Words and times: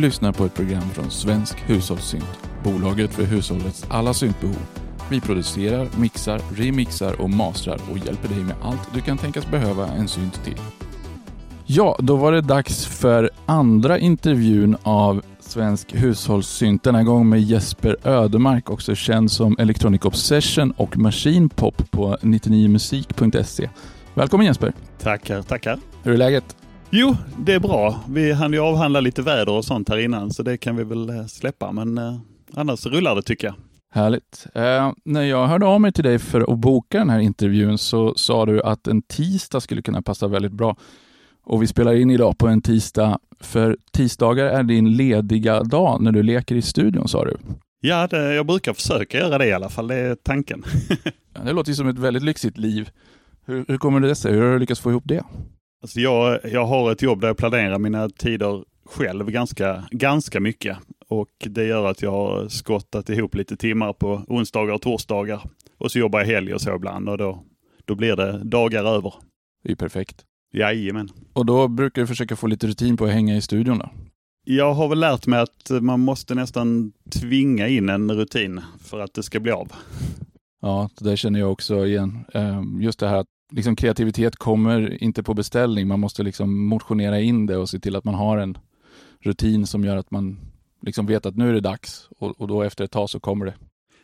Lyssnar 0.00 0.32
på 0.32 0.44
ett 0.44 0.54
program 0.54 0.90
från 0.90 1.10
Svensk 1.10 1.58
Hushållssynt, 1.66 2.48
bolaget 2.64 3.14
för 3.14 3.24
hushållets 3.24 3.86
alla 3.88 4.14
syntbehov. 4.14 4.56
Vi 5.10 5.20
producerar, 5.20 5.88
mixar, 5.98 6.40
remixar 6.54 7.20
och 7.20 7.30
mastrar 7.30 7.80
och 7.90 7.98
hjälper 7.98 8.28
dig 8.28 8.38
med 8.38 8.56
allt 8.62 8.94
du 8.94 9.00
kan 9.00 9.18
tänkas 9.18 9.50
behöva 9.50 9.86
en 9.86 10.08
synt 10.08 10.44
till. 10.44 10.56
Ja, 11.66 11.96
då 11.98 12.16
var 12.16 12.32
det 12.32 12.40
dags 12.40 12.86
för 12.86 13.30
andra 13.46 13.98
intervjun 13.98 14.76
av 14.82 15.22
Svensk 15.40 15.94
Hushållssynt. 15.94 16.82
Den 16.82 16.94
här 16.94 17.02
gången 17.02 17.28
med 17.28 17.42
Jesper 17.42 17.96
Ödemark, 18.04 18.70
också 18.70 18.94
känd 18.94 19.30
som 19.30 19.56
Electronic 19.58 20.04
Obsession 20.04 20.70
och 20.70 20.96
Machine 20.96 21.48
Pop 21.48 21.90
på 21.90 22.16
99musik.se. 22.16 23.68
Välkommen 24.14 24.46
Jesper! 24.46 24.72
Tackar, 25.02 25.42
tackar. 25.42 25.78
Hur 26.02 26.12
är 26.12 26.16
läget? 26.16 26.56
Jo, 26.92 27.16
det 27.38 27.52
är 27.52 27.60
bra. 27.60 28.00
Vi 28.08 28.32
hann 28.32 28.52
ju 28.52 28.58
avhandla 28.58 29.00
lite 29.00 29.22
väder 29.22 29.52
och 29.52 29.64
sånt 29.64 29.88
här 29.88 29.98
innan, 29.98 30.30
så 30.30 30.42
det 30.42 30.56
kan 30.56 30.76
vi 30.76 30.84
väl 30.84 31.10
eh, 31.10 31.26
släppa. 31.26 31.72
Men 31.72 31.98
eh, 31.98 32.18
annars 32.54 32.86
rullar 32.86 33.14
det 33.14 33.22
tycker 33.22 33.46
jag. 33.46 33.54
Härligt. 33.92 34.46
Eh, 34.54 34.92
när 35.04 35.22
jag 35.22 35.46
hörde 35.46 35.66
av 35.66 35.80
mig 35.80 35.92
till 35.92 36.04
dig 36.04 36.18
för 36.18 36.52
att 36.52 36.58
boka 36.58 36.98
den 36.98 37.10
här 37.10 37.18
intervjun 37.18 37.78
så 37.78 38.14
sa 38.16 38.46
du 38.46 38.62
att 38.62 38.86
en 38.86 39.02
tisdag 39.02 39.60
skulle 39.60 39.82
kunna 39.82 40.02
passa 40.02 40.28
väldigt 40.28 40.52
bra. 40.52 40.76
Och 41.44 41.62
vi 41.62 41.66
spelar 41.66 41.94
in 41.94 42.10
idag 42.10 42.38
på 42.38 42.48
en 42.48 42.62
tisdag, 42.62 43.18
för 43.40 43.76
tisdagar 43.92 44.46
är 44.46 44.62
din 44.62 44.96
lediga 44.96 45.62
dag 45.62 46.02
när 46.02 46.12
du 46.12 46.22
leker 46.22 46.54
i 46.54 46.62
studion 46.62 47.08
sa 47.08 47.24
du. 47.24 47.36
Ja, 47.80 48.06
det, 48.06 48.34
jag 48.34 48.46
brukar 48.46 48.72
försöka 48.72 49.18
göra 49.18 49.38
det 49.38 49.46
i 49.46 49.52
alla 49.52 49.68
fall. 49.68 49.88
Det 49.88 49.94
är 49.94 50.14
tanken. 50.14 50.64
Det 51.44 51.52
låter 51.52 51.70
ju 51.70 51.76
som 51.76 51.88
ett 51.88 51.98
väldigt 51.98 52.22
lyxigt 52.22 52.58
liv. 52.58 52.90
Hur, 53.46 53.64
hur 53.68 53.78
kommer 53.78 54.00
det 54.00 54.14
sig? 54.14 54.32
Hur 54.32 54.42
har 54.42 54.52
du 54.52 54.58
lyckats 54.58 54.80
få 54.80 54.90
ihop 54.90 55.04
det? 55.06 55.24
Alltså 55.82 56.00
jag, 56.00 56.40
jag 56.44 56.66
har 56.66 56.92
ett 56.92 57.02
jobb 57.02 57.20
där 57.20 57.28
jag 57.28 57.36
planerar 57.36 57.78
mina 57.78 58.08
tider 58.08 58.64
själv 58.84 59.30
ganska, 59.30 59.84
ganska 59.90 60.40
mycket. 60.40 60.78
Och 61.08 61.30
det 61.40 61.64
gör 61.64 61.86
att 61.90 62.02
jag 62.02 62.10
har 62.10 62.48
skottat 62.48 63.08
ihop 63.10 63.34
lite 63.34 63.56
timmar 63.56 63.92
på 63.92 64.24
onsdagar 64.28 64.74
och 64.74 64.82
torsdagar. 64.82 65.40
Och 65.78 65.90
så 65.92 65.98
jobbar 65.98 66.18
jag 66.20 66.26
helg 66.26 66.54
och 66.54 66.60
så 66.60 66.74
ibland 66.76 67.08
och 67.08 67.18
då, 67.18 67.42
då 67.84 67.94
blir 67.94 68.16
det 68.16 68.44
dagar 68.44 68.84
över. 68.84 69.14
Det 69.62 69.68
är 69.68 69.70
ju 69.70 69.76
perfekt. 69.76 70.24
Jajamän. 70.52 71.08
Och 71.32 71.46
då 71.46 71.68
brukar 71.68 72.02
du 72.02 72.06
försöka 72.06 72.36
få 72.36 72.46
lite 72.46 72.66
rutin 72.66 72.96
på 72.96 73.04
att 73.04 73.10
hänga 73.12 73.36
i 73.36 73.40
studion 73.40 73.78
då? 73.78 73.90
Jag 74.44 74.74
har 74.74 74.88
väl 74.88 75.00
lärt 75.00 75.26
mig 75.26 75.40
att 75.40 75.70
man 75.80 76.00
måste 76.00 76.34
nästan 76.34 76.92
tvinga 77.10 77.68
in 77.68 77.88
en 77.88 78.12
rutin 78.12 78.60
för 78.84 79.00
att 79.00 79.14
det 79.14 79.22
ska 79.22 79.40
bli 79.40 79.52
av. 79.52 79.72
Ja, 80.62 80.90
det 80.98 81.04
där 81.04 81.16
känner 81.16 81.40
jag 81.40 81.52
också 81.52 81.86
igen. 81.86 82.24
Eh, 82.34 82.62
Just 82.80 82.98
det 83.00 83.08
här 83.08 83.16
att 83.16 83.26
liksom 83.50 83.76
kreativitet 83.76 84.36
kommer 84.36 85.02
inte 85.02 85.22
på 85.22 85.34
beställning. 85.34 85.88
Man 85.88 86.00
måste 86.00 86.22
liksom 86.22 86.66
motionera 86.66 87.20
in 87.20 87.46
det 87.46 87.56
och 87.56 87.68
se 87.68 87.78
till 87.78 87.96
att 87.96 88.04
man 88.04 88.14
har 88.14 88.38
en 88.38 88.58
rutin 89.20 89.66
som 89.66 89.84
gör 89.84 89.96
att 89.96 90.10
man 90.10 90.38
liksom 90.82 91.06
vet 91.06 91.26
att 91.26 91.36
nu 91.36 91.48
är 91.48 91.52
det 91.52 91.60
dags 91.60 92.08
och, 92.18 92.40
och 92.40 92.48
då 92.48 92.62
efter 92.62 92.84
ett 92.84 92.90
tag 92.90 93.10
så 93.10 93.20
kommer 93.20 93.46
det. 93.46 93.54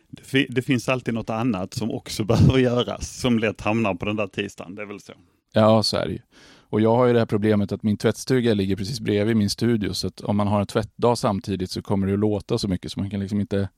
Det, 0.09 0.45
det 0.49 0.61
finns 0.61 0.89
alltid 0.89 1.13
något 1.13 1.29
annat 1.29 1.73
som 1.73 1.91
också 1.91 2.23
behöver 2.23 2.59
göras 2.59 3.17
som 3.17 3.39
lätt 3.39 3.61
hamnar 3.61 3.93
på 3.95 4.05
den 4.05 4.15
där 4.15 4.27
tisdagen. 4.27 4.75
Det 4.75 4.81
är 4.81 4.85
väl 4.85 4.99
så. 4.99 5.13
Ja, 5.53 5.83
så 5.83 5.97
är 5.97 6.05
det 6.05 6.11
ju. 6.11 6.19
Och 6.69 6.81
jag 6.81 6.95
har 6.95 7.05
ju 7.05 7.13
det 7.13 7.19
här 7.19 7.25
problemet 7.25 7.71
att 7.71 7.83
min 7.83 7.97
tvättstuga 7.97 8.53
ligger 8.53 8.75
precis 8.75 8.99
bredvid 8.99 9.37
min 9.37 9.49
studio, 9.49 9.93
så 9.93 10.07
att 10.07 10.21
om 10.21 10.37
man 10.37 10.47
har 10.47 10.59
en 10.59 10.67
tvättdag 10.67 11.17
samtidigt 11.17 11.71
så 11.71 11.81
kommer 11.81 12.07
det 12.07 12.13
att 12.13 12.19
låta 12.19 12.57
så 12.57 12.67
mycket 12.67 12.91
så 12.91 12.99
man 12.99 13.09
kan 13.09 13.19
liksom 13.19 13.41
inte, 13.41 13.69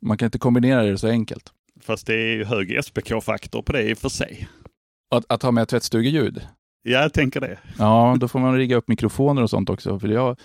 man 0.00 0.18
kan 0.18 0.26
inte 0.26 0.38
kombinera 0.38 0.82
det 0.82 0.98
så 0.98 1.08
enkelt. 1.08 1.52
Fast 1.80 2.06
det 2.06 2.14
är 2.14 2.36
ju 2.36 2.44
hög 2.44 2.84
SPK-faktor 2.84 3.62
på 3.62 3.72
det 3.72 3.82
i 3.82 3.94
och 3.94 3.98
för 3.98 4.08
sig. 4.08 4.48
Att, 5.10 5.24
att 5.28 5.42
ha 5.42 5.50
med 5.50 5.68
tvättstugeljud, 5.68 6.40
Ja, 6.82 7.00
jag 7.02 7.12
tänker 7.12 7.40
det. 7.40 7.58
ja 7.78 8.16
då 8.20 8.28
får 8.28 8.38
man 8.38 8.56
rigga 8.56 8.76
upp 8.76 8.88
mikrofoner 8.88 9.42
och 9.42 9.50
sånt 9.50 9.70
också. 9.70 9.98
För 9.98 10.08
jag, 10.08 10.36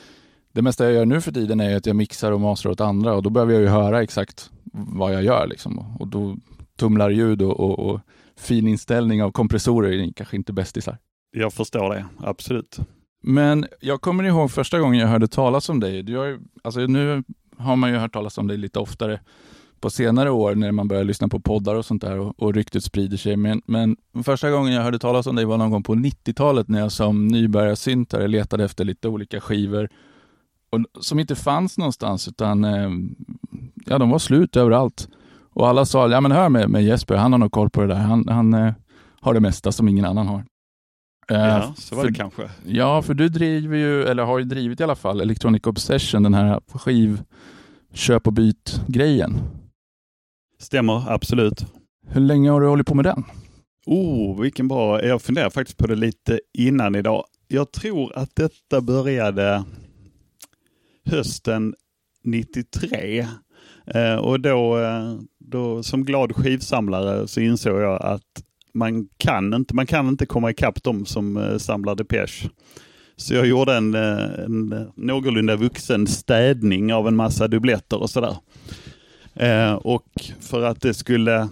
det 0.53 0.61
mesta 0.61 0.83
jag 0.83 0.93
gör 0.93 1.05
nu 1.05 1.21
för 1.21 1.31
tiden 1.31 1.59
är 1.59 1.75
att 1.77 1.85
jag 1.85 1.95
mixar 1.95 2.31
och 2.31 2.41
mastrar 2.41 2.71
åt 2.71 2.81
andra 2.81 3.13
och 3.15 3.23
då 3.23 3.29
behöver 3.29 3.53
jag 3.53 3.61
ju 3.61 3.67
höra 3.67 4.03
exakt 4.03 4.51
vad 4.73 5.13
jag 5.13 5.23
gör. 5.23 5.47
Liksom. 5.47 5.79
Och 5.99 6.07
då 6.07 6.37
tumlar 6.79 7.09
ljud 7.09 7.41
och, 7.41 7.59
och, 7.59 7.79
och 7.79 7.99
fin 8.37 8.67
inställning 8.67 9.23
av 9.23 9.31
kompressorer 9.31 9.91
är 9.91 10.11
kanske 10.13 10.35
inte 10.35 10.53
bästisar. 10.53 10.97
Jag 11.35 11.53
förstår 11.53 11.89
det, 11.93 12.05
absolut. 12.19 12.77
Men 13.23 13.65
jag 13.79 14.01
kommer 14.01 14.23
ihåg 14.23 14.51
första 14.51 14.79
gången 14.79 14.99
jag 14.99 15.07
hörde 15.07 15.27
talas 15.27 15.69
om 15.69 15.79
dig. 15.79 16.03
Du 16.03 16.17
har 16.17 16.39
alltså 16.63 16.79
nu 16.79 17.23
har 17.57 17.75
man 17.75 17.89
ju 17.89 17.95
hört 17.97 18.13
talas 18.13 18.37
om 18.37 18.47
dig 18.47 18.57
lite 18.57 18.79
oftare 18.79 19.19
på 19.83 19.89
senare 19.89 20.31
år 20.31 20.55
när 20.55 20.71
man 20.71 20.87
börjar 20.87 21.03
lyssna 21.03 21.27
på 21.27 21.39
poddar 21.39 21.75
och 21.75 21.85
sånt 21.85 22.01
där 22.01 22.19
och, 22.19 22.33
och 22.43 22.53
ryktet 22.53 22.83
sprider 22.83 23.17
sig. 23.17 23.37
Men, 23.37 23.61
men 23.65 23.97
första 24.23 24.51
gången 24.51 24.73
jag 24.73 24.83
hörde 24.83 24.99
talas 24.99 25.27
om 25.27 25.35
dig 25.35 25.45
var 25.45 25.57
någon 25.57 25.71
gång 25.71 25.83
på 25.83 25.95
90-talet 25.95 26.67
när 26.67 26.79
jag 26.79 26.91
som 26.91 27.27
nybörjarsyntare 27.27 28.27
letade 28.27 28.63
efter 28.63 28.85
lite 28.85 29.07
olika 29.07 29.41
skivor 29.41 29.89
och, 30.69 31.03
som 31.03 31.19
inte 31.19 31.35
fanns 31.35 31.77
någonstans 31.77 32.27
utan 32.27 32.63
eh, 32.63 32.89
ja, 33.85 33.97
de 33.97 34.09
var 34.09 34.19
slut 34.19 34.55
överallt. 34.55 35.07
Och 35.53 35.67
alla 35.67 35.85
sa, 35.85 36.09
ja 36.09 36.21
men 36.21 36.31
hör 36.31 36.49
med, 36.49 36.69
med 36.69 36.83
Jesper, 36.83 37.15
han 37.15 37.31
har 37.31 37.39
nog 37.39 37.51
koll 37.51 37.69
på 37.69 37.81
det 37.81 37.87
där. 37.87 37.95
Han, 37.95 38.27
han 38.27 38.53
eh, 38.53 38.73
har 39.21 39.33
det 39.33 39.39
mesta 39.39 39.71
som 39.71 39.87
ingen 39.87 40.05
annan 40.05 40.27
har. 40.27 40.39
Eh, 41.31 41.37
Ja, 41.37 41.73
så 41.77 41.95
var 41.95 42.03
för- 42.03 42.09
det 42.09 42.15
kanske. 42.15 42.49
Ja, 42.65 43.01
för 43.01 43.13
du 43.13 43.29
driver 43.29 43.77
ju, 43.77 44.03
eller 44.03 44.23
har 44.23 44.39
ju 44.39 44.45
drivit 44.45 44.79
i 44.79 44.83
alla 44.83 44.95
fall, 44.95 45.21
Electronic 45.21 45.67
Obsession, 45.67 46.23
den 46.23 46.33
här 46.33 46.59
skiv 46.73 47.21
köp 47.93 48.27
och 48.27 48.33
byt-grejen. 48.33 49.33
Stämmer, 50.63 51.03
absolut. 51.07 51.65
Hur 52.07 52.21
länge 52.21 52.51
har 52.51 52.61
du 52.61 52.67
hållit 52.67 52.87
på 52.87 52.95
med 52.95 53.05
den? 53.05 53.23
Oh, 53.85 54.41
vilken 54.41 54.67
bra. 54.67 55.05
Jag 55.05 55.21
funderar 55.21 55.49
faktiskt 55.49 55.77
på 55.77 55.87
det 55.87 55.95
lite 55.95 56.39
innan 56.53 56.95
idag. 56.95 57.25
Jag 57.47 57.71
tror 57.71 58.17
att 58.17 58.35
detta 58.35 58.81
började 58.81 59.63
hösten 61.05 61.75
93. 62.23 63.27
Eh, 63.87 64.15
och 64.15 64.39
då, 64.39 64.79
eh, 64.79 65.15
då 65.39 65.83
som 65.83 66.05
glad 66.05 66.35
skivsamlare 66.35 67.27
så 67.27 67.39
insåg 67.39 67.81
jag 67.81 68.01
att 68.01 68.43
man 68.73 69.07
kan 69.17 69.53
inte, 69.53 69.75
man 69.75 69.85
kan 69.85 70.07
inte 70.07 70.25
komma 70.25 70.51
ikapp 70.51 70.83
de 70.83 71.05
som 71.05 71.37
eh, 71.37 71.57
samlar 71.57 71.95
Depeche. 71.95 72.49
Så 73.15 73.33
jag 73.33 73.47
gjorde 73.47 73.75
en, 73.75 73.95
en 73.95 74.91
någorlunda 74.95 75.55
vuxen 75.55 76.07
städning 76.07 76.93
av 76.93 77.07
en 77.07 77.15
massa 77.15 77.47
dubbletter 77.47 78.01
och 78.01 78.09
sådär. 78.09 78.37
Eh, 79.35 79.73
och 79.73 80.05
för 80.39 80.61
att 80.61 80.81
det 80.81 80.93
skulle 80.93 81.49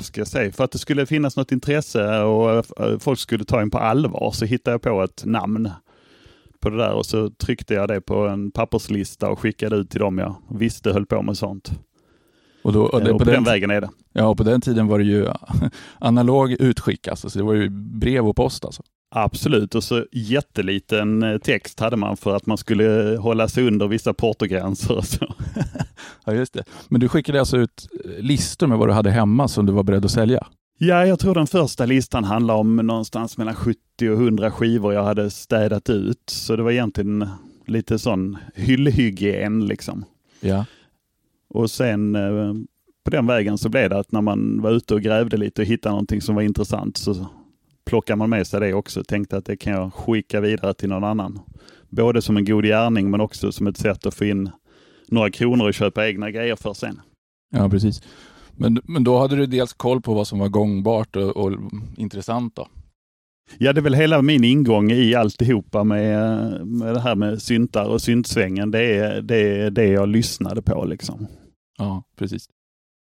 ska 0.00 0.20
jag 0.20 0.28
säga, 0.28 0.52
för 0.52 0.64
att 0.64 0.70
det 0.70 0.78
skulle 0.78 1.06
finnas 1.06 1.36
något 1.36 1.52
intresse 1.52 2.22
och 2.22 2.50
eh, 2.80 2.98
folk 2.98 3.18
skulle 3.18 3.44
ta 3.44 3.60
en 3.60 3.70
på 3.70 3.78
allvar 3.78 4.30
så 4.34 4.44
hittade 4.44 4.74
jag 4.74 4.82
på 4.82 5.02
ett 5.02 5.24
namn 5.24 5.70
på 6.60 6.70
det 6.70 6.76
där 6.76 6.92
och 6.92 7.06
så 7.06 7.30
tryckte 7.30 7.74
jag 7.74 7.88
det 7.88 8.00
på 8.00 8.26
en 8.26 8.50
papperslista 8.50 9.30
och 9.30 9.38
skickade 9.38 9.76
ut 9.76 9.90
till 9.90 10.00
dem 10.00 10.18
jag 10.18 10.36
visste 10.50 10.92
höll 10.92 11.06
på 11.06 11.22
med 11.22 11.36
sånt. 11.36 11.72
Och, 12.62 12.72
då, 12.72 12.82
och, 12.82 12.94
Och, 12.94 13.00
det, 13.04 13.12
och 13.12 13.18
på, 13.18 13.24
på 13.24 13.30
den, 13.30 13.34
den 13.34 13.44
vägen 13.44 13.70
är 13.70 13.80
det. 13.80 13.90
ja, 14.12 14.26
och 14.26 14.36
på 14.36 14.42
den 14.42 14.60
tiden 14.60 14.86
var 14.86 14.98
det 14.98 15.04
ju 15.04 15.28
analog 15.98 16.52
utskick, 16.52 17.08
alltså, 17.08 17.30
så 17.30 17.38
det 17.38 17.44
var 17.44 17.54
ju 17.54 17.68
brev 17.70 18.28
och 18.28 18.36
post. 18.36 18.64
Alltså. 18.64 18.82
Absolut, 19.16 19.74
och 19.74 19.84
så 19.84 20.04
jätteliten 20.12 21.22
eh, 21.22 21.38
text 21.38 21.80
hade 21.80 21.96
man 21.96 22.16
för 22.16 22.36
att 22.36 22.46
man 22.46 22.58
skulle 22.58 23.16
hålla 23.20 23.48
sig 23.48 23.66
under 23.66 23.88
vissa 23.88 24.14
portogränser 24.14 24.96
och 24.96 25.04
så. 25.04 25.34
Ja, 26.24 26.32
just 26.32 26.52
det. 26.52 26.64
Men 26.88 27.00
du 27.00 27.08
skickade 27.08 27.40
alltså 27.40 27.56
ut 27.56 27.88
eh, 28.04 28.22
listor 28.22 28.66
med 28.66 28.78
vad 28.78 28.88
du 28.88 28.92
hade 28.92 29.10
hemma 29.10 29.48
som 29.48 29.66
du 29.66 29.72
var 29.72 29.82
beredd 29.82 30.04
att 30.04 30.10
sälja? 30.10 30.46
Ja, 30.78 31.06
jag 31.06 31.18
tror 31.18 31.34
den 31.34 31.46
första 31.46 31.86
listan 31.86 32.24
handlar 32.24 32.54
om 32.54 32.76
någonstans 32.76 33.38
mellan 33.38 33.54
70 33.54 33.78
och 34.00 34.04
100 34.04 34.50
skivor 34.50 34.94
jag 34.94 35.04
hade 35.04 35.30
städat 35.30 35.90
ut. 35.90 36.22
Så 36.30 36.56
det 36.56 36.62
var 36.62 36.70
egentligen 36.70 37.28
lite 37.66 37.98
sån 37.98 38.38
hyllhygien 38.54 39.66
liksom. 39.66 40.04
Ja. 40.40 40.64
Och 41.48 41.70
sen 41.70 42.14
eh, 42.14 42.54
på 43.04 43.10
den 43.10 43.26
vägen 43.26 43.58
så 43.58 43.68
blev 43.68 43.90
det 43.90 43.98
att 43.98 44.12
när 44.12 44.20
man 44.22 44.62
var 44.62 44.70
ute 44.70 44.94
och 44.94 45.02
grävde 45.02 45.36
lite 45.36 45.62
och 45.62 45.68
hittade 45.68 45.92
någonting 45.92 46.20
som 46.20 46.34
var 46.34 46.42
intressant 46.42 46.96
så 46.96 47.26
plockade 47.84 48.16
man 48.16 48.30
med 48.30 48.46
sig 48.46 48.60
det 48.60 48.74
också. 48.74 49.04
Tänkte 49.04 49.36
att 49.36 49.44
det 49.44 49.56
kan 49.56 49.72
jag 49.72 49.94
skicka 49.94 50.40
vidare 50.40 50.74
till 50.74 50.88
någon 50.88 51.04
annan. 51.04 51.40
Både 51.88 52.22
som 52.22 52.36
en 52.36 52.44
god 52.44 52.64
gärning 52.64 53.10
men 53.10 53.20
också 53.20 53.52
som 53.52 53.66
ett 53.66 53.76
sätt 53.76 54.06
att 54.06 54.14
få 54.14 54.24
in 54.24 54.50
några 55.08 55.30
kronor 55.30 55.66
och 55.66 55.74
köpa 55.74 56.08
egna 56.08 56.30
grejer 56.30 56.56
för 56.56 56.74
sen. 56.74 57.00
Ja, 57.50 57.68
precis. 57.68 58.02
Men, 58.56 58.80
men 58.84 59.04
då 59.04 59.18
hade 59.18 59.36
du 59.36 59.46
dels 59.46 59.72
koll 59.72 60.02
på 60.02 60.14
vad 60.14 60.26
som 60.26 60.38
var 60.38 60.48
gångbart 60.48 61.16
och, 61.16 61.36
och 61.36 61.52
intressant 61.96 62.56
då? 62.56 62.68
Ja, 63.58 63.72
det 63.72 63.80
är 63.80 63.82
väl 63.82 63.94
hela 63.94 64.22
min 64.22 64.44
ingång 64.44 64.90
i 64.90 65.14
alltihopa 65.14 65.84
med, 65.84 66.66
med 66.66 66.94
det 66.94 67.00
här 67.00 67.14
med 67.14 67.42
syntar 67.42 67.84
och 67.84 68.02
syntsvängen. 68.02 68.70
Det 68.70 68.96
är, 68.96 69.22
det 69.22 69.60
är 69.60 69.70
det 69.70 69.86
jag 69.86 70.08
lyssnade 70.08 70.62
på 70.62 70.84
liksom. 70.84 71.26
Ja, 71.78 72.02
precis. 72.16 72.48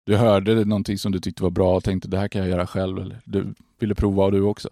Du 0.05 0.17
hörde 0.17 0.65
någonting 0.65 0.99
som 0.99 1.13
du 1.13 1.21
tyckte 1.21 1.43
var 1.43 1.51
bra 1.51 1.77
och 1.77 1.85
tänkte 1.85 2.09
det 2.09 2.19
här 2.19 2.29
kan 2.29 2.41
jag 2.41 2.51
göra 2.51 2.67
själv. 2.67 2.99
Eller 2.99 3.21
du 3.25 3.55
ville 3.81 3.95
prova 3.95 4.31
du 4.31 4.43
också? 4.43 4.69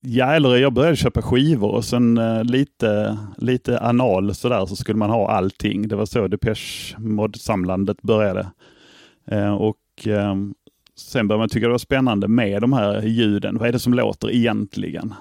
Ja, 0.00 0.34
eller 0.34 0.56
jag 0.56 0.72
började 0.72 0.96
köpa 0.96 1.22
skivor 1.22 1.70
och 1.70 1.84
sen 1.84 2.18
eh, 2.18 2.44
lite, 2.44 3.18
lite 3.36 3.78
anal 3.78 4.34
sådär 4.34 4.66
så 4.66 4.76
skulle 4.76 4.98
man 4.98 5.10
ha 5.10 5.30
allting. 5.30 5.88
Det 5.88 5.96
var 5.96 6.06
så 6.06 6.28
Depeche 6.28 6.98
Mod-samlandet 6.98 8.02
började. 8.02 8.50
Eh, 9.26 9.54
och 9.54 10.06
eh, 10.06 10.34
sen 10.96 11.28
började 11.28 11.42
man 11.42 11.48
tycka 11.48 11.66
det 11.66 11.72
var 11.72 11.78
spännande 11.78 12.28
med 12.28 12.60
de 12.60 12.72
här 12.72 13.02
ljuden. 13.02 13.58
Vad 13.58 13.68
är 13.68 13.72
det 13.72 13.78
som 13.78 13.94
låter 13.94 14.30
egentligen? 14.30 15.14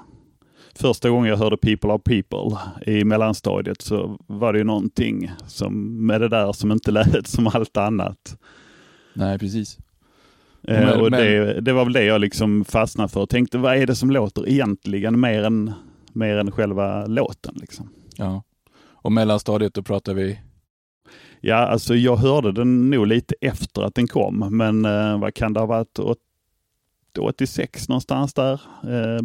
första 0.79 1.09
gången 1.09 1.29
jag 1.29 1.37
hörde 1.37 1.57
People 1.57 1.91
are 1.91 1.99
people 1.99 2.57
i 2.85 3.03
mellanstadiet 3.03 3.81
så 3.81 4.17
var 4.27 4.53
det 4.53 4.59
ju 4.59 4.65
någonting 4.65 5.31
som, 5.47 6.05
med 6.05 6.21
det 6.21 6.29
där 6.29 6.53
som 6.53 6.71
inte 6.71 6.91
lät 7.05 7.27
som 7.27 7.47
allt 7.47 7.77
annat. 7.77 8.37
Nej, 9.15 9.39
precis. 9.39 9.77
Eh, 10.67 10.79
Men- 10.79 10.99
och 11.01 11.11
men- 11.11 11.19
det, 11.21 11.61
det 11.61 11.73
var 11.73 11.83
väl 11.83 11.93
det 11.93 12.03
jag 12.03 12.21
liksom 12.21 12.65
fastnade 12.65 13.09
för 13.09 13.21
och 13.21 13.29
tänkte 13.29 13.57
vad 13.57 13.77
är 13.77 13.87
det 13.87 13.95
som 13.95 14.11
låter 14.11 14.49
egentligen 14.49 15.19
mer 15.19 15.43
än, 15.43 15.71
mer 16.13 16.37
än 16.37 16.51
själva 16.51 17.05
låten 17.05 17.55
liksom. 17.57 17.89
Ja. 18.15 18.43
Och 18.91 19.11
mellanstadiet, 19.11 19.73
då 19.73 19.83
pratar 19.83 20.13
vi... 20.13 20.39
Ja, 21.41 21.55
alltså 21.55 21.95
jag 21.95 22.15
hörde 22.15 22.51
den 22.51 22.89
nog 22.89 23.07
lite 23.07 23.35
efter 23.41 23.81
att 23.81 23.95
den 23.95 24.07
kom, 24.07 24.57
men 24.57 24.85
eh, 24.85 25.19
vad 25.19 25.33
kan 25.33 25.53
det 25.53 25.59
ha 25.59 25.67
varit? 25.67 25.99
Åt- 25.99 26.17
86 27.19 27.89
någonstans 27.89 28.33
där. 28.33 28.53
Eh, 28.83 29.19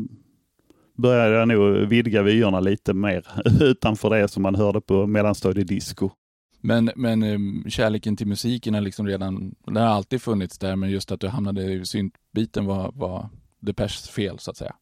började 0.96 1.34
jag 1.36 1.48
nog 1.48 1.76
vidga 1.76 2.22
vyerna 2.22 2.60
lite 2.60 2.94
mer 2.94 3.26
utanför 3.60 4.10
det 4.10 4.28
som 4.28 4.42
man 4.42 4.54
hörde 4.54 4.80
på 4.80 5.06
mellanstadiedisco. 5.06 6.10
Men, 6.60 6.90
men 6.96 7.22
eh, 7.22 7.68
kärleken 7.68 8.16
till 8.16 8.26
musiken 8.26 8.74
är 8.74 8.80
liksom 8.80 9.06
redan, 9.06 9.54
den 9.66 9.76
har 9.76 9.84
alltid 9.84 10.22
funnits 10.22 10.58
där, 10.58 10.76
men 10.76 10.90
just 10.90 11.12
att 11.12 11.20
du 11.20 11.28
hamnade 11.28 11.72
i 11.72 11.84
syntbiten 11.84 12.66
var, 12.66 12.92
var 12.94 13.28
Depeches 13.60 14.08
fel 14.08 14.38
så 14.38 14.50
att 14.50 14.56
säga. 14.56 14.74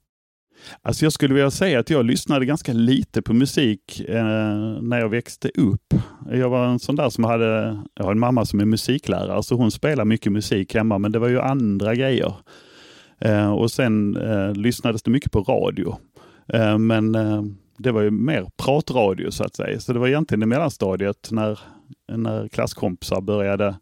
Alltså 0.82 1.04
jag 1.04 1.12
skulle 1.12 1.34
vilja 1.34 1.50
säga 1.50 1.80
att 1.80 1.90
jag 1.90 2.04
lyssnade 2.04 2.46
ganska 2.46 2.72
lite 2.72 3.22
på 3.22 3.32
musik 3.32 4.00
eh, 4.08 4.24
när 4.80 4.98
jag 4.98 5.08
växte 5.08 5.48
upp. 5.48 5.94
Jag 6.30 6.50
var 6.50 6.66
en 6.66 6.78
sån 6.78 6.96
där 6.96 7.10
som 7.10 7.24
hade, 7.24 7.82
jag 7.94 8.04
har 8.04 8.12
en 8.12 8.18
mamma 8.18 8.44
som 8.44 8.60
är 8.60 8.64
musiklärare, 8.64 9.42
så 9.42 9.54
hon 9.54 9.70
spelar 9.70 10.04
mycket 10.04 10.32
musik 10.32 10.74
hemma, 10.74 10.98
men 10.98 11.12
det 11.12 11.18
var 11.18 11.28
ju 11.28 11.40
andra 11.40 11.94
grejer. 11.94 12.34
Eh, 13.20 13.52
och 13.52 13.70
sen 13.70 14.16
eh, 14.16 14.54
lyssnades 14.54 15.02
det 15.02 15.10
mycket 15.10 15.32
på 15.32 15.40
radio. 15.40 15.96
Eh, 16.48 16.78
men 16.78 17.14
eh, 17.14 17.42
det 17.78 17.92
var 17.92 18.02
ju 18.02 18.10
mer 18.10 18.46
pratradio 18.56 19.30
så 19.30 19.44
att 19.44 19.56
säga. 19.56 19.80
Så 19.80 19.92
det 19.92 19.98
var 19.98 20.08
egentligen 20.08 20.42
i 20.42 20.46
mellanstadiet 20.46 21.28
när, 21.30 21.58
när 22.12 22.48
klasskompisar 22.48 23.20
började 23.20 23.76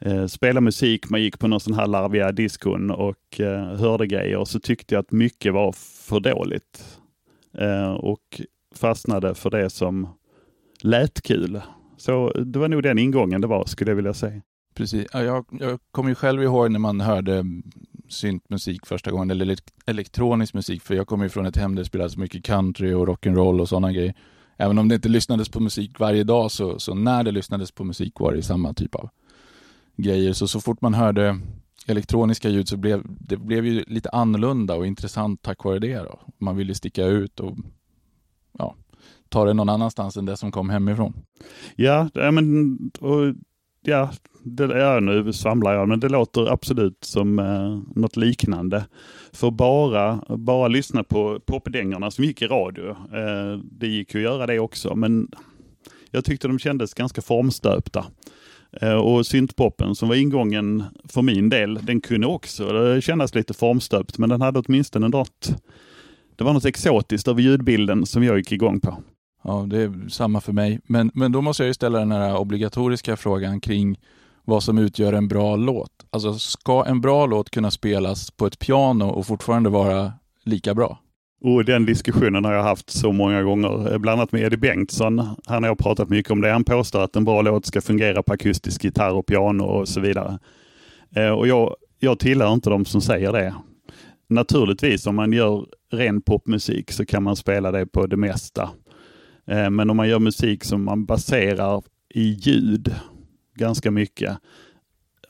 eh, 0.00 0.26
spela 0.26 0.60
musik, 0.60 1.10
man 1.10 1.22
gick 1.22 1.38
på 1.38 1.48
någon 1.48 1.60
sån 1.60 1.74
här 1.74 1.86
larviga 1.86 2.32
diskon 2.32 2.90
och 2.90 3.40
eh, 3.40 3.76
hörde 3.76 4.06
grejer 4.06 4.36
och 4.36 4.48
så 4.48 4.60
tyckte 4.60 4.94
jag 4.94 5.00
att 5.00 5.12
mycket 5.12 5.52
var 5.52 5.72
för 6.08 6.20
dåligt. 6.20 7.00
Eh, 7.58 7.92
och 7.92 8.40
fastnade 8.74 9.34
för 9.34 9.50
det 9.50 9.70
som 9.70 10.08
lät 10.82 11.22
kul. 11.22 11.60
Så 11.96 12.30
det 12.30 12.58
var 12.58 12.68
nog 12.68 12.82
den 12.82 12.98
ingången 12.98 13.40
det 13.40 13.46
var, 13.46 13.64
skulle 13.64 13.90
jag 13.90 13.96
vilja 13.96 14.14
säga. 14.14 14.42
Precis. 14.78 15.06
Ja, 15.12 15.22
jag, 15.22 15.44
jag 15.50 15.78
kommer 15.90 16.08
ju 16.08 16.14
själv 16.14 16.42
ihåg 16.42 16.70
när 16.70 16.78
man 16.78 17.00
hörde 17.00 17.44
syntmusik 18.08 18.86
första 18.86 19.10
gången, 19.10 19.30
eller 19.30 19.56
elektronisk 19.86 20.54
musik, 20.54 20.82
för 20.82 20.94
jag 20.94 21.06
kommer 21.06 21.24
ju 21.24 21.28
från 21.28 21.46
ett 21.46 21.56
hem 21.56 21.74
där 21.74 21.82
det 21.82 21.88
spelades 21.88 22.16
mycket 22.16 22.44
country 22.44 22.92
och 22.92 23.06
rock'n'roll 23.08 23.60
och 23.60 23.68
sådana 23.68 23.92
grejer. 23.92 24.14
Även 24.56 24.78
om 24.78 24.88
det 24.88 24.94
inte 24.94 25.08
lyssnades 25.08 25.48
på 25.48 25.60
musik 25.60 25.98
varje 25.98 26.24
dag, 26.24 26.50
så, 26.50 26.78
så 26.78 26.94
när 26.94 27.24
det 27.24 27.30
lyssnades 27.30 27.72
på 27.72 27.84
musik 27.84 28.20
var 28.20 28.32
det 28.32 28.42
samma 28.42 28.74
typ 28.74 28.94
av 28.94 29.08
grejer. 29.96 30.32
Så 30.32 30.48
så 30.48 30.60
fort 30.60 30.80
man 30.80 30.94
hörde 30.94 31.40
elektroniska 31.86 32.48
ljud 32.48 32.68
så 32.68 32.76
blev 32.76 33.02
det 33.06 33.36
blev 33.36 33.66
ju 33.66 33.84
lite 33.86 34.10
annorlunda 34.10 34.74
och 34.74 34.86
intressant 34.86 35.42
tack 35.42 35.64
vare 35.64 35.78
det. 35.78 35.96
Då. 35.96 36.20
Man 36.38 36.56
ville 36.56 36.74
sticka 36.74 37.04
ut 37.04 37.40
och 37.40 37.56
ja, 38.58 38.74
ta 39.28 39.44
det 39.44 39.54
någon 39.54 39.68
annanstans 39.68 40.16
än 40.16 40.26
det 40.26 40.36
som 40.36 40.52
kom 40.52 40.70
hemifrån. 40.70 41.14
Ja, 41.76 42.08
men, 42.14 42.78
och, 43.00 43.34
ja 43.88 44.10
det, 44.42 44.78
ja, 44.78 45.00
nu 45.00 45.32
svamlar 45.32 45.74
jag, 45.74 45.88
men 45.88 46.00
det 46.00 46.08
låter 46.08 46.52
absolut 46.52 47.04
som 47.04 47.38
eh, 47.38 47.98
något 48.00 48.16
liknande. 48.16 48.84
För 49.32 49.50
bara, 49.50 50.20
bara 50.28 50.68
lyssna 50.68 51.04
på 51.04 51.40
popdängorna 51.46 52.10
som 52.10 52.24
gick 52.24 52.42
i 52.42 52.46
radio, 52.46 52.90
eh, 52.90 53.60
det 53.62 53.86
gick 53.86 54.14
ju 54.14 54.20
att 54.20 54.32
göra 54.32 54.46
det 54.46 54.58
också, 54.58 54.94
men 54.94 55.28
jag 56.10 56.24
tyckte 56.24 56.48
de 56.48 56.58
kändes 56.58 56.94
ganska 56.94 57.22
formstöpta. 57.22 58.04
Eh, 58.80 58.94
och 58.94 59.26
syntpoppen 59.26 59.94
som 59.94 60.08
var 60.08 60.16
ingången 60.16 60.84
för 61.04 61.22
min 61.22 61.48
del, 61.48 61.74
den 61.82 62.00
kunde 62.00 62.26
också 62.26 62.86
eh, 62.86 63.00
kännas 63.00 63.34
lite 63.34 63.54
formstöpt, 63.54 64.18
men 64.18 64.28
den 64.28 64.40
hade 64.40 64.58
åtminstone 64.58 65.08
något, 65.08 65.62
det 66.36 66.44
var 66.44 66.52
något 66.52 66.64
exotiskt 66.64 67.28
över 67.28 67.42
ljudbilden 67.42 68.06
som 68.06 68.24
jag 68.24 68.38
gick 68.38 68.52
igång 68.52 68.80
på. 68.80 69.02
Ja, 69.48 69.66
det 69.66 69.82
är 69.82 70.08
samma 70.08 70.40
för 70.40 70.52
mig. 70.52 70.80
Men, 70.86 71.10
men 71.14 71.32
då 71.32 71.40
måste 71.40 71.62
jag 71.62 71.68
ju 71.68 71.74
ställa 71.74 71.98
den 71.98 72.12
här 72.12 72.36
obligatoriska 72.36 73.16
frågan 73.16 73.60
kring 73.60 73.98
vad 74.44 74.62
som 74.62 74.78
utgör 74.78 75.12
en 75.12 75.28
bra 75.28 75.56
låt. 75.56 75.90
Alltså, 76.10 76.34
ska 76.34 76.84
en 76.84 77.00
bra 77.00 77.26
låt 77.26 77.50
kunna 77.50 77.70
spelas 77.70 78.30
på 78.30 78.46
ett 78.46 78.58
piano 78.58 79.04
och 79.04 79.26
fortfarande 79.26 79.70
vara 79.70 80.12
lika 80.44 80.74
bra? 80.74 80.98
Och 81.40 81.64
den 81.64 81.86
diskussionen 81.86 82.44
har 82.44 82.52
jag 82.52 82.62
haft 82.62 82.90
så 82.90 83.12
många 83.12 83.42
gånger, 83.42 83.92
eh, 83.92 83.98
bland 83.98 84.20
annat 84.20 84.32
med 84.32 84.42
Eddie 84.42 84.56
Bengtsson. 84.56 85.18
Han 85.46 85.62
har 85.62 85.70
jag 85.70 85.78
pratat 85.78 86.08
mycket 86.08 86.32
om 86.32 86.40
det. 86.40 86.52
Han 86.52 86.64
påstår 86.64 87.02
att 87.02 87.16
en 87.16 87.24
bra 87.24 87.42
låt 87.42 87.66
ska 87.66 87.80
fungera 87.80 88.22
på 88.22 88.32
akustisk 88.32 88.84
gitarr 88.84 89.12
och 89.12 89.26
piano 89.26 89.64
och 89.64 89.88
så 89.88 90.00
vidare. 90.00 90.38
Eh, 91.16 91.30
och 91.30 91.48
jag, 91.48 91.74
jag 91.98 92.18
tillhör 92.18 92.52
inte 92.52 92.70
de 92.70 92.84
som 92.84 93.00
säger 93.00 93.32
det. 93.32 93.54
Naturligtvis 94.28 95.06
om 95.06 95.16
man 95.16 95.32
gör 95.32 95.66
ren 95.92 96.22
popmusik 96.22 96.92
så 96.92 97.06
kan 97.06 97.22
man 97.22 97.36
spela 97.36 97.70
det 97.70 97.86
på 97.86 98.06
det 98.06 98.16
mesta. 98.16 98.70
Eh, 99.48 99.70
Men 99.70 99.90
om 99.90 99.96
man 99.96 100.08
gör 100.08 100.18
musik 100.18 100.64
som 100.64 100.84
man 100.84 101.04
baserar 101.04 101.82
i 102.08 102.22
ljud 102.22 102.94
ganska 103.54 103.90
mycket, 103.90 104.38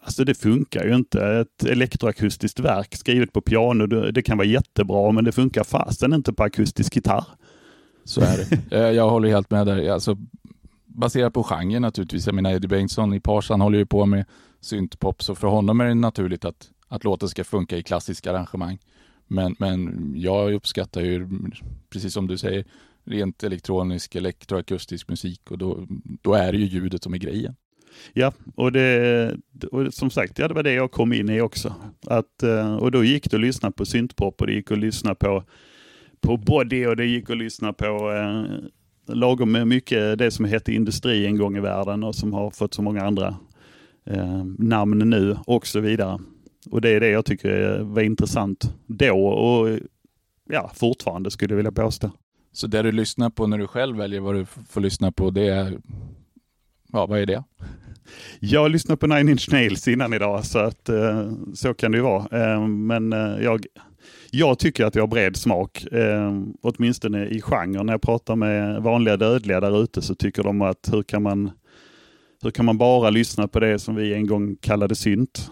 Alltså 0.09 0.25
det 0.25 0.35
funkar 0.35 0.85
ju 0.85 0.95
inte. 0.95 1.27
Ett 1.27 1.65
elektroakustiskt 1.65 2.61
verk 2.61 2.97
skrivet 2.97 3.33
på 3.33 3.41
piano, 3.41 3.87
det, 3.87 4.23
kan 4.23 4.39
vara 4.39 4.47
jättebra 4.47 5.13
men 5.13 5.25
det 5.25 5.33
funkar 5.33 5.65
fasen 5.65 6.13
inte 6.13 6.33
på 6.33 6.43
akustisk 6.43 6.97
gitarr. 6.97 7.25
Så 8.05 8.21
är 8.21 8.37
det. 8.37 8.59
Eh, 8.77 8.91
jag 8.91 9.11
håller 9.11 9.29
helt 9.29 9.51
med 9.51 9.67
där. 9.67 9.91
Alltså, 9.91 10.17
baserat 10.87 11.33
på 11.33 11.43
genren 11.43 11.83
naturligtvis. 11.83 12.27
Jag 12.27 12.35
menar 12.35 12.51
Eddie 12.51 12.69
Bengtsson 12.69 13.15
i 13.15 13.21
Pars, 13.21 13.51
han 13.51 13.61
håller 13.61 13.79
ju 13.79 13.87
på 13.87 14.07
med 14.07 14.25
syntpop, 14.61 15.23
så 15.23 15.35
för 15.35 15.49
honom 15.49 15.81
är 15.81 15.85
det 15.85 15.95
naturligt 15.95 16.45
att, 16.45 16.71
att 16.89 17.05
låten 17.05 17.29
ska 17.29 17.45
funka 17.45 17.77
i 17.77 17.83
klassiska 17.83 18.31
arrangemang. 18.31 18.79
Men, 19.27 19.57
men 19.59 20.13
jag 20.17 20.55
uppskattar 20.55 21.01
ju, 21.01 21.29
precis 21.91 22.13
som 22.13 22.27
du 22.27 22.39
säger, 22.39 22.65
rent 23.09 23.45
elektronisk, 23.45 24.15
elektroakustisk 24.15 25.09
musik 25.09 25.51
och 25.51 25.59
då, 25.59 25.87
då 26.23 26.35
är 26.35 26.53
det 26.53 26.59
ju 26.59 26.65
ljudet 26.65 27.03
som 27.03 27.15
är 27.15 27.19
grejen. 27.19 27.57
Ja, 28.13 28.33
och, 28.55 28.73
det, 28.73 29.37
och 29.73 29.95
som 29.95 30.11
sagt, 30.11 30.39
ja, 30.39 30.49
det 30.49 30.55
var 30.55 30.63
det 30.63 30.73
jag 30.73 30.91
kom 30.91 31.13
in 31.13 31.29
i 31.29 31.41
också. 31.41 31.75
Att, 32.07 32.43
eh, 32.43 32.77
och 32.77 32.91
då 32.91 33.05
gick 33.05 33.31
det 33.31 33.37
att 33.37 33.41
lyssna 33.41 33.71
på 33.71 33.87
syntpop 33.87 34.41
och 34.41 34.47
det 34.47 34.53
gick 34.53 34.71
att 34.71 34.79
lyssna 34.79 35.15
på, 35.15 35.45
på 36.21 36.37
body 36.37 36.87
och 36.87 36.97
det 36.97 37.07
gick 37.07 37.31
att 37.31 37.37
lyssna 37.37 37.73
på 37.73 38.13
eh, 38.13 39.15
lagom 39.15 39.53
med 39.53 39.67
mycket 39.67 40.19
det 40.19 40.31
som 40.31 40.45
hette 40.45 40.73
industri 40.73 41.27
en 41.27 41.37
gång 41.37 41.57
i 41.57 41.61
världen 41.61 42.05
och 42.05 42.15
som 42.15 42.33
har 42.33 42.51
fått 42.51 42.75
så 42.75 42.83
många 42.83 43.03
andra 43.03 43.37
eh, 44.07 44.45
namn 44.59 45.11
nu 45.11 45.37
och 45.47 45.67
så 45.67 45.81
vidare. 45.81 46.19
Och 46.71 46.81
det 46.81 46.91
är 46.91 47.01
det 47.01 47.09
jag 47.09 47.25
tycker 47.25 47.79
var 47.79 48.03
intressant 48.03 48.75
då 48.87 49.27
och 49.27 49.79
ja, 50.51 50.71
fortfarande 50.75 51.31
skulle 51.31 51.53
jag 51.53 51.57
vilja 51.57 51.73
påstå. 51.73 52.11
Så 52.59 52.67
det 52.67 52.83
du 52.83 52.93
lyssnar 52.93 53.31
på 53.31 53.47
när 53.47 53.59
du 53.59 53.67
själv 53.67 53.97
väljer 53.97 54.21
vad 54.21 54.35
du 54.35 54.47
får 54.69 54.81
lyssna 54.81 55.13
på, 55.13 55.31
det 55.31 55.49
är, 55.49 55.79
ja 56.93 57.07
vad 57.07 57.19
är 57.19 57.27
det? 57.27 57.45
Jag 58.41 58.71
lyssnade 58.71 58.97
på 58.97 59.07
Nine 59.07 59.29
Inch 59.29 59.53
Nails 59.53 59.89
innan 59.89 60.15
idag, 60.15 60.45
så 60.45 60.59
att 60.59 60.89
eh, 60.89 61.33
så 61.55 61.75
kan 61.75 61.93
det 61.93 61.99
ju 61.99 62.05
vara. 62.05 62.53
Eh, 62.53 62.67
men 62.67 63.13
eh, 63.13 63.45
jag, 63.45 63.67
jag 64.31 64.59
tycker 64.59 64.85
att 64.85 64.95
jag 64.95 65.03
har 65.03 65.09
bred 65.09 65.37
smak, 65.37 65.87
åtminstone 66.63 67.27
i 67.27 67.41
genren. 67.41 67.87
När 67.87 67.93
jag 67.93 68.03
pratar 68.03 68.37
med 68.37 68.83
vanliga 68.83 69.17
dödliga 69.17 69.61
där 69.61 69.83
ute 69.83 70.03
så 70.03 70.15
tycker 70.15 70.43
de 70.43 70.63
att 70.63 70.89
hur 70.93 71.03
kan 71.03 71.23
man 71.23 71.51
hur 72.43 72.51
kan 72.51 72.65
man 72.65 72.79
bara 72.79 73.11
lyssna 73.11 73.49
på 73.49 73.61
det 73.61 73.79
som 73.79 73.95
vi 73.95 74.15
en 74.15 74.27
gång 74.27 74.57
kallade 74.57 74.95
synt? 74.95 75.51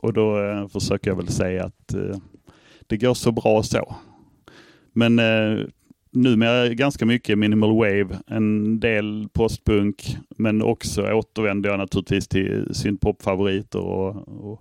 Och 0.00 0.12
då 0.12 0.42
eh, 0.42 0.68
försöker 0.68 1.10
jag 1.10 1.16
väl 1.16 1.28
säga 1.28 1.64
att 1.64 1.94
eh, 1.94 2.16
det 2.86 2.96
går 2.96 3.14
så 3.14 3.32
bra 3.32 3.62
så. 3.62 3.96
Men 4.92 5.18
eh, 5.18 5.66
numera 6.16 6.68
ganska 6.68 7.06
mycket 7.06 7.38
minimal 7.38 7.76
wave, 7.76 8.18
en 8.26 8.80
del 8.80 9.28
postpunk, 9.32 10.16
men 10.38 10.62
också 10.62 11.12
återvänder 11.12 11.70
jag 11.70 11.78
naturligtvis 11.78 12.28
till 12.28 12.74
syntpop-favoriter. 12.74 13.78
Och, 13.78 14.16
och 14.50 14.60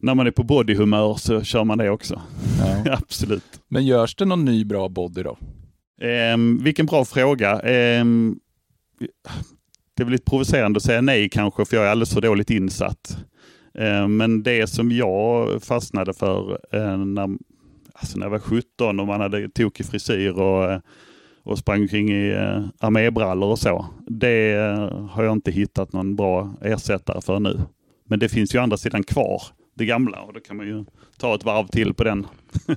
när 0.00 0.14
man 0.14 0.26
är 0.26 0.30
på 0.30 0.42
bodyhumör 0.42 1.14
så 1.14 1.42
kör 1.42 1.64
man 1.64 1.78
det 1.78 1.90
också. 1.90 2.20
Ja. 2.58 2.92
Absolut. 2.98 3.60
Men 3.68 3.86
görs 3.86 4.14
det 4.14 4.24
någon 4.24 4.44
ny 4.44 4.64
bra 4.64 4.88
body 4.88 5.22
då? 5.22 5.38
Ehm, 6.02 6.58
vilken 6.62 6.86
bra 6.86 7.04
fråga. 7.04 7.60
Ehm, 7.60 8.38
det 9.96 10.02
är 10.02 10.04
väl 10.04 10.12
lite 10.12 10.30
provocerande 10.30 10.76
att 10.76 10.82
säga 10.82 11.00
nej 11.00 11.28
kanske, 11.28 11.64
för 11.64 11.76
jag 11.76 11.86
är 11.86 11.90
alldeles 11.90 12.14
för 12.14 12.20
dåligt 12.20 12.50
insatt. 12.50 13.16
Ehm, 13.78 14.16
men 14.16 14.42
det 14.42 14.66
som 14.66 14.92
jag 14.92 15.62
fastnade 15.62 16.12
för 16.12 16.58
eh, 16.72 16.98
när, 16.98 17.28
alltså 18.02 18.18
när 18.18 18.26
jag 18.26 18.30
var 18.30 18.38
17 18.38 19.00
och 19.00 19.06
man 19.06 19.20
hade 19.20 19.48
tokig 19.48 19.86
frisyr 19.86 20.30
och, 20.30 20.72
eh, 20.72 20.80
och 21.42 21.58
sprang 21.58 21.88
kring 21.88 22.10
i 22.10 22.30
eh, 22.30 22.64
armébrallor 22.80 23.50
och 23.50 23.58
så. 23.58 23.86
Det 24.06 24.52
eh, 24.52 25.06
har 25.06 25.24
jag 25.24 25.32
inte 25.32 25.50
hittat 25.50 25.92
någon 25.92 26.16
bra 26.16 26.54
ersättare 26.60 27.20
för 27.20 27.40
nu. 27.40 27.60
Men 28.04 28.18
det 28.18 28.28
finns 28.28 28.54
ju 28.54 28.58
andra 28.58 28.76
sidan 28.76 29.02
kvar 29.02 29.42
det 29.74 29.84
gamla 29.86 30.20
och 30.20 30.32
då 30.32 30.40
kan 30.40 30.56
man 30.56 30.66
ju 30.66 30.84
ta 31.18 31.34
ett 31.34 31.44
varv 31.44 31.66
till 31.66 31.94
på 31.94 32.04
den, 32.04 32.26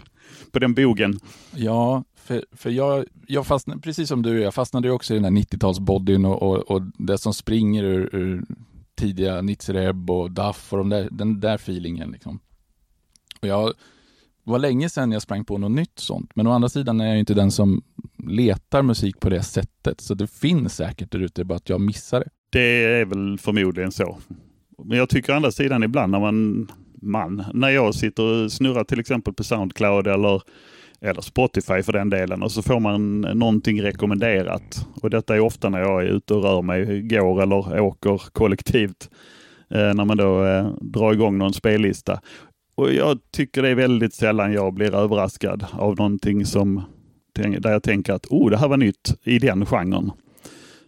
på 0.51 0.59
den 0.59 0.73
bogen. 0.73 1.19
Ja, 1.55 2.03
för, 2.15 2.45
för 2.51 2.69
jag, 2.69 3.05
jag 3.27 3.47
fastnade, 3.47 3.81
precis 3.81 4.09
som 4.09 4.21
du, 4.21 4.41
jag 4.41 4.53
fastnade 4.53 4.91
också 4.91 5.13
i 5.13 5.19
den 5.19 5.25
här 5.25 5.43
90-talsbodyn 5.43 6.25
och, 6.25 6.43
och, 6.43 6.57
och 6.71 6.81
det 6.97 7.17
som 7.17 7.33
springer 7.33 7.83
ur, 7.83 8.15
ur 8.15 8.43
tidiga 8.95 9.41
Nitzreb 9.41 10.09
och 10.09 10.31
Duff 10.31 10.73
och 10.73 10.77
de 10.77 10.89
där, 10.89 11.07
den 11.11 11.39
där 11.39 11.55
feelingen. 11.55 12.11
Liksom. 12.11 12.39
Och 13.41 13.47
jag, 13.47 13.73
var 14.45 14.59
länge 14.59 14.89
sedan 14.89 15.11
jag 15.11 15.21
sprang 15.21 15.45
på 15.45 15.57
något 15.57 15.71
nytt 15.71 15.99
sånt, 15.99 16.31
men 16.35 16.47
å 16.47 16.51
andra 16.51 16.69
sidan 16.69 17.01
är 17.01 17.07
jag 17.07 17.19
inte 17.19 17.33
den 17.33 17.51
som 17.51 17.83
letar 18.27 18.81
musik 18.81 19.19
på 19.19 19.29
det 19.29 19.43
sättet, 19.43 20.01
så 20.01 20.13
det 20.13 20.27
finns 20.27 20.75
säkert 20.75 21.11
där 21.11 21.19
ute, 21.19 21.43
bara 21.43 21.55
att 21.55 21.69
jag 21.69 21.81
missar 21.81 22.19
det. 22.19 22.29
Det 22.49 22.83
är 22.83 23.05
väl 23.05 23.37
förmodligen 23.37 23.91
så. 23.91 24.17
Men 24.83 24.97
jag 24.97 25.09
tycker 25.09 25.33
å 25.33 25.35
andra 25.35 25.51
sidan 25.51 25.83
ibland 25.83 26.11
när 26.11 26.19
man, 26.19 26.67
man, 27.01 27.43
när 27.53 27.69
jag 27.69 27.95
sitter 27.95 28.23
och 28.23 28.51
snurrar 28.51 28.83
till 28.83 28.99
exempel 28.99 29.33
på 29.33 29.43
Soundcloud 29.43 30.07
eller, 30.07 30.41
eller 31.01 31.21
Spotify 31.21 31.83
för 31.83 31.93
den 31.93 32.09
delen 32.09 32.43
och 32.43 32.51
så 32.51 32.61
får 32.61 32.79
man 32.79 33.21
någonting 33.21 33.81
rekommenderat. 33.81 34.87
Och 35.01 35.09
detta 35.09 35.35
är 35.35 35.39
ofta 35.39 35.69
när 35.69 35.79
jag 35.79 36.03
är 36.03 36.07
ute 36.07 36.33
och 36.33 36.43
rör 36.43 36.61
mig, 36.61 37.01
går 37.01 37.41
eller 37.41 37.79
åker 37.79 38.21
kollektivt. 38.31 39.09
Eh, 39.69 39.93
när 39.93 40.05
man 40.05 40.17
då 40.17 40.45
eh, 40.45 40.67
drar 40.81 41.13
igång 41.13 41.37
någon 41.37 41.53
spellista. 41.53 42.21
Och 42.75 42.93
jag 42.93 43.19
tycker 43.31 43.61
det 43.61 43.69
är 43.69 43.75
väldigt 43.75 44.13
sällan 44.13 44.53
jag 44.53 44.73
blir 44.73 44.95
överraskad 44.95 45.65
av 45.71 45.95
någonting 45.95 46.45
som 46.45 46.81
där 47.35 47.71
jag 47.71 47.83
tänker 47.83 48.13
att 48.13 48.25
oh, 48.25 48.49
det 48.49 48.57
här 48.57 48.67
var 48.67 48.77
nytt 48.77 49.15
i 49.23 49.39
den 49.39 49.65
genren. 49.65 50.11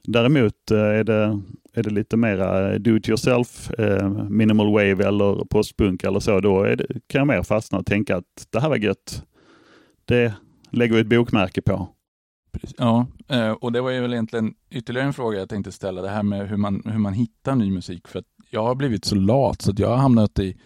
Däremot 0.03 0.71
eh, 0.71 0.77
är 0.77 1.03
det, 1.03 1.41
är 1.73 1.83
det 1.83 1.89
lite 1.89 2.17
mera 2.17 2.73
eh, 2.73 2.79
do 2.79 2.97
it 2.97 3.09
yourself, 3.09 3.71
eh, 3.79 4.09
minimal 4.29 4.71
wave 4.71 5.07
eller 5.07 5.45
postpunk 5.45 6.03
eller 6.03 6.19
så, 6.19 6.39
då 6.39 6.63
det, 6.63 6.87
kan 7.07 7.19
jag 7.19 7.27
mer 7.27 7.43
fastna 7.43 7.77
och 7.77 7.85
tänka 7.85 8.17
att 8.17 8.47
det 8.49 8.59
här 8.59 8.69
var 8.69 8.77
gött. 8.77 9.23
Det 10.05 10.33
lägger 10.71 10.95
vi 10.95 11.01
ett 11.01 11.07
bokmärke 11.07 11.61
på. 11.61 11.89
Ja, 12.77 13.05
och 13.59 13.71
det 13.71 13.81
var 13.81 13.91
ju 13.91 14.01
väl 14.01 14.13
egentligen 14.13 14.53
ytterligare 14.71 15.07
en 15.07 15.13
fråga 15.13 15.39
jag 15.39 15.49
tänkte 15.49 15.71
ställa, 15.71 16.01
det 16.01 16.09
här 16.09 16.23
med 16.23 16.49
hur 16.49 16.57
man, 16.57 16.81
hur 16.85 16.99
man 16.99 17.13
hittar 17.13 17.55
ny 17.55 17.71
musik. 17.71 18.07
För 18.07 18.19
att 18.19 18.25
jag 18.49 18.63
har 18.63 18.75
blivit 18.75 19.05
så 19.05 19.15
lat 19.15 19.61
så 19.61 19.71
att 19.71 19.79
jag 19.79 19.89
har 19.89 19.97
hamnat 19.97 20.39
i 20.39 20.57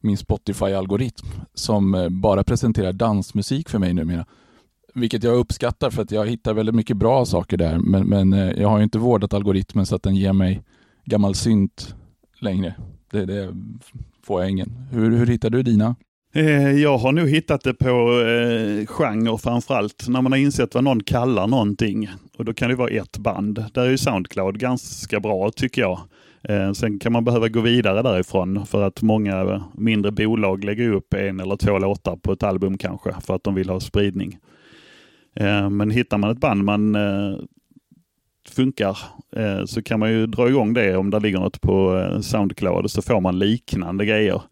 min 0.00 0.16
Spotify-algoritm 0.16 1.26
som 1.54 1.94
eh, 1.94 2.08
bara 2.08 2.44
presenterar 2.44 2.92
dansmusik 2.92 3.68
för 3.68 3.78
mig 3.78 3.94
numera. 3.94 4.26
Vilket 4.94 5.22
jag 5.22 5.36
uppskattar 5.36 5.90
för 5.90 6.02
att 6.02 6.10
jag 6.10 6.26
hittar 6.26 6.54
väldigt 6.54 6.74
mycket 6.74 6.96
bra 6.96 7.26
saker 7.26 7.56
där. 7.56 7.78
Men, 7.78 8.08
men 8.08 8.32
eh, 8.32 8.50
jag 8.60 8.68
har 8.68 8.80
inte 8.80 8.98
vårdat 8.98 9.34
algoritmen 9.34 9.86
så 9.86 9.96
att 9.96 10.02
den 10.02 10.16
ger 10.16 10.32
mig 10.32 10.62
gammal 11.04 11.34
synt 11.34 11.94
längre. 12.40 12.74
Det, 13.10 13.24
det 13.24 13.54
får 14.22 14.40
jag 14.40 14.50
ingen. 14.50 14.72
Hur, 14.90 15.10
hur 15.10 15.26
hittar 15.26 15.50
du 15.50 15.62
dina? 15.62 15.96
Eh, 16.34 16.70
jag 16.70 16.98
har 16.98 17.12
nog 17.12 17.28
hittat 17.28 17.64
det 17.64 17.74
på 17.74 18.20
eh, 18.20 18.86
genre 18.86 19.38
framförallt. 19.38 20.08
När 20.08 20.22
man 20.22 20.32
har 20.32 20.38
insett 20.38 20.74
vad 20.74 20.84
någon 20.84 21.02
kallar 21.02 21.46
någonting. 21.46 22.08
Och 22.38 22.44
då 22.44 22.54
kan 22.54 22.68
det 22.68 22.76
vara 22.76 22.90
ett 22.90 23.18
band. 23.18 23.64
Där 23.74 23.82
är 23.82 23.90
ju 23.90 23.98
Soundcloud 23.98 24.58
ganska 24.58 25.20
bra 25.20 25.50
tycker 25.50 25.82
jag. 25.82 26.00
Eh, 26.42 26.72
sen 26.72 26.98
kan 26.98 27.12
man 27.12 27.24
behöva 27.24 27.48
gå 27.48 27.60
vidare 27.60 28.02
därifrån 28.02 28.66
för 28.66 28.82
att 28.82 29.02
många 29.02 29.64
mindre 29.74 30.12
bolag 30.12 30.64
lägger 30.64 30.92
upp 30.92 31.14
en 31.14 31.40
eller 31.40 31.56
två 31.56 31.78
låtar 31.78 32.16
på 32.16 32.32
ett 32.32 32.42
album 32.42 32.78
kanske 32.78 33.14
för 33.20 33.34
att 33.34 33.44
de 33.44 33.54
vill 33.54 33.68
ha 33.68 33.80
spridning. 33.80 34.38
Eh, 35.34 35.70
men 35.70 35.90
hittar 35.90 36.18
man 36.18 36.30
ett 36.30 36.40
band 36.40 36.64
man 36.64 36.94
eh, 36.94 37.34
funkar 38.48 38.98
så 39.66 39.82
kan 39.82 40.00
man 40.00 40.12
ju 40.12 40.26
dra 40.26 40.48
igång 40.48 40.74
det 40.74 40.96
om 40.96 41.10
det 41.10 41.20
ligger 41.20 41.38
något 41.38 41.60
på 41.60 42.06
Soundcloud 42.22 42.90
så 42.90 43.02
får 43.02 43.20
man 43.20 43.38
liknande 43.38 44.06
grejer. 44.06 44.42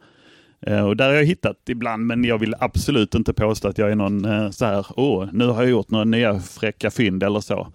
Och 0.86 0.96
där 0.96 1.08
har 1.08 1.14
jag 1.14 1.24
hittat 1.24 1.56
ibland, 1.68 2.06
men 2.06 2.24
jag 2.24 2.38
vill 2.38 2.54
absolut 2.60 3.14
inte 3.14 3.32
påstå 3.32 3.68
att 3.68 3.78
jag 3.78 3.90
är 3.90 3.94
någon 3.94 4.52
så 4.52 4.64
här, 4.64 4.86
åh, 4.96 5.28
nu 5.32 5.46
har 5.46 5.62
jag 5.62 5.70
gjort 5.70 5.90
några 5.90 6.04
nya 6.04 6.40
fräcka 6.40 6.90
fynd 6.90 7.22
eller 7.22 7.40
så. 7.40 7.72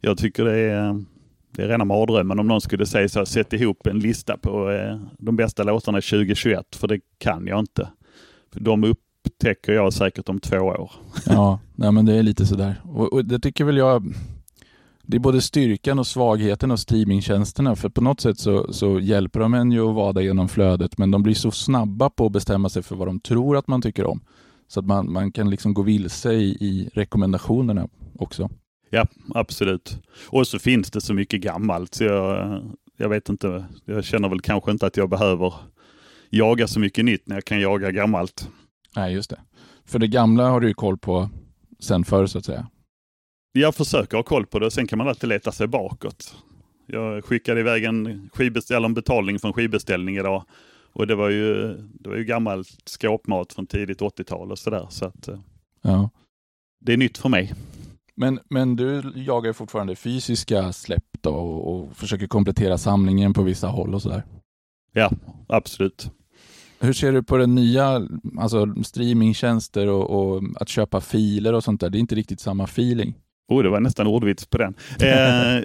Jag 0.00 0.18
tycker 0.18 0.44
det 0.44 0.58
är, 0.58 1.04
det 1.58 1.64
är 1.64 1.68
rena 1.68 1.84
mardrömmen 1.84 2.38
om 2.38 2.46
någon 2.46 2.60
skulle 2.60 2.86
säga 2.86 3.08
så, 3.08 3.26
sätt 3.26 3.52
ihop 3.52 3.86
en 3.86 3.98
lista 3.98 4.36
på 4.36 4.70
eh, 4.70 5.00
de 5.18 5.36
bästa 5.36 5.62
låtarna 5.62 6.00
2021, 6.00 6.76
för 6.76 6.88
det 6.88 7.00
kan 7.18 7.46
jag 7.46 7.58
inte. 7.58 7.88
De 8.54 8.84
upptäcker 8.84 9.72
jag 9.72 9.92
säkert 9.92 10.28
om 10.28 10.40
två 10.40 10.56
år. 10.56 10.92
ja, 11.26 11.60
nej, 11.74 11.92
men 11.92 12.06
det 12.06 12.14
är 12.14 12.22
lite 12.22 12.46
sådär. 12.46 12.80
Och, 12.84 13.12
och 13.12 13.24
det 13.24 13.38
tycker 13.38 13.64
väl 13.64 13.76
jag, 13.76 14.14
det 15.02 15.16
är 15.16 15.20
både 15.20 15.40
styrkan 15.40 15.98
och 15.98 16.06
svagheten 16.06 16.70
av 16.70 16.76
streamingtjänsterna. 16.76 17.76
För 17.76 17.88
på 17.88 18.00
något 18.00 18.20
sätt 18.20 18.38
så, 18.38 18.72
så 18.72 19.00
hjälper 19.00 19.40
de 19.40 19.54
en 19.54 19.72
ju 19.72 19.88
att 19.88 19.94
vada 19.94 20.20
genom 20.20 20.48
flödet, 20.48 20.98
men 20.98 21.10
de 21.10 21.22
blir 21.22 21.34
så 21.34 21.50
snabba 21.50 22.10
på 22.10 22.26
att 22.26 22.32
bestämma 22.32 22.68
sig 22.68 22.82
för 22.82 22.96
vad 22.96 23.08
de 23.08 23.20
tror 23.20 23.56
att 23.56 23.68
man 23.68 23.82
tycker 23.82 24.06
om. 24.06 24.20
Så 24.68 24.80
att 24.80 24.86
man, 24.86 25.12
man 25.12 25.32
kan 25.32 25.50
liksom 25.50 25.74
gå 25.74 25.82
vilse 25.82 26.32
i, 26.32 26.48
i 26.50 26.90
rekommendationerna 26.94 27.88
också. 28.18 28.50
Ja, 28.90 29.06
absolut. 29.34 29.98
Och 30.28 30.46
så 30.46 30.58
finns 30.58 30.90
det 30.90 31.00
så 31.00 31.14
mycket 31.14 31.40
gammalt, 31.40 31.94
så 31.94 32.04
jag, 32.04 32.62
jag 32.96 33.08
vet 33.08 33.28
inte, 33.28 33.66
jag 33.84 34.04
känner 34.04 34.28
väl 34.28 34.40
kanske 34.40 34.70
inte 34.70 34.86
att 34.86 34.96
jag 34.96 35.10
behöver 35.10 35.54
jaga 36.30 36.66
så 36.66 36.80
mycket 36.80 37.04
nytt 37.04 37.26
när 37.26 37.36
jag 37.36 37.44
kan 37.44 37.60
jaga 37.60 37.90
gammalt. 37.90 38.48
Nej, 38.96 39.14
just 39.14 39.30
det. 39.30 39.40
För 39.84 39.98
det 39.98 40.08
gamla 40.08 40.48
har 40.48 40.60
du 40.60 40.68
ju 40.68 40.74
koll 40.74 40.98
på 40.98 41.30
sen 41.80 42.04
förr 42.04 42.26
så 42.26 42.38
att 42.38 42.44
säga. 42.44 42.66
Jag 43.52 43.74
försöker 43.74 44.16
ha 44.16 44.24
koll 44.24 44.46
på 44.46 44.58
det, 44.58 44.70
sen 44.70 44.86
kan 44.86 44.98
man 44.98 45.08
alltid 45.08 45.28
leta 45.28 45.52
sig 45.52 45.66
bakåt. 45.66 46.34
Jag 46.86 47.24
skickade 47.24 47.60
iväg 47.60 47.84
en, 47.84 48.30
en 48.70 48.94
betalning 48.94 49.38
för 49.38 49.48
en 49.48 49.54
skivbeställning 49.54 50.16
idag. 50.16 50.44
Och 50.92 51.06
det 51.06 51.14
var 51.14 51.28
ju, 51.28 51.74
det 51.76 52.08
var 52.08 52.16
ju 52.16 52.24
gammal 52.24 52.64
skåpmat 52.84 53.52
från 53.52 53.66
tidigt 53.66 54.00
80-tal 54.00 54.50
och 54.52 54.58
sådär. 54.58 54.86
Så 54.90 55.04
att, 55.04 55.28
eh, 55.28 55.38
ja. 55.82 56.10
Det 56.80 56.92
är 56.92 56.96
nytt 56.96 57.18
för 57.18 57.28
mig. 57.28 57.54
Men, 58.20 58.38
men 58.48 58.76
du 58.76 59.02
jagar 59.14 59.52
fortfarande 59.52 59.96
fysiska 59.96 60.72
släpp 60.72 61.04
då 61.20 61.30
och, 61.30 61.74
och 61.74 61.96
försöker 61.96 62.26
komplettera 62.26 62.78
samlingen 62.78 63.32
på 63.34 63.42
vissa 63.42 63.66
håll 63.66 63.94
och 63.94 64.02
sådär? 64.02 64.22
Ja, 64.92 65.10
absolut. 65.48 66.10
Hur 66.80 66.92
ser 66.92 67.12
du 67.12 67.22
på 67.22 67.36
den 67.36 67.54
nya, 67.54 68.08
alltså 68.38 68.74
streamingtjänster 68.84 69.86
och, 69.86 70.10
och, 70.10 70.42
att 70.60 70.68
köpa 70.68 71.00
filer 71.00 71.52
och 71.52 71.64
sånt 71.64 71.80
där? 71.80 71.90
Det 71.90 71.98
är 71.98 72.00
inte 72.00 72.14
riktigt 72.14 72.40
samma 72.40 72.64
feeling. 72.64 73.14
Oh, 73.48 73.62
det 73.62 73.68
var 73.68 73.80
nästan 73.80 74.06
ordvits 74.06 74.46
på 74.46 74.58
den. 74.58 74.74
Eh, 75.00 75.64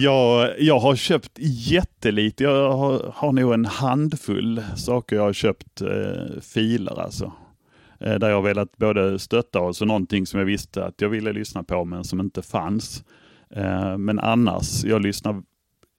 jag, 0.00 0.60
jag 0.60 0.78
har 0.78 0.96
köpt 0.96 1.32
jättelite. 1.68 2.44
Jag 2.44 2.72
har, 2.72 3.12
har 3.14 3.32
nog 3.32 3.54
en 3.54 3.64
handfull 3.64 4.62
saker 4.76 5.16
jag 5.16 5.22
har 5.22 5.32
köpt 5.32 5.80
eh, 5.80 6.40
filer 6.42 7.00
alltså. 7.00 7.32
Eh, 8.00 8.14
där 8.14 8.30
jag 8.30 8.42
velat 8.42 8.76
både 8.76 9.18
stötta 9.18 9.60
och 9.60 9.76
så 9.76 9.84
någonting 9.84 10.26
som 10.26 10.38
jag 10.38 10.46
visste 10.46 10.84
att 10.84 11.00
jag 11.00 11.08
ville 11.08 11.32
lyssna 11.32 11.62
på 11.62 11.84
men 11.84 12.04
som 12.04 12.20
inte 12.20 12.42
fanns. 12.42 13.04
Eh, 13.50 13.98
men 13.98 14.18
annars, 14.18 14.84
jag 14.84 15.02
lyssnar 15.02 15.42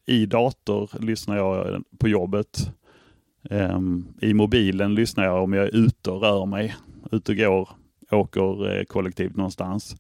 i 0.05 0.25
dator, 0.25 0.89
lyssnar 0.99 1.37
jag 1.37 1.83
på 1.99 2.07
jobbet. 2.07 2.71
Um, 3.49 4.07
I 4.21 4.33
mobilen 4.33 4.95
lyssnar 4.95 5.23
jag 5.25 5.43
om 5.43 5.53
jag 5.53 5.65
är 5.65 5.75
ute 5.75 6.11
och 6.11 6.21
rör 6.21 6.45
mig, 6.45 6.75
ute 7.11 7.31
och 7.31 7.37
går, 7.37 7.69
åker 8.11 8.77
eh, 8.77 8.83
kollektivt 8.83 9.35
någonstans. 9.35 9.95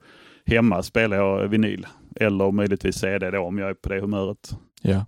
Hemma 0.45 0.83
spelar 0.83 1.17
jag 1.17 1.47
vinyl 1.47 1.87
eller 2.15 2.51
möjligtvis 2.51 2.95
CD 2.95 3.31
då 3.31 3.39
om 3.39 3.57
jag 3.57 3.69
är 3.69 3.73
på 3.73 3.89
det 3.89 3.99
humöret. 4.01 4.57
Ja. 4.81 5.05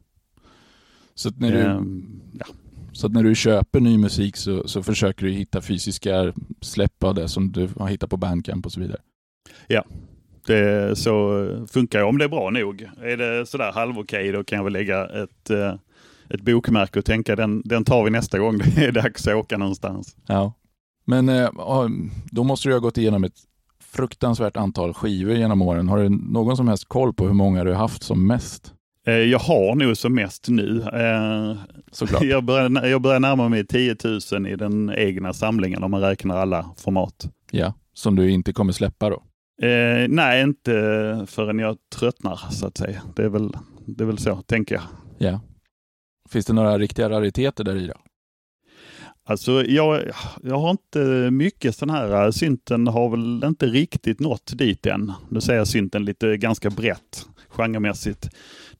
Så 1.15 1.29
när 1.37 1.51
du, 1.51 1.63
um, 1.63 2.21
ja. 2.39 2.45
Så 2.91 3.07
när 3.07 3.23
du 3.23 3.35
köper 3.35 3.79
ny 3.79 3.97
musik 3.97 4.37
så, 4.37 4.67
så 4.67 4.83
försöker 4.83 5.25
du 5.25 5.31
hitta 5.31 5.61
fysiska 5.61 6.33
släpp 6.61 7.03
av 7.03 7.15
det 7.15 7.27
som 7.27 7.51
du 7.51 7.69
har 7.77 7.87
hittat 7.87 8.09
på 8.09 8.17
Bandcamp 8.17 8.65
och 8.65 8.71
så 8.71 8.79
vidare? 8.79 8.99
Ja, 9.67 9.85
det, 10.47 10.97
så 10.97 11.45
funkar 11.71 11.99
jag 11.99 12.09
om 12.09 12.17
det 12.17 12.25
är 12.25 12.29
bra 12.29 12.49
nog. 12.49 12.89
Är 13.01 13.17
det 13.17 13.45
sådär 13.45 13.71
halvokej 13.71 14.31
då 14.31 14.43
kan 14.43 14.57
jag 14.57 14.63
väl 14.63 14.73
lägga 14.73 15.05
ett 15.05 15.51
uh, 15.51 15.75
ett 16.29 16.41
bokmärke 16.41 16.99
och 16.99 17.05
tänka 17.05 17.35
den, 17.35 17.61
den 17.65 17.85
tar 17.85 18.03
vi 18.03 18.09
nästa 18.09 18.39
gång 18.39 18.57
det 18.75 18.85
är 18.85 18.91
dags 18.91 19.27
att 19.27 19.35
åka 19.35 19.57
någonstans. 19.57 20.15
Ja. 20.25 20.53
Men 21.05 21.29
eh, 21.29 21.49
då 22.31 22.43
måste 22.43 22.69
du 22.69 22.73
ha 22.73 22.79
gått 22.79 22.97
igenom 22.97 23.23
ett 23.23 23.37
fruktansvärt 23.83 24.57
antal 24.57 24.93
skivor 24.93 25.35
genom 25.35 25.61
åren. 25.61 25.87
Har 25.89 25.97
du 25.97 26.09
någon 26.09 26.57
som 26.57 26.67
helst 26.67 26.85
koll 26.87 27.13
på 27.13 27.27
hur 27.27 27.33
många 27.33 27.63
du 27.63 27.71
har 27.71 27.77
haft 27.77 28.03
som 28.03 28.27
mest? 28.27 28.73
Eh, 29.09 29.15
jag 29.15 29.39
har 29.39 29.75
nog 29.75 29.97
som 29.97 30.15
mest 30.15 30.49
nu. 30.49 30.81
Eh, 30.81 31.57
Såklart. 31.91 32.23
Jag 32.23 32.43
börjar, 32.43 32.85
jag 32.85 33.01
börjar 33.01 33.19
närma 33.19 33.49
mig 33.49 33.65
10 33.67 33.95
000 34.31 34.47
i 34.47 34.55
den 34.55 34.93
egna 34.97 35.33
samlingen 35.33 35.83
om 35.83 35.91
man 35.91 36.01
räknar 36.01 36.37
alla 36.37 36.75
format. 36.77 37.29
Ja, 37.51 37.73
som 37.93 38.15
du 38.15 38.31
inte 38.31 38.53
kommer 38.53 38.73
släppa 38.73 39.09
då? 39.09 39.23
Eh, 39.67 40.07
nej, 40.09 40.41
inte 40.43 40.71
förrän 41.29 41.59
jag 41.59 41.77
tröttnar 41.95 42.35
så 42.51 42.67
att 42.67 42.77
säga. 42.77 43.01
Det 43.15 43.23
är 43.23 43.29
väl, 43.29 43.53
det 43.85 44.03
är 44.03 44.05
väl 44.05 44.17
så, 44.17 44.35
tänker 44.35 44.75
jag. 44.75 44.83
Ja. 45.17 45.39
Finns 46.29 46.45
det 46.45 46.53
några 46.53 46.77
riktiga 46.77 47.09
rariteter 47.09 47.63
där 47.63 47.75
i 47.75 47.87
då? 47.87 47.93
Alltså 49.25 49.65
jag, 49.65 50.01
jag 50.43 50.57
har 50.59 50.71
inte 50.71 50.99
mycket 51.31 51.75
sån 51.75 51.89
här, 51.89 52.31
synten 52.31 52.87
har 52.87 53.09
väl 53.09 53.43
inte 53.43 53.65
riktigt 53.65 54.19
nått 54.19 54.51
dit 54.57 54.85
än. 54.85 55.13
Nu 55.29 55.41
säger 55.41 55.59
jag 55.59 55.67
synten 55.67 56.05
lite 56.05 56.37
ganska 56.37 56.69
brett 56.69 57.25
genremässigt. 57.49 58.29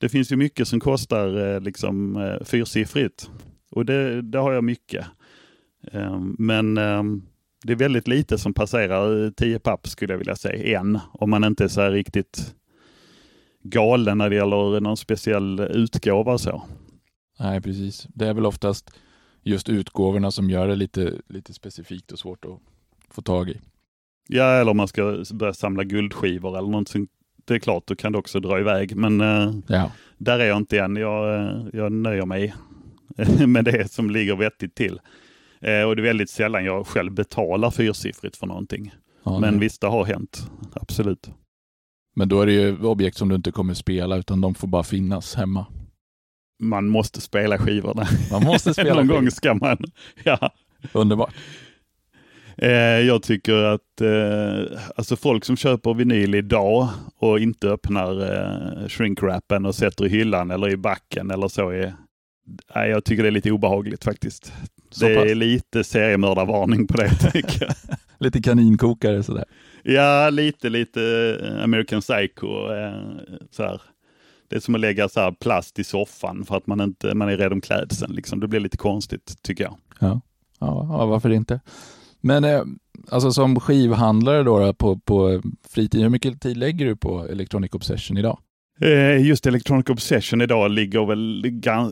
Det 0.00 0.08
finns 0.08 0.32
ju 0.32 0.36
mycket 0.36 0.68
som 0.68 0.80
kostar 0.80 1.54
eh, 1.54 1.60
liksom 1.60 2.16
eh, 2.16 2.44
fyrsiffrigt 2.44 3.30
och 3.70 3.84
det, 3.84 4.22
det 4.22 4.38
har 4.38 4.52
jag 4.52 4.64
mycket. 4.64 5.06
Eh, 5.92 6.20
men 6.38 6.78
eh, 6.78 7.02
det 7.64 7.72
är 7.72 7.76
väldigt 7.76 8.08
lite 8.08 8.38
som 8.38 8.54
passerar 8.54 9.30
10 9.30 9.58
papp 9.58 9.88
skulle 9.88 10.12
jag 10.12 10.18
vilja 10.18 10.36
säga, 10.36 10.80
än. 10.80 10.98
Om 11.12 11.30
man 11.30 11.44
inte 11.44 11.64
är 11.64 11.68
så 11.68 11.80
här 11.80 11.90
riktigt 11.90 12.54
galen 13.62 14.18
när 14.18 14.30
det 14.30 14.36
gäller 14.36 14.80
någon 14.80 14.96
speciell 14.96 15.60
utgåva 15.60 16.32
och 16.32 16.40
så. 16.40 16.62
Nej, 17.38 17.60
precis. 17.60 18.06
Det 18.14 18.26
är 18.26 18.34
väl 18.34 18.46
oftast 18.46 18.90
just 19.42 19.68
utgåvorna 19.68 20.30
som 20.30 20.50
gör 20.50 20.68
det 20.68 20.76
lite, 20.76 21.12
lite 21.28 21.52
specifikt 21.54 22.12
och 22.12 22.18
svårt 22.18 22.44
att 22.44 22.58
få 23.10 23.22
tag 23.22 23.48
i. 23.48 23.60
Ja, 24.28 24.44
eller 24.44 24.70
om 24.70 24.76
man 24.76 24.88
ska 24.88 25.24
börja 25.32 25.54
samla 25.54 25.84
guldskivor 25.84 26.58
eller 26.58 26.68
någonting. 26.68 27.08
Det 27.50 27.56
är 27.56 27.58
klart, 27.58 27.86
då 27.86 27.96
kan 27.96 28.12
det 28.12 28.18
också 28.18 28.40
dra 28.40 28.60
iväg. 28.60 28.96
Men 28.96 29.20
eh, 29.20 29.52
Ja, 29.66 29.90
där 30.18 30.38
är 30.38 30.44
jag 30.44 30.56
inte 30.56 30.78
än. 30.80 30.96
Jag, 30.96 31.34
eh, 31.34 31.62
jag 31.72 31.92
nöjer 31.92 32.26
mig 32.26 32.54
med 33.46 33.64
det 33.64 33.92
som 33.92 34.10
ligger 34.10 34.36
vettigt 34.36 34.74
till. 34.74 35.00
Eh, 35.60 35.82
och 35.82 35.96
det 35.96 36.02
är 36.02 36.04
väldigt 36.04 36.30
sällan 36.30 36.64
jag 36.64 36.86
själv 36.86 37.12
betalar 37.12 37.70
fyrsiffrigt 37.70 38.36
för 38.36 38.46
någonting. 38.46 38.94
ja 39.24 39.38
Men 39.38 39.50
nej. 39.54 39.60
visst, 39.60 39.80
det 39.80 39.86
har 39.86 40.04
hänt. 40.04 40.50
Absolut. 40.72 41.30
Men 42.16 42.28
då 42.28 42.40
är 42.42 42.46
det 42.46 42.52
ju 42.52 42.78
objekt 42.84 43.16
som 43.16 43.28
du 43.28 43.34
inte 43.34 43.52
kommer 43.52 43.74
spela 43.74 44.16
utan 44.16 44.40
de 44.40 44.54
får 44.54 44.68
bara 44.68 44.82
finnas 44.82 45.34
hemma. 45.34 45.66
Man 46.62 46.88
måste 46.88 47.20
spela 47.20 47.58
skivorna. 47.58 48.06
Man 48.30 48.44
måste 48.44 48.74
spela 48.74 48.94
Någon 48.94 49.06
gång 49.06 49.30
ska 49.30 49.54
man. 49.54 49.78
Ja. 50.24 50.50
Underbart. 50.92 51.34
Eh, 52.62 53.00
jag 53.06 53.22
tycker 53.22 53.54
att 53.54 54.00
eh, 54.00 54.80
alltså 54.96 55.16
folk 55.16 55.44
som 55.44 55.56
köper 55.56 55.94
vinyl 55.94 56.34
idag 56.34 56.88
och 57.16 57.40
inte 57.40 57.68
öppnar 57.68 58.32
eh, 58.32 58.88
shrinkwrappen 58.88 59.66
och 59.66 59.74
sätter 59.74 60.06
i 60.06 60.08
hyllan 60.08 60.50
eller 60.50 60.68
i 60.70 60.76
backen 60.76 61.30
eller 61.30 61.48
så. 61.48 61.70
Är, 61.70 61.94
jag 62.74 63.04
tycker 63.04 63.22
det 63.22 63.28
är 63.28 63.32
lite 63.32 63.52
obehagligt 63.52 64.04
faktiskt. 64.04 64.52
Så 64.90 65.06
det 65.06 65.14
pass. 65.14 65.24
är 65.24 65.34
lite 65.34 65.84
seriemördarvarning 65.84 66.86
på 66.86 66.96
det 66.96 67.08
tycker 67.32 67.64
jag. 67.64 67.74
Lite 68.18 68.42
kaninkokare 68.42 69.22
sådär. 69.22 69.44
Ja, 69.82 70.30
lite, 70.30 70.68
lite 70.68 71.02
eh, 71.42 71.64
American 71.64 72.00
Psycho. 72.00 72.72
Eh, 72.72 73.02
så 73.50 73.62
här. 73.62 73.82
Det 74.48 74.56
är 74.56 74.60
som 74.60 74.74
att 74.74 74.80
lägga 74.80 75.08
så 75.08 75.20
här 75.20 75.32
plast 75.32 75.78
i 75.78 75.84
soffan 75.84 76.44
för 76.44 76.56
att 76.56 76.66
man 76.66 76.80
inte 76.80 77.14
man 77.14 77.28
är 77.28 77.36
rädd 77.36 77.52
om 77.52 77.60
klädseln. 77.60 78.14
Liksom. 78.14 78.40
Det 78.40 78.48
blir 78.48 78.60
lite 78.60 78.76
konstigt 78.76 79.42
tycker 79.42 79.64
jag. 79.64 79.76
Ja, 79.98 80.20
ja, 80.58 80.86
ja 80.90 81.06
varför 81.06 81.30
inte? 81.30 81.60
Men 82.20 82.44
eh, 82.44 82.62
alltså 83.10 83.32
som 83.32 83.60
skivhandlare 83.60 84.42
då, 84.42 84.58
då 84.58 84.72
på, 84.74 84.98
på 84.98 85.42
fritid, 85.68 86.02
hur 86.02 86.08
mycket 86.08 86.40
tid 86.40 86.56
lägger 86.56 86.86
du 86.86 86.96
på 86.96 87.26
Electronic 87.28 87.74
Obsession 87.74 88.18
idag? 88.18 88.38
Eh, 88.80 89.26
Just 89.26 89.46
Electronic 89.46 89.88
Obsession 89.88 90.40
idag 90.40 90.70
ligger 90.70 91.06
väl 91.06 91.42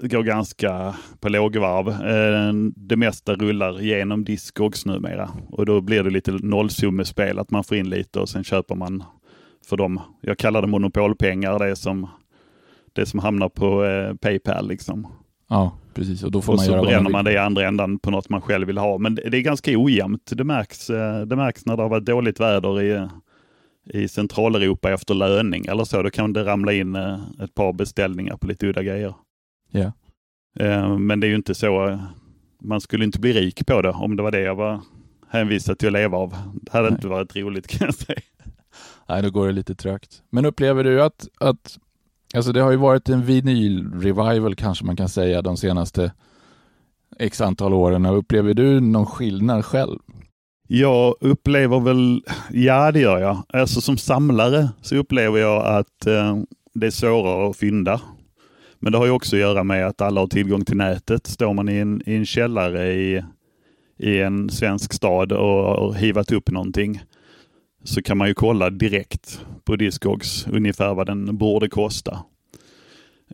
går 0.02 0.22
ganska 0.22 0.94
på 1.20 1.28
lågvarv. 1.28 1.88
Eh, 1.88 2.52
Det 2.76 2.96
mesta 2.96 3.34
rullar 3.34 3.80
genom 3.80 4.24
Discogs 4.24 4.86
numera 4.86 5.30
och 5.50 5.66
då 5.66 5.80
blir 5.80 6.02
det 6.02 6.10
lite 6.10 6.32
nollsummespel, 6.32 7.38
att 7.38 7.50
man 7.50 7.64
får 7.64 7.76
in 7.76 7.90
lite 7.90 8.20
och 8.20 8.28
sen 8.28 8.44
köper 8.44 8.74
man 8.74 9.04
för 9.68 9.76
dem. 9.76 10.00
Jag 10.20 10.38
kallar 10.38 10.62
det 10.62 10.68
monopolpengar, 10.68 11.58
det 11.58 11.76
som, 11.76 12.06
det 12.92 13.06
som 13.06 13.20
hamnar 13.20 13.48
på 13.48 13.84
eh, 13.84 14.14
Paypal 14.14 14.68
liksom. 14.68 15.06
Ja, 15.48 15.72
precis. 15.98 16.22
Och 16.24 16.30
då 16.30 16.42
får 16.42 16.52
Och 16.52 16.56
man 16.56 16.64
så 16.66 16.72
göra 16.72 16.82
bränner 16.82 17.10
man 17.10 17.24
det 17.24 17.32
i 17.32 17.36
andra 17.36 17.66
ändan 17.68 17.98
på 17.98 18.10
något 18.10 18.28
man 18.28 18.40
själv 18.40 18.66
vill 18.66 18.78
ha. 18.78 18.98
Men 18.98 19.14
det 19.14 19.36
är 19.38 19.40
ganska 19.42 19.78
ojämnt. 19.78 20.32
Det 20.34 20.44
märks, 20.44 20.90
eh, 20.90 21.20
det 21.26 21.36
märks 21.36 21.66
när 21.66 21.76
det 21.76 21.82
har 21.82 21.88
varit 21.90 22.04
dåligt 22.06 22.40
väder 22.40 22.82
i, 22.82 23.08
i 23.84 24.08
Centraleuropa 24.08 24.90
efter 24.92 25.14
löning 25.14 25.66
eller 25.66 25.84
så. 25.84 26.02
Då 26.02 26.10
kan 26.10 26.32
det 26.32 26.44
ramla 26.44 26.72
in 26.72 26.96
eh, 26.96 27.20
ett 27.42 27.54
par 27.54 27.72
beställningar 27.72 28.36
på 28.36 28.46
lite 28.46 28.66
udda 28.66 28.82
grejer. 28.82 29.14
Ja. 29.70 29.92
Eh, 30.60 30.98
Men 30.98 31.20
det 31.20 31.26
är 31.26 31.28
ju 31.28 31.34
inte 31.36 31.54
så. 31.54 31.88
eh, 31.88 32.00
Man 32.62 32.80
skulle 32.80 33.04
inte 33.04 33.20
bli 33.20 33.32
rik 33.32 33.66
på 33.66 33.82
det 33.82 33.90
om 33.90 34.16
det 34.16 34.22
var 34.22 34.30
det 34.30 34.40
jag 34.40 34.54
var 34.54 34.80
hänvisad 35.30 35.78
till 35.78 35.88
att 35.88 35.92
leva 35.92 36.18
av. 36.18 36.34
Det 36.62 36.72
hade 36.72 36.84
Nej. 36.88 36.94
inte 36.94 37.08
varit 37.08 37.36
roligt 37.36 37.66
kan 37.66 37.86
jag 37.86 37.94
säga. 37.94 38.20
Nej, 39.08 39.22
då 39.22 39.30
går 39.30 39.46
det 39.46 39.52
lite 39.52 39.74
trögt. 39.74 40.22
Men 40.30 40.44
upplever 40.44 40.84
du 40.84 41.02
att, 41.02 41.28
att 41.40 41.78
alltså 42.34 42.52
det 42.52 42.60
har 42.60 42.70
ju 42.70 42.76
varit 42.76 43.08
en 43.08 43.22
vinyl-revival 43.22 44.54
kanske 44.54 44.84
man 44.84 44.96
kan 44.96 45.08
säga 45.08 45.42
de 45.42 45.56
senaste 45.56 46.12
x 47.18 47.40
antal 47.40 47.74
åren. 47.74 48.06
Upplever 48.06 48.54
du 48.54 48.80
någon 48.80 49.06
skillnad 49.06 49.64
själv? 49.64 49.98
Jag 50.70 51.14
upplever 51.20 51.80
väl, 51.80 52.22
ja 52.50 52.92
det 52.92 53.00
gör 53.00 53.18
jag. 53.18 53.42
Alltså 53.48 53.80
som 53.80 53.98
samlare 53.98 54.68
så 54.82 54.96
upplever 54.96 55.38
jag 55.38 55.66
att 55.66 56.06
eh, 56.06 56.36
det 56.74 56.86
är 56.86 56.90
svårare 56.90 57.50
att 57.50 57.56
fynda. 57.56 58.00
Men 58.80 58.92
det 58.92 58.98
har 58.98 59.06
ju 59.06 59.12
också 59.12 59.36
att 59.36 59.40
göra 59.40 59.64
med 59.64 59.86
att 59.86 60.00
alla 60.00 60.20
har 60.20 60.26
tillgång 60.26 60.64
till 60.64 60.76
nätet. 60.76 61.26
Står 61.26 61.54
man 61.54 61.68
i 61.68 61.76
en, 61.76 62.02
i 62.06 62.14
en 62.14 62.26
källare 62.26 62.92
i, 62.92 63.24
i 63.98 64.20
en 64.20 64.50
svensk 64.50 64.92
stad 64.92 65.32
och 65.32 65.64
har 65.64 65.92
hivat 65.92 66.32
upp 66.32 66.50
någonting 66.50 67.02
så 67.88 68.02
kan 68.02 68.18
man 68.18 68.28
ju 68.28 68.34
kolla 68.34 68.70
direkt 68.70 69.40
på 69.64 69.76
Discogs 69.76 70.46
ungefär 70.46 70.94
vad 70.94 71.06
den 71.06 71.36
borde 71.36 71.68
kosta. 71.68 72.18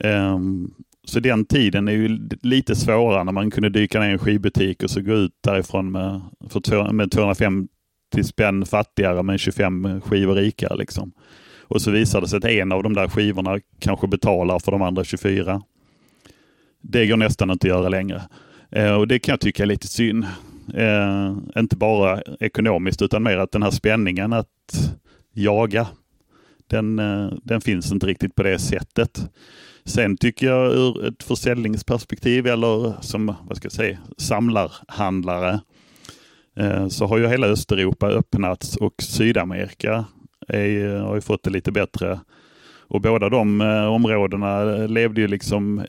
Um, 0.05 0.75
så 1.05 1.21
den 1.21 1.45
tiden 1.45 1.89
är 1.89 1.93
ju 1.93 2.29
lite 2.43 2.77
svårare 2.77 3.25
när 3.25 3.33
man 3.33 3.51
kunde 3.51 3.69
dyka 3.69 4.01
ner 4.01 4.09
i 4.09 4.13
en 4.13 4.19
skivbutik 4.19 4.83
och 4.83 4.91
så 4.91 5.01
gå 5.01 5.13
ut 5.13 5.33
därifrån 5.41 5.93
med, 5.93 6.21
för 6.49 6.61
två, 6.61 6.93
med 6.93 7.11
250 7.11 7.69
spänn 8.25 8.67
fattigare 8.67 9.23
men 9.23 9.39
25 9.39 10.01
skivor 10.01 10.35
rikare. 10.35 10.77
Liksom. 10.77 11.13
Och 11.63 11.83
så 11.83 11.91
visar 11.91 12.21
det 12.21 12.29
sig 12.29 12.37
att 12.37 12.45
en 12.45 12.73
av 12.73 12.83
de 12.83 12.95
där 12.95 13.09
skivorna 13.09 13.61
kanske 13.79 14.07
betalar 14.07 14.59
för 14.59 14.73
de 14.73 14.83
andra 14.83 15.05
24. 15.05 15.63
Det 16.81 17.07
går 17.07 17.17
nästan 17.17 17.51
inte 17.51 17.67
att 17.67 17.69
göra 17.69 17.89
längre. 17.89 18.23
Eh, 18.71 18.95
och 18.95 19.09
det 19.09 19.19
kan 19.19 19.33
jag 19.33 19.41
tycka 19.41 19.63
är 19.63 19.67
lite 19.67 19.89
synd. 19.89 20.27
Eh, 20.75 21.37
inte 21.57 21.77
bara 21.77 22.23
ekonomiskt 22.41 23.03
utan 23.03 23.23
mer 23.23 23.39
att 23.39 23.53
den 23.53 23.63
här 23.63 23.71
spänningen 23.71 24.33
att 24.33 24.93
jaga, 25.33 25.87
den, 26.67 26.99
eh, 26.99 27.33
den 27.43 27.61
finns 27.61 27.93
inte 27.93 28.07
riktigt 28.07 28.35
på 28.35 28.43
det 28.43 28.59
sättet. 28.59 29.31
Sen 29.85 30.17
tycker 30.17 30.47
jag 30.47 30.73
ur 30.73 31.07
ett 31.07 31.23
försäljningsperspektiv 31.23 32.47
eller 32.47 33.03
som 33.03 33.35
vad 33.43 33.57
ska 33.57 33.67
jag 33.67 33.73
säga, 33.73 33.99
samlarhandlare 34.17 35.61
eh, 36.57 36.89
så 36.89 37.07
har 37.07 37.19
ju 37.19 37.27
hela 37.27 37.47
Östeuropa 37.47 38.09
öppnats 38.09 38.77
och 38.77 38.95
Sydamerika 39.03 40.05
är, 40.49 40.99
har 40.99 41.15
ju 41.15 41.21
fått 41.21 41.43
det 41.43 41.51
lite 41.51 41.73
bättre. 41.73 42.21
Och 42.89 43.01
båda 43.01 43.29
de 43.29 43.61
eh, 43.61 43.85
områdena 43.85 44.65
levde 44.87 45.21
ju 45.21 45.29
liksom 45.29 45.85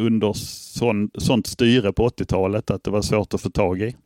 under 0.00 0.32
sån, 0.32 1.10
sånt 1.18 1.46
styre 1.46 1.92
på 1.92 2.08
80-talet 2.08 2.70
att 2.70 2.84
det 2.84 2.90
var 2.90 3.02
svårt 3.02 3.34
att 3.34 3.40
få 3.40 3.50
tag 3.50 3.82
i. 3.82 3.96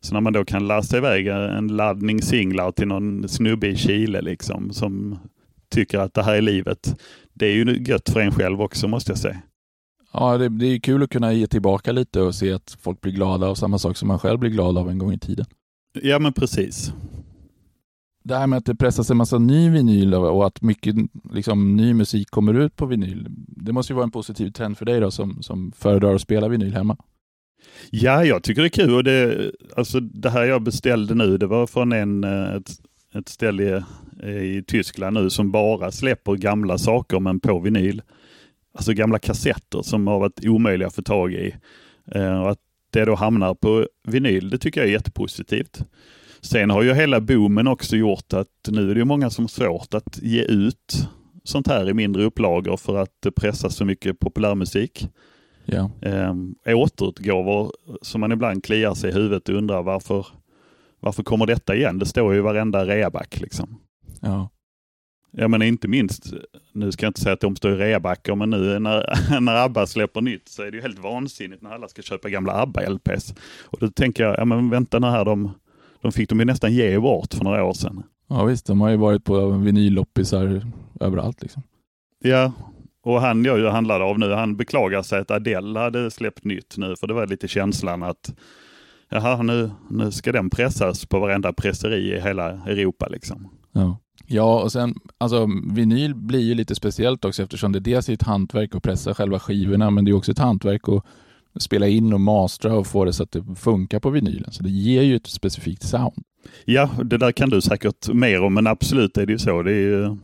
Så 0.00 0.14
när 0.14 0.20
man 0.20 0.32
då 0.32 0.44
kan 0.44 0.66
lasta 0.66 0.96
iväg 0.96 1.26
en 1.26 1.68
laddning 1.68 2.22
singlar 2.22 2.72
till 2.72 2.88
någon 2.88 3.28
snubbe 3.28 3.66
i 3.66 3.76
Chile 3.76 4.20
liksom 4.20 4.72
som 4.72 5.18
tycker 5.68 5.98
att 5.98 6.14
det 6.14 6.22
här 6.22 6.34
är 6.34 6.42
livet. 6.42 7.00
Det 7.32 7.46
är 7.46 7.52
ju 7.52 7.84
gött 7.86 8.10
för 8.10 8.20
en 8.20 8.32
själv 8.32 8.62
också 8.62 8.88
måste 8.88 9.10
jag 9.10 9.18
säga. 9.18 9.42
Ja, 10.12 10.38
det, 10.38 10.48
det 10.48 10.66
är 10.66 10.78
kul 10.78 11.02
att 11.02 11.10
kunna 11.10 11.32
ge 11.32 11.46
tillbaka 11.46 11.92
lite 11.92 12.20
och 12.20 12.34
se 12.34 12.52
att 12.52 12.76
folk 12.80 13.00
blir 13.00 13.12
glada 13.12 13.46
av 13.46 13.54
samma 13.54 13.78
sak 13.78 13.96
som 13.96 14.08
man 14.08 14.18
själv 14.18 14.38
blir 14.38 14.50
glad 14.50 14.78
av 14.78 14.90
en 14.90 14.98
gång 14.98 15.12
i 15.12 15.18
tiden. 15.18 15.46
Ja 16.02 16.18
men 16.18 16.32
precis. 16.32 16.92
Det 18.26 18.36
här 18.36 18.46
med 18.46 18.56
att 18.56 18.64
det 18.64 18.74
pressas 18.74 19.10
en 19.10 19.16
massa 19.16 19.38
ny 19.38 19.70
vinyl 19.70 20.14
och 20.14 20.46
att 20.46 20.62
mycket 20.62 20.96
liksom, 21.32 21.76
ny 21.76 21.94
musik 21.94 22.30
kommer 22.30 22.54
ut 22.54 22.76
på 22.76 22.86
vinyl. 22.86 23.26
Det 23.46 23.72
måste 23.72 23.92
ju 23.92 23.94
vara 23.94 24.04
en 24.04 24.10
positiv 24.10 24.50
trend 24.50 24.78
för 24.78 24.84
dig 24.84 25.00
då 25.00 25.10
som, 25.10 25.42
som 25.42 25.72
föredrar 25.76 26.14
att 26.14 26.20
spela 26.20 26.48
vinyl 26.48 26.74
hemma. 26.74 26.96
Ja, 27.90 28.24
jag 28.24 28.42
tycker 28.42 28.62
det 28.62 28.66
är 28.66 28.86
kul. 28.86 28.94
Och 28.94 29.04
det, 29.04 29.52
alltså, 29.76 30.00
det 30.00 30.30
här 30.30 30.44
jag 30.44 30.62
beställde 30.62 31.14
nu, 31.14 31.38
det 31.38 31.46
var 31.46 31.66
från 31.66 31.92
en, 31.92 32.24
eh, 32.24 32.54
ett, 32.54 32.70
ett 33.14 33.28
ställe 33.28 33.84
i, 34.22 34.28
i 34.28 34.64
Tyskland 34.66 35.14
nu 35.14 35.30
som 35.30 35.50
bara 35.50 35.92
släpper 35.92 36.34
gamla 36.34 36.78
saker 36.78 37.20
men 37.20 37.40
på 37.40 37.58
vinyl. 37.58 38.02
Alltså 38.74 38.92
gamla 38.92 39.18
kassetter 39.18 39.82
som 39.82 40.06
har 40.06 40.20
varit 40.20 40.46
omöjliga 40.46 40.88
att 40.88 40.94
få 40.94 41.02
tag 41.02 41.32
i. 41.32 41.54
Eh, 42.12 42.42
och 42.42 42.50
att 42.50 42.60
det 42.90 43.04
då 43.04 43.14
hamnar 43.14 43.54
på 43.54 43.88
vinyl, 44.04 44.50
det 44.50 44.58
tycker 44.58 44.80
jag 44.80 44.88
är 44.88 44.92
jättepositivt. 44.92 45.84
Sen 46.40 46.70
har 46.70 46.82
ju 46.82 46.94
hela 46.94 47.20
boomen 47.20 47.66
också 47.66 47.96
gjort 47.96 48.32
att 48.32 48.48
nu 48.68 48.90
är 48.90 48.94
det 48.94 49.04
många 49.04 49.30
som 49.30 49.44
har 49.44 49.48
svårt 49.48 49.94
att 49.94 50.18
ge 50.22 50.42
ut 50.42 51.08
sånt 51.44 51.66
här 51.68 51.88
i 51.88 51.94
mindre 51.94 52.24
upplagor 52.24 52.76
för 52.76 52.96
att 52.96 53.12
det 53.22 53.30
pressas 53.30 53.76
så 53.76 53.84
mycket 53.84 54.18
populärmusik 54.18 55.08
Ja. 55.64 55.90
eh, 56.02 56.34
återutgåvor 56.78 57.72
som 58.02 58.20
man 58.20 58.32
ibland 58.32 58.64
kliar 58.64 58.94
sig 58.94 59.10
i 59.10 59.14
huvudet 59.14 59.48
och 59.48 59.54
undrar 59.54 59.82
varför, 59.82 60.26
varför 61.00 61.22
kommer 61.22 61.46
detta 61.46 61.74
igen? 61.76 61.98
Det 61.98 62.06
står 62.06 62.32
ju 62.32 62.38
i 62.38 62.42
varenda 62.42 62.84
reaback 62.86 63.40
liksom. 63.40 63.80
ja. 64.20 64.50
Jag 65.38 65.50
menar 65.50 65.66
inte 65.66 65.88
minst, 65.88 66.32
nu 66.72 66.92
ska 66.92 67.06
jag 67.06 67.10
inte 67.10 67.20
säga 67.20 67.32
att 67.32 67.40
de 67.40 67.56
står 67.56 67.72
i 67.72 67.76
reabackar, 67.76 68.34
men 68.34 68.50
nu 68.50 68.78
när, 68.78 69.40
när 69.40 69.54
ABBA 69.64 69.86
släpper 69.86 70.20
nytt 70.20 70.48
så 70.48 70.62
är 70.62 70.70
det 70.70 70.76
ju 70.76 70.82
helt 70.82 70.98
vansinnigt 70.98 71.62
när 71.62 71.70
alla 71.70 71.88
ska 71.88 72.02
köpa 72.02 72.28
gamla 72.28 72.52
ABBA-LPs. 72.52 73.34
Och 73.64 73.78
då 73.80 73.88
tänker 73.88 74.24
jag, 74.24 74.38
ja 74.38 74.44
men 74.44 74.70
vänta 74.70 74.98
nu 74.98 75.06
här, 75.06 75.24
de, 75.24 75.50
de 76.06 76.12
fick 76.12 76.28
de 76.28 76.38
ju 76.38 76.44
nästan 76.44 76.72
ge 76.72 76.98
bort 76.98 77.34
för 77.34 77.44
några 77.44 77.64
år 77.64 77.72
sedan. 77.72 78.02
Ja 78.28 78.44
visst, 78.44 78.66
de 78.66 78.80
har 78.80 78.88
ju 78.90 78.96
varit 78.96 79.24
på 79.24 79.50
vinylloppisar 79.50 80.62
överallt 81.00 81.42
liksom. 81.42 81.62
Ja, 82.24 82.52
och 83.02 83.20
han 83.20 83.44
jag 83.44 83.58
ju 83.58 83.68
handlade 83.68 84.04
av 84.04 84.18
nu, 84.18 84.32
han 84.32 84.56
beklagar 84.56 85.02
sig 85.02 85.20
att 85.20 85.30
Adele 85.30 85.78
hade 85.78 86.10
släppt 86.10 86.44
nytt 86.44 86.74
nu, 86.76 86.96
för 86.96 87.06
det 87.06 87.14
var 87.14 87.26
lite 87.26 87.48
känslan 87.48 88.02
att 88.02 88.34
jaha 89.08 89.42
nu, 89.42 89.70
nu 89.90 90.12
ska 90.12 90.32
den 90.32 90.50
pressas 90.50 91.06
på 91.06 91.20
varenda 91.20 91.52
presseri 91.52 92.16
i 92.16 92.20
hela 92.20 92.50
Europa 92.50 93.08
liksom. 93.08 93.48
Ja. 93.72 93.98
Ja, 94.26 94.62
och 94.62 94.72
sen 94.72 94.94
alltså 95.18 95.48
vinyl 95.70 96.14
blir 96.14 96.40
ju 96.40 96.54
lite 96.54 96.74
speciellt 96.74 97.24
också 97.24 97.42
eftersom 97.42 97.72
det 97.72 97.80
dels 97.80 98.08
är 98.08 98.12
ett 98.12 98.22
hantverk 98.22 98.74
att 98.74 98.82
pressa 98.82 99.14
själva 99.14 99.38
skivorna, 99.38 99.90
men 99.90 100.04
det 100.04 100.10
är 100.10 100.16
också 100.16 100.32
ett 100.32 100.38
hantverk 100.38 100.88
att 100.88 101.04
spela 101.58 101.88
in 101.88 102.12
och 102.12 102.20
mastra 102.20 102.74
och 102.74 102.86
få 102.86 103.04
det 103.04 103.12
så 103.12 103.22
att 103.22 103.32
det 103.32 103.44
funkar 103.56 104.00
på 104.00 104.10
vinylen. 104.10 104.52
Så 104.52 104.62
det 104.62 104.70
ger 104.70 105.02
ju 105.02 105.16
ett 105.16 105.26
specifikt 105.26 105.82
sound. 105.82 106.22
Ja, 106.64 106.90
det 107.04 107.18
där 107.18 107.32
kan 107.32 107.50
du 107.50 107.60
säkert 107.60 108.08
mer 108.08 108.42
om, 108.42 108.54
men 108.54 108.66
absolut 108.66 109.18
är 109.18 109.26
det 109.26 109.32
ju 109.32 109.38
så. 109.38 109.62
Det 109.62 109.72
är 109.72 109.80
ju, 109.80 110.16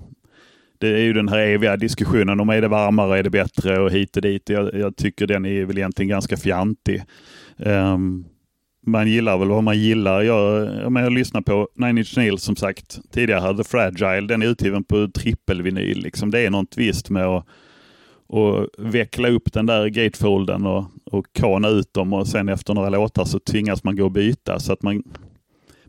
det 0.79 0.89
är 0.89 1.03
ju 1.03 1.13
den 1.13 1.29
här 1.29 1.39
eviga 1.39 1.77
diskussionen 1.77 2.41
om 2.41 2.49
är 2.49 2.61
det 2.61 2.69
varmare, 2.69 3.19
är 3.19 3.23
det 3.23 3.31
bättre 3.31 3.81
och 3.81 3.91
hit 3.91 4.17
och 4.17 4.23
dit. 4.23 4.49
Jag, 4.49 4.75
jag 4.75 4.97
tycker 4.97 5.27
den 5.27 5.47
är 5.47 5.65
väl 5.65 5.79
egentligen 5.79 6.09
ganska 6.09 6.37
fjantig. 6.37 7.03
Um, 7.57 8.25
man 8.87 9.09
gillar 9.09 9.39
väl 9.39 9.49
vad 9.49 9.65
man 9.65 9.79
gillar. 9.79 10.23
Jag, 10.23 10.67
jag, 10.83 11.05
jag 11.05 11.13
lyssnar 11.13 11.41
på 11.41 11.69
Nine 11.77 11.99
Inch 11.99 12.17
Nails 12.17 12.43
som 12.43 12.57
sagt 12.57 13.01
tidigare, 13.13 13.57
The 13.57 13.65
Fragile, 13.65 14.27
den 14.27 14.43
är 14.43 14.47
utgiven 14.47 14.85
på 14.85 15.09
trippelvinyl. 15.09 15.99
Liksom. 16.03 16.31
Det 16.31 16.41
är 16.41 16.51
något 16.51 16.75
visst 16.77 17.11
med 17.11 17.27
att 17.27 17.47
och 18.33 18.67
veckla 18.79 19.29
upp 19.29 19.53
den 19.53 19.67
där 19.67 19.89
gatefolden 19.89 20.67
och, 20.67 20.85
och 21.05 21.27
kana 21.33 21.69
ut 21.69 21.95
dem 21.95 22.13
och 22.13 22.29
sen 22.29 22.49
efter 22.49 22.75
några 22.75 22.89
låtar 22.89 23.25
så 23.25 23.39
tvingas 23.39 23.85
man 23.85 23.97
gå 23.97 24.05
och 24.05 24.13
byta. 24.13 24.59
Så 24.59 24.73
att 24.73 24.83
man, 24.83 25.03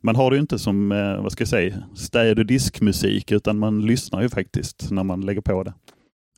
man 0.01 0.15
har 0.15 0.29
det 0.29 0.35
ju 0.35 0.41
inte 0.41 0.59
som, 0.59 0.91
eh, 0.91 1.21
vad 1.21 1.31
ska 1.31 1.41
jag 1.41 1.49
säga, 1.49 1.83
städ 1.95 2.39
och 2.39 2.45
diskmusik 2.45 3.31
utan 3.31 3.59
man 3.59 3.81
lyssnar 3.81 4.21
ju 4.21 4.29
faktiskt 4.29 4.91
när 4.91 5.03
man 5.03 5.21
lägger 5.21 5.41
på 5.41 5.63
det. 5.63 5.73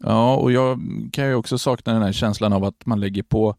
Ja, 0.03 0.35
och 0.35 0.51
jag 0.51 0.79
kan 1.13 1.27
ju 1.27 1.35
också 1.35 1.57
sakna 1.57 1.93
den 1.93 2.01
här 2.01 2.11
känslan 2.11 2.53
av 2.53 2.63
att 2.63 2.85
man 2.85 2.99
lägger 2.99 3.23
på 3.23 3.55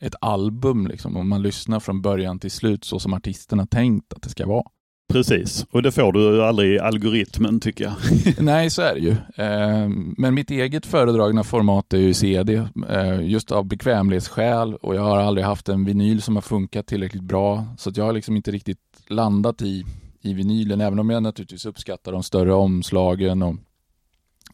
ett 0.00 0.14
album 0.20 0.86
liksom, 0.86 1.16
och 1.16 1.26
man 1.26 1.42
lyssnar 1.42 1.80
från 1.80 2.02
början 2.02 2.38
till 2.38 2.50
slut 2.50 2.84
så 2.84 2.98
som 2.98 3.14
artisterna 3.14 3.66
tänkt 3.66 4.12
att 4.12 4.22
det 4.22 4.30
ska 4.30 4.46
vara. 4.46 4.64
Precis, 5.10 5.66
och 5.70 5.82
det 5.82 5.92
får 5.92 6.12
du 6.12 6.44
aldrig 6.44 6.74
i 6.74 6.78
algoritmen 6.78 7.60
tycker 7.60 7.84
jag. 7.84 7.94
Nej, 8.44 8.70
så 8.70 8.82
är 8.82 8.94
det 8.94 9.00
ju. 9.00 9.16
Ehm, 9.36 10.14
men 10.18 10.34
mitt 10.34 10.50
eget 10.50 10.86
föredragna 10.86 11.44
format 11.44 11.92
är 11.92 11.98
ju 11.98 12.14
CD, 12.14 12.68
eh, 12.88 13.20
just 13.22 13.52
av 13.52 13.64
bekvämlighetsskäl 13.64 14.74
och 14.74 14.94
jag 14.94 15.02
har 15.02 15.18
aldrig 15.18 15.46
haft 15.46 15.68
en 15.68 15.84
vinyl 15.84 16.22
som 16.22 16.34
har 16.34 16.42
funkat 16.42 16.86
tillräckligt 16.86 17.22
bra. 17.22 17.64
Så 17.78 17.92
jag 17.94 18.04
har 18.04 18.12
liksom 18.12 18.36
inte 18.36 18.50
riktigt 18.50 18.78
landat 19.08 19.62
i, 19.62 19.84
i 20.22 20.34
vinylen, 20.34 20.80
även 20.80 20.98
om 20.98 21.10
jag 21.10 21.22
naturligtvis 21.22 21.66
uppskattar 21.66 22.12
de 22.12 22.22
större 22.22 22.52
omslagen 22.52 23.42
och 23.42 23.56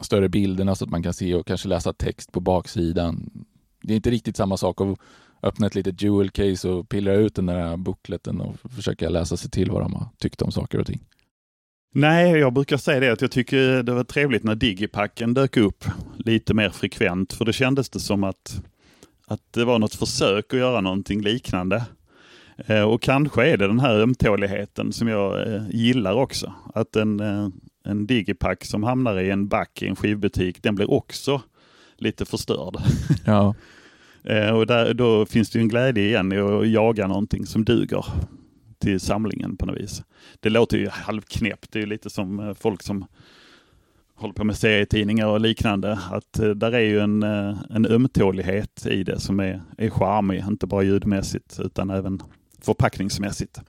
större 0.00 0.28
bilderna 0.28 0.74
så 0.74 0.84
att 0.84 0.90
man 0.90 1.02
kan 1.02 1.14
se 1.14 1.34
och 1.34 1.46
kanske 1.46 1.68
läsa 1.68 1.92
text 1.92 2.32
på 2.32 2.40
baksidan. 2.40 3.30
Det 3.82 3.92
är 3.92 3.96
inte 3.96 4.10
riktigt 4.10 4.36
samma 4.36 4.56
sak 4.56 4.80
att 4.80 4.98
öppna 5.46 5.66
ett 5.66 5.74
litet 5.74 6.02
jewel 6.02 6.30
case 6.30 6.68
och 6.68 6.88
pillra 6.88 7.14
ut 7.14 7.34
den 7.34 7.46
där 7.46 7.76
bookleten 7.76 8.40
och 8.40 8.56
försöka 8.70 9.08
läsa 9.08 9.36
sig 9.36 9.50
till 9.50 9.70
vad 9.70 9.82
de 9.82 9.94
har 9.94 10.08
tyckt 10.18 10.42
om 10.42 10.52
saker 10.52 10.78
och 10.78 10.86
ting. 10.86 11.00
Nej, 11.94 12.30
jag 12.30 12.52
brukar 12.52 12.76
säga 12.76 13.00
det 13.00 13.12
att 13.12 13.20
jag 13.20 13.30
tycker 13.30 13.82
det 13.82 13.92
var 13.92 14.04
trevligt 14.04 14.44
när 14.44 14.54
Digipacken 14.54 15.34
dök 15.34 15.56
upp 15.56 15.84
lite 16.16 16.54
mer 16.54 16.70
frekvent, 16.70 17.32
för 17.32 17.44
det 17.44 17.52
kändes 17.52 17.90
det 17.90 18.00
som 18.00 18.24
att, 18.24 18.62
att 19.26 19.52
det 19.52 19.64
var 19.64 19.78
något 19.78 19.94
försök 19.94 20.54
att 20.54 20.58
göra 20.58 20.80
någonting 20.80 21.22
liknande. 21.22 21.84
Eh, 22.56 22.82
och 22.82 23.02
kanske 23.02 23.46
är 23.46 23.56
det 23.56 23.66
den 23.66 23.80
här 23.80 24.00
ömtåligheten 24.00 24.92
som 24.92 25.08
jag 25.08 25.54
eh, 25.54 25.62
gillar 25.70 26.14
också. 26.14 26.52
Att 26.74 26.96
en, 26.96 27.20
eh, 27.20 27.48
en 27.84 28.06
digipack 28.06 28.64
som 28.64 28.82
hamnar 28.82 29.20
i 29.20 29.30
en 29.30 29.48
back 29.48 29.82
i 29.82 29.88
en 29.88 29.96
skivbutik, 29.96 30.62
den 30.62 30.74
blir 30.74 30.90
också 30.90 31.42
lite 31.96 32.24
förstörd. 32.24 32.76
Ja. 33.24 33.54
Eh, 34.26 34.50
och 34.50 34.66
där, 34.66 34.94
då 34.94 35.26
finns 35.26 35.50
det 35.50 35.58
ju 35.58 35.62
en 35.62 35.68
glädje 35.68 36.04
igen 36.04 36.32
i 36.32 36.38
att 36.38 36.68
jaga 36.68 37.06
någonting 37.06 37.46
som 37.46 37.64
duger 37.64 38.04
till 38.78 39.00
samlingen 39.00 39.56
på 39.56 39.66
något 39.66 39.76
vis. 39.76 40.02
Det 40.40 40.50
låter 40.50 40.78
ju 40.78 40.88
halvknäppt, 40.88 41.72
det 41.72 41.78
är 41.78 41.80
ju 41.80 41.86
lite 41.86 42.10
som 42.10 42.40
eh, 42.40 42.54
folk 42.54 42.82
som 42.82 43.04
håller 44.14 44.34
på 44.34 44.44
med 44.44 44.56
serietidningar 44.56 45.26
och 45.26 45.40
liknande, 45.40 45.98
att 46.10 46.38
eh, 46.38 46.50
där 46.50 46.72
är 46.72 46.80
ju 46.80 47.00
en, 47.00 47.22
en 47.22 47.86
ömtålighet 47.86 48.86
i 48.86 49.04
det 49.04 49.20
som 49.20 49.40
är, 49.40 49.62
är 49.78 49.90
charmig, 49.90 50.44
inte 50.48 50.66
bara 50.66 50.82
ljudmässigt 50.82 51.60
utan 51.60 51.90
även 51.90 52.22
förpackningsmässigt. 52.60 53.60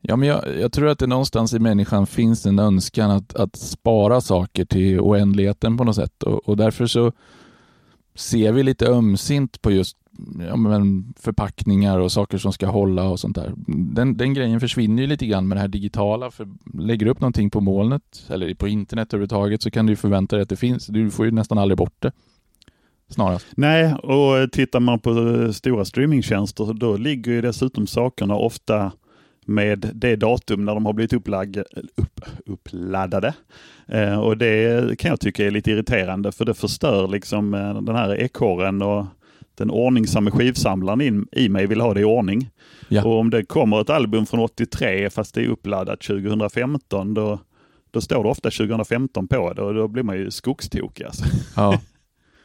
Ja, 0.00 0.16
men 0.16 0.28
jag, 0.28 0.60
jag, 0.60 0.72
tror 0.72 0.88
att 0.88 0.98
det 0.98 1.06
någonstans 1.06 1.54
i 1.54 1.58
människan 1.58 2.06
finns 2.06 2.46
en 2.46 2.58
önskan 2.58 3.10
att, 3.10 3.34
att 3.34 3.56
spara 3.56 4.20
saker 4.20 4.64
till 4.64 5.00
oändligheten 5.00 5.76
på 5.76 5.84
något 5.84 5.96
sätt 5.96 6.22
och, 6.22 6.48
och 6.48 6.56
därför 6.56 6.86
så 6.86 7.12
ser 8.14 8.52
vi 8.52 8.62
lite 8.62 8.86
ömsint 8.86 9.62
på 9.62 9.70
just 9.70 9.96
ja, 10.48 10.56
men 10.56 11.14
förpackningar 11.16 11.98
och 11.98 12.12
saker 12.12 12.38
som 12.38 12.52
ska 12.52 12.66
hålla 12.66 13.08
och 13.08 13.20
sånt 13.20 13.36
där. 13.36 13.52
Den, 13.66 14.16
den 14.16 14.34
grejen 14.34 14.60
försvinner 14.60 15.02
ju 15.02 15.06
lite 15.06 15.26
grann 15.26 15.48
med 15.48 15.56
det 15.56 15.60
här 15.60 15.68
digitala. 15.68 16.30
För 16.30 16.48
lägger 16.74 17.06
du 17.06 17.10
upp 17.10 17.20
någonting 17.20 17.50
på 17.50 17.60
molnet 17.60 18.26
eller 18.28 18.54
på 18.54 18.68
internet 18.68 19.14
överhuvudtaget 19.14 19.62
så 19.62 19.70
kan 19.70 19.86
du 19.86 19.96
förvänta 19.96 20.36
dig 20.36 20.42
att 20.42 20.48
det 20.48 20.56
finns. 20.56 20.86
Du 20.86 21.10
får 21.10 21.24
ju 21.24 21.32
nästan 21.32 21.58
aldrig 21.58 21.78
bort 21.78 21.96
det 21.98 22.12
snarast. 23.08 23.46
Nej, 23.56 23.94
och 23.94 24.52
tittar 24.52 24.80
man 24.80 25.00
på 25.00 25.52
stora 25.52 25.84
streamingtjänster 25.84 26.74
då 26.74 26.96
ligger 26.96 27.32
ju 27.32 27.40
dessutom 27.40 27.86
sakerna 27.86 28.34
ofta 28.34 28.92
med 29.44 29.90
det 29.94 30.16
datum 30.16 30.64
när 30.64 30.74
de 30.74 30.86
har 30.86 30.92
blivit 30.92 31.12
upplag, 31.12 31.62
upp, 31.96 32.20
uppladdade. 32.46 33.34
Eh, 33.86 34.20
och 34.20 34.38
det 34.38 34.98
kan 34.98 35.08
jag 35.08 35.20
tycka 35.20 35.46
är 35.46 35.50
lite 35.50 35.70
irriterande 35.70 36.32
för 36.32 36.44
det 36.44 36.54
förstör 36.54 37.08
liksom 37.08 37.54
eh, 37.54 37.82
den 37.82 37.96
här 37.96 38.20
ekorren 38.20 38.82
och 38.82 39.06
den 39.54 39.70
ordningsamme 39.70 40.30
skivsamlaren 40.30 41.00
in, 41.00 41.26
i 41.32 41.48
mig 41.48 41.66
vill 41.66 41.80
ha 41.80 41.94
det 41.94 42.00
i 42.00 42.04
ordning. 42.04 42.50
Ja. 42.88 43.04
Och 43.04 43.18
om 43.18 43.30
det 43.30 43.44
kommer 43.44 43.80
ett 43.80 43.90
album 43.90 44.26
från 44.26 44.40
83 44.40 45.10
fast 45.10 45.34
det 45.34 45.42
är 45.42 45.48
uppladdat 45.48 46.00
2015 46.00 47.14
då, 47.14 47.38
då 47.90 48.00
står 48.00 48.22
det 48.22 48.28
ofta 48.28 48.50
2015 48.50 49.28
på 49.28 49.52
det 49.52 49.62
och 49.62 49.74
då 49.74 49.88
blir 49.88 50.02
man 50.02 50.16
ju 50.16 50.30
skogstokig. 50.30 51.04
Alltså. 51.04 51.24
Ja. 51.56 51.80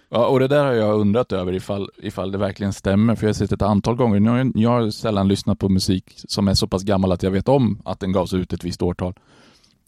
Ja, 0.10 0.28
och 0.28 0.40
det 0.40 0.48
där 0.48 0.66
har 0.66 0.74
jag 0.74 1.00
undrat 1.00 1.32
över 1.32 1.54
ifall, 1.54 1.90
ifall 1.98 2.32
det 2.32 2.38
verkligen 2.38 2.74
stämmer, 2.74 3.16
för 3.16 3.24
jag 3.24 3.30
har 3.30 3.34
sett 3.34 3.52
ett 3.52 3.62
antal 3.62 3.96
gånger. 3.96 4.20
Nu 4.20 4.30
har 4.30 4.38
jag, 4.38 4.52
jag 4.56 4.70
har 4.70 4.90
sällan 4.90 5.28
lyssnat 5.28 5.60
på 5.60 5.70
musik 5.70 6.14
som 6.16 6.48
är 6.48 6.54
så 6.54 6.68
pass 6.68 6.84
gammal 6.84 7.12
att 7.12 7.24
jag 7.24 7.32
vet 7.32 7.48
om 7.48 7.82
att 7.86 8.00
den 8.00 8.12
gavs 8.12 8.34
ut 8.34 8.54
ett 8.54 8.64
visst 8.64 8.82
årtal. 8.82 9.14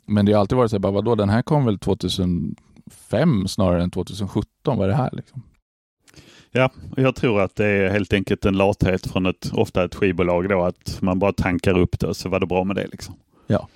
Men 0.05 0.25
det 0.25 0.34
har 0.34 0.39
alltid 0.39 0.57
varit 0.57 0.71
så 0.71 0.75
här, 0.75 0.79
bara, 0.79 0.91
vadå, 0.91 1.15
den 1.15 1.29
här 1.29 1.41
kom 1.41 1.65
väl 1.65 1.79
2005 1.79 3.47
snarare 3.47 3.84
än 3.84 3.91
2017, 3.91 4.77
vad 4.77 4.81
är 4.81 4.88
det 4.88 4.95
här 4.95 5.10
liksom? 5.12 5.41
Ja, 6.51 6.71
jag 6.97 7.15
tror 7.15 7.41
att 7.41 7.55
det 7.55 7.65
är 7.65 7.89
helt 7.89 8.13
enkelt 8.13 8.45
en 8.45 8.57
lathet 8.57 9.07
från 9.07 9.25
ett, 9.25 9.51
ofta 9.53 9.84
ett 9.84 9.95
skivbolag 9.95 10.49
då, 10.49 10.63
att 10.63 10.97
man 11.01 11.19
bara 11.19 11.34
tankar 11.34 11.79
upp 11.79 11.99
det 11.99 12.07
och 12.07 12.17
så 12.17 12.29
var 12.29 12.39
det 12.39 12.45
bra 12.45 12.63
med 12.63 12.75
det 12.75 12.88
liksom. 12.88 13.15
Ja, 13.47 13.67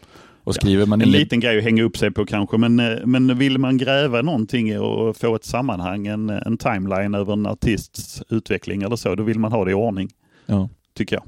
och 0.46 0.56
skriver 0.56 0.86
man 0.86 1.02
en 1.02 1.12
liten 1.12 1.40
grej 1.40 1.58
att 1.58 1.64
hänga 1.64 1.84
upp 1.84 1.98
sig 1.98 2.12
på 2.12 2.26
kanske, 2.26 2.58
men, 2.58 2.80
eh, 2.80 3.06
men 3.06 3.38
vill 3.38 3.58
man 3.58 3.78
gräva 3.78 4.22
någonting 4.22 4.80
och 4.80 5.18
få 5.18 5.36
ett 5.36 5.46
sammanhang, 5.46 6.08
en, 6.08 6.30
en 6.30 6.58
timeline 6.58 7.16
över 7.16 7.34
en 7.34 7.46
artists 7.46 8.24
utveckling 8.30 8.82
eller 8.84 8.96
så, 8.96 9.16
då 9.16 9.24
vill 9.24 9.40
man 9.40 9.52
ha 9.52 9.66
det 9.66 9.72
i 9.72 9.74
ordning. 9.74 10.10
Ja. 10.46 10.70
Tycker 10.94 11.16
jag. 11.16 11.24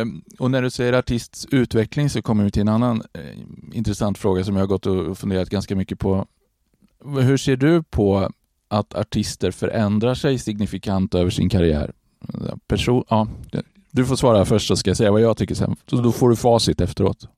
Um, 0.00 0.22
och 0.38 0.50
när 0.50 0.62
du 0.62 0.70
säger 0.70 0.92
artists 0.92 1.46
utveckling 1.50 2.10
så 2.10 2.22
kommer 2.22 2.44
vi 2.44 2.50
till 2.50 2.62
en 2.62 2.68
annan 2.68 3.02
eh, 3.12 3.20
intressant 3.72 4.18
fråga 4.18 4.44
som 4.44 4.56
jag 4.56 4.62
har 4.62 4.66
gått 4.66 4.86
och 4.86 5.18
funderat 5.18 5.50
ganska 5.50 5.76
mycket 5.76 5.98
på. 5.98 6.26
Hur 7.04 7.36
ser 7.36 7.56
du 7.56 7.82
på 7.82 8.30
att 8.68 8.94
artister 8.94 9.50
förändrar 9.50 10.14
sig 10.14 10.38
signifikant 10.38 11.14
över 11.14 11.30
sin 11.30 11.48
karriär? 11.48 11.92
Person, 12.66 13.04
ja, 13.08 13.28
du 13.90 14.04
får 14.04 14.16
svara 14.16 14.44
först 14.44 14.68
så 14.68 14.76
ska 14.76 14.90
jag 14.90 14.96
säga 14.96 15.12
vad 15.12 15.20
jag 15.20 15.36
tycker 15.36 15.54
sen. 15.54 15.76
Då 15.86 16.12
får 16.12 16.28
du 16.28 16.36
facit 16.36 16.80
efteråt. 16.80 17.28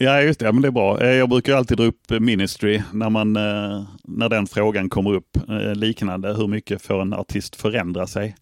Ja, 0.00 0.22
just 0.22 0.40
det. 0.40 0.52
men 0.52 0.62
det 0.62 0.68
är 0.68 0.72
bra. 0.72 1.00
Eh, 1.00 1.10
jag 1.10 1.28
brukar 1.28 1.54
alltid 1.56 1.76
dra 1.76 1.84
upp 1.84 2.10
eh, 2.10 2.20
Ministry 2.20 2.82
när, 2.92 3.10
man, 3.10 3.36
eh, 3.36 3.84
när 4.04 4.28
den 4.28 4.46
frågan 4.46 4.88
kommer 4.88 5.14
upp. 5.14 5.38
Liknande, 5.74 6.34
hur 6.34 6.46
mycket 6.46 6.82
får 6.82 7.02
en 7.02 7.12
artist 7.12 7.56
förändra 7.56 8.06
sig? 8.06 8.36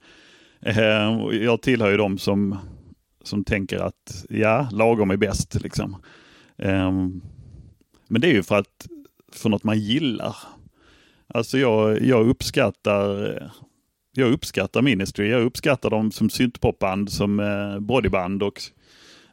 Jag 1.33 1.63
tillhör 1.63 1.91
ju 1.91 1.97
de 1.97 2.19
som, 2.19 2.59
som 3.23 3.45
tänker 3.45 3.79
att 3.79 4.25
ja, 4.29 4.69
lagom 4.73 5.11
är 5.11 5.17
bäst. 5.17 5.63
Liksom. 5.63 5.97
Ehm, 6.59 7.21
men 8.09 8.21
det 8.21 8.29
är 8.29 8.33
ju 8.33 8.43
för 8.43 8.59
att 8.59 8.87
för 9.33 9.49
något 9.49 9.65
man 9.65 9.79
gillar. 9.79 10.37
Alltså 11.27 11.59
jag, 11.59 12.03
jag 12.03 12.29
uppskattar 12.29 13.51
jag 14.13 14.33
uppskattar 14.33 14.83
Ministry. 14.83 15.29
Jag 15.29 15.43
uppskattar 15.43 15.91
dem 15.91 16.11
som 16.11 16.31
syntpopband, 16.31 17.11
som 17.11 17.37
bodyband 17.81 18.43
och 18.43 18.61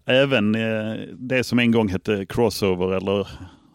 även 0.06 0.56
eh, 0.56 0.94
det 1.18 1.44
som 1.44 1.60
en 1.60 1.72
gång 1.72 1.90
hette 1.90 2.26
crossover 2.26 2.96
eller 2.98 3.28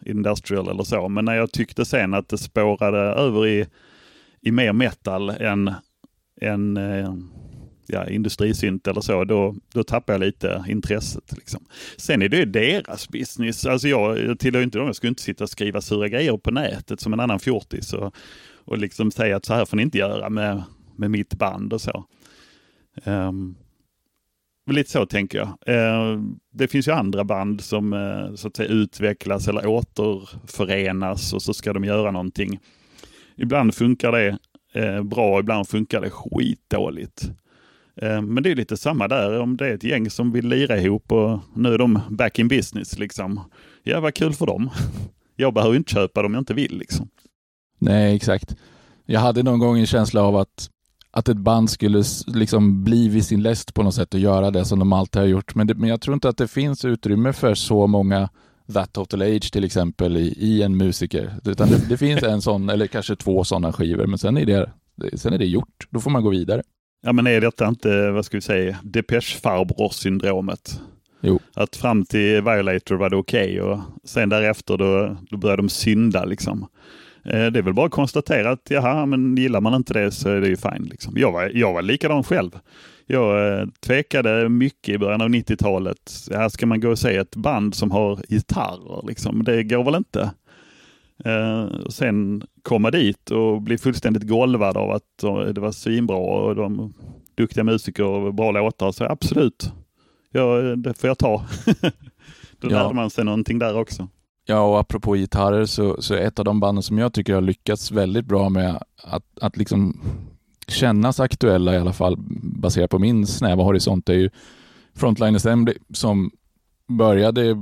industrial 0.06 0.68
eller 0.68 0.82
så. 0.84 1.08
Men 1.08 1.24
när 1.24 1.34
jag 1.34 1.52
tyckte 1.52 1.84
sen 1.84 2.14
att 2.14 2.28
det 2.28 2.38
spårade 2.38 2.98
över 2.98 3.46
i, 3.46 3.66
i 4.40 4.52
mer 4.52 4.72
metal 4.72 5.30
än, 5.30 5.72
än 6.40 6.76
eh, 6.76 7.14
ja, 7.86 8.08
industrisynt 8.08 8.86
eller 8.86 9.00
så, 9.00 9.24
då, 9.24 9.54
då 9.74 9.84
tappar 9.84 10.12
jag 10.12 10.20
lite 10.20 10.64
intresset. 10.68 11.32
Liksom. 11.36 11.64
Sen 11.96 12.22
är 12.22 12.28
det 12.28 12.44
deras 12.44 13.08
business. 13.08 13.66
Alltså 13.66 13.88
jag, 13.88 14.18
jag 14.18 14.38
tillhör 14.38 14.62
inte 14.62 14.78
dem, 14.78 14.86
jag 14.86 14.96
skulle 14.96 15.08
inte 15.08 15.22
sitta 15.22 15.44
och 15.44 15.50
skriva 15.50 15.80
sura 15.80 16.08
grejer 16.08 16.36
på 16.36 16.50
nätet 16.50 17.00
som 17.00 17.12
en 17.12 17.20
annan 17.20 17.40
fjortis 17.40 17.92
och, 17.92 18.14
och 18.64 18.78
liksom 18.78 19.10
säga 19.10 19.36
att 19.36 19.44
så 19.44 19.54
här 19.54 19.64
får 19.64 19.76
ni 19.76 19.82
inte 19.82 19.98
göra 19.98 20.30
med, 20.30 20.62
med 20.96 21.10
mitt 21.10 21.34
band 21.34 21.72
och 21.72 21.80
så. 21.80 22.04
Um, 23.04 23.56
Lite 24.68 24.90
så 24.90 25.06
tänker 25.06 25.38
jag. 25.38 25.48
Eh, 25.66 26.20
det 26.52 26.68
finns 26.68 26.88
ju 26.88 26.92
andra 26.92 27.24
band 27.24 27.60
som 27.60 27.92
eh, 27.92 28.34
så 28.34 28.48
att 28.48 28.56
säga 28.56 28.68
utvecklas 28.68 29.48
eller 29.48 29.66
återförenas 29.66 31.32
och 31.32 31.42
så 31.42 31.54
ska 31.54 31.72
de 31.72 31.84
göra 31.84 32.10
någonting. 32.10 32.58
Ibland 33.36 33.74
funkar 33.74 34.12
det 34.12 34.38
eh, 34.74 35.02
bra, 35.02 35.40
ibland 35.40 35.68
funkar 35.68 36.00
det 36.00 36.10
skitdåligt. 36.10 37.30
Eh, 38.02 38.22
men 38.22 38.42
det 38.42 38.50
är 38.50 38.54
lite 38.54 38.76
samma 38.76 39.08
där, 39.08 39.40
om 39.40 39.56
det 39.56 39.66
är 39.66 39.74
ett 39.74 39.84
gäng 39.84 40.10
som 40.10 40.32
vill 40.32 40.48
lira 40.48 40.78
ihop 40.78 41.12
och 41.12 41.40
nu 41.56 41.74
är 41.74 41.78
de 41.78 42.00
back 42.10 42.38
in 42.38 42.48
business. 42.48 42.98
Liksom. 42.98 43.40
Ja, 43.82 44.00
vad 44.00 44.14
kul 44.14 44.32
för 44.32 44.46
dem. 44.46 44.70
Jag 45.36 45.54
behöver 45.54 45.76
inte 45.76 45.92
köpa 45.92 46.22
dem 46.22 46.34
jag 46.34 46.40
inte 46.40 46.54
vill. 46.54 46.78
Liksom. 46.78 47.08
Nej, 47.78 48.16
exakt. 48.16 48.56
Jag 49.06 49.20
hade 49.20 49.42
någon 49.42 49.58
gång 49.58 49.78
en 49.78 49.86
känsla 49.86 50.22
av 50.22 50.36
att 50.36 50.70
att 51.18 51.28
ett 51.28 51.36
band 51.36 51.70
skulle 51.70 52.04
liksom 52.26 52.84
bli 52.84 53.08
vid 53.08 53.26
sin 53.26 53.42
läst 53.42 53.74
på 53.74 53.82
något 53.82 53.94
sätt 53.94 54.14
och 54.14 54.20
göra 54.20 54.50
det 54.50 54.64
som 54.64 54.78
de 54.78 54.92
alltid 54.92 55.22
har 55.22 55.26
gjort. 55.26 55.54
Men, 55.54 55.66
det, 55.66 55.74
men 55.74 55.88
jag 55.88 56.00
tror 56.00 56.14
inte 56.14 56.28
att 56.28 56.36
det 56.36 56.48
finns 56.48 56.84
utrymme 56.84 57.32
för 57.32 57.54
så 57.54 57.86
många 57.86 58.28
That 58.72 58.92
Total 58.92 59.22
Age 59.22 59.52
till 59.52 59.64
exempel 59.64 60.16
i, 60.16 60.34
i 60.38 60.62
en 60.62 60.76
musiker. 60.76 61.34
Utan 61.44 61.68
det, 61.68 61.88
det 61.88 61.96
finns 61.96 62.22
en 62.22 62.42
sån, 62.42 62.68
eller 62.68 62.86
kanske 62.86 63.16
två 63.16 63.44
sådana 63.44 63.72
skivor, 63.72 64.06
men 64.06 64.18
sen 64.18 64.36
är, 64.36 64.46
det, 64.46 64.70
sen 65.18 65.32
är 65.32 65.38
det 65.38 65.46
gjort. 65.46 65.86
Då 65.90 66.00
får 66.00 66.10
man 66.10 66.22
gå 66.22 66.30
vidare. 66.30 66.62
Ja 67.02 67.12
men 67.12 67.26
är 67.26 67.40
detta 67.40 67.68
inte, 67.68 68.10
vad 68.10 68.24
ska 68.24 68.36
vi 68.36 68.40
säga, 68.40 68.76
Depeche-farbror-syndromet? 68.82 70.80
Jo. 71.20 71.40
Att 71.54 71.76
fram 71.76 72.04
till 72.04 72.42
Violator 72.42 72.94
var 72.94 73.10
det 73.10 73.16
okej 73.16 73.62
okay 73.62 73.72
och 73.72 73.80
sen 74.04 74.28
därefter 74.28 74.76
då, 74.76 75.16
då 75.30 75.36
började 75.36 75.62
de 75.62 75.68
synda 75.68 76.24
liksom. 76.24 76.66
Eh, 77.30 77.46
det 77.46 77.58
är 77.58 77.62
väl 77.62 77.74
bara 77.74 78.50
att 78.52 78.70
jaha, 78.70 79.06
men 79.06 79.36
gillar 79.36 79.60
man 79.60 79.74
inte 79.74 79.94
det 79.94 80.10
så 80.10 80.28
är 80.28 80.40
det 80.40 80.48
ju 80.48 80.56
fine. 80.56 80.84
Liksom. 80.90 81.14
Jag, 81.16 81.32
var, 81.32 81.50
jag 81.54 81.72
var 81.72 81.82
likadan 81.82 82.24
själv. 82.24 82.58
Jag 83.06 83.58
eh, 83.60 83.66
tvekade 83.80 84.48
mycket 84.48 84.94
i 84.94 84.98
början 84.98 85.20
av 85.20 85.28
90-talet. 85.28 86.28
Här 86.30 86.48
ska 86.48 86.66
man 86.66 86.80
gå 86.80 86.90
och 86.90 86.98
se 86.98 87.16
ett 87.16 87.36
band 87.36 87.74
som 87.74 87.90
har 87.90 88.20
gitarrer. 88.28 89.06
Liksom. 89.08 89.44
Det 89.44 89.64
går 89.64 89.84
väl 89.84 89.94
inte. 89.94 90.30
Uh, 91.26 91.88
sen 91.88 92.42
komma 92.62 92.90
dit 92.90 93.30
och 93.30 93.62
bli 93.62 93.78
fullständigt 93.78 94.22
golvad 94.22 94.76
av 94.76 94.90
att 94.90 95.54
det 95.54 95.60
var 95.60 95.72
svinbra 95.72 96.16
och 96.16 96.54
de 96.54 96.94
duktiga 97.34 97.64
musiker 97.64 98.04
och 98.04 98.34
bra 98.34 98.50
låtar. 98.50 98.92
Så 98.92 99.04
absolut, 99.04 99.72
ja, 100.30 100.56
det 100.56 100.94
får 100.94 101.08
jag 101.08 101.18
ta. 101.18 101.44
Då 102.60 102.68
ja. 102.70 102.82
lärde 102.82 102.94
man 102.94 103.10
sig 103.10 103.24
någonting 103.24 103.58
där 103.58 103.76
också. 103.76 104.08
Ja, 104.50 104.60
och 104.60 104.80
apropå 104.80 105.14
gitarrer 105.14 105.64
så, 105.64 106.02
så 106.02 106.14
är 106.14 106.18
ett 106.18 106.38
av 106.38 106.44
de 106.44 106.60
banden 106.60 106.82
som 106.82 106.98
jag 106.98 107.12
tycker 107.12 107.34
har 107.34 107.40
lyckats 107.40 107.90
väldigt 107.90 108.24
bra 108.24 108.48
med 108.48 108.82
att, 109.02 109.24
att 109.40 109.56
liksom 109.56 110.00
kännas 110.68 111.20
aktuella 111.20 111.74
i 111.74 111.78
alla 111.78 111.92
fall, 111.92 112.16
baserat 112.40 112.90
på 112.90 112.98
min 112.98 113.26
snäva 113.26 113.62
horisont, 113.62 114.08
är 114.08 114.14
ju 114.14 114.30
Frontline 114.94 115.36
Assembly 115.36 115.74
som 115.94 116.30
började 116.86 117.56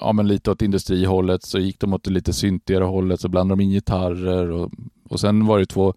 ja, 0.00 0.12
men 0.12 0.28
lite 0.28 0.50
åt 0.50 0.62
industrihållet, 0.62 1.42
så 1.42 1.58
gick 1.58 1.80
de 1.80 1.92
åt 1.92 2.04
det 2.04 2.10
lite 2.10 2.32
syntigare 2.32 2.84
hållet, 2.84 3.20
så 3.20 3.28
blandade 3.28 3.60
de 3.60 3.64
in 3.64 3.70
gitarrer 3.70 4.50
och, 4.50 4.70
och 5.08 5.20
sen 5.20 5.46
var 5.46 5.58
det 5.58 5.66
två 5.66 5.94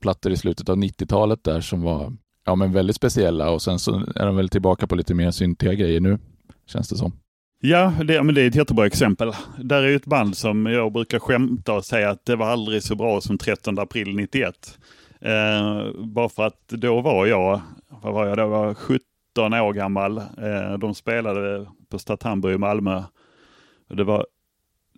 plattor 0.00 0.32
i 0.32 0.36
slutet 0.36 0.68
av 0.68 0.76
90-talet 0.76 1.44
där 1.44 1.60
som 1.60 1.82
var 1.82 2.12
ja, 2.44 2.54
men 2.54 2.72
väldigt 2.72 2.96
speciella 2.96 3.50
och 3.50 3.62
sen 3.62 3.78
så 3.78 3.94
är 4.14 4.26
de 4.26 4.36
väl 4.36 4.48
tillbaka 4.48 4.86
på 4.86 4.94
lite 4.94 5.14
mer 5.14 5.30
syntiga 5.30 5.74
grejer 5.74 6.00
nu, 6.00 6.18
känns 6.66 6.88
det 6.88 6.96
som. 6.96 7.12
Ja, 7.62 7.92
det, 8.04 8.22
men 8.22 8.34
det 8.34 8.42
är 8.42 8.46
ett 8.46 8.54
jättebra 8.54 8.86
exempel. 8.86 9.32
Där 9.58 9.82
är 9.82 9.96
ett 9.96 10.06
band 10.06 10.36
som 10.36 10.66
jag 10.66 10.92
brukar 10.92 11.18
skämta 11.18 11.72
och 11.72 11.84
säga 11.84 12.10
att 12.10 12.24
det 12.24 12.36
var 12.36 12.46
aldrig 12.46 12.82
så 12.82 12.94
bra 12.94 13.20
som 13.20 13.38
13 13.38 13.78
april 13.78 14.16
91. 14.16 14.78
Eh, 15.20 15.90
bara 16.04 16.28
för 16.28 16.46
att 16.46 16.68
då 16.68 17.00
var 17.00 17.26
jag, 17.26 17.60
vad 17.88 18.14
var 18.14 18.26
jag 18.26 18.38
då, 18.38 18.46
var 18.46 18.74
17 18.74 19.00
år 19.38 19.72
gammal. 19.72 20.18
Eh, 20.18 20.78
de 20.78 20.94
spelade 20.94 21.66
på 21.88 21.98
Stadt 21.98 22.24
i 22.26 22.58
Malmö. 22.58 23.02
Det 23.88 24.04
var, 24.04 24.26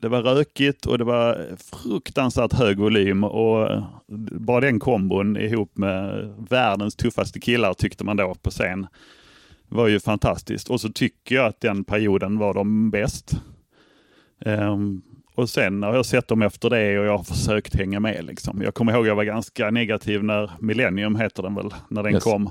det 0.00 0.08
var 0.08 0.22
rökigt 0.22 0.86
och 0.86 0.98
det 0.98 1.04
var 1.04 1.56
fruktansvärt 1.56 2.52
hög 2.52 2.78
volym 2.78 3.24
och 3.24 3.70
eh, 3.70 3.84
bara 4.32 4.60
den 4.60 4.80
kombon 4.80 5.36
ihop 5.36 5.76
med 5.78 6.34
världens 6.48 6.96
tuffaste 6.96 7.40
killar 7.40 7.74
tyckte 7.74 8.04
man 8.04 8.16
då 8.16 8.34
på 8.34 8.50
scen 8.50 8.86
var 9.72 9.88
ju 9.88 10.00
fantastiskt. 10.00 10.70
Och 10.70 10.80
så 10.80 10.88
tycker 10.88 11.34
jag 11.34 11.46
att 11.46 11.60
den 11.60 11.84
perioden 11.84 12.38
var 12.38 12.54
de 12.54 12.90
bäst. 12.90 13.32
Um, 14.44 15.02
och 15.34 15.50
sen 15.50 15.82
har 15.82 15.94
jag 15.94 16.06
sett 16.06 16.28
dem 16.28 16.42
efter 16.42 16.70
det 16.70 16.98
och 16.98 17.06
jag 17.06 17.16
har 17.16 17.24
försökt 17.24 17.74
hänga 17.74 18.00
med. 18.00 18.24
Liksom. 18.24 18.62
Jag 18.62 18.74
kommer 18.74 18.92
ihåg 18.92 19.00
att 19.00 19.08
jag 19.08 19.14
var 19.14 19.24
ganska 19.24 19.70
negativ 19.70 20.24
när 20.24 20.50
Millennium 20.60 21.16
heter 21.16 21.42
den 21.42 21.54
väl, 21.54 21.74
när 21.88 22.02
den 22.02 22.14
yes. 22.14 22.24
kom. 22.24 22.50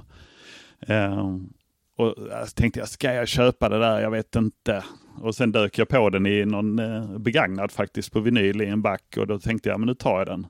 Um, 0.87 1.53
och 1.97 2.15
jag 2.29 2.55
tänkte 2.55 2.79
jag, 2.79 2.89
ska 2.89 3.13
jag 3.13 3.27
köpa 3.27 3.69
det 3.69 3.79
där? 3.79 4.01
Jag 4.01 4.11
vet 4.11 4.35
inte. 4.35 4.83
Och 5.21 5.35
sen 5.35 5.51
dök 5.51 5.77
jag 5.77 5.87
på 5.87 6.09
den 6.09 6.25
i 6.25 6.45
någon 6.45 6.79
eh, 6.79 7.17
begagnad 7.17 7.71
faktiskt 7.71 8.11
på 8.11 8.19
vinyl 8.19 8.61
i 8.61 8.65
en 8.65 8.81
back 8.81 9.17
och 9.17 9.27
då 9.27 9.39
tänkte 9.39 9.69
jag, 9.69 9.79
men 9.79 9.87
nu 9.87 9.93
tar 9.93 10.17
jag 10.17 10.27
den. 10.27 10.47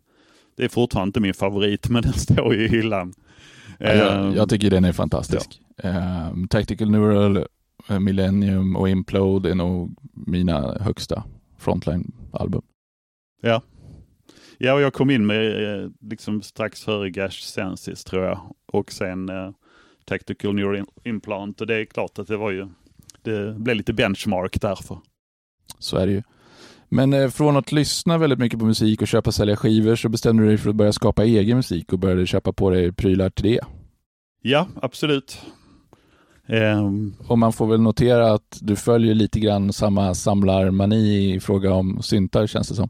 Det 0.57 0.63
är 0.63 0.69
fortfarande 0.69 1.09
inte 1.09 1.19
min 1.19 1.33
favorit, 1.33 1.89
men 1.89 2.03
den 2.03 2.13
står 2.17 2.55
ju 2.55 2.65
i 2.65 2.67
hyllan. 2.67 3.13
Ja, 3.81 3.93
jag, 3.93 4.35
jag, 4.35 4.49
tycker 4.49 4.69
den 4.69 4.85
är 4.85 4.93
fantastisk. 4.93 5.61
Ja. 5.83 5.89
Uh, 5.89 6.47
Tactical 6.49 6.91
Neural, 6.91 7.37
uh, 7.91 7.99
Millennium 7.99 8.75
och 8.75 8.89
Implode 8.89 9.51
är 9.51 9.55
nog 9.55 9.97
mina 10.13 10.77
högsta 10.79 11.23
frontline-album. 11.57 12.61
Ja. 13.41 13.61
Ja, 14.57 14.73
och 14.73 14.81
jag 14.81 14.93
kom 14.93 15.09
in 15.09 15.25
med 15.25 15.73
eh, 15.83 15.89
liksom 16.01 16.41
strax 16.41 16.83
före 16.83 17.09
Gash 17.09 17.41
Sensis 17.41 18.03
tror 18.03 18.25
jag. 18.25 18.55
Och 18.65 18.91
sen 18.91 19.29
uh, 19.29 19.51
Tactical 20.05 20.55
Neural 20.55 20.85
Implant. 21.03 21.61
Och 21.61 21.67
det 21.67 21.75
är 21.75 21.85
klart 21.85 22.19
att 22.19 22.27
det 22.27 22.37
var 22.37 22.51
ju, 22.51 22.67
det 23.21 23.59
blev 23.59 23.75
lite 23.75 23.93
benchmark 23.93 24.61
därför. 24.61 24.97
Så 25.79 25.97
är 25.97 26.07
det 26.07 26.13
ju. 26.13 26.23
Men 26.93 27.13
eh, 27.13 27.29
från 27.29 27.57
att 27.57 27.71
lyssna 27.71 28.17
väldigt 28.17 28.39
mycket 28.39 28.59
på 28.59 28.65
musik 28.65 29.01
och 29.01 29.07
köpa 29.07 29.29
och 29.29 29.33
sälja 29.33 29.55
skivor 29.55 29.95
så 29.95 30.09
bestämde 30.09 30.43
du 30.43 30.49
dig 30.49 30.57
för 30.57 30.69
att 30.69 30.75
börja 30.75 30.93
skapa 30.93 31.23
egen 31.23 31.57
musik 31.57 31.93
och 31.93 31.99
började 31.99 32.25
köpa 32.25 32.53
på 32.53 32.69
dig 32.69 32.91
prylar 32.91 33.29
till 33.29 33.43
det. 33.43 33.59
Ja, 34.41 34.67
absolut. 34.81 35.41
Um... 36.47 37.15
Och 37.27 37.39
man 37.39 37.53
får 37.53 37.67
väl 37.67 37.81
notera 37.81 38.33
att 38.33 38.57
du 38.61 38.75
följer 38.75 39.13
lite 39.13 39.39
grann 39.39 39.73
samma 39.73 40.13
samlarmani 40.13 41.35
i 41.35 41.39
fråga 41.39 41.73
om 41.73 42.01
syntar 42.01 42.47
känns 42.47 42.69
det 42.69 42.75
som. 42.75 42.89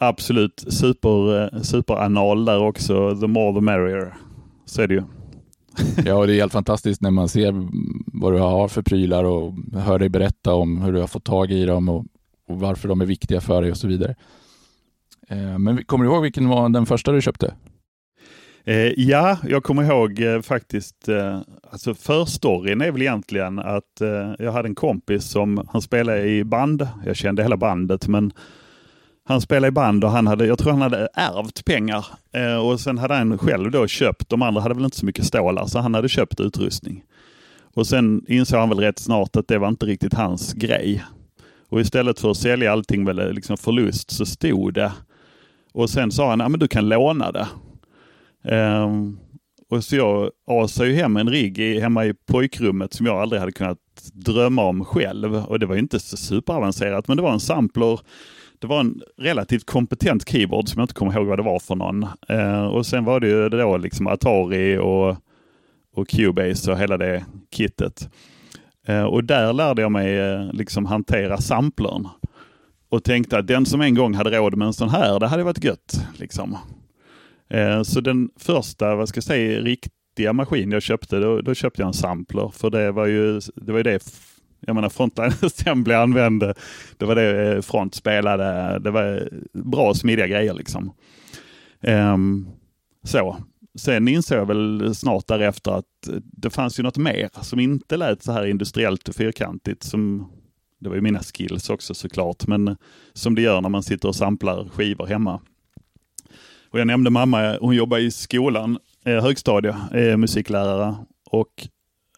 Absolut, 0.00 0.64
super, 0.68 1.42
eh, 1.42 1.60
superanal 1.62 2.44
där 2.44 2.62
också. 2.62 3.16
The 3.20 3.26
more 3.26 3.54
the 3.54 3.60
merrier. 3.60 4.14
Så 4.64 4.82
är 4.82 4.88
det 4.88 4.94
ju. 4.94 5.02
ja, 6.04 6.14
och 6.14 6.26
det 6.26 6.34
är 6.34 6.40
helt 6.40 6.52
fantastiskt 6.52 7.00
när 7.00 7.10
man 7.10 7.28
ser 7.28 7.68
vad 8.06 8.32
du 8.32 8.38
har 8.38 8.68
för 8.68 8.82
prylar 8.82 9.24
och 9.24 9.54
hör 9.74 9.98
dig 9.98 10.08
berätta 10.08 10.54
om 10.54 10.82
hur 10.82 10.92
du 10.92 11.00
har 11.00 11.06
fått 11.06 11.24
tag 11.24 11.50
i 11.50 11.64
dem 11.64 11.88
och 11.88 12.04
och 12.48 12.60
varför 12.60 12.88
de 12.88 13.00
är 13.00 13.06
viktiga 13.06 13.40
för 13.40 13.62
dig 13.62 13.70
och 13.70 13.76
så 13.76 13.88
vidare. 13.88 14.14
Eh, 15.28 15.58
men 15.58 15.84
kommer 15.84 16.04
du 16.04 16.10
ihåg 16.10 16.22
vilken 16.22 16.48
var 16.48 16.68
den 16.68 16.86
första 16.86 17.12
du 17.12 17.22
köpte? 17.22 17.54
Eh, 18.68 18.92
ja, 18.96 19.38
jag 19.48 19.64
kommer 19.64 19.82
ihåg 19.82 20.20
eh, 20.20 20.40
faktiskt, 20.40 21.08
eh, 21.08 21.40
alltså 21.70 21.94
förstoryn 21.94 22.80
är 22.80 22.90
väl 22.90 23.02
egentligen 23.02 23.58
att 23.58 24.00
jag 24.38 24.52
hade 24.52 24.68
en 24.68 24.74
kompis 24.74 25.24
som, 25.24 25.68
han 25.72 25.82
spelade 25.82 26.28
i 26.28 26.44
band, 26.44 26.88
jag 27.06 27.16
kände 27.16 27.42
hela 27.42 27.56
bandet, 27.56 28.08
men 28.08 28.32
han 29.24 29.40
spelade 29.40 29.68
i 29.68 29.70
band 29.70 30.04
och 30.04 30.10
han 30.10 30.26
hade, 30.26 30.46
jag 30.46 30.58
tror 30.58 30.72
han 30.72 30.82
hade 30.82 31.08
ärvt 31.14 31.64
pengar. 31.64 32.06
och 32.62 32.80
sen 32.80 32.98
hade 32.98 33.14
han 33.14 33.38
själv 33.38 33.70
då 33.70 33.86
köpt, 33.86 34.28
de 34.28 34.42
andra 34.42 34.60
hade 34.60 34.74
väl 34.74 34.84
inte 34.84 34.96
så 34.96 35.06
mycket 35.06 35.24
stålar, 35.24 35.66
så 35.66 35.78
han 35.78 35.94
hade 35.94 36.08
köpt 36.08 36.40
utrustning. 36.40 37.04
Och 37.74 37.86
sen 37.86 38.24
insåg 38.28 38.60
han 38.60 38.68
väl 38.68 38.80
rätt 38.80 38.98
snart 38.98 39.36
att 39.36 39.48
det 39.48 39.58
var 39.58 39.68
inte 39.68 39.86
riktigt 39.86 40.14
hans 40.14 40.52
grej. 40.52 41.04
Och 41.68 41.80
istället 41.80 42.20
för 42.20 42.30
att 42.30 42.36
sälja 42.36 42.72
allting 42.72 43.04
med 43.04 43.18
eh, 43.18 43.32
liksom 43.32 43.56
förlust 43.56 44.10
så 44.10 44.26
stod 44.26 44.74
det. 44.74 44.92
Och 45.72 45.90
sen 45.90 46.10
sa 46.10 46.30
han, 46.30 46.40
ja 46.40 46.48
men 46.48 46.60
du 46.60 46.68
kan 46.68 46.88
låna 46.88 47.32
det. 47.32 47.48
Um, 48.56 49.18
och 49.70 49.84
så 49.84 49.96
jag 49.96 50.30
asade 50.46 50.88
ju 50.88 50.94
hem 50.94 51.16
en 51.16 51.30
rigg 51.30 51.58
i, 51.58 51.80
hemma 51.80 52.06
i 52.06 52.14
pojkrummet 52.14 52.92
som 52.92 53.06
jag 53.06 53.20
aldrig 53.20 53.40
hade 53.40 53.52
kunnat 53.52 53.78
drömma 54.12 54.62
om 54.62 54.84
själv. 54.84 55.36
Och 55.36 55.58
det 55.58 55.66
var 55.66 55.76
inte 55.76 56.00
så 56.00 56.16
superavancerat, 56.16 57.08
men 57.08 57.16
det 57.16 57.22
var 57.22 57.32
en 57.32 57.40
sampler. 57.40 58.00
Det 58.58 58.66
var 58.66 58.80
en 58.80 59.02
relativt 59.16 59.66
kompetent 59.66 60.28
keyboard 60.28 60.68
som 60.68 60.78
jag 60.78 60.84
inte 60.84 60.94
kommer 60.94 61.12
ihåg 61.12 61.26
vad 61.26 61.38
det 61.38 61.42
var 61.42 61.58
för 61.58 61.74
någon. 61.74 62.06
Uh, 62.30 62.64
och 62.64 62.86
sen 62.86 63.04
var 63.04 63.20
det 63.20 63.28
ju 63.28 63.48
då 63.48 63.76
liksom 63.76 64.06
Atari 64.06 64.78
och, 64.78 65.16
och 65.94 66.08
Cubase 66.08 66.72
och 66.72 66.78
hela 66.78 66.96
det 66.96 67.24
kittet. 67.50 68.10
Eh, 68.88 69.02
och 69.02 69.24
där 69.24 69.52
lärde 69.52 69.82
jag 69.82 69.92
mig 69.92 70.18
eh, 70.18 70.52
liksom 70.52 70.86
hantera 70.86 71.38
samplern. 71.38 72.08
Och 72.88 73.04
tänkte 73.04 73.38
att 73.38 73.46
den 73.46 73.66
som 73.66 73.80
en 73.80 73.94
gång 73.94 74.14
hade 74.14 74.38
råd 74.38 74.56
med 74.56 74.66
en 74.66 74.72
sån 74.72 74.88
här, 74.88 75.20
det 75.20 75.26
hade 75.26 75.42
varit 75.42 75.64
gött. 75.64 76.06
Liksom. 76.18 76.56
Eh, 77.50 77.82
så 77.82 78.00
den 78.00 78.30
första, 78.36 78.94
vad 78.94 79.08
ska 79.08 79.16
jag 79.16 79.24
säga, 79.24 79.60
riktiga 79.60 80.32
maskin 80.32 80.72
jag 80.72 80.82
köpte, 80.82 81.18
då, 81.18 81.40
då 81.40 81.54
köpte 81.54 81.82
jag 81.82 81.86
en 81.86 81.94
sampler. 81.94 82.48
För 82.54 82.70
det 82.70 82.92
var 82.92 83.06
ju 83.06 83.40
det, 83.54 83.72
var 83.72 83.82
det 83.82 84.02
jag 84.60 84.74
menar 84.74 84.88
Frontline 84.88 85.32
Assembly 85.42 85.94
använde. 85.94 86.54
Det 86.96 87.04
var 87.04 87.14
det 87.14 87.62
Front 87.66 87.94
spelade. 87.94 88.78
Det 88.78 88.90
var 88.90 89.28
bra 89.52 89.94
smidiga 89.94 90.26
grejer 90.26 90.54
liksom. 90.54 90.92
Um, 91.80 92.48
så 93.04 93.36
sen 93.78 94.08
insåg 94.08 94.38
jag 94.38 94.46
väl 94.46 94.94
snart 94.94 95.26
därefter 95.26 95.70
att 95.70 95.84
det 96.22 96.50
fanns 96.50 96.78
ju 96.78 96.82
något 96.82 96.96
mer 96.96 97.30
som 97.42 97.60
inte 97.60 97.96
lät 97.96 98.22
så 98.22 98.32
här 98.32 98.46
industriellt 98.46 99.08
och 99.08 99.14
fyrkantigt. 99.14 99.82
Som, 99.82 100.30
det 100.80 100.88
var 100.88 100.96
ju 100.96 101.02
mina 101.02 101.20
skills 101.20 101.70
också 101.70 101.94
såklart, 101.94 102.46
men 102.46 102.76
som 103.12 103.34
det 103.34 103.42
gör 103.42 103.60
när 103.60 103.68
man 103.68 103.82
sitter 103.82 104.08
och 104.08 104.16
samplar 104.16 104.68
skivor 104.72 105.06
hemma. 105.06 105.40
Och 106.70 106.80
jag 106.80 106.86
nämnde 106.86 107.10
mamma, 107.10 107.58
hon 107.60 107.74
jobbar 107.74 107.98
i 107.98 108.10
skolan, 108.10 108.78
eh, 109.04 109.22
högstadie, 109.22 109.76
är 109.90 110.16
musiklärare 110.16 110.94
och 111.30 111.68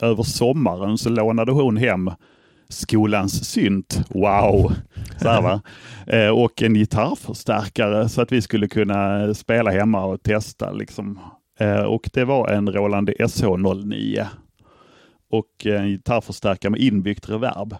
över 0.02 0.22
sommaren 0.22 0.98
så 0.98 1.08
lånade 1.08 1.52
hon 1.52 1.76
hem 1.76 2.10
skolans 2.68 3.44
synt. 3.44 4.00
Wow! 4.08 4.72
Så 5.22 5.28
här, 5.28 5.42
va? 5.42 5.60
Eh, 6.06 6.28
och 6.28 6.62
en 6.62 6.74
gitarrförstärkare 6.74 8.08
så 8.08 8.22
att 8.22 8.32
vi 8.32 8.42
skulle 8.42 8.68
kunna 8.68 9.34
spela 9.34 9.70
hemma 9.70 10.04
och 10.04 10.22
testa. 10.22 10.72
Liksom. 10.72 11.18
Eh, 11.60 11.82
och 11.82 12.10
det 12.12 12.24
var 12.24 12.48
en 12.48 12.72
Roland 12.72 13.10
SH09 13.10 14.26
och 15.30 15.66
en 15.66 15.88
gitarrförstärkare 15.88 16.70
med 16.70 16.80
inbyggt 16.80 17.28
reverb. 17.28 17.76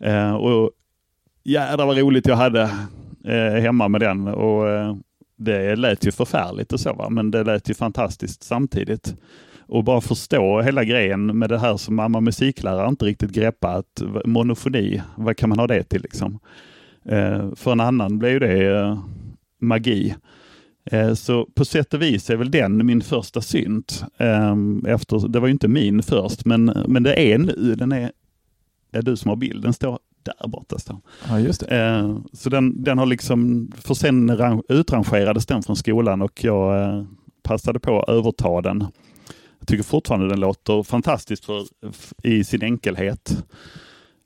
Eh, 0.00 0.34
och 0.34 0.70
jädrar 1.44 1.86
vad 1.86 1.98
roligt 1.98 2.26
jag 2.26 2.36
hade 2.36 2.70
hemma 3.60 3.88
med 3.88 4.00
den. 4.00 4.28
Och 4.28 4.64
det 5.36 5.76
lät 5.76 6.06
ju 6.06 6.12
förfärligt 6.12 6.72
och 6.72 6.80
så, 6.80 6.92
va? 6.92 7.10
men 7.10 7.30
det 7.30 7.44
lät 7.44 7.70
ju 7.70 7.74
fantastiskt 7.74 8.42
samtidigt 8.42 9.16
och 9.66 9.84
bara 9.84 10.00
förstå 10.00 10.60
hela 10.60 10.84
grejen 10.84 11.38
med 11.38 11.48
det 11.48 11.58
här 11.58 11.76
som 11.76 11.94
mamma 11.94 12.20
musiklärare 12.20 12.88
inte 12.88 13.04
riktigt 13.04 13.30
greppat. 13.30 14.02
Monofoni, 14.24 15.02
vad 15.16 15.36
kan 15.36 15.48
man 15.48 15.58
ha 15.58 15.66
det 15.66 15.82
till 15.82 16.02
liksom? 16.02 16.38
För 17.56 17.72
en 17.72 17.80
annan 17.80 18.18
blev 18.18 18.40
det 18.40 18.98
magi. 19.60 20.14
Eh, 20.90 21.14
så 21.14 21.46
på 21.46 21.64
sätt 21.64 21.94
och 21.94 22.02
vis 22.02 22.30
är 22.30 22.36
väl 22.36 22.50
den 22.50 22.86
min 22.86 23.02
första 23.02 23.40
synt. 23.40 24.04
Ehm, 24.18 24.86
efter, 24.86 25.28
det 25.28 25.40
var 25.40 25.46
ju 25.46 25.52
inte 25.52 25.68
min 25.68 26.02
först, 26.02 26.44
men, 26.44 26.64
men 26.88 27.02
det 27.02 27.32
är 27.32 27.38
nu. 27.38 27.74
Den 27.74 27.92
är, 27.92 28.12
är 28.92 29.02
du 29.02 29.16
som 29.16 29.28
har 29.28 29.36
bilden, 29.36 29.72
står 29.72 29.98
där 30.22 30.48
borta. 30.48 30.78
Står. 30.78 31.00
Ja, 31.28 31.40
just 31.40 31.60
det. 31.60 31.76
Eh, 31.76 32.18
så 32.32 32.50
den, 32.50 32.82
den 32.82 32.98
har 32.98 33.06
liksom, 33.06 33.70
för 33.76 33.94
sen 33.94 34.30
utrangerades 34.68 35.46
den 35.46 35.62
från 35.62 35.76
skolan 35.76 36.22
och 36.22 36.44
jag 36.44 36.82
eh, 36.82 37.04
passade 37.42 37.78
på 37.78 38.02
att 38.02 38.08
överta 38.08 38.60
den 38.60 38.86
jag 39.64 39.68
tycker 39.68 39.84
fortfarande 39.84 40.28
den 40.28 40.40
låter 40.40 40.82
fantastiskt 40.82 41.44
för, 41.44 41.64
i 42.22 42.44
sin 42.44 42.62
enkelhet. 42.62 43.44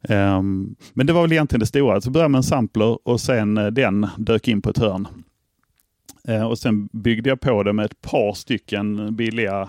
Um, 0.09 0.77
men 0.93 1.07
det 1.07 1.13
var 1.13 1.23
väl 1.23 1.33
egentligen 1.33 1.61
det 1.61 1.67
stora. 1.67 2.01
Så 2.01 2.11
började 2.11 2.29
med 2.29 2.39
en 2.39 2.43
sampler 2.43 3.09
och 3.09 3.21
sen 3.21 3.59
uh, 3.59 3.67
den 3.67 4.07
dök 4.17 4.49
in 4.49 4.63
på 4.63 4.71
ett 4.71 4.79
hörn. 4.79 5.09
Eh, 6.29 6.47
och 6.47 6.59
sen 6.59 6.89
byggde 6.93 7.29
jag 7.29 7.41
på 7.41 7.63
det 7.63 7.73
med 7.73 7.85
ett 7.85 8.01
par 8.01 8.33
stycken 8.33 9.17
billiga 9.17 9.69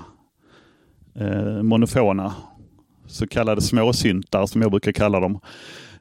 eh, 1.15 1.63
monofona, 1.63 2.33
så 3.07 3.27
kallade 3.27 3.61
småsyntar 3.61 4.45
som 4.45 4.61
jag 4.61 4.71
brukar 4.71 4.91
kalla 4.91 5.19
dem. 5.19 5.39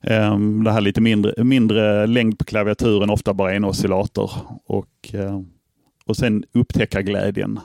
Eh, 0.00 0.38
det 0.38 0.70
här 0.70 0.80
lite 0.80 1.00
mindre, 1.00 1.44
mindre 1.44 2.06
längd 2.06 2.38
på 2.38 2.44
klaviaturen, 2.44 3.10
ofta 3.10 3.34
bara 3.34 3.54
en 3.54 3.64
oscillator. 3.64 4.30
Och, 4.66 5.14
eh, 5.14 5.40
och 6.06 6.16
sen 6.16 6.44
upptäcka 6.52 7.02
glädjen 7.02 7.60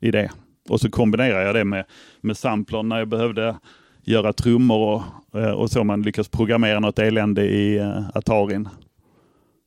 i 0.00 0.10
det. 0.10 0.30
Och 0.68 0.80
så 0.80 0.90
kombinerar 0.90 1.46
jag 1.46 1.54
det 1.54 1.64
med, 1.64 1.84
med 2.20 2.36
sampler 2.36 2.82
när 2.82 2.98
jag 2.98 3.08
behövde 3.08 3.56
göra 4.04 4.32
trummor 4.32 5.02
och, 5.32 5.40
eh, 5.40 5.50
och 5.50 5.70
så 5.70 5.84
man 5.84 6.02
lyckas 6.02 6.28
programmera 6.28 6.80
något 6.80 6.98
elände 6.98 7.44
i 7.44 7.80
Atarin. 8.14 8.68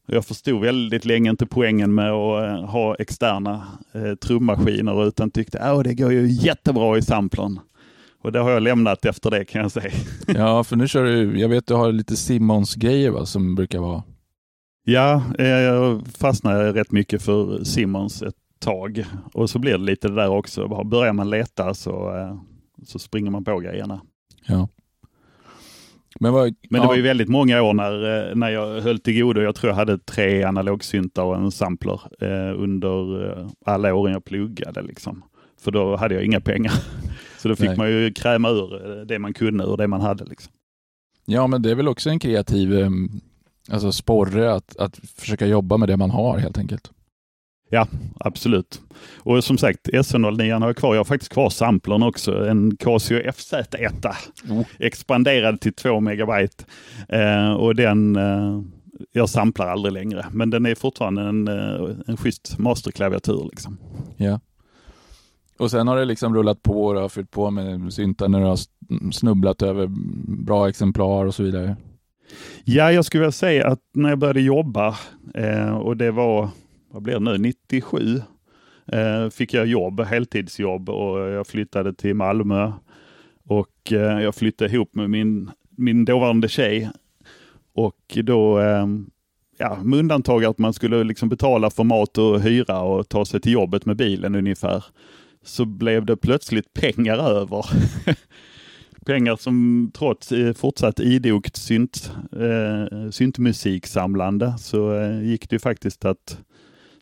Jag 0.06 0.26
förstod 0.26 0.62
väldigt 0.62 1.06
länge 1.06 1.30
inte 1.30 1.46
poängen 1.46 1.96
med 1.96 2.12
att 2.12 2.60
uh, 2.60 2.65
ha 2.65 2.96
externa 2.96 3.68
uh, 3.96 4.15
trummaskiner 4.15 5.08
utan 5.08 5.32
tyckte 5.32 5.60
att 5.60 5.84
det 5.84 5.94
går 5.94 6.12
ju 6.12 6.28
jättebra 6.28 6.98
i 6.98 7.02
samplern. 7.02 7.60
Och 8.22 8.32
det 8.32 8.39
har 8.39 8.52
jag 8.52 8.63
lämnat 8.63 9.06
efter 9.06 9.32
det 9.32 9.46
kan 9.46 9.62
jag 9.62 9.72
säga. 9.72 9.91
ja, 10.28 10.63
för 10.63 10.76
nu 10.76 10.88
kör 10.88 11.04
du, 11.04 11.39
jag 11.39 11.50
vet 11.50 11.68
du 11.68 11.74
har 11.74 11.91
lite 11.91 12.15
Simmons 12.15 12.76
grejer 12.76 13.12
va, 13.12 13.26
som 13.26 13.56
brukar 13.56 13.80
vara 13.80 14.04
Ja, 14.88 15.24
jag 15.38 16.08
fastnade 16.08 16.74
rätt 16.74 16.91
mycket 16.91 17.22
för 17.22 17.63
Simmons 17.63 18.22
ett 18.22 18.36
tag. 18.60 19.06
Och 19.34 19.50
så 19.50 19.60
blir 19.60 19.72
det 19.72 19.78
lite 19.78 20.08
det 20.08 20.15
där 20.15 20.30
också. 20.30 20.84
Börjar 20.84 21.13
man 21.13 21.30
leta 21.30 21.74
så, 21.74 22.18
eh, 22.18 22.38
så 22.84 23.00
springer 23.00 23.32
man 23.32 23.44
på 23.44 23.60
grejerna. 23.60 24.02
Ja. 24.48 24.68
Men, 26.19 26.34
vad, 26.34 26.56
Men 26.69 26.82
det 26.82 26.86
ja. 26.86 26.88
var 26.88 26.95
ju 26.95 27.01
väldigt 27.01 27.30
många 27.30 27.62
år 27.62 27.73
när, 27.73 28.30
eh, 28.30 28.36
när 28.36 28.49
jag 28.49 28.82
höll 28.82 28.99
till 28.99 29.21
godo. 29.21 29.41
Jag 29.41 29.56
tror 29.56 29.69
jag 29.69 29.75
hade 29.75 29.97
tre 29.97 30.43
analogsyntar 30.43 31.23
och 31.23 31.36
en 31.36 31.51
sampler 31.51 32.01
eh, 32.21 32.62
under 32.62 33.30
eh, 33.30 33.47
alla 33.65 33.93
åren 33.93 34.13
jag 34.13 34.25
pluggade. 34.25 34.82
Liksom. 34.82 35.23
För 35.62 35.71
då 35.71 35.95
hade 35.95 36.15
jag 36.15 36.23
inga 36.23 36.41
pengar. 36.41 36.73
Så 37.38 37.47
då 37.47 37.56
fick 37.56 37.67
Nej. 37.67 37.78
man 37.78 37.89
ju 37.89 38.13
kräma 38.13 38.49
ur 38.49 39.06
det 39.06 39.19
man 39.19 39.34
kunde 39.34 39.63
ur 39.63 39.78
det 39.78 39.88
man 39.88 40.01
hade. 40.01 40.25
Liksom. 40.25 40.54
Ja, 41.25 41.47
men 41.47 41.62
det 41.62 41.71
är 41.71 41.75
väl 41.75 41.88
också 41.88 42.10
en 42.10 42.19
kreativ 42.19 42.73
alltså 43.69 43.91
sporre 43.91 44.54
att, 44.54 44.78
att 44.78 44.97
försöka 44.97 45.45
jobba 45.45 45.78
med 45.78 45.89
det 45.89 45.97
man 45.97 46.10
har 46.12 46.38
helt 46.38 46.58
enkelt. 46.58 46.91
Ja, 47.69 47.88
absolut. 48.19 48.82
Och 49.17 49.43
som 49.43 49.58
sagt, 49.58 49.88
SN09 49.88 50.60
har 50.60 50.67
jag 50.67 50.78
kvar. 50.78 50.95
Jag 50.95 50.99
har 50.99 51.06
faktiskt 51.06 51.34
kvar 51.34 51.49
samplern 51.49 52.04
också. 52.04 52.47
En 52.47 52.78
Casio 52.78 53.19
FZ1. 53.19 54.15
Mm. 54.49 54.63
Expanderad 54.80 55.62
till 55.62 55.73
2 55.73 55.99
megabyte. 55.99 56.63
Eh, 57.10 57.54
och 57.54 57.75
den, 57.75 58.15
eh, 58.15 58.62
jag 59.12 59.30
samplar 59.30 59.67
aldrig 59.67 59.93
längre. 59.93 60.25
Men 60.32 60.49
den 60.49 60.65
är 60.65 60.75
fortfarande 60.75 61.21
en, 61.21 61.47
eh, 61.47 61.89
en 62.08 62.17
schysst 62.17 62.58
masterklaviatur. 62.58 63.49
Liksom. 63.51 63.78
Ja. 64.17 64.39
Och 65.58 65.71
sen 65.71 65.88
har 65.88 65.97
det 65.97 66.06
liksom 66.06 66.36
rullat 66.36 66.63
på 66.63 66.86
och 66.86 67.01
har 67.01 67.10
fyllt 67.10 67.32
på 67.32 67.51
med 67.51 67.93
syntar 67.93 68.28
när 68.28 68.39
du 68.39 68.45
har 68.45 68.60
snubblat 69.12 69.62
över 69.62 69.88
bra 70.45 70.69
exemplar 70.69 71.25
och 71.25 71.36
så 71.36 71.43
vidare. 71.43 71.75
Ja, 72.63 72.91
jag 72.91 73.06
skulle 73.06 73.21
vilja 73.21 73.32
säga 73.32 73.67
att 73.67 73.80
när 73.93 74.10
jag 74.10 74.19
började 74.19 74.41
jobba 74.41 74.95
eh, 75.34 75.78
och 75.78 75.97
det 75.97 76.12
var 76.12 76.49
vad 76.95 77.03
blir 77.03 77.13
det 77.13 77.19
nu, 77.19 77.38
97 77.38 78.21
eh, 78.86 79.29
fick 79.29 79.53
jag 79.53 79.65
jobb, 79.65 80.01
heltidsjobb 80.01 80.89
och 80.89 81.19
jag 81.19 81.47
flyttade 81.47 81.93
till 81.93 82.13
Malmö. 82.15 82.71
Och 83.45 83.91
eh, 83.91 84.21
jag 84.21 84.36
flyttade 84.36 84.73
ihop 84.73 84.95
med 84.95 85.10
min, 85.10 85.51
min 85.69 86.05
dåvarande 86.05 86.47
tjej. 86.47 86.89
Och 87.73 88.17
då, 88.23 88.60
eh, 88.60 88.88
ja, 89.58 89.79
med 89.84 89.99
undantag 89.99 90.45
att 90.45 90.58
man 90.58 90.73
skulle 90.73 91.03
liksom 91.03 91.29
betala 91.29 91.69
för 91.69 91.84
mat 91.84 92.17
och 92.17 92.41
hyra 92.41 92.81
och 92.81 93.10
ta 93.10 93.25
sig 93.25 93.41
till 93.41 93.51
jobbet 93.51 93.86
med 93.86 93.97
bilen 93.97 94.36
ungefär, 94.36 94.86
så 95.43 95.65
blev 95.65 96.05
det 96.05 96.17
plötsligt 96.17 96.73
pengar 96.73 97.17
över. 97.17 97.65
pengar 99.05 99.36
som 99.36 99.91
trots 99.93 100.34
fortsatt 100.55 100.99
idogt 100.99 101.55
synt, 101.55 102.12
eh, 102.31 103.10
syntmusiksamlande 103.10 104.53
så 104.58 104.93
eh, 104.93 105.23
gick 105.23 105.49
det 105.49 105.60
faktiskt 105.60 106.05
att 106.05 106.38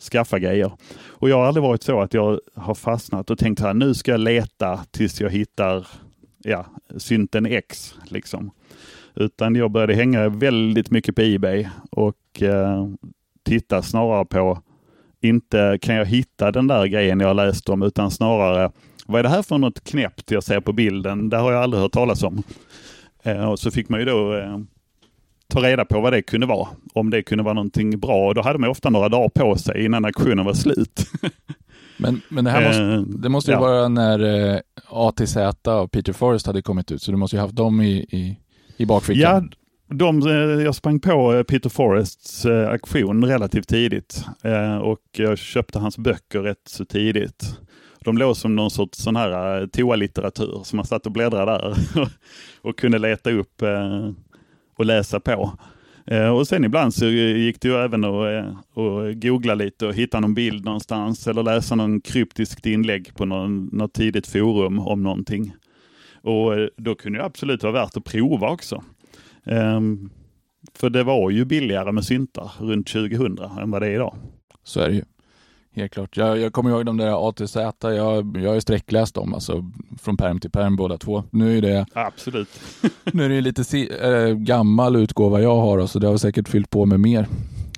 skaffa 0.04 0.40
grejer. 0.40 0.72
Och 1.08 1.30
jag 1.30 1.38
har 1.38 1.46
aldrig 1.46 1.64
varit 1.64 1.84
så 1.84 2.02
att 2.02 2.14
jag 2.14 2.40
har 2.56 2.76
fastnat 2.76 3.30
och 3.30 3.38
tänkt 3.38 3.62
att 3.62 3.76
nu 3.76 3.94
ska 3.94 4.12
jag 4.12 4.20
leta 4.20 4.80
tills 4.92 5.22
jag 5.22 5.30
hittar 5.30 5.88
ja, 6.44 6.66
synten 6.98 7.46
X. 7.46 7.96
Liksom. 8.06 8.52
Utan 9.16 9.56
jag 9.56 9.72
började 9.72 9.94
hänga 9.94 10.30
väldigt 10.30 10.92
mycket 10.92 11.16
på 11.16 11.22
Ebay 11.22 11.68
och 11.92 12.42
eh, 12.42 12.88
titta 13.44 13.82
snarare 13.82 14.26
på, 14.26 14.62
inte 15.22 15.80
kan 15.82 15.96
jag 15.96 16.06
hitta 16.06 16.52
den 16.52 16.68
där 16.68 16.86
grejen 16.86 17.20
jag 17.20 17.36
läst 17.36 17.70
om, 17.70 17.84
utan 17.84 18.12
snarare 18.12 18.72
vad 19.06 19.20
är 19.20 19.24
det 19.24 19.30
här 19.30 19.42
för 19.42 19.58
något 19.58 19.84
knäppt 19.84 20.32
jag 20.32 20.44
ser 20.44 20.60
på 20.60 20.74
bilden? 20.74 21.30
Det 21.30 21.38
har 21.38 21.52
jag 21.52 21.64
aldrig 21.64 21.82
hört 21.82 21.92
talas 21.92 22.24
om. 22.24 22.44
Eh, 23.24 23.50
och 23.50 23.60
så 23.60 23.72
fick 23.72 23.90
man 23.90 24.00
ju 24.00 24.06
då 24.06 24.36
eh, 24.38 24.60
ta 25.48 25.60
reda 25.62 25.86
på 25.86 26.02
vad 26.02 26.14
det 26.14 26.22
kunde 26.22 26.48
vara. 26.48 26.68
Om 26.94 27.10
det 27.10 27.24
kunde 27.24 27.44
vara 27.44 27.54
någonting 27.54 28.00
bra. 28.00 28.34
Då 28.34 28.42
hade 28.42 28.60
man 28.60 28.70
ofta 28.70 28.90
några 28.90 29.10
dagar 29.10 29.30
på 29.30 29.56
sig 29.56 29.86
innan 29.86 30.06
auktionen 30.06 30.46
var 30.46 30.54
slut. 30.54 31.08
men, 31.98 32.22
men 32.30 32.46
det 32.46 32.52
här 32.52 32.68
måste, 32.68 32.84
eh, 32.84 33.02
det 33.22 33.30
måste 33.30 33.52
ju 33.52 33.56
ja. 33.56 33.62
vara 33.62 33.88
när 33.88 34.54
eh, 34.54 34.60
ATZ 34.90 35.38
och 35.68 35.92
Peter 35.92 36.14
Forrest 36.14 36.48
hade 36.48 36.62
kommit 36.62 36.92
ut, 36.92 37.02
så 37.02 37.12
du 37.12 37.18
måste 37.18 37.36
ju 37.36 37.42
haft 37.42 37.56
dem 37.56 37.82
i, 37.82 37.98
i, 37.98 38.38
i 38.78 38.86
bakfickan. 38.86 39.50
Ja, 39.90 39.96
de, 39.96 40.28
eh, 40.28 40.64
jag 40.64 40.76
sprang 40.76 41.00
på 41.00 41.44
Peter 41.48 41.70
Forrests 41.70 42.46
auktion 42.46 43.26
relativt 43.26 43.68
tidigt 43.68 44.26
och 44.82 45.02
jag 45.12 45.38
köpte 45.38 45.80
hans 45.80 45.98
böcker 45.98 46.40
rätt 46.40 46.68
så 46.68 46.86
tidigt. 46.86 47.60
De 48.00 48.18
låg 48.18 48.38
som 48.38 48.56
någon 48.56 48.72
sorts 48.72 48.98
sån 48.98 49.16
här 49.16 49.68
toalitteratur 49.68 50.62
som 50.64 50.78
man 50.78 50.86
satt 50.86 51.06
och 51.06 51.12
bläddrade 51.12 51.52
där 51.52 51.78
och 52.62 52.78
kunde 52.78 52.98
leta 52.98 53.32
upp 53.32 53.62
och 54.84 54.88
läsa 54.88 55.20
på. 55.20 55.58
Eh, 56.06 56.30
och 56.30 56.48
sen 56.48 56.64
ibland 56.64 56.94
så 56.94 57.06
gick 57.06 57.62
det 57.62 57.68
ju 57.68 57.76
även 57.76 58.04
att, 58.04 58.26
eh, 58.26 58.50
att 58.84 59.22
googla 59.22 59.56
lite 59.56 59.88
och 59.88 59.94
hitta 59.94 60.20
någon 60.20 60.34
bild 60.34 60.66
någonstans 60.66 61.28
eller 61.28 61.44
läsa 61.44 61.76
någon 61.76 62.02
kryptiskt 62.02 62.66
inlägg 62.66 63.16
på 63.16 63.26
någon, 63.26 63.70
något 63.72 63.94
tidigt 63.94 64.28
forum 64.28 64.80
om 64.80 65.04
någonting. 65.04 65.54
Och 66.22 66.56
eh, 66.56 66.68
då 66.78 66.96
kunde 66.96 67.20
det 67.20 67.26
absolut 67.26 67.64
vara 67.64 67.74
värt 67.74 67.98
att 67.98 68.04
prova 68.04 68.50
också. 68.50 68.84
Ehm, 69.46 70.10
för 70.76 70.90
det 70.90 71.04
var 71.04 71.30
ju 71.30 71.46
billigare 71.46 71.92
med 71.92 72.06
syntar 72.06 72.52
runt 72.60 72.88
2000 72.88 73.38
än 73.60 73.72
vad 73.72 73.82
det 73.82 73.88
är 73.88 73.94
idag. 73.94 74.16
Så 74.64 74.80
är 74.80 74.90
det 74.90 74.96
ju. 74.96 75.04
Helt 75.76 75.94
klart. 75.94 76.18
Jag, 76.18 76.40
jag 76.40 76.54
kommer 76.54 76.70
ihåg 76.70 76.86
de 76.86 76.98
där 76.98 77.30
ATZ, 77.30 77.56
jag, 77.82 78.38
jag 78.38 78.54
har 78.54 78.60
sträckläst 78.60 79.16
dem, 79.16 79.34
alltså 79.34 79.72
från 80.02 80.18
perm 80.18 80.40
till 80.40 80.52
perm 80.52 80.76
båda 80.76 80.98
två. 80.98 81.24
Nu 81.30 81.58
är 81.58 81.62
det, 81.62 81.86
Absolut. 81.94 82.50
nu 83.14 83.26
är 83.26 83.30
det 83.30 83.42
lite 83.42 83.64
si, 83.64 83.90
äh, 84.02 84.28
gammal 84.28 84.96
utgåva 84.96 85.42
jag 85.42 85.56
har, 85.56 85.88
så 85.88 86.00
det 86.00 86.08
har 86.08 86.18
säkert 86.18 86.50
fyllt 86.50 86.70
på 86.70 86.86
med 86.86 87.00
mer. 87.00 87.28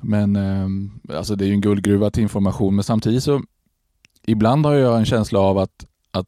Men 0.02 0.36
äh, 0.36 1.18
alltså 1.18 1.36
det 1.36 1.46
är 1.46 1.48
ju 1.48 1.54
en 1.54 1.62
guldgruva 1.62 2.12
till 2.12 2.24
information, 2.24 2.76
men 2.76 2.84
samtidigt 2.84 3.24
så 3.24 3.42
ibland 4.28 4.66
har 4.66 4.74
jag 4.74 4.98
en 4.98 5.06
känsla 5.06 5.40
av 5.40 5.58
att, 5.58 5.86
att 6.12 6.28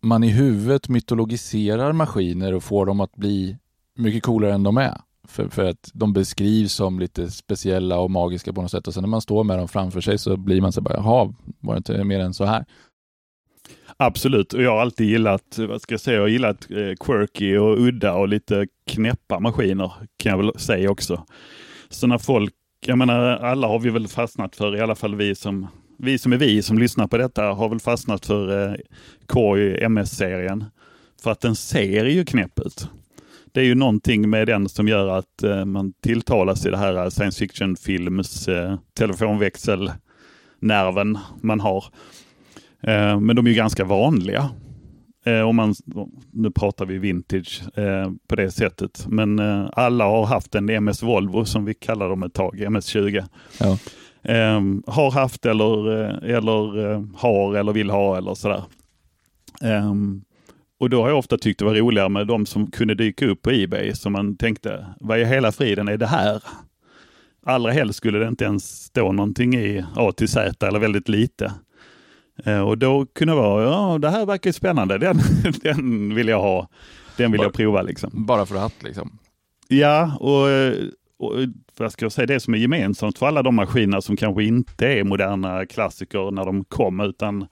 man 0.00 0.24
i 0.24 0.28
huvudet 0.28 0.88
mytologiserar 0.88 1.92
maskiner 1.92 2.54
och 2.54 2.62
får 2.62 2.86
dem 2.86 3.00
att 3.00 3.16
bli 3.16 3.56
mycket 3.94 4.22
coolare 4.22 4.54
än 4.54 4.62
de 4.62 4.76
är. 4.76 5.00
För, 5.28 5.48
för 5.48 5.64
att 5.64 5.90
de 5.94 6.12
beskrivs 6.12 6.72
som 6.72 6.98
lite 6.98 7.30
speciella 7.30 7.98
och 7.98 8.10
magiska 8.10 8.52
på 8.52 8.62
något 8.62 8.70
sätt 8.70 8.86
och 8.86 8.94
sen 8.94 9.02
när 9.02 9.08
man 9.08 9.20
står 9.20 9.44
med 9.44 9.58
dem 9.58 9.68
framför 9.68 10.00
sig 10.00 10.18
så 10.18 10.36
blir 10.36 10.60
man 10.60 10.72
så 10.72 10.80
bara, 10.80 10.94
jaha, 10.94 11.34
var 11.60 11.74
det 11.74 11.78
inte 11.78 12.04
mer 12.04 12.20
än 12.20 12.34
så 12.34 12.44
här? 12.44 12.64
Absolut, 13.96 14.52
och 14.52 14.62
jag 14.62 14.70
har 14.70 14.80
alltid 14.80 15.08
gillat, 15.08 15.58
vad 15.58 15.82
ska 15.82 15.92
jag 15.92 16.00
säga, 16.00 16.16
jag 16.16 16.22
har 16.22 16.28
gillat 16.28 16.70
eh, 16.70 16.94
quirky 17.00 17.56
och 17.56 17.78
udda 17.80 18.14
och 18.14 18.28
lite 18.28 18.66
knäppa 18.86 19.40
maskiner 19.40 19.92
kan 20.16 20.30
jag 20.30 20.36
väl 20.36 20.58
säga 20.58 20.90
också. 20.90 21.24
Så 21.88 22.06
när 22.06 22.18
folk, 22.18 22.54
jag 22.86 22.98
menar 22.98 23.22
alla 23.22 23.66
har 23.66 23.78
vi 23.78 23.90
väl 23.90 24.08
fastnat 24.08 24.56
för, 24.56 24.76
i 24.76 24.80
alla 24.80 24.94
fall 24.94 25.14
vi 25.14 25.34
som 25.34 25.68
vi 25.98 26.18
som 26.18 26.32
är 26.32 26.36
vi 26.36 26.62
som 26.62 26.78
lyssnar 26.78 27.06
på 27.06 27.16
detta 27.16 27.42
har 27.42 27.68
väl 27.68 27.80
fastnat 27.80 28.26
för 28.26 28.68
eh, 28.68 28.76
KOI 29.26 29.84
MS-serien. 29.84 30.64
För 31.22 31.30
att 31.30 31.40
den 31.40 31.56
ser 31.56 32.04
ju 32.04 32.24
knäpp 32.24 32.58
ut. 32.58 32.88
Det 33.54 33.60
är 33.60 33.64
ju 33.64 33.74
någonting 33.74 34.30
med 34.30 34.46
den 34.46 34.68
som 34.68 34.88
gör 34.88 35.18
att 35.18 35.42
eh, 35.42 35.64
man 35.64 35.92
tilltalas 35.92 36.66
i 36.66 36.70
det 36.70 36.76
här 36.76 37.10
science 37.10 37.38
fiction-films 37.38 38.48
eh, 38.48 38.76
telefonväxelnerven 38.98 41.18
man 41.42 41.60
har. 41.60 41.84
Eh, 42.82 43.20
men 43.20 43.36
de 43.36 43.46
är 43.46 43.50
ju 43.50 43.56
ganska 43.56 43.84
vanliga. 43.84 44.50
Eh, 45.26 45.40
om 45.40 45.56
man, 45.56 45.74
nu 46.30 46.50
pratar 46.50 46.86
vi 46.86 46.98
vintage 46.98 47.78
eh, 47.78 48.10
på 48.28 48.36
det 48.36 48.50
sättet, 48.50 49.06
men 49.08 49.38
eh, 49.38 49.68
alla 49.72 50.04
har 50.04 50.26
haft 50.26 50.54
en 50.54 50.84
MS 50.84 51.02
Volvo 51.02 51.44
som 51.44 51.64
vi 51.64 51.74
kallar 51.74 52.08
dem 52.08 52.22
ett 52.22 52.34
tag, 52.34 52.60
MS20. 52.60 53.24
Ja. 53.60 53.78
Har 54.86 55.10
haft 55.10 55.46
eller, 55.46 55.88
eller 56.24 57.16
har 57.16 57.54
eller 57.54 57.72
vill 57.72 57.90
ha 57.90 58.16
eller 58.16 58.34
sådär. 58.34 58.62
Och 60.84 60.90
då 60.90 61.02
har 61.02 61.08
jag 61.08 61.18
ofta 61.18 61.38
tyckt 61.38 61.58
det 61.58 61.64
var 61.64 61.74
roligare 61.74 62.08
med 62.08 62.26
de 62.26 62.46
som 62.46 62.70
kunde 62.70 62.94
dyka 62.94 63.26
upp 63.26 63.42
på 63.42 63.50
Ebay 63.50 63.94
som 63.94 64.12
man 64.12 64.36
tänkte, 64.36 64.86
vad 65.00 65.20
i 65.20 65.24
hela 65.24 65.52
friden 65.52 65.88
är 65.88 65.96
det 65.96 66.06
här? 66.06 66.42
Allra 67.46 67.72
helst 67.72 67.96
skulle 67.96 68.18
det 68.18 68.28
inte 68.28 68.44
ens 68.44 68.84
stå 68.84 69.12
någonting 69.12 69.54
i 69.54 69.84
A 69.96 70.12
till 70.12 70.28
Z 70.28 70.66
eller 70.66 70.78
väldigt 70.78 71.08
lite. 71.08 71.52
Uh, 72.46 72.60
och 72.60 72.78
då 72.78 73.06
kunde 73.06 73.34
det 73.34 73.40
vara, 73.40 73.64
ja 73.64 73.98
det 73.98 74.10
här 74.10 74.26
verkar 74.26 74.52
spännande, 74.52 74.98
den, 74.98 75.20
den 75.62 76.14
vill 76.14 76.28
jag 76.28 76.40
ha. 76.40 76.68
Den 77.16 77.32
vill 77.32 77.38
bara, 77.38 77.44
jag 77.44 77.54
prova 77.54 77.82
liksom. 77.82 78.10
Bara 78.26 78.46
för 78.46 78.56
att 78.56 78.82
liksom? 78.82 79.18
Ja, 79.68 80.16
och 80.20 80.48
och 81.18 81.32
vad 81.78 81.92
ska 81.92 82.04
jag 82.04 82.12
säga, 82.12 82.26
det 82.26 82.40
som 82.40 82.54
är 82.54 82.58
gemensamt 82.58 83.18
för 83.18 83.26
alla 83.26 83.42
de 83.42 83.54
maskiner 83.54 84.00
som 84.00 84.16
kanske 84.16 84.44
inte 84.44 84.86
är 84.86 85.04
moderna 85.04 85.66
klassiker 85.66 86.30
när 86.30 86.44
de 86.44 86.64
kom, 86.64 87.00
utan 87.00 87.46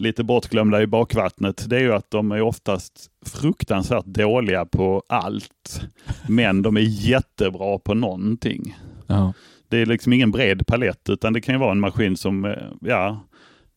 lite 0.00 0.24
bortglömda 0.24 0.82
i 0.82 0.86
bakvattnet, 0.86 1.64
det 1.68 1.76
är 1.76 1.80
ju 1.80 1.92
att 1.92 2.10
de 2.10 2.32
är 2.32 2.40
oftast 2.40 3.10
fruktansvärt 3.26 4.04
dåliga 4.04 4.64
på 4.64 5.02
allt. 5.08 5.80
Men 6.28 6.62
de 6.62 6.76
är 6.76 6.80
jättebra 7.08 7.78
på 7.78 7.94
någonting. 7.94 8.76
Ja. 9.06 9.32
Det 9.68 9.76
är 9.76 9.86
liksom 9.86 10.12
ingen 10.12 10.30
bred 10.30 10.66
palett, 10.66 11.08
utan 11.08 11.32
det 11.32 11.40
kan 11.40 11.54
ju 11.54 11.58
vara 11.58 11.72
en 11.72 11.80
maskin 11.80 12.16
som, 12.16 12.44
eh, 12.44 12.52
ja, 12.80 13.20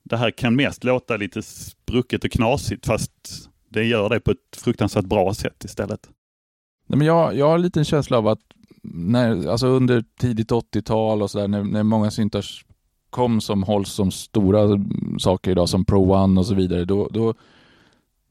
det 0.03 0.17
här 0.17 0.31
kan 0.31 0.55
mest 0.55 0.83
låta 0.83 1.17
lite 1.17 1.41
sprucket 1.41 2.23
och 2.23 2.31
knasigt, 2.31 2.85
fast 2.85 3.11
det 3.69 3.83
gör 3.83 4.09
det 4.09 4.19
på 4.19 4.31
ett 4.31 4.57
fruktansvärt 4.57 5.05
bra 5.05 5.33
sätt 5.33 5.63
istället. 5.63 6.09
Nej, 6.87 6.97
men 6.97 7.07
jag, 7.07 7.35
jag 7.35 7.49
har 7.49 7.77
en 7.77 7.85
känsla 7.85 8.17
av 8.17 8.27
att 8.27 8.39
när, 8.83 9.47
alltså 9.47 9.67
under 9.67 10.03
tidigt 10.19 10.51
80-tal 10.51 11.21
och 11.21 11.31
sådär, 11.31 11.47
när, 11.47 11.63
när 11.63 11.83
många 11.83 12.11
syntar 12.11 12.45
kom 13.11 13.41
som 13.41 13.63
hålls 13.63 13.91
som 13.91 14.11
stora 14.11 14.85
saker 15.19 15.51
idag, 15.51 15.69
som 15.69 15.85
Pro 15.85 16.13
One 16.13 16.39
och 16.39 16.45
så 16.45 16.55
vidare, 16.55 16.85
då, 16.85 17.07
då 17.11 17.33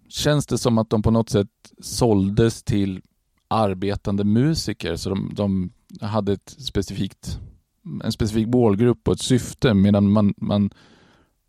känns 0.09 0.47
det 0.47 0.59
som 0.59 0.79
att 0.79 0.91
de 0.91 1.03
på 1.03 1.11
något 1.11 1.31
sätt 1.31 1.49
såldes 1.79 2.63
till 2.63 3.01
arbetande 3.49 4.25
musiker, 4.25 4.97
så 4.97 5.11
de, 5.11 5.31
de 5.35 5.71
hade 6.01 6.33
ett 6.33 6.57
specifikt, 6.59 7.39
en 8.05 8.13
specifik 8.13 8.49
målgrupp 8.49 9.09
och 9.09 9.15
ett 9.15 9.21
syfte, 9.21 9.75
medan 9.75 10.13
man, 10.13 10.35
man 10.37 10.71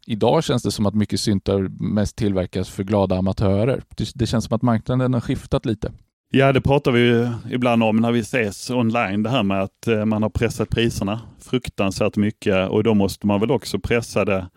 Idag 0.08 0.44
känns 0.44 0.64
det 0.64 0.72
som 0.72 0.86
att 0.86 0.96
mycket 0.96 1.20
syntar 1.20 1.60
mest 1.94 2.16
tillverkas 2.16 2.70
för 2.70 2.84
glada 2.84 3.18
amatörer. 3.18 3.84
Det, 3.90 4.12
det 4.16 4.28
känns 4.28 4.46
som 4.46 4.56
att 4.56 4.62
marknaden 4.62 5.14
har 5.14 5.22
skiftat 5.22 5.66
lite. 5.66 5.92
Ja, 6.34 6.52
det 6.54 6.62
pratar 6.62 6.92
vi 6.92 7.30
ibland 7.52 7.84
om 7.84 7.98
när 7.98 8.12
vi 8.12 8.20
ses 8.20 8.70
online, 8.70 9.24
det 9.24 9.30
här 9.30 9.44
med 9.44 9.62
att 9.62 9.88
eh, 9.88 10.06
man 10.06 10.24
har 10.24 10.30
pressat 10.30 10.70
priserna 10.70 11.22
fruktansvärt 11.40 12.16
mycket 12.16 12.70
och 12.70 12.84
då 12.84 12.94
måste 12.94 13.28
man 13.28 13.40
väl 13.40 13.52
också 13.52 13.80
pressa 13.80 14.26
det 14.26 14.48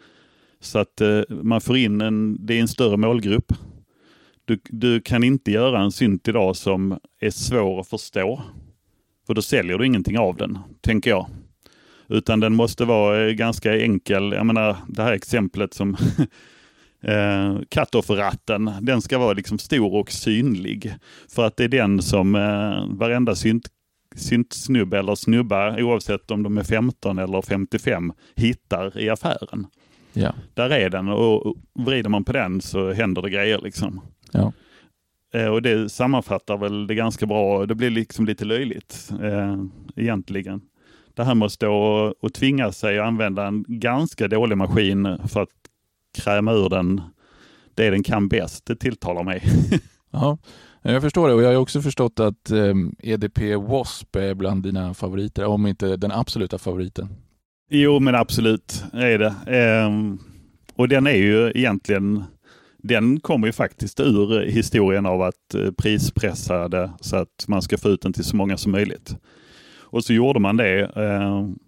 så 0.60 0.78
att 0.78 1.00
eh, 1.00 1.20
man 1.28 1.60
får 1.60 1.76
in 1.76 2.00
en, 2.00 2.46
det 2.46 2.54
är 2.54 2.60
en 2.60 2.68
större 2.68 2.96
målgrupp. 2.96 3.52
Du, 4.44 4.60
du 4.64 5.00
kan 5.00 5.24
inte 5.24 5.50
göra 5.50 5.80
en 5.80 5.92
synt 5.92 6.28
idag 6.28 6.56
som 6.56 6.98
är 7.20 7.30
svår 7.30 7.80
att 7.80 7.88
förstå. 7.88 8.42
För 9.26 9.34
då 9.34 9.42
säljer 9.42 9.78
du 9.78 9.86
ingenting 9.86 10.18
av 10.18 10.36
den, 10.36 10.58
tänker 10.80 11.10
jag. 11.10 11.26
Utan 12.08 12.40
den 12.40 12.54
måste 12.54 12.84
vara 12.84 13.26
eh, 13.26 13.32
ganska 13.32 13.80
enkel. 13.80 14.32
Jag 14.32 14.46
menar 14.46 14.76
det 14.88 15.02
här 15.02 15.12
exemplet 15.12 15.74
som 15.74 15.96
eh, 17.04 17.58
cut-off-ratten, 17.70 18.70
den 18.80 19.02
ska 19.02 19.18
vara 19.18 19.32
liksom 19.32 19.58
stor 19.58 19.94
och 19.94 20.12
synlig. 20.12 20.94
För 21.28 21.46
att 21.46 21.56
det 21.56 21.64
är 21.64 21.68
den 21.68 22.02
som 22.02 22.34
eh, 22.34 22.96
varenda 22.98 23.34
synt, 23.34 23.68
syntsnubbe 24.16 24.98
eller 24.98 25.14
snubba, 25.14 25.82
oavsett 25.82 26.30
om 26.30 26.42
de 26.42 26.58
är 26.58 26.64
15 26.64 27.18
eller 27.18 27.42
55, 27.42 28.12
hittar 28.36 28.98
i 28.98 29.10
affären. 29.10 29.66
Ja. 30.12 30.34
Där 30.54 30.70
är 30.70 30.90
den 30.90 31.08
och 31.08 31.56
vrider 31.74 32.10
man 32.10 32.24
på 32.24 32.32
den 32.32 32.60
så 32.60 32.92
händer 32.92 33.22
det 33.22 33.30
grejer 33.30 33.60
liksom. 33.62 34.00
Ja. 34.32 34.52
Eh, 35.34 35.46
och 35.46 35.62
det 35.62 35.88
sammanfattar 35.88 36.56
väl 36.56 36.86
det 36.86 36.94
ganska 36.94 37.26
bra. 37.26 37.66
Det 37.66 37.74
blir 37.74 37.90
liksom 37.90 38.26
lite 38.26 38.44
löjligt 38.44 39.10
eh, 39.22 39.56
egentligen. 39.96 40.60
Det 41.14 41.24
här 41.24 41.34
med 41.34 41.46
att 41.46 41.52
stå 41.52 41.74
och, 41.74 42.14
och 42.20 42.34
tvinga 42.34 42.72
sig 42.72 42.98
att 42.98 43.06
använda 43.06 43.46
en 43.46 43.64
ganska 43.68 44.28
dålig 44.28 44.58
maskin 44.58 45.18
för 45.28 45.42
att 45.42 45.48
kräma 46.14 46.52
ur 46.52 46.68
den 46.68 47.00
det 47.74 47.90
den 47.90 48.02
kan 48.02 48.28
bäst. 48.28 48.66
Det 48.66 48.76
tilltalar 48.76 49.22
mig. 49.22 49.42
Ja, 50.16 50.38
jag 50.82 51.02
förstår 51.02 51.28
det 51.28 51.34
och 51.34 51.42
jag 51.42 51.48
har 51.48 51.56
också 51.56 51.82
förstått 51.82 52.20
att 52.20 52.50
EDP 52.50 52.58
ehm, 52.68 52.92
e 53.02 53.16
W.A.S.P. 53.16 54.20
är 54.20 54.34
bland 54.34 54.62
dina 54.62 54.94
favoriter, 54.94 55.44
om 55.44 55.66
inte 55.66 55.96
den 55.96 56.12
absoluta 56.12 56.58
favoriten. 56.58 57.08
Jo, 57.70 58.00
men 58.00 58.14
absolut 58.14 58.84
är 58.92 59.18
det. 59.18 59.34
Ehm, 59.46 60.18
och 60.76 60.88
den 60.88 61.06
är 61.06 61.16
ju 61.16 61.52
egentligen, 61.54 62.24
den 62.78 63.20
kommer 63.20 63.46
ju 63.46 63.52
faktiskt 63.52 64.00
ur 64.00 64.46
historien 64.46 65.06
av 65.06 65.22
att 65.22 65.54
eh, 65.54 65.70
prispressa 65.70 66.68
det 66.68 66.90
så 67.00 67.16
att 67.16 67.44
man 67.48 67.62
ska 67.62 67.78
få 67.78 67.88
ut 67.88 68.02
den 68.02 68.12
till 68.12 68.24
så 68.24 68.36
många 68.36 68.56
som 68.56 68.72
möjligt. 68.72 69.16
Och 69.78 70.04
så 70.04 70.12
gjorde 70.12 70.40
man 70.40 70.56
det. 70.56 70.84
Ehm, 70.84 71.58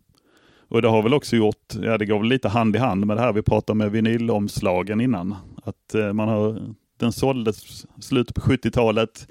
och 0.69 0.83
det 0.83 0.89
har 0.89 1.03
väl 1.03 1.15
också 1.15 1.37
gjort, 1.37 1.75
ja 1.83 1.99
det 1.99 2.07
går 2.07 2.19
väl 2.19 2.29
lite 2.29 2.49
hand 2.49 2.77
i 2.77 2.79
hand 2.79 3.07
med 3.07 3.17
det 3.17 3.21
här 3.21 3.33
vi 3.33 3.43
pratade 3.43 3.77
med 3.77 3.91
vinylomslagen 3.91 5.01
innan. 5.01 5.35
Att 5.65 5.95
eh, 5.95 6.13
man 6.13 6.29
har, 6.29 6.63
den 6.99 7.13
såldes 7.13 7.87
slutet 8.01 8.35
på 8.35 8.41
70-talet 8.41 9.29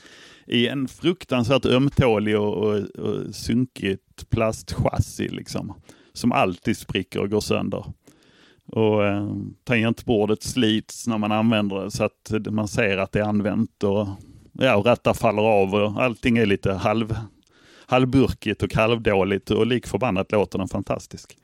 i 0.47 0.67
en 0.67 0.87
fruktansvärt 0.87 1.65
ömtålig 1.65 2.39
och, 2.39 2.53
och, 2.53 2.75
och 2.75 3.35
sunkigt 3.35 4.29
plastchassi 4.29 5.27
liksom. 5.27 5.73
Som 6.13 6.31
alltid 6.31 6.77
spricker 6.77 7.19
och 7.19 7.29
går 7.29 7.39
sönder. 7.39 7.85
Och 8.67 9.05
eh, 9.05 9.29
tangentbordet 9.63 10.43
slits 10.43 11.07
när 11.07 11.17
man 11.17 11.31
använder 11.31 11.83
det 11.83 11.91
så 11.91 12.03
att 12.03 12.31
man 12.49 12.67
ser 12.67 12.97
att 12.97 13.11
det 13.11 13.19
är 13.19 13.23
använt 13.23 13.83
och, 13.83 14.07
ja, 14.53 14.75
och 14.75 14.85
rattar 14.85 15.13
faller 15.13 15.41
av 15.41 15.73
och 15.73 16.03
allting 16.03 16.37
är 16.37 16.45
lite 16.45 16.73
halv, 16.73 17.15
halvburkigt 17.87 18.63
och 18.63 18.73
halvdåligt 18.73 19.51
och 19.51 19.67
lik 19.67 19.87
förbannat 19.87 20.31
låter 20.31 20.59
den 20.59 20.67
fantastisk. 20.67 21.37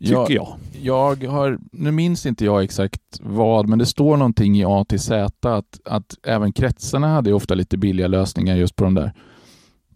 Tycker 0.00 0.14
jag, 0.14 0.56
jag. 0.80 1.24
Jag 1.24 1.30
har, 1.30 1.58
nu 1.72 1.90
minns 1.90 2.26
inte 2.26 2.44
jag 2.44 2.62
exakt 2.64 3.20
vad, 3.20 3.68
men 3.68 3.78
det 3.78 3.86
står 3.86 4.16
någonting 4.16 4.58
i 4.58 4.64
A 4.64 4.84
till 4.88 5.00
Z 5.00 5.56
att, 5.56 5.80
att 5.84 6.18
även 6.26 6.52
kretsarna 6.52 7.08
hade 7.08 7.32
ofta 7.32 7.54
lite 7.54 7.78
billiga 7.78 8.08
lösningar 8.08 8.56
just 8.56 8.76
på 8.76 8.84
de 8.84 8.94
där. 8.94 9.12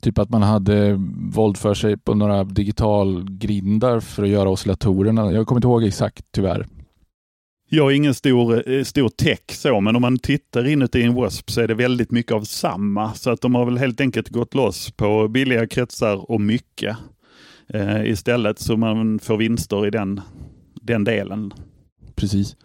Typ 0.01 0.19
att 0.19 0.31
man 0.31 0.43
hade 0.43 0.97
våld 1.33 1.59
sig 1.75 1.97
på 1.97 2.15
några 2.15 2.45
digitalgrindar 2.45 4.01
för 4.01 4.23
att 4.23 4.29
göra 4.29 4.51
oscillatorerna. 4.51 5.33
Jag 5.33 5.47
kommer 5.47 5.59
inte 5.59 5.69
ihåg 5.69 5.85
exakt 5.85 6.25
tyvärr. 6.31 6.67
Jag 7.69 7.93
är 7.93 7.97
ingen 7.97 8.15
stor, 8.15 8.71
eh, 8.71 8.85
stor 8.85 9.09
tech 9.09 9.41
så, 9.49 9.81
men 9.81 9.97
om 9.97 10.03
man 10.03 10.19
tittar 10.19 10.67
inuti 10.69 11.03
en 11.03 11.15
WASP 11.15 11.51
så 11.51 11.61
är 11.61 11.69
det 11.69 11.75
väldigt 11.75 12.11
mycket 12.11 12.33
av 12.33 12.43
samma. 12.43 13.15
Så 13.15 13.31
att 13.31 13.41
de 13.41 13.55
har 13.55 13.65
väl 13.65 13.79
helt 13.79 14.01
enkelt 14.01 14.29
gått 14.29 14.55
loss 14.55 14.91
på 14.91 15.29
billiga 15.29 15.67
kretsar 15.67 16.31
och 16.31 16.41
mycket 16.41 16.97
eh, 17.69 18.07
istället 18.07 18.59
så 18.59 18.77
man 18.77 19.19
får 19.19 19.37
vinster 19.37 19.87
i 19.87 19.91
den, 19.91 20.21
den 20.83 21.05
delen. 21.05 21.53
Precis. 22.15 22.57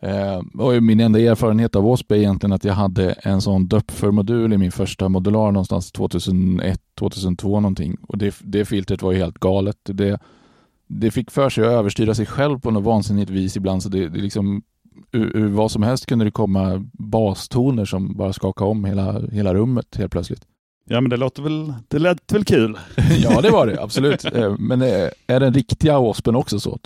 Eh, 0.00 0.38
och 0.58 0.82
min 0.82 1.00
enda 1.00 1.20
erfarenhet 1.20 1.76
av 1.76 1.84
WASP 1.84 2.12
är 2.12 2.16
egentligen 2.16 2.52
att 2.52 2.64
jag 2.64 2.74
hade 2.74 3.12
en 3.12 3.40
sån 3.40 3.68
döpför-modul 3.68 4.52
i 4.52 4.58
min 4.58 4.72
första 4.72 5.08
modular 5.08 5.52
någonstans 5.52 5.92
2001, 5.92 6.80
2002 6.98 7.60
någonting. 7.60 7.96
Och 8.08 8.18
det, 8.18 8.34
det 8.40 8.64
filtret 8.64 9.02
var 9.02 9.12
ju 9.12 9.18
helt 9.18 9.38
galet. 9.38 9.78
Det, 9.84 10.18
det 10.88 11.10
fick 11.10 11.30
för 11.30 11.50
sig 11.50 11.64
att 11.64 11.70
överstyra 11.70 12.14
sig 12.14 12.26
själv 12.26 12.60
på 12.60 12.70
något 12.70 12.84
vansinnigt 12.84 13.30
vis 13.30 13.56
ibland. 13.56 13.82
Så 13.82 13.88
det, 13.88 14.08
det 14.08 14.18
liksom, 14.18 14.62
ur, 15.12 15.36
ur, 15.36 15.48
vad 15.48 15.70
som 15.70 15.82
helst 15.82 16.06
kunde 16.06 16.24
det 16.24 16.30
komma 16.30 16.86
bastoner 16.92 17.84
som 17.84 18.16
bara 18.16 18.32
skakade 18.32 18.70
om 18.70 18.84
hela, 18.84 19.20
hela 19.32 19.54
rummet 19.54 19.96
helt 19.96 20.12
plötsligt. 20.12 20.46
Ja, 20.84 21.00
men 21.00 21.10
det 21.10 21.16
låter 21.16 21.42
väl, 21.42 21.74
det 21.88 21.98
lät 21.98 22.32
väl 22.32 22.44
kul? 22.44 22.78
ja, 23.22 23.40
det 23.40 23.50
var 23.50 23.66
det 23.66 23.82
absolut. 23.82 24.24
Eh, 24.24 24.56
men 24.58 24.82
eh, 24.82 25.08
är 25.26 25.40
den 25.40 25.54
riktiga 25.54 25.98
åspen 25.98 26.36
också 26.36 26.60
så? 26.60 26.78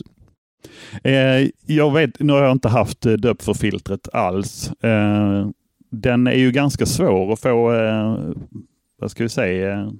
Eh, 1.02 1.48
jag 1.66 1.92
vet, 1.92 2.20
nu 2.20 2.32
har 2.32 2.42
jag 2.42 2.52
inte 2.52 2.68
haft 2.68 3.00
döp 3.00 3.42
för 3.42 3.54
filtret 3.54 4.08
alls. 4.12 4.70
Den 5.90 6.26
är 6.26 6.34
ju 6.36 6.52
ganska 6.52 6.86
svår 6.86 7.32
att 7.32 7.40
få, 7.40 7.70
vad 8.98 9.10
ska 9.10 9.22
vi 9.22 9.28
säga, 9.28 9.92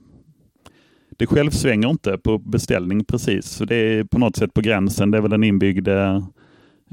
det 1.23 1.27
självsvänger 1.27 1.91
inte 1.91 2.19
på 2.19 2.39
beställning 2.39 3.05
precis. 3.05 3.47
Så 3.47 3.65
det 3.65 3.77
är 3.77 4.05
på 4.05 4.19
något 4.19 4.37
sätt 4.37 4.55
på 4.55 4.61
gränsen. 4.61 5.11
Det 5.11 5.19
är 5.19 5.23
väl 5.23 5.33
en 5.33 5.45
inbyggd 5.45 5.89
eh, 5.89 6.25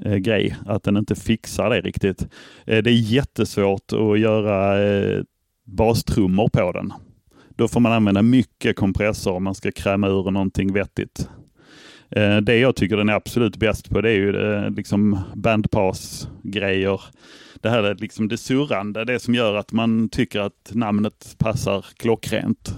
eh, 0.05 0.15
grej 0.15 0.55
att 0.65 0.83
den 0.83 0.97
inte 0.97 1.15
fixar 1.15 1.69
det 1.69 1.81
riktigt. 1.81 2.21
Eh, 2.65 2.83
det 2.83 2.91
är 2.91 3.11
jättesvårt 3.11 3.93
att 3.93 4.19
göra 4.19 4.83
eh, 4.83 5.23
bastrummor 5.65 6.49
på 6.49 6.71
den. 6.71 6.93
Då 7.55 7.67
får 7.67 7.79
man 7.79 7.91
använda 7.91 8.21
mycket 8.21 8.75
kompressor 8.75 9.33
om 9.33 9.43
man 9.43 9.55
ska 9.55 9.71
kräma 9.71 10.07
ur 10.07 10.31
någonting 10.31 10.73
vettigt. 10.73 11.29
Eh, 12.09 12.37
det 12.37 12.57
jag 12.57 12.75
tycker 12.75 12.97
den 12.97 13.09
är 13.09 13.13
absolut 13.13 13.57
bäst 13.57 13.89
på 13.89 14.01
det 14.01 14.09
är 14.09 14.15
ju 14.15 14.53
eh, 14.53 14.69
liksom 14.69 15.19
bandpass-grejer. 15.35 17.01
Det 17.61 17.69
här 17.69 17.83
är 17.83 17.95
liksom 17.95 18.27
det 18.27 18.37
surrande, 18.37 19.05
det 19.05 19.19
som 19.19 19.35
gör 19.35 19.55
att 19.55 19.71
man 19.71 20.09
tycker 20.09 20.39
att 20.39 20.71
namnet 20.73 21.35
passar 21.37 21.85
klockrent. 21.97 22.75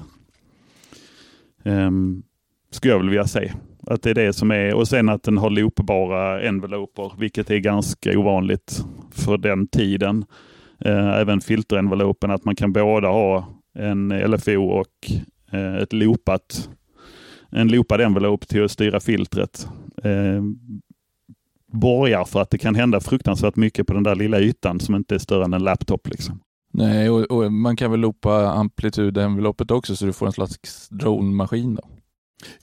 Um, 1.64 2.24
skulle 2.72 2.94
jag 2.94 3.00
väl 3.00 3.10
vilja 3.10 3.28
säga. 3.28 3.54
Att 3.88 4.02
det 4.02 4.10
är 4.10 4.16
det 4.16 4.34
som 4.34 4.52
är, 4.52 4.74
och 4.74 4.88
sen 4.88 5.10
att 5.10 5.24
den 5.24 5.38
har 5.38 5.50
loopbara 5.50 6.42
enveloper, 6.42 7.12
vilket 7.18 7.50
är 7.50 7.58
ganska 7.58 8.20
ovanligt 8.20 8.86
för 9.12 9.38
den 9.38 9.68
tiden. 9.68 10.26
Uh, 10.86 11.10
även 11.10 11.42
filterenvelopen, 11.42 12.32
att 12.32 12.46
man 12.46 12.56
kan 12.56 12.74
båda 12.74 13.08
ha 13.08 13.48
en 13.80 14.10
LFO 14.10 14.64
och 14.64 15.12
uh, 15.54 15.76
ett 15.78 15.94
loopat, 15.94 16.70
en 17.52 17.68
loopad 17.68 18.02
envelop 18.02 18.48
till 18.48 18.64
att 18.64 18.72
styra 18.72 19.00
filtret. 19.00 19.68
Uh, 20.06 20.42
borgar 21.72 22.26
för 22.26 22.42
att 22.42 22.50
det 22.50 22.58
kan 22.58 22.76
hända 22.76 23.00
fruktansvärt 23.00 23.56
mycket 23.56 23.88
på 23.88 23.94
den 23.94 24.04
där 24.04 24.16
lilla 24.16 24.40
ytan 24.40 24.80
som 24.80 24.96
inte 24.96 25.16
är 25.16 25.20
större 25.20 25.46
än 25.46 25.54
en 25.54 25.64
laptop. 25.64 26.08
Liksom. 26.10 26.40
Nej, 26.72 27.10
och, 27.10 27.32
och, 27.32 27.54
man 27.54 27.76
kan 27.76 27.92
väl 27.92 28.00
loopa 28.00 28.50
amplitudenveloppet 28.50 29.72
också 29.72 29.96
så 29.96 30.06
du 30.06 30.14
får 30.14 30.26
en 30.26 30.32
slags 30.32 30.90
drone-maskin 30.90 31.76
då? 31.76 31.82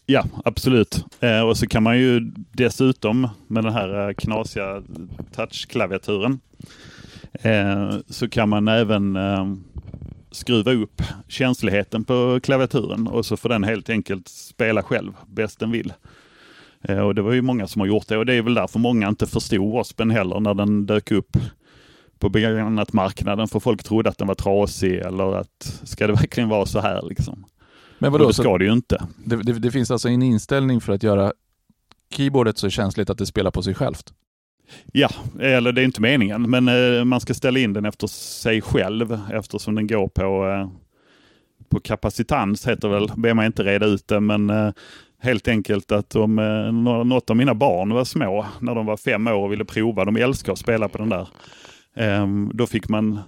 Ja, 0.07 0.25
absolut. 0.45 1.05
Eh, 1.21 1.41
och 1.41 1.57
så 1.57 1.67
kan 1.67 1.83
man 1.83 1.99
ju 1.99 2.21
dessutom 2.37 3.29
med 3.47 3.65
den 3.65 3.73
här 3.73 4.09
eh, 4.09 4.15
knasiga 4.15 4.83
touchklaviaturen 5.33 6.41
eh, 7.33 7.91
så 8.09 8.29
kan 8.29 8.49
man 8.49 8.69
även 8.69 9.17
eh, 9.17 9.47
skruva 10.31 10.73
upp 10.73 11.03
känsligheten 11.29 12.05
på 12.05 12.41
klaviaturen 12.43 13.07
och 13.07 13.27
så 13.27 13.37
får 13.37 13.49
den 13.49 13.65
helt 13.65 13.91
enkelt 13.91 14.29
spela 14.29 14.83
själv 14.83 15.13
bäst 15.27 15.61
den 15.61 15.71
vill. 15.71 15.93
Eh, 16.83 16.99
och 16.99 17.15
det 17.15 17.23
var 17.23 17.33
ju 17.33 17.43
många 17.43 17.67
som 17.67 17.81
har 17.81 17.87
gjort 17.87 18.09
det 18.09 18.17
och 18.17 18.27
det 18.27 18.35
är 18.35 18.43
väl 18.43 18.55
därför 18.55 18.79
många 18.79 19.09
inte 19.09 19.27
förstod 19.27 19.59
W.A.S.P.E.N. 19.59 20.11
heller 20.11 20.41
när 20.41 20.55
den 20.55 20.87
dök 20.87 21.11
upp 21.11 21.37
på 22.19 22.29
marknaden 22.93 23.49
för 23.49 23.61
folk 23.61 23.83
trodde 23.83 24.11
att 24.11 24.19
den 24.19 24.29
var 24.29 24.35
trasig 24.35 24.95
eller 24.95 25.37
att 25.37 25.81
ska 25.85 26.07
det 26.07 26.13
verkligen 26.23 26.49
vara 26.49 26.67
så 26.67 26.81
här 26.81 27.03
liksom? 27.09 27.47
Men 27.99 28.13
vadå, 28.13 28.25
och 28.25 28.31
det 28.31 28.35
ska 28.35 28.43
så 28.43 28.59
det 28.59 28.65
ju 28.65 28.73
inte. 28.73 29.07
Det, 29.25 29.37
det, 29.37 29.53
det, 29.53 29.71
finns 29.71 29.91
alltså 29.91 30.09
en 30.09 30.23
inställning 30.23 30.81
för 30.81 30.93
att 30.93 31.03
göra 31.03 31.33
keyboardet 32.11 32.59
så 32.59 32.71
känsligt 32.71 33.11
att 33.11 33.19
det 33.19 33.27
spelar 33.27 33.51
på 33.51 33.63
sig 33.63 33.75
självt? 33.75 34.13
Ja, 34.93 35.09
eller 35.41 35.73
det 35.73 35.81
är 35.81 35.85
inte 35.85 36.01
meningen, 36.01 36.51
men 36.51 36.69
eh, 36.69 37.05
man 37.05 37.21
ska 37.21 37.35
ställa 37.35 37.59
in 37.59 37.73
den 37.73 37.85
efter 37.85 38.07
sig 38.07 38.61
själv 38.61 39.21
eftersom 39.33 39.75
den 39.75 39.87
går 39.87 40.09
på, 40.09 40.49
eh, 40.49 40.69
på 41.69 41.81
kapacitans, 41.81 42.69
heter 42.69 42.89
väl, 42.89 43.11
ber 43.17 43.35
man 43.35 43.47
inte 43.47 43.63
reda 43.63 43.87
ut 43.87 44.09
det, 44.09 44.21
men 44.21 44.51
eh, 44.51 44.73
helt 45.21 45.49
enkelt 45.49 45.93
att 45.93 46.17
om 46.17 46.39
eh, 46.39 46.73
något 47.05 47.31
av 47.31 47.37
mina 47.37 47.55
barn 47.55 47.91
var 47.91 48.05
små, 48.05 48.47
när 48.61 48.75
de 48.75 48.87
var 48.87 48.97
fem 48.97 49.27
år 49.27 49.45
och 49.45 49.53
ville 49.53 49.65
prova, 49.65 50.05
de 50.05 50.17
älskar 50.17 50.53
att 50.53 50.59
spela 50.59 50.89
på 50.89 50.99
den 50.99 51.09
där, 51.09 51.29
då, 52.53 52.67
fick 52.67 52.89
man, 52.89 53.19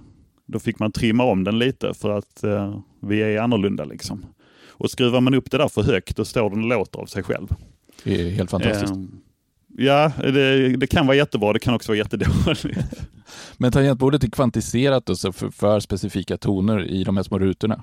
då 0.46 0.58
fick 0.58 0.78
man 0.78 0.92
trimma 0.92 1.24
om 1.24 1.44
den 1.44 1.58
lite 1.58 1.94
för 1.94 2.10
att 2.10 2.44
eh, 2.44 2.80
vi 3.02 3.20
är 3.22 3.40
annorlunda. 3.40 3.84
Liksom. 3.84 4.24
Och 4.68 4.90
skruvar 4.90 5.20
man 5.20 5.34
upp 5.34 5.50
det 5.50 5.58
där 5.58 5.68
för 5.68 5.82
högt 5.82 6.16
då 6.16 6.24
står 6.24 6.50
den 6.50 6.62
och 6.62 6.68
låter 6.68 6.98
av 6.98 7.06
sig 7.06 7.22
själv. 7.22 7.48
Det 8.04 8.20
är 8.20 8.30
helt 8.30 8.50
fantastiskt. 8.50 8.92
Ehm, 8.92 9.20
ja, 9.76 10.12
det, 10.18 10.76
det, 10.76 10.86
kan 10.86 11.06
vara 11.06 11.16
jättebra, 11.16 11.52
det 11.52 11.58
kan 11.58 11.74
också 11.74 11.92
vara 11.92 11.98
jättedåligt. 11.98 12.66
Men 13.56 13.72
tangentbordet 13.72 14.24
är 14.24 14.30
kvantiserat 14.30 15.10
alltså 15.10 15.32
för, 15.32 15.50
för 15.50 15.80
specifika 15.80 16.36
toner 16.36 16.86
i 16.86 17.04
de 17.04 17.16
här 17.16 17.24
små 17.24 17.38
rutorna? 17.38 17.82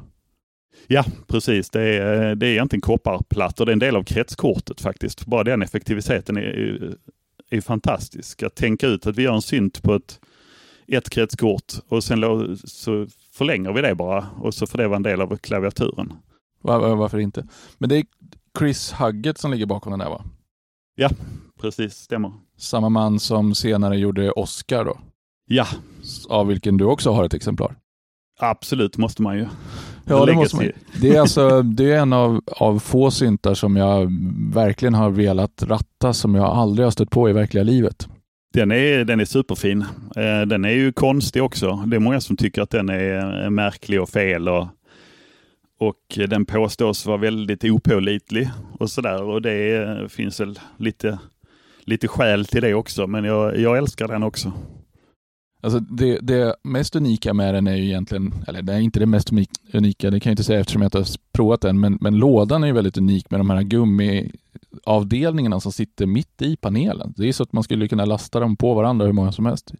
Ja, 0.88 1.06
precis. 1.28 1.70
Det 1.70 1.82
är, 1.82 2.36
det 2.36 2.48
är 2.48 2.52
egentligen 2.52 2.82
kopparplattor. 2.82 3.66
Det 3.66 3.72
är 3.72 3.74
en 3.74 3.80
del 3.80 3.96
av 3.96 4.04
kretskortet 4.04 4.82
faktiskt. 4.82 5.26
Bara 5.26 5.44
den 5.44 5.62
effektiviteten 5.62 6.38
är, 6.38 6.42
är, 6.42 6.96
är 7.50 7.62
fantastisk. 7.62 8.44
Att 8.44 8.56
tänka 8.56 8.88
ut 8.88 9.08
att 9.08 9.18
vi 9.18 9.24
gör 9.24 9.34
en 9.34 9.42
synt 9.42 9.84
på 9.84 9.96
ett 9.96 10.20
ett 10.92 11.10
kretskort 11.10 11.74
och 11.88 12.04
sen 12.04 12.58
så 12.58 13.08
förlänger 13.32 13.74
vi 13.74 13.82
det 13.82 13.96
bara 13.96 14.28
och 14.42 14.54
så 14.54 14.68
får 14.68 14.78
det 14.78 14.88
vara 14.88 14.96
en 14.96 15.04
del 15.04 15.22
av 15.22 15.38
klaviaturen. 15.38 16.14
Var, 16.62 16.96
varför 16.96 17.20
inte? 17.20 17.48
Men 17.78 17.90
det 17.90 17.98
är 17.98 18.06
Chris 18.60 18.92
Hugget 18.92 19.38
som 19.38 19.52
ligger 19.52 19.66
bakom 19.66 19.92
den 19.92 20.00
där 20.00 20.10
va? 20.10 20.24
Ja, 20.96 21.10
precis, 21.62 21.94
stämmer. 21.94 22.32
Samma 22.58 22.90
man 22.90 23.20
som 23.20 23.56
senare 23.56 23.98
gjorde 23.98 24.32
Oscar 24.32 24.86
då? 24.86 24.98
Ja. 25.46 25.68
Av 26.30 26.48
vilken 26.48 26.78
du 26.78 26.86
också 26.86 27.12
har 27.12 27.26
ett 27.26 27.34
exemplar? 27.34 27.76
Absolut, 28.40 28.98
måste 28.98 29.22
man 29.22 29.38
ju. 29.38 29.48
Ja, 30.06 30.26
det 30.26 30.34
måste 30.34 30.56
man. 30.56 30.72
Det 31.02 31.16
är, 31.16 31.22
alltså, 31.22 31.62
det 31.62 31.92
är 31.92 32.00
en 32.00 32.14
av, 32.14 32.42
av 32.48 32.80
få 32.80 33.12
syntar 33.12 33.54
som 33.54 33.76
jag 33.76 34.12
verkligen 34.54 34.94
har 34.94 35.10
velat 35.10 35.64
ratta 35.64 36.14
som 36.14 36.36
jag 36.36 36.46
aldrig 36.46 36.86
har 36.86 36.92
stött 36.92 37.10
på 37.10 37.30
i 37.30 37.34
verkliga 37.34 37.64
livet. 37.64 38.08
Den 38.54 38.72
är, 38.72 39.04
den 39.04 39.20
är 39.20 39.26
superfin. 39.26 39.82
Eh, 40.16 40.42
den 40.42 40.66
är 40.66 40.70
ju 40.70 40.92
konstig 40.92 41.44
också. 41.44 41.84
Det 41.88 41.96
är 41.96 42.00
många 42.00 42.22
som 42.22 42.38
tycker 42.38 42.62
att 42.62 42.70
den 42.70 42.90
är 42.90 43.44
eh, 43.44 43.50
märklig 43.50 44.02
och 44.02 44.10
fel. 44.10 44.50
Och, 44.50 44.68
och 45.80 46.18
den 46.30 46.46
påstås 46.46 47.06
vara 47.06 47.18
väldigt 47.18 47.64
opålitlig 47.64 48.50
och 48.80 48.90
sådär. 48.90 49.24
Och 49.24 49.42
det 49.42 49.76
eh, 49.76 50.08
finns 50.08 50.40
väl 50.40 50.60
lite, 50.78 51.20
lite 51.80 52.08
skäl 52.08 52.46
till 52.46 52.62
det 52.62 52.74
också. 52.74 53.08
Men 53.08 53.24
jag, 53.24 53.60
jag 53.60 53.78
älskar 53.78 54.08
den 54.08 54.24
också. 54.24 54.52
Alltså 55.62 55.80
det, 55.80 56.20
det, 56.20 56.56
mest 56.64 56.96
unika 56.96 57.34
med 57.34 57.54
den 57.54 57.68
är 57.68 57.76
ju 57.76 57.86
egentligen, 57.86 58.34
eller 58.48 58.62
det 58.62 58.74
är 58.74 58.80
inte 58.80 59.00
det 59.00 59.06
mest 59.06 59.32
unika, 59.74 60.10
det 60.10 60.20
kan 60.20 60.30
jag 60.30 60.34
inte 60.34 60.44
säga 60.44 60.60
eftersom 60.60 60.82
jag 60.82 60.88
inte 60.88 60.98
har 60.98 61.08
provat 61.32 61.62
den, 61.62 61.80
men, 61.80 61.98
men 62.02 62.18
lådan 62.18 62.64
är 62.64 62.68
ju 62.68 62.74
väldigt 62.74 62.98
unik 62.98 63.32
med 63.32 63.40
de 63.40 63.50
här 63.50 63.64
gummiavdelningarna 63.64 65.60
som 65.60 65.72
sitter 65.72 66.06
mitt 66.06 66.42
i 66.42 66.58
panelen. 66.58 67.14
Det 67.18 67.28
är 67.28 67.34
så 67.34 67.44
att 67.44 67.54
man 67.54 67.64
skulle 67.64 67.88
kunna 67.88 68.06
lasta 68.06 68.40
dem 68.40 68.56
på 68.56 68.74
varandra 68.74 69.06
hur 69.06 69.14
många 69.14 69.32
som 69.32 69.46
helst. 69.46 69.74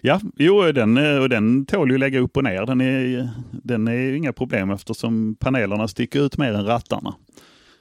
Ja, 0.00 0.20
jo, 0.36 0.72
den, 0.72 1.20
och 1.22 1.28
den 1.28 1.66
tål 1.66 1.90
ju 1.90 1.98
lägga 1.98 2.18
upp 2.18 2.36
och 2.36 2.44
ner. 2.44 2.66
Den 2.66 2.80
är, 2.80 3.30
den 3.50 3.88
är 3.88 4.12
inga 4.12 4.32
problem 4.32 4.70
eftersom 4.70 5.34
panelerna 5.34 5.88
sticker 5.88 6.20
ut 6.20 6.38
mer 6.38 6.52
än 6.52 6.64
rattarna. 6.64 7.14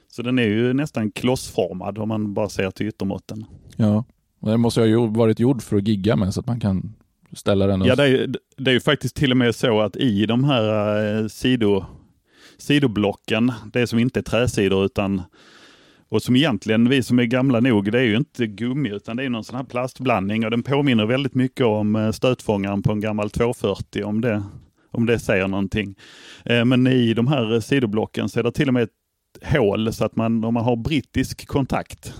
Så 0.08 0.22
den 0.22 0.40
är 0.40 0.48
ju 0.48 0.74
nästan 0.74 1.12
klossformad 1.12 1.98
om 1.98 2.08
man 2.08 2.34
bara 2.34 2.50
ser 2.50 2.72
till 2.72 2.88
yttermåtten. 2.88 3.46
Ja, 3.76 4.06
och 4.40 4.50
den 4.50 4.60
måste 4.60 4.82
ju 4.82 4.98
ha 4.98 5.06
varit 5.06 5.40
gjord 5.40 5.62
för 5.62 5.78
att 5.78 5.88
gigga 5.88 6.16
med 6.16 6.34
så 6.34 6.40
att 6.40 6.48
man 6.48 6.60
kan 6.60 6.94
ställa 7.34 7.68
den. 7.68 7.82
Ja, 7.82 7.96
det 7.96 8.04
är, 8.04 8.36
det 8.58 8.72
är 8.72 8.74
ju 8.74 8.80
faktiskt 8.80 9.16
till 9.16 9.32
och 9.32 9.38
med 9.38 9.56
så 9.56 9.82
att 9.82 9.96
i 9.96 10.26
de 10.26 10.44
här 10.44 11.18
eh, 11.22 11.28
sido, 11.28 11.86
sidoblocken, 12.58 13.54
det 13.74 13.88
som 13.88 14.00
inte 14.00 14.20
är 14.20 14.24
träsidor 14.24 14.86
utan 14.86 15.22
och 16.10 16.22
som 16.22 16.36
egentligen, 16.36 16.90
vi 16.90 17.04
som 17.04 17.20
är 17.20 17.24
gamla 17.24 17.60
nog, 17.60 17.92
det 17.92 18.00
är 18.00 18.04
ju 18.04 18.18
inte 18.18 18.48
gummi 18.48 18.90
utan 18.90 19.18
det 19.18 19.24
är 19.24 19.30
någon 19.30 19.44
sån 19.44 19.56
här 19.56 19.64
plastblandning 19.64 20.46
och 20.46 20.52
den 20.52 20.64
påminner 20.64 21.06
väldigt 21.06 21.36
mycket 21.36 21.66
om 21.66 21.96
eh, 21.96 22.12
stötfångaren 22.12 22.84
på 22.84 22.92
en 22.92 23.00
gammal 23.00 23.30
240 23.30 24.04
om 24.04 24.22
det, 24.22 24.44
om 24.92 25.06
det 25.06 25.20
säger 25.20 25.48
någonting. 25.48 25.96
Eh, 26.46 26.66
men 26.66 26.88
i 26.88 27.14
de 27.14 27.28
här 27.28 27.60
sidoblocken 27.60 28.30
så 28.30 28.40
är 28.40 28.44
det 28.44 28.52
till 28.52 28.68
och 28.68 28.74
med 28.74 28.84
ett 28.84 28.90
hål 29.44 29.94
så 29.94 30.06
att 30.06 30.16
man, 30.16 30.44
om 30.44 30.54
man 30.54 30.64
har 30.64 30.76
brittisk 30.76 31.48
kontakt, 31.48 32.14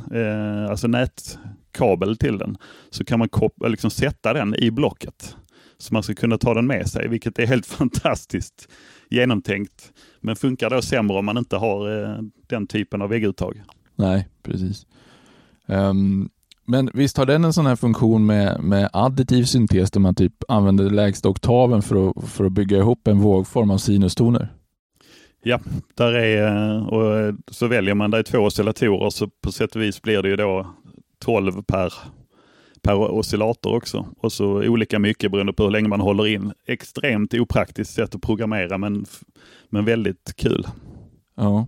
alltså 0.70 0.88
nät, 0.88 1.40
kabel 1.72 2.18
till 2.18 2.38
den 2.38 2.58
så 2.90 3.06
kan 3.06 3.20
man 3.20 3.30
liksom 3.68 3.92
sätta 3.92 4.34
den 4.34 4.56
i 4.56 4.72
blocket. 4.72 5.36
Så 5.78 5.94
man 5.94 6.04
ska 6.04 6.14
kunna 6.14 6.38
ta 6.38 6.54
den 6.54 6.68
med 6.68 6.88
sig, 6.88 7.08
vilket 7.08 7.40
är 7.40 7.48
helt 7.48 7.66
fantastiskt 7.80 8.70
genomtänkt. 9.10 9.94
Men 10.22 10.36
funkar 10.36 10.70
då 10.70 10.82
sämre 10.82 11.18
om 11.18 11.26
man 11.26 11.38
inte 11.38 11.56
har 11.56 12.04
eh, 12.04 12.18
den 12.48 12.68
typen 12.68 13.02
av 13.02 13.10
vägguttag. 13.10 13.62
Nej, 13.96 14.28
precis. 14.44 14.86
Um, 15.66 16.30
Men 16.66 16.90
visst 16.94 17.18
har 17.18 17.26
den 17.26 17.46
en 17.46 17.54
sån 17.54 17.66
här 17.66 17.76
funktion 17.76 18.26
med, 18.26 18.64
med 18.64 18.90
additiv 18.94 19.44
syntes 19.44 19.92
där 19.92 20.00
man 20.00 20.16
typ 20.16 20.34
använder 20.48 20.90
lägsta 20.90 21.30
oktaven 21.30 21.82
för 21.82 22.10
att, 22.10 22.30
för 22.30 22.46
att 22.46 22.52
bygga 22.52 22.78
ihop 22.78 23.08
en 23.08 23.20
vågform 23.20 23.72
av 23.72 23.78
sinustoner? 23.78 24.54
Ja, 25.44 25.60
där 25.96 26.14
är, 26.14 26.94
och 26.94 27.36
så 27.52 27.68
väljer 27.68 27.94
man, 27.94 28.14
är 28.14 28.24
två 28.24 28.38
oscillatorer 28.38 29.10
så 29.10 29.28
på 29.28 29.52
sätt 29.52 29.76
och 29.76 29.82
vis 29.82 30.02
blir 30.02 30.22
det 30.22 30.30
ju 30.30 30.36
då 30.36 30.68
12 31.20 31.62
per, 31.62 31.94
per 32.82 32.96
oscillator 32.96 33.76
också. 33.76 34.06
Och 34.18 34.32
så 34.32 34.46
olika 34.46 35.00
mycket 35.00 35.32
beroende 35.32 35.54
på 35.54 35.64
hur 35.64 35.72
länge 35.72 35.88
man 35.88 36.02
håller 36.02 36.28
in. 36.28 36.54
Extremt 36.66 37.34
opraktiskt 37.34 37.94
sätt 37.94 38.16
att 38.16 38.22
programmera 38.22 38.78
men, 38.78 39.06
men 39.70 39.86
väldigt 39.86 40.34
kul. 40.36 40.68
Ja. 41.36 41.68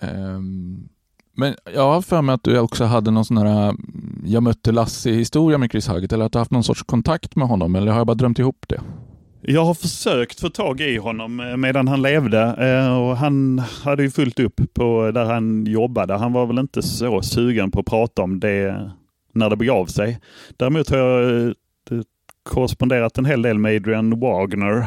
Um, 0.00 0.88
men 1.36 1.54
jag 1.74 1.92
har 1.92 2.02
för 2.02 2.22
mig 2.22 2.34
att 2.34 2.44
du 2.44 2.58
också 2.58 2.84
hade 2.84 3.10
någon 3.10 3.24
sån 3.24 3.36
här 3.36 3.68
mm, 3.68 4.22
Jag 4.26 4.42
mötte 4.42 4.72
Lasse-historia 4.72 5.58
med 5.58 5.70
Chris 5.70 5.88
Hugget 5.88 6.12
eller 6.12 6.24
att 6.24 6.32
du 6.32 6.38
haft 6.38 6.50
någon 6.50 6.64
sorts 6.64 6.82
kontakt 6.82 7.36
med 7.36 7.48
honom 7.48 7.74
eller 7.74 7.92
har 7.92 7.98
jag 7.98 8.06
bara 8.06 8.14
drömt 8.14 8.38
ihop 8.38 8.64
det? 8.68 8.80
Jag 9.42 9.64
har 9.64 9.74
försökt 9.74 10.40
få 10.40 10.48
tag 10.48 10.80
i 10.80 10.96
honom 10.96 11.40
eh, 11.40 11.56
medan 11.56 11.88
han 11.88 12.02
levde 12.02 12.40
eh, 12.40 12.98
och 12.98 13.16
han 13.16 13.58
hade 13.58 14.02
ju 14.02 14.10
fullt 14.10 14.40
upp 14.40 14.60
på 14.74 15.10
där 15.10 15.24
han 15.24 15.66
jobbade. 15.66 16.14
Han 16.14 16.32
var 16.32 16.46
väl 16.46 16.58
inte 16.58 16.82
så 16.82 17.22
sugen 17.22 17.70
på 17.70 17.80
att 17.80 17.86
prata 17.86 18.22
om 18.22 18.40
det 18.40 18.90
när 19.32 19.50
det 19.50 19.56
begav 19.56 19.86
sig. 19.86 20.20
Däremot 20.56 20.90
har 20.90 20.98
jag 20.98 21.46
eh, 21.46 21.52
korresponderat 22.42 23.18
en 23.18 23.24
hel 23.24 23.42
del 23.42 23.58
med 23.58 23.76
Adrian 23.76 24.20
Wagner, 24.20 24.86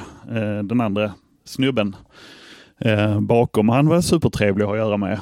den 0.63 0.81
andra 0.81 1.13
snubben 1.45 1.95
bakom. 3.19 3.69
Han 3.69 3.87
var 3.87 4.01
supertrevlig 4.01 4.63
att 4.63 4.69
ha 4.69 4.75
att 4.75 4.79
göra 4.79 4.97
med 4.97 5.19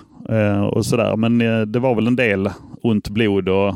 och 0.72 0.86
sådär. 0.86 1.16
Men 1.16 1.38
det 1.72 1.80
var 1.80 1.96
väl 1.96 2.08
en 2.08 2.16
del 2.16 2.50
ont 2.82 3.10
blod 3.10 3.50
och 3.50 3.76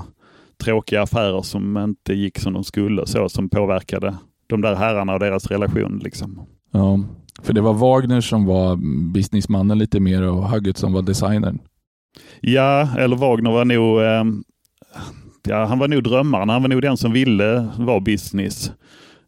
tråkiga 0.63 1.01
affärer 1.01 1.41
som 1.41 1.77
inte 1.77 2.13
gick 2.13 2.39
som 2.39 2.53
de 2.53 2.63
skulle 2.63 3.05
så 3.05 3.29
som 3.29 3.49
påverkade 3.49 4.15
de 4.47 4.61
där 4.61 4.75
herrarna 4.75 5.13
och 5.13 5.19
deras 5.19 5.47
relation. 5.47 5.99
Liksom. 6.03 6.47
Ja, 6.71 6.99
för 7.41 7.53
det 7.53 7.61
var 7.61 7.73
Wagner 7.73 8.21
som 8.21 8.45
var 8.45 8.75
businessmannen 9.13 9.77
lite 9.77 9.99
mer 9.99 10.21
och 10.21 10.49
Hugget 10.49 10.77
som 10.77 10.93
var 10.93 11.01
designern. 11.01 11.59
Ja, 12.41 12.97
eller 12.97 13.15
Wagner 13.15 13.51
var 13.51 13.65
nog, 13.65 14.01
eh, 14.01 14.23
ja, 15.47 15.65
han 15.65 15.79
var 15.79 15.87
nog 15.87 16.03
drömmaren. 16.03 16.49
Han 16.49 16.61
var 16.61 16.69
nog 16.69 16.81
den 16.81 16.97
som 16.97 17.11
ville 17.11 17.67
vara 17.77 17.99
business. 17.99 18.71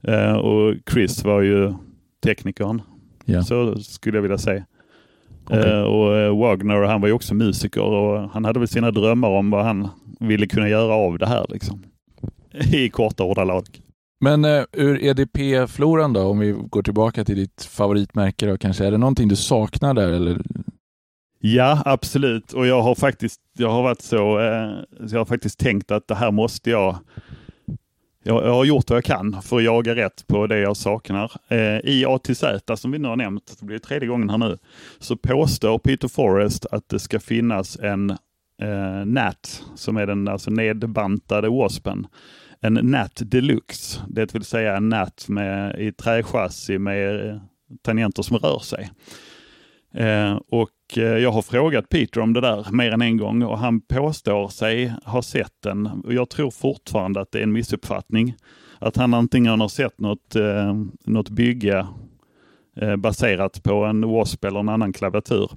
Eh, 0.03 0.33
och 0.33 0.75
Chris 0.91 1.23
var 1.23 1.41
ju 1.41 1.73
teknikern. 2.23 2.81
Ja. 3.25 3.43
Så 3.43 3.75
skulle 3.75 4.17
jag 4.17 4.21
vilja 4.21 4.37
säga. 4.37 4.65
Okay. 5.45 5.71
Eh, 5.71 5.81
och 5.81 6.17
eh, 6.17 6.39
Wagner 6.39 6.83
han 6.83 7.01
var 7.01 7.07
ju 7.07 7.13
också 7.13 7.33
musiker 7.33 7.81
och 7.81 8.29
han 8.29 8.45
hade 8.45 8.59
väl 8.59 8.67
sina 8.67 8.91
drömmar 8.91 9.29
om 9.29 9.49
vad 9.49 9.65
han 9.65 9.87
ville 10.19 10.47
kunna 10.47 10.69
göra 10.69 10.93
av 10.93 11.17
det 11.17 11.27
här. 11.27 11.45
Liksom. 11.49 11.83
I 12.73 12.89
korta 12.89 13.23
ordalag. 13.23 13.65
Men 14.19 14.45
uh, 14.45 14.63
ur 14.71 15.03
EDP-floran 15.03 16.13
då, 16.13 16.21
om 16.21 16.39
vi 16.39 16.51
går 16.51 16.83
tillbaka 16.83 17.25
till 17.25 17.35
ditt 17.35 17.63
favoritmärke 17.63 18.45
då 18.45 18.57
kanske, 18.57 18.85
är 18.85 18.91
det 18.91 18.97
någonting 18.97 19.27
du 19.27 19.35
saknar 19.35 19.93
där 19.93 20.11
eller? 20.11 20.41
Ja, 21.39 21.81
absolut. 21.85 22.53
Och 22.53 22.67
jag 22.67 22.81
har 22.81 22.95
faktiskt, 22.95 23.41
jag 23.57 23.69
har 23.69 23.83
varit 23.83 24.01
så, 24.01 24.39
eh, 24.39 24.71
jag 25.11 25.19
har 25.19 25.25
faktiskt 25.25 25.59
tänkt 25.59 25.91
att 25.91 26.07
det 26.07 26.15
här 26.15 26.31
måste 26.31 26.69
jag 26.69 26.97
jag, 28.27 28.45
jag 28.45 28.53
har 28.53 28.65
gjort 28.65 28.89
vad 28.89 28.97
jag 28.97 29.03
kan 29.03 29.41
för 29.41 29.57
att 29.57 29.63
jaga 29.63 29.95
rätt 29.95 30.27
på 30.27 30.47
det 30.47 30.59
jag 30.59 30.77
saknar. 30.77 31.31
Eh, 31.47 31.79
I 31.83 32.05
ATZ, 32.07 32.43
som 32.75 32.91
vi 32.91 32.99
nu 32.99 33.07
har 33.07 33.15
nämnt, 33.15 33.55
det 33.59 33.65
blir 33.65 33.79
tredje 33.79 34.07
gången 34.07 34.29
här 34.29 34.37
nu, 34.37 34.57
så 34.99 35.17
påstår 35.17 35.79
Peter 35.79 36.07
Forrest 36.07 36.65
att 36.71 36.89
det 36.89 36.99
ska 36.99 37.19
finnas 37.19 37.79
en 37.79 38.09
eh, 38.61 39.05
NAT, 39.05 39.63
som 39.75 39.97
är 39.97 40.05
den 40.05 40.27
alltså 40.27 40.51
nedbantade 40.51 41.49
waspen, 41.49 42.07
en 42.61 42.73
Nat 42.73 43.21
Deluxe. 43.25 44.01
Det 44.07 44.35
vill 44.35 44.43
säga 44.43 44.77
en 44.77 44.89
Nat 44.89 45.25
med, 45.29 45.79
i 45.79 45.91
trächassi 45.91 46.77
med 46.77 47.29
eh, 47.29 47.37
tangenter 47.81 48.23
som 48.23 48.37
rör 48.37 48.59
sig. 48.59 48.89
Eh, 49.93 50.35
och 50.49 50.97
eh, 50.97 51.03
jag 51.03 51.31
har 51.31 51.41
frågat 51.41 51.89
Peter 51.89 52.21
om 52.21 52.33
det 52.33 52.41
där 52.41 52.67
mer 52.71 52.91
än 52.91 53.01
en 53.01 53.17
gång 53.17 53.43
och 53.43 53.57
han 53.57 53.81
påstår 53.81 54.47
sig 54.47 54.93
ha 55.05 55.21
sett 55.21 55.53
den. 55.63 55.87
Och 55.87 56.13
jag 56.13 56.29
tror 56.29 56.51
fortfarande 56.51 57.21
att 57.21 57.31
det 57.31 57.39
är 57.39 57.43
en 57.43 57.51
missuppfattning. 57.51 58.35
Att 58.79 58.97
han 58.97 59.13
antingen 59.13 59.61
har 59.61 59.67
sett 59.67 59.99
något, 59.99 60.35
eh, 60.35 60.75
något 61.05 61.29
bygge 61.29 61.87
eh, 62.81 62.95
baserat 62.95 63.63
på 63.63 63.85
en 63.85 64.01
W.A.S.P. 64.01 64.47
eller 64.47 64.59
en 64.59 64.69
annan 64.69 64.93
klaviatur. 64.93 65.51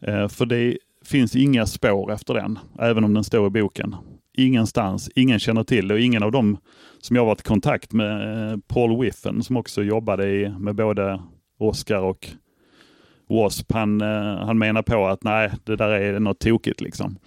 Eh, 0.00 0.28
för 0.28 0.46
det 0.46 0.78
finns 1.04 1.36
inga 1.36 1.66
spår 1.66 2.12
efter 2.12 2.34
den, 2.34 2.58
även 2.78 3.04
om 3.04 3.14
den 3.14 3.24
står 3.24 3.46
i 3.46 3.50
boken 3.50 3.96
ingenstans, 4.34 5.10
ingen 5.14 5.38
känner 5.38 5.64
till 5.64 5.88
det 5.88 5.94
och 5.94 6.00
ingen 6.00 6.22
av 6.22 6.32
dem 6.32 6.58
som 7.00 7.16
jag 7.16 7.24
varit 7.24 7.40
i 7.40 7.44
kontakt 7.44 7.92
med, 7.92 8.50
eh, 8.52 8.58
Paul 8.66 9.00
Wiffen 9.02 9.42
som 9.42 9.56
också 9.56 9.82
jobbade 9.82 10.30
i, 10.30 10.48
med 10.48 10.74
både 10.74 11.20
Oscar 11.58 11.98
och 11.98 12.28
W.A.S.P. 13.28 13.74
Han, 13.74 14.00
eh, 14.00 14.46
han 14.46 14.58
menar 14.58 14.82
på 14.82 15.06
att 15.06 15.24
nej, 15.24 15.52
det 15.64 15.76
där 15.76 15.88
är 15.88 16.20
något 16.20 16.40
tokigt 16.40 16.80
liksom. 16.80 17.18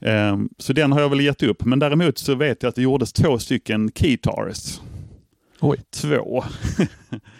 Um, 0.00 0.48
så 0.58 0.72
den 0.72 0.92
har 0.92 1.00
jag 1.00 1.08
väl 1.08 1.20
gett 1.20 1.42
upp, 1.42 1.64
men 1.64 1.78
däremot 1.78 2.18
så 2.18 2.34
vet 2.34 2.62
jag 2.62 2.68
att 2.68 2.74
det 2.74 2.82
gjordes 2.82 3.12
två 3.12 3.38
stycken 3.38 3.90
keytars. 3.94 4.80
Oj. 5.60 5.80
Två. 6.02 6.44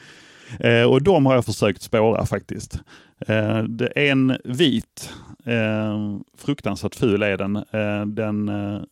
Eh, 0.61 0.82
och 0.82 1.03
de 1.03 1.26
har 1.26 1.34
jag 1.34 1.44
försökt 1.44 1.82
spåra 1.82 2.26
faktiskt. 2.26 2.80
Eh, 3.26 3.62
det 3.62 3.92
är 3.94 4.12
en 4.12 4.36
vit 4.44 5.12
Eh, 5.49 6.18
fruktansvärt 6.36 6.94
ful 6.94 7.22
är 7.22 7.36
den. 7.36 7.57
Eh, 7.57 8.07
den, 8.07 8.49
eh, 8.49 8.82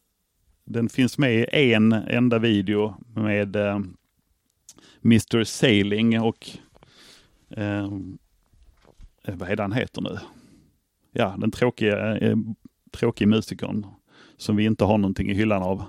den 0.65 0.89
finns 0.89 1.19
med 1.19 1.49
i 1.53 1.73
en 1.73 1.93
enda 1.93 2.39
video 2.39 2.95
med 3.15 3.57
eh, 3.57 3.81
Mr 5.05 5.45
Sailing 5.45 6.21
och 6.21 6.51
eh, 7.51 7.85
eh, 9.25 9.35
vad 9.35 9.51
är 9.51 9.57
det 9.57 9.63
han 9.63 9.73
heter 9.73 10.03
nu? 10.03 10.19
Ja, 11.13 11.35
den 11.39 11.51
tråkiga, 11.51 12.17
eh, 12.19 12.37
tråkiga 12.93 13.29
musikern 13.29 13.87
som 14.37 14.57
vi 14.57 14.65
inte 14.65 14.85
har 14.85 14.99
någonting 14.99 15.31
i 15.31 15.35
hyllan 15.35 15.63
av. 15.63 15.85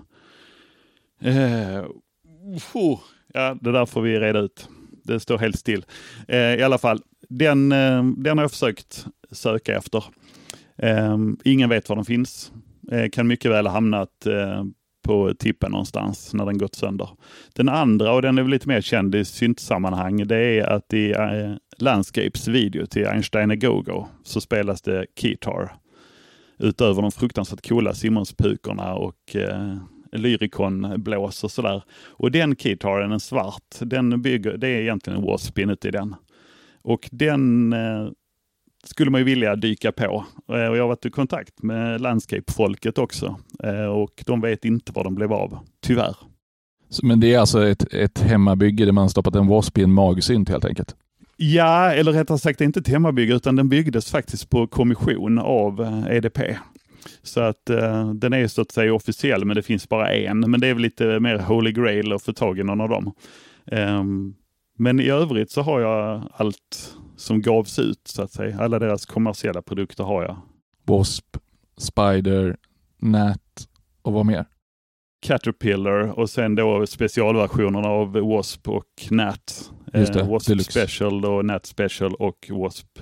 Eh, 1.20 1.86
ja, 3.34 3.57
det 3.61 3.72
där 3.72 3.86
får 3.86 4.01
vi 4.01 4.20
reda 4.20 4.39
ut. 4.39 4.70
Det 5.08 5.20
står 5.20 5.38
helt 5.38 5.60
still. 5.60 5.86
Eh, 6.28 6.55
I 6.55 6.64
alla 6.64 6.78
fall, 6.78 7.01
den, 7.30 7.72
eh, 7.72 8.03
den 8.03 8.38
har 8.38 8.43
jag 8.43 8.51
försökt 8.51 9.05
söka 9.32 9.78
efter. 9.78 10.03
Ehm, 10.78 11.38
ingen 11.43 11.70
vet 11.70 11.89
var 11.89 11.95
den 11.95 12.05
finns. 12.05 12.51
Eh, 12.91 13.10
kan 13.10 13.28
mycket 13.28 13.51
väl 13.51 13.66
ha 13.66 13.74
hamnat 13.74 14.26
eh, 14.26 14.64
på 15.03 15.34
tippen 15.34 15.72
någonstans 15.72 16.34
när 16.34 16.45
den 16.45 16.58
gått 16.58 16.76
sönder. 16.76 17.10
Den 17.55 17.70
andra, 17.70 18.12
och 18.12 18.22
den 18.22 18.38
är 18.38 18.41
väl 18.41 18.51
lite 18.51 18.68
mer 18.68 18.82
känd 18.82 19.16
i 19.16 19.26
syntsammanhang, 19.26 20.28
det 20.28 20.38
är 20.38 20.64
att 20.64 20.93
i 20.93 21.12
eh, 21.12 21.53
Landscapes 21.78 22.47
video 22.47 22.86
till 22.86 23.08
Einstein 23.08 23.60
Go-Go 23.60 24.08
så 24.24 24.41
spelas 24.41 24.82
det 24.82 25.05
Keytar. 25.20 25.72
Utöver 26.60 27.01
de 27.01 27.12
fruktansvärt 27.12 27.68
coola 27.70 27.93
simonspukorna 27.93 28.93
och 28.93 29.36
uh, 30.14 30.20
Lyricon-blås 30.20 31.43
och 31.43 31.51
sådär. 31.51 31.84
Och 32.08 32.32
den 32.32 32.55
Keytaren, 32.55 33.12
en 33.12 33.20
svart, 33.20 33.76
den 33.80 34.22
bygger, 34.22 34.58
det 34.58 34.68
är 34.68 34.82
egentligen 34.82 35.20
en 35.20 35.26
wasp 35.26 35.60
inuti 35.60 35.91
den. 35.91 36.16
Och 36.82 37.10
den 37.12 37.74
skulle 38.88 39.12
man 39.12 39.22
ju 39.22 39.26
vilja 39.26 39.55
dyka 39.55 39.91
på. 39.91 40.26
Eh, 40.49 40.68
och 40.68 40.78
jag 40.78 40.84
har 40.84 40.88
varit 40.88 41.05
i 41.05 41.10
kontakt 41.10 41.64
med 41.64 42.01
Landscape-folket 42.01 42.97
också 42.97 43.39
eh, 43.64 43.86
och 43.86 44.24
de 44.26 44.41
vet 44.41 44.66
inte 44.66 44.91
vad 44.95 45.05
de 45.05 45.16
blev 45.16 45.34
av, 45.34 45.60
tyvärr. 45.82 46.16
Men 47.03 47.20
det 47.20 47.34
är 47.34 47.39
alltså 47.39 47.68
ett, 47.68 47.93
ett 47.93 48.20
hemmabygge 48.20 48.86
där 48.86 48.91
man 48.91 49.10
stoppat 49.10 49.36
en 49.36 49.47
wasp 49.47 49.78
i 49.78 49.84
en 49.84 49.91
magsynt 49.91 50.49
helt 50.49 50.66
enkelt? 50.66 50.95
Ja, 51.38 51.91
eller 51.91 52.12
rättare 52.12 52.38
sagt 52.38 52.62
inte 52.62 52.80
ett 52.80 52.88
hemmabygge 52.88 53.36
utan 53.36 53.55
den 53.55 53.70
byggdes 53.70 54.12
faktiskt 54.12 54.49
på 54.49 54.68
kommission 54.68 55.39
av 55.39 56.05
EDP. 56.10 56.39
Eh, 57.06 57.12
så 57.24 57.41
att 57.41 57.70
uh, 57.70 58.14
den 58.14 58.34
är 58.34 58.48
så 58.48 58.62
att 58.62 58.72
säga 58.72 58.93
officiell 58.93 59.45
men 59.45 59.56
det 59.56 59.64
finns 59.64 59.89
bara 59.89 60.14
en. 60.14 60.39
Men 60.39 60.60
det 60.60 60.68
är 60.68 60.74
väl 60.74 60.84
lite 60.84 61.20
mer 61.20 61.38
holy 61.38 61.72
grail 61.72 62.14
att 62.14 62.24
få 62.24 62.34
tag 62.34 62.60
i 62.60 62.64
någon 62.64 62.82
av 62.82 62.89
dem. 62.89 63.14
Um, 63.72 64.36
men 64.78 65.00
i 65.00 65.10
övrigt 65.10 65.52
så 65.52 65.62
har 65.62 65.82
jag 65.82 66.30
allt 66.34 66.95
som 67.16 67.41
gavs 67.41 67.80
ut 67.80 68.02
så 68.08 68.22
att 68.22 68.32
säga. 68.32 68.60
Alla 68.60 68.80
deras 68.80 69.06
kommersiella 69.06 69.62
produkter 69.62 70.04
har 70.04 70.24
jag. 70.24 70.38
W.A.S.P, 70.86 71.39
Spider, 71.78 72.58
Nat 73.02 73.68
och 74.02 74.14
vad 74.14 74.26
mer? 74.26 74.45
Caterpillar 75.22 76.20
och 76.20 76.30
sen 76.30 76.56
då 76.56 76.88
specialversionerna 76.88 77.88
av 77.88 78.14
W.A.S.P 78.14 78.72
och 78.72 79.12
Nat. 79.12 79.72
Just 79.93 80.14
det, 80.14 80.20
eh, 80.20 80.26
W.A.S.P 80.26 80.54
Deluxe. 80.54 80.72
Special 80.72 81.26
och 81.26 81.45
Nat 81.45 81.66
Special 81.66 82.14
och 82.16 82.45
W.A.S.P 82.50 83.02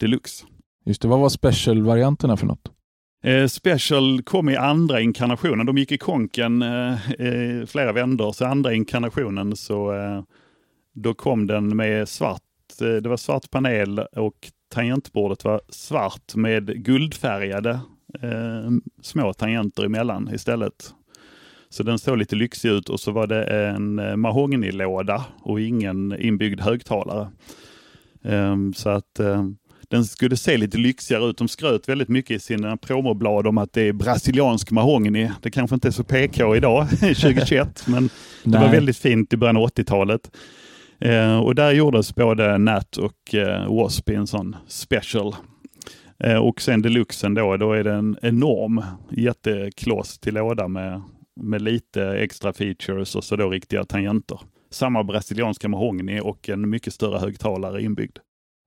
Deluxe. 0.00 0.46
Just 0.84 1.02
det, 1.02 1.08
vad 1.08 1.20
var 1.20 1.28
special-varianterna 1.28 2.36
för 2.36 2.46
något? 2.46 2.72
Eh, 3.22 3.46
Special 3.46 4.22
kom 4.22 4.48
i 4.48 4.56
andra 4.56 5.00
inkarnationen. 5.00 5.66
De 5.66 5.78
gick 5.78 5.92
i 5.92 5.98
konken 5.98 6.62
eh, 6.62 6.96
flera 7.66 7.92
vändor, 7.92 8.32
så 8.32 8.44
andra 8.44 8.74
inkarnationen 8.74 9.56
så 9.56 9.92
eh, 9.92 10.22
då 10.94 11.14
kom 11.14 11.46
den 11.46 11.76
med 11.76 12.08
svart 12.08 12.42
eh, 12.80 12.86
det 12.86 13.08
var 13.08 13.16
svart 13.16 13.50
panel 13.50 13.98
och 13.98 14.50
tangentbordet 14.68 15.44
var 15.44 15.60
svart 15.68 16.34
med 16.34 16.84
guldfärgade 16.84 17.80
eh, 18.22 18.70
små 19.02 19.32
tangenter 19.32 19.84
emellan 19.84 20.30
istället. 20.34 20.94
Så 21.70 21.82
den 21.82 21.98
såg 21.98 22.18
lite 22.18 22.36
lyxig 22.36 22.68
ut 22.68 22.88
och 22.88 23.00
så 23.00 23.10
var 23.12 23.26
det 23.26 23.44
en 23.44 23.98
eh, 23.98 24.16
mahognilåda 24.16 25.24
och 25.42 25.60
ingen 25.60 26.20
inbyggd 26.20 26.60
högtalare. 26.60 27.30
Eh, 28.22 28.56
så 28.74 28.88
att 28.88 29.20
den 29.90 30.04
skulle 30.04 30.36
se 30.36 30.56
lite 30.56 30.78
lyxigare 30.78 31.24
ut. 31.24 31.38
De 31.38 31.48
skröt 31.48 31.88
väldigt 31.88 32.08
mycket 32.08 32.36
i 32.36 32.38
sina 32.38 32.76
promoblad 32.76 33.46
om 33.46 33.58
att 33.58 33.72
det 33.72 33.82
är 33.82 33.92
brasiliansk 33.92 34.70
mahogny. 34.70 35.30
Det 35.42 35.50
kanske 35.50 35.74
inte 35.74 35.88
är 35.88 35.92
så 35.92 36.04
PK 36.04 36.56
idag, 36.56 36.90
2021, 37.00 37.84
men 37.86 38.10
det 38.44 38.58
var 38.58 38.68
väldigt 38.68 38.98
fint 38.98 39.32
i 39.32 39.36
början 39.36 39.56
av 39.56 39.68
80-talet. 39.68 40.30
Eh, 41.00 41.38
och 41.38 41.54
där 41.54 41.72
gjordes 41.72 42.14
både 42.14 42.58
Nat 42.58 42.96
och 42.96 43.34
eh, 43.34 43.74
Wasp 43.74 44.10
i 44.10 44.14
en 44.14 44.26
sån 44.26 44.56
special. 44.66 45.34
Eh, 46.24 46.36
och 46.36 46.60
sen 46.60 46.82
deluxen 46.82 47.34
då, 47.34 47.56
då 47.56 47.72
är 47.72 47.84
det 47.84 47.92
en 47.92 48.16
enorm 48.22 48.82
jättekloss 49.10 50.18
till 50.18 50.34
låda 50.34 50.68
med, 50.68 51.02
med 51.40 51.62
lite 51.62 52.04
extra 52.04 52.52
features 52.52 53.16
och 53.16 53.24
så 53.24 53.36
då 53.36 53.50
riktiga 53.50 53.84
tangenter. 53.84 54.40
Samma 54.70 55.04
brasilianska 55.04 55.68
mahogny 55.68 56.20
och 56.20 56.48
en 56.48 56.70
mycket 56.70 56.94
större 56.94 57.18
högtalare 57.18 57.82
inbyggd. 57.82 58.18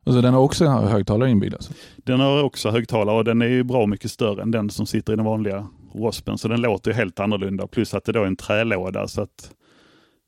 Alltså 0.05 0.21
den 0.21 0.33
har 0.33 0.41
också 0.41 0.67
högtalare 0.67 1.29
inbyggd? 1.29 1.53
Alltså. 1.53 1.73
Den 1.97 2.19
har 2.19 2.43
också 2.43 2.69
högtalare 2.69 3.17
och 3.17 3.23
den 3.23 3.41
är 3.41 3.47
ju 3.47 3.63
bra 3.63 3.85
mycket 3.85 4.11
större 4.11 4.41
än 4.41 4.51
den 4.51 4.69
som 4.69 4.85
sitter 4.85 5.13
i 5.13 5.15
den 5.15 5.25
vanliga 5.25 5.67
Waspen. 5.93 6.37
Så 6.37 6.47
den 6.47 6.61
låter 6.61 6.93
helt 6.93 7.19
annorlunda. 7.19 7.67
Plus 7.67 7.93
att 7.93 8.05
det 8.05 8.11
då 8.11 8.23
är 8.23 8.27
en 8.27 8.35
trälåda 8.35 9.07
så 9.07 9.21
att 9.21 9.51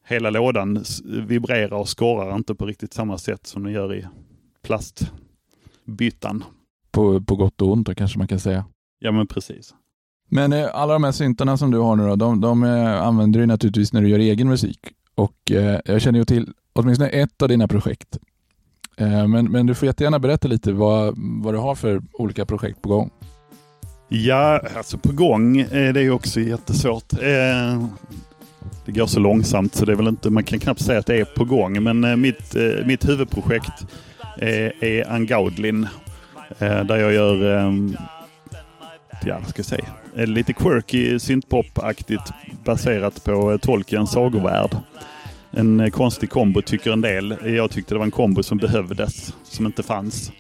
hela 0.07 0.30
lådan 0.30 0.84
vibrerar 1.28 1.78
och 1.78 1.89
skorrar 1.89 2.36
inte 2.36 2.55
på 2.55 2.65
riktigt 2.65 2.93
samma 2.93 3.17
sätt 3.17 3.47
som 3.47 3.63
den 3.63 3.74
gör 3.74 3.95
i 3.95 4.05
plastbyttan. 4.63 6.43
På, 6.91 7.21
på 7.21 7.36
gott 7.36 7.61
och 7.61 7.71
ont 7.71 7.88
då 7.88 7.95
kanske 7.95 8.17
man 8.17 8.28
kan 8.28 8.39
säga. 8.39 8.65
Ja 8.99 9.11
men 9.11 9.28
precis. 9.28 9.74
Men 10.30 10.53
eh, 10.53 10.69
alla 10.74 10.93
de 10.93 11.03
här 11.03 11.11
syntarna 11.11 11.57
som 11.57 11.71
du 11.71 11.78
har 11.78 11.95
nu 11.95 12.07
då, 12.07 12.15
de, 12.15 12.41
de 12.41 12.63
eh, 12.63 13.01
använder 13.01 13.39
du 13.39 13.45
naturligtvis 13.45 13.93
när 13.93 14.01
du 14.01 14.09
gör 14.09 14.19
egen 14.19 14.49
musik. 14.49 14.80
Och 15.15 15.51
eh, 15.51 15.80
jag 15.86 16.01
känner 16.01 16.19
ju 16.19 16.26
till 16.26 16.53
åtminstone 16.74 17.09
ett 17.09 17.41
av 17.41 17.49
dina 17.49 17.67
projekt 17.67 18.19
Eh, 18.98 19.28
men, 19.28 19.52
men 19.52 19.66
du 19.66 19.76
får 19.76 19.86
jättegärna 19.86 20.20
berätta 20.20 20.48
lite 20.48 20.72
vad, 20.72 21.14
vad 21.18 21.54
du 21.54 21.58
har 21.58 21.76
för 21.76 22.02
olika 22.14 22.46
projekt 22.46 22.82
på 22.82 22.89
gång. 22.89 23.10
Ja, 24.08 24.62
alltså 24.78 24.98
på 24.98 25.12
gång 25.12 25.60
eh, 25.60 25.94
det 25.94 26.00
är 26.00 26.04
ju 26.04 26.12
också 26.12 26.39
jättesvårt. 26.39 27.14
Eh, 27.14 27.88
det 28.86 28.91
går 28.91 29.08
så 29.08 29.20
långsamt 29.20 29.76
så 29.76 29.86
det 29.86 29.91
är 29.91 29.96
väl 29.96 30.08
inte, 30.08 30.30
man 30.30 30.44
kan 30.44 30.60
knappt 30.60 30.82
säga 30.82 31.00
att 31.00 31.06
det 31.06 31.16
är 31.16 31.26
på 31.26 31.46
gång. 31.46 31.84
Men 31.84 32.22
mitt, 32.22 32.56
mitt 32.86 33.10
huvudprojekt 33.10 33.86
är, 34.38 34.84
är 34.84 35.04
Där 36.60 36.98
jag 36.98 37.14
gör, 37.14 37.44
ja 39.26 39.39
vad 39.39 39.50
ska 39.50 39.60
jag 39.60 39.66
säga, 39.66 39.86
lite 40.26 40.54
quirky 40.54 41.20
syntpop-aktigt 41.20 42.32
baserat 42.64 43.24
på 43.24 43.58
Tolkiens 43.62 44.12
sagovärld 44.12 44.78
en 45.54 45.80
eh, 45.80 45.89
konstig 45.89 46.30
kombo 46.30 46.62
tycker 46.62 46.91
en 46.91 47.01
del. 47.01 47.38
Jag 47.45 47.72
tyckte 47.72 47.95
det 47.95 47.97
var 47.97 48.06
en 48.06 48.12
kombo 48.12 48.43
som 48.43 48.58
behövdes, 48.58 49.34
som 49.43 49.66
inte 49.66 49.84
fanns. 49.84 50.32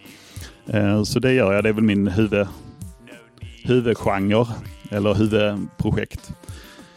Eh, 0.67 1.03
så 1.03 1.19
det 1.19 1.33
gör 1.33 1.53
jag. 1.53 1.63
Det 1.63 1.69
är 1.69 1.73
väl 1.73 1.83
min 1.83 2.07
huvud, 2.07 2.47
huvudgenre 3.63 4.45
eller 4.91 5.13
huvudprojekt. 5.13 6.31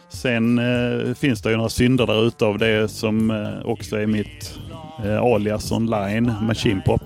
Sen 0.09 0.59
eh, 0.59 1.13
finns 1.13 1.41
det 1.41 1.49
ju 1.49 1.57
några 1.57 1.69
synder 1.69 2.07
där 2.07 2.27
ute 2.27 2.45
av 2.45 2.57
det 2.57 2.87
som 2.87 3.31
eh, 3.31 3.65
också 3.65 3.99
är 3.99 4.07
mitt 4.07 4.59
eh, 5.05 5.21
alias 5.21 5.71
online, 5.71 6.33
Machine 6.41 6.81
Pop. 6.85 7.01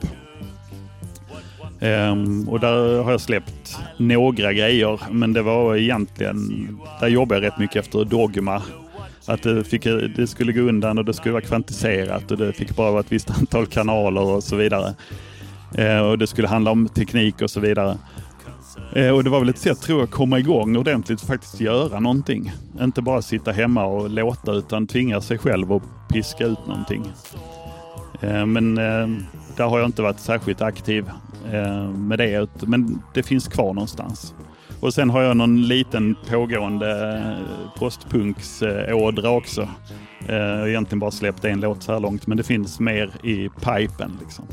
Um, 1.84 2.49
och 2.49 2.59
där 2.59 3.03
har 3.03 3.12
jag 3.12 3.22
släppt 3.22 3.78
några 3.97 4.53
grejer, 4.53 4.99
men 5.12 5.34
det 5.34 5.41
var 5.41 5.76
egentligen, 5.76 6.68
där 6.99 7.07
jobbar 7.07 7.36
jag 7.36 7.43
rätt 7.43 7.57
mycket 7.57 7.76
efter 7.76 8.05
Dogma 8.05 8.62
att 9.34 9.43
det, 9.43 9.63
fick, 9.63 9.84
det 10.15 10.27
skulle 10.27 10.53
gå 10.53 10.61
undan 10.61 10.97
och 10.97 11.05
det 11.05 11.13
skulle 11.13 11.34
vara 11.34 11.43
kvantiserat 11.43 12.32
och 12.32 12.38
det 12.38 12.53
fick 12.53 12.75
bara 12.75 12.91
vara 12.91 12.99
ett 12.99 13.11
visst 13.11 13.29
antal 13.29 13.65
kanaler 13.65 14.21
och 14.21 14.43
så 14.43 14.55
vidare. 14.55 14.95
Eh, 15.75 15.99
och 15.99 16.17
det 16.17 16.27
skulle 16.27 16.47
handla 16.47 16.71
om 16.71 16.89
teknik 16.89 17.41
och 17.41 17.49
så 17.49 17.59
vidare. 17.59 17.97
Eh, 18.93 19.09
och 19.09 19.23
det 19.23 19.29
var 19.29 19.39
väl 19.39 19.49
ett 19.49 19.57
sätt 19.57 19.82
tror 19.82 19.99
jag 19.99 20.05
att 20.05 20.11
komma 20.11 20.39
igång 20.39 20.77
ordentligt 20.77 21.21
och 21.21 21.27
faktiskt 21.27 21.61
göra 21.61 21.99
någonting. 21.99 22.51
Inte 22.82 23.01
bara 23.01 23.21
sitta 23.21 23.51
hemma 23.51 23.86
och 23.86 24.09
låta 24.09 24.51
utan 24.51 24.88
tvinga 24.88 25.21
sig 25.21 25.38
själv 25.38 25.73
att 25.73 25.84
piska 26.09 26.45
ut 26.45 26.67
någonting. 26.67 27.11
Eh, 28.21 28.45
men 28.45 28.77
eh, 28.77 29.07
där 29.57 29.65
har 29.65 29.79
jag 29.79 29.88
inte 29.88 30.01
varit 30.01 30.19
särskilt 30.19 30.61
aktiv 30.61 31.09
eh, 31.51 31.89
med 31.89 32.19
det. 32.19 32.49
Men 32.61 33.01
det 33.13 33.23
finns 33.23 33.47
kvar 33.47 33.73
någonstans. 33.73 34.34
Och 34.82 34.93
sen 34.93 35.09
har 35.09 35.21
jag 35.21 35.38
någon 35.38 35.67
liten 35.67 36.15
pågående 36.29 37.17
eh, 37.17 37.79
postpunksådra 37.79 39.29
också. 39.29 39.61
Eh, 40.27 40.36
jag 40.36 40.57
har 40.57 40.67
egentligen 40.67 40.99
bara 40.99 41.11
släppt 41.11 41.45
en 41.45 41.59
låt 41.59 41.84
så 41.84 41.91
här 41.91 41.99
långt, 41.99 42.27
men 42.27 42.38
det 42.38 42.43
finns 42.43 42.79
mer 42.79 43.11
i 43.23 43.49
pipen. 43.49 44.17
Liksom. 44.21 44.45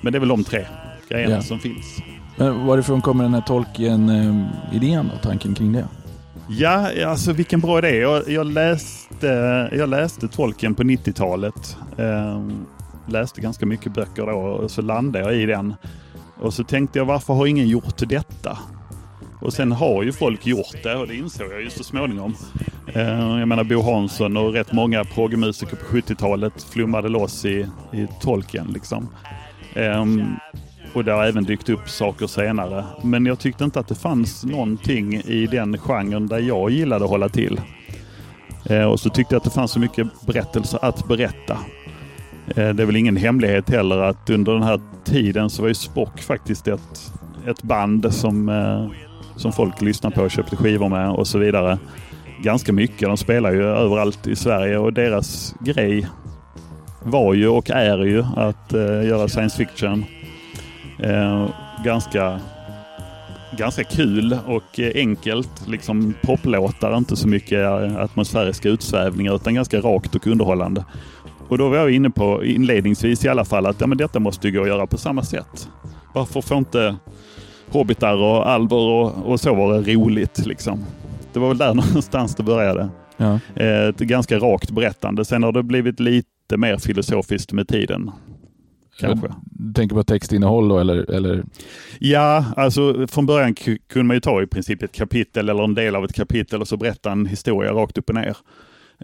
Men 0.00 0.12
det 0.12 0.18
är 0.18 0.20
väl 0.20 0.28
de 0.28 0.44
tre 0.44 0.66
grejerna 1.08 1.34
ja. 1.34 1.42
som 1.42 1.58
finns. 1.58 1.98
Men 2.36 2.66
varifrån 2.66 3.00
kommer 3.00 3.24
den 3.24 3.34
här 3.34 3.40
Tolkien-idén 3.40 5.10
och 5.10 5.22
tanken 5.22 5.54
kring 5.54 5.72
det? 5.72 5.88
Ja, 6.48 6.90
alltså 7.06 7.32
vilken 7.32 7.60
bra 7.60 7.78
idé. 7.78 7.96
Jag, 7.96 8.28
jag 8.28 8.46
läste, 8.46 9.26
jag 9.72 9.88
läste 9.88 10.28
Tolkien 10.28 10.74
på 10.74 10.82
90-talet. 10.82 11.76
Eh, 11.96 12.42
läste 13.06 13.40
ganska 13.40 13.66
mycket 13.66 13.94
böcker 13.94 14.26
då 14.26 14.32
och 14.32 14.70
så 14.70 14.82
landade 14.82 15.24
jag 15.24 15.34
i 15.34 15.46
den. 15.46 15.74
Och 16.40 16.54
så 16.54 16.64
tänkte 16.64 16.98
jag, 16.98 17.06
varför 17.06 17.34
har 17.34 17.46
ingen 17.46 17.68
gjort 17.68 18.08
detta? 18.08 18.58
Och 19.42 19.52
sen 19.52 19.72
har 19.72 20.02
ju 20.02 20.12
folk 20.12 20.46
gjort 20.46 20.82
det 20.82 20.94
och 20.94 21.06
det 21.06 21.14
insåg 21.14 21.52
jag 21.52 21.62
ju 21.62 21.70
så 21.70 21.84
småningom. 21.84 22.34
Eh, 22.94 23.38
jag 23.38 23.48
menar 23.48 23.64
Bo 23.64 23.82
Hansson 23.82 24.36
och 24.36 24.52
rätt 24.52 24.72
många 24.72 25.04
progmusiker 25.04 25.76
på 25.76 25.84
70-talet 25.84 26.62
flummade 26.62 27.08
loss 27.08 27.44
i, 27.44 27.66
i 27.92 28.06
tolken 28.20 28.66
liksom. 28.74 29.08
Ehm, 29.74 30.24
och 30.94 31.04
det 31.04 31.12
har 31.12 31.24
även 31.24 31.44
dykt 31.44 31.68
upp 31.68 31.88
saker 31.88 32.26
senare. 32.26 32.84
Men 33.02 33.26
jag 33.26 33.38
tyckte 33.38 33.64
inte 33.64 33.80
att 33.80 33.88
det 33.88 33.94
fanns 33.94 34.44
någonting 34.44 35.14
i 35.14 35.46
den 35.46 35.78
genren 35.78 36.26
där 36.26 36.38
jag 36.38 36.70
gillade 36.70 37.04
att 37.04 37.10
hålla 37.10 37.28
till. 37.28 37.60
Eh, 38.64 38.84
och 38.84 39.00
så 39.00 39.10
tyckte 39.10 39.34
jag 39.34 39.40
att 39.40 39.44
det 39.44 39.50
fanns 39.50 39.70
så 39.72 39.80
mycket 39.80 40.06
berättelser 40.26 40.78
att 40.82 41.08
berätta. 41.08 41.58
Eh, 42.46 42.68
det 42.68 42.82
är 42.82 42.86
väl 42.86 42.96
ingen 42.96 43.16
hemlighet 43.16 43.70
heller 43.70 43.98
att 43.98 44.30
under 44.30 44.52
den 44.52 44.62
här 44.62 44.80
tiden 45.04 45.50
så 45.50 45.62
var 45.62 45.68
ju 45.68 45.74
Spock 45.74 46.20
faktiskt 46.20 46.68
ett, 46.68 47.12
ett 47.46 47.62
band 47.62 48.14
som 48.14 48.48
som 49.36 49.52
folk 49.52 49.80
lyssnar 49.80 50.10
på 50.10 50.22
och 50.22 50.30
köpte 50.30 50.56
skivor 50.56 50.88
med 50.88 51.10
och 51.10 51.26
så 51.26 51.38
vidare. 51.38 51.78
Ganska 52.42 52.72
mycket. 52.72 53.08
De 53.08 53.16
spelar 53.16 53.52
ju 53.52 53.62
överallt 53.62 54.26
i 54.26 54.36
Sverige 54.36 54.78
och 54.78 54.92
deras 54.92 55.54
grej 55.60 56.06
var 57.02 57.34
ju 57.34 57.48
och 57.48 57.70
är 57.70 57.98
ju 57.98 58.24
att 58.36 58.72
eh, 58.72 59.06
göra 59.06 59.28
science 59.28 59.56
fiction. 59.56 60.04
Eh, 60.98 61.48
ganska, 61.84 62.40
ganska 63.58 63.84
kul 63.84 64.38
och 64.46 64.80
enkelt. 64.94 65.68
Liksom 65.68 66.14
poplåtar, 66.22 66.96
inte 66.96 67.16
så 67.16 67.28
mycket 67.28 67.66
atmosfäriska 67.98 68.68
utsvävningar 68.68 69.34
utan 69.34 69.54
ganska 69.54 69.80
rakt 69.80 70.14
och 70.14 70.26
underhållande. 70.26 70.84
Och 71.48 71.58
då 71.58 71.68
var 71.68 71.76
jag 71.76 71.90
inne 71.90 72.10
på 72.10 72.44
inledningsvis 72.44 73.24
i 73.24 73.28
alla 73.28 73.44
fall 73.44 73.66
att 73.66 73.80
ja, 73.80 73.86
men 73.86 73.98
detta 73.98 74.20
måste 74.20 74.48
ju 74.48 74.54
gå 74.54 74.62
att 74.62 74.68
göra 74.68 74.86
på 74.86 74.98
samma 74.98 75.22
sätt. 75.22 75.68
Varför 76.12 76.40
får 76.40 76.58
inte 76.58 76.96
hobbitar 77.72 78.16
och 78.16 78.50
alver 78.50 78.76
och, 78.76 79.26
och 79.26 79.40
så 79.40 79.54
var 79.54 79.74
det 79.74 79.94
roligt. 79.94 80.46
Liksom. 80.46 80.84
Det 81.32 81.38
var 81.38 81.48
väl 81.48 81.58
där 81.58 81.74
någonstans 81.74 82.34
det 82.34 82.42
började. 82.42 82.88
Ja. 83.16 83.38
Eh, 83.54 83.88
ett 83.88 83.98
ganska 83.98 84.38
rakt 84.38 84.70
berättande. 84.70 85.24
Sen 85.24 85.42
har 85.42 85.52
det 85.52 85.62
blivit 85.62 86.00
lite 86.00 86.56
mer 86.56 86.76
filosofiskt 86.76 87.52
med 87.52 87.68
tiden. 87.68 88.10
Kanske. 89.00 89.28
Tänker 89.74 89.96
på 89.96 90.04
textinnehåll 90.04 90.68
då 90.68 90.78
eller, 90.78 91.10
eller? 91.10 91.44
Ja, 91.98 92.44
alltså 92.56 93.06
från 93.06 93.26
början 93.26 93.54
kunde 93.54 94.04
man 94.04 94.16
ju 94.16 94.20
ta 94.20 94.42
i 94.42 94.46
princip 94.46 94.82
ett 94.82 94.92
kapitel 94.92 95.48
eller 95.48 95.64
en 95.64 95.74
del 95.74 95.96
av 95.96 96.04
ett 96.04 96.12
kapitel 96.12 96.60
och 96.60 96.68
så 96.68 96.76
berätta 96.76 97.12
en 97.12 97.26
historia 97.26 97.72
rakt 97.72 97.98
upp 97.98 98.08
och 98.08 98.14
ner. 98.14 98.36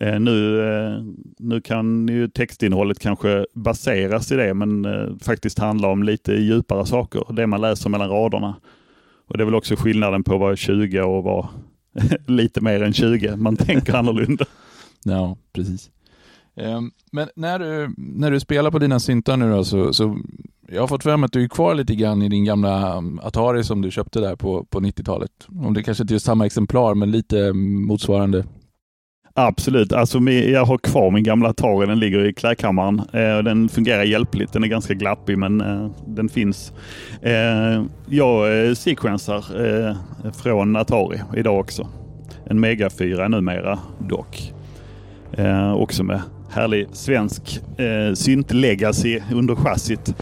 Eh, 0.00 0.20
nu, 0.20 0.60
eh, 0.60 1.02
nu 1.38 1.60
kan 1.60 2.08
ju 2.08 2.28
textinnehållet 2.28 2.98
kanske 2.98 3.46
baseras 3.54 4.32
i 4.32 4.36
det 4.36 4.54
men 4.54 4.84
eh, 4.84 5.16
faktiskt 5.20 5.58
handla 5.58 5.88
om 5.88 6.02
lite 6.02 6.32
djupare 6.32 6.86
saker. 6.86 7.24
Det 7.32 7.46
man 7.46 7.60
läser 7.60 7.90
mellan 7.90 8.10
raderna. 8.10 8.56
Och 9.28 9.38
Det 9.38 9.42
är 9.42 9.44
väl 9.44 9.54
också 9.54 9.76
skillnaden 9.76 10.24
på 10.24 10.34
att 10.34 10.40
vara 10.40 10.56
20 10.56 11.00
och 11.00 11.24
vara 11.24 11.48
lite 12.26 12.60
mer 12.60 12.82
än 12.82 12.92
20. 12.92 13.36
Man 13.36 13.56
tänker 13.56 13.94
annorlunda. 13.96 14.44
Ja, 15.04 15.36
precis. 15.52 15.90
Ehm, 16.56 16.90
men 17.12 17.28
när 17.36 17.58
du, 17.58 17.94
när 17.96 18.30
du 18.30 18.40
spelar 18.40 18.70
på 18.70 18.78
dina 18.78 19.00
syntar 19.00 19.36
nu 19.36 19.50
då, 19.50 19.64
så, 19.64 19.92
så 19.92 20.18
jag 20.68 20.82
har 20.82 20.88
fått 20.88 21.02
för 21.02 21.16
mig 21.16 21.26
att 21.26 21.32
du 21.32 21.44
är 21.44 21.48
kvar 21.48 21.74
lite 21.74 21.94
grann 21.94 22.22
i 22.22 22.28
din 22.28 22.44
gamla 22.44 22.98
um, 22.98 23.20
Atari 23.22 23.64
som 23.64 23.82
du 23.82 23.90
köpte 23.90 24.20
där 24.20 24.36
på, 24.36 24.64
på 24.64 24.80
90-talet. 24.80 25.30
Om 25.48 25.74
det 25.74 25.82
kanske 25.82 26.04
inte 26.04 26.14
är 26.14 26.18
samma 26.18 26.46
exemplar, 26.46 26.94
men 26.94 27.10
lite 27.10 27.52
motsvarande. 27.52 28.44
Absolut, 29.40 29.92
alltså 29.92 30.18
jag 30.30 30.64
har 30.64 30.78
kvar 30.78 31.10
min 31.10 31.24
gamla 31.24 31.48
Atari. 31.48 31.86
Den 31.86 32.00
ligger 32.00 32.24
i 32.24 32.32
klädkammaren. 32.32 33.02
Eh, 33.12 33.38
den 33.38 33.68
fungerar 33.68 34.02
hjälpligt. 34.02 34.52
Den 34.52 34.64
är 34.64 34.68
ganska 34.68 34.94
glappig 34.94 35.38
men 35.38 35.60
eh, 35.60 35.90
den 36.06 36.28
finns. 36.28 36.72
Eh, 37.22 37.84
jag 38.08 38.76
sequensar 38.76 39.44
från 40.42 40.76
Atari 40.76 41.20
idag 41.36 41.60
också. 41.60 41.88
en 42.46 42.60
Mega 42.60 42.90
4 42.90 43.28
numera 43.28 43.78
dock. 44.08 44.52
Också 45.74 46.04
med 46.04 46.20
härlig 46.50 46.86
svensk 46.92 47.60
eh, 47.78 48.14
synt-legacy 48.14 49.20
under 49.34 49.54
chassit. 49.54 50.14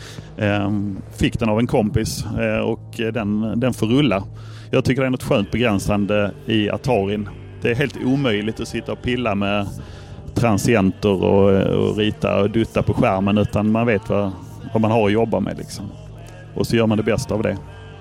Fick 1.18 1.38
den 1.38 1.48
av 1.48 1.58
en 1.58 1.66
kompis 1.66 2.24
och 2.64 2.94
den, 3.12 3.60
den 3.60 3.74
får 3.74 3.86
rulla. 3.86 4.24
Jag 4.70 4.84
tycker 4.84 5.02
det 5.02 5.08
är 5.08 5.10
något 5.10 5.22
skönt 5.22 5.50
begränsande 5.50 6.30
i 6.46 6.70
Atarin. 6.70 7.28
Det 7.66 7.70
är 7.70 7.74
helt 7.74 8.04
omöjligt 8.04 8.60
att 8.60 8.68
sitta 8.68 8.92
och 8.92 9.02
pilla 9.02 9.34
med 9.34 9.66
transienter 10.34 11.24
och, 11.24 11.50
och 11.50 11.96
rita 11.96 12.40
och 12.40 12.50
dutta 12.50 12.82
på 12.82 12.94
skärmen 12.94 13.38
utan 13.38 13.72
man 13.72 13.86
vet 13.86 14.08
vad, 14.08 14.32
vad 14.72 14.80
man 14.80 14.90
har 14.90 15.06
att 15.06 15.12
jobba 15.12 15.40
med. 15.40 15.58
Liksom. 15.58 15.84
Och 16.54 16.66
så 16.66 16.76
gör 16.76 16.86
man 16.86 16.98
det 16.98 17.04
bästa 17.04 17.34
av 17.34 17.42
det. 17.42 17.56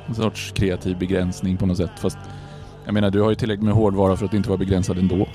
En 0.08 0.16
sorts 0.16 0.52
kreativ 0.52 0.98
begränsning 0.98 1.58
på 1.58 1.66
något 1.66 1.78
sätt. 1.78 1.92
Fast 2.02 2.18
jag 2.86 2.94
menar, 2.94 3.12
du 3.12 3.22
har 3.22 3.30
ju 3.30 3.36
tillräckligt 3.36 3.66
med 3.66 3.74
hårdvara 3.74 4.16
för 4.16 4.26
att 4.26 4.34
inte 4.34 4.50
vara 4.50 4.58
begränsad 4.58 4.98
ändå. 4.98 5.28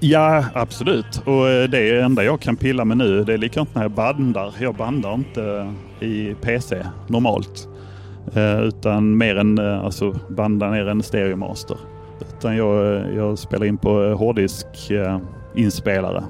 Ja, 0.00 0.44
absolut. 0.54 1.22
Och 1.24 1.48
eh, 1.48 1.68
det 1.68 2.00
enda 2.00 2.24
jag 2.24 2.40
kan 2.40 2.56
pilla 2.56 2.84
med 2.84 2.96
nu, 2.96 3.24
det 3.24 3.32
är 3.32 3.38
likadant 3.38 3.74
när 3.74 3.82
jag 3.82 3.90
bandar. 3.90 4.54
Jag 4.60 4.74
bandar 4.74 5.14
inte 5.14 5.72
i 6.00 6.34
PC 6.34 6.86
normalt. 7.06 7.68
Eh, 8.34 8.62
utan 8.62 9.16
mer 9.16 9.36
än 9.36 9.58
eh, 9.58 9.84
alltså 9.84 10.18
banda 10.28 10.70
ner 10.70 10.88
en 10.88 11.02
stereomaster. 11.02 11.76
Utan 12.42 12.56
jag, 12.56 13.04
jag 13.14 13.38
spelar 13.38 13.66
in 13.66 13.78
på 13.78 14.14
hårddisk 14.14 14.66
inspelare. 15.54 16.24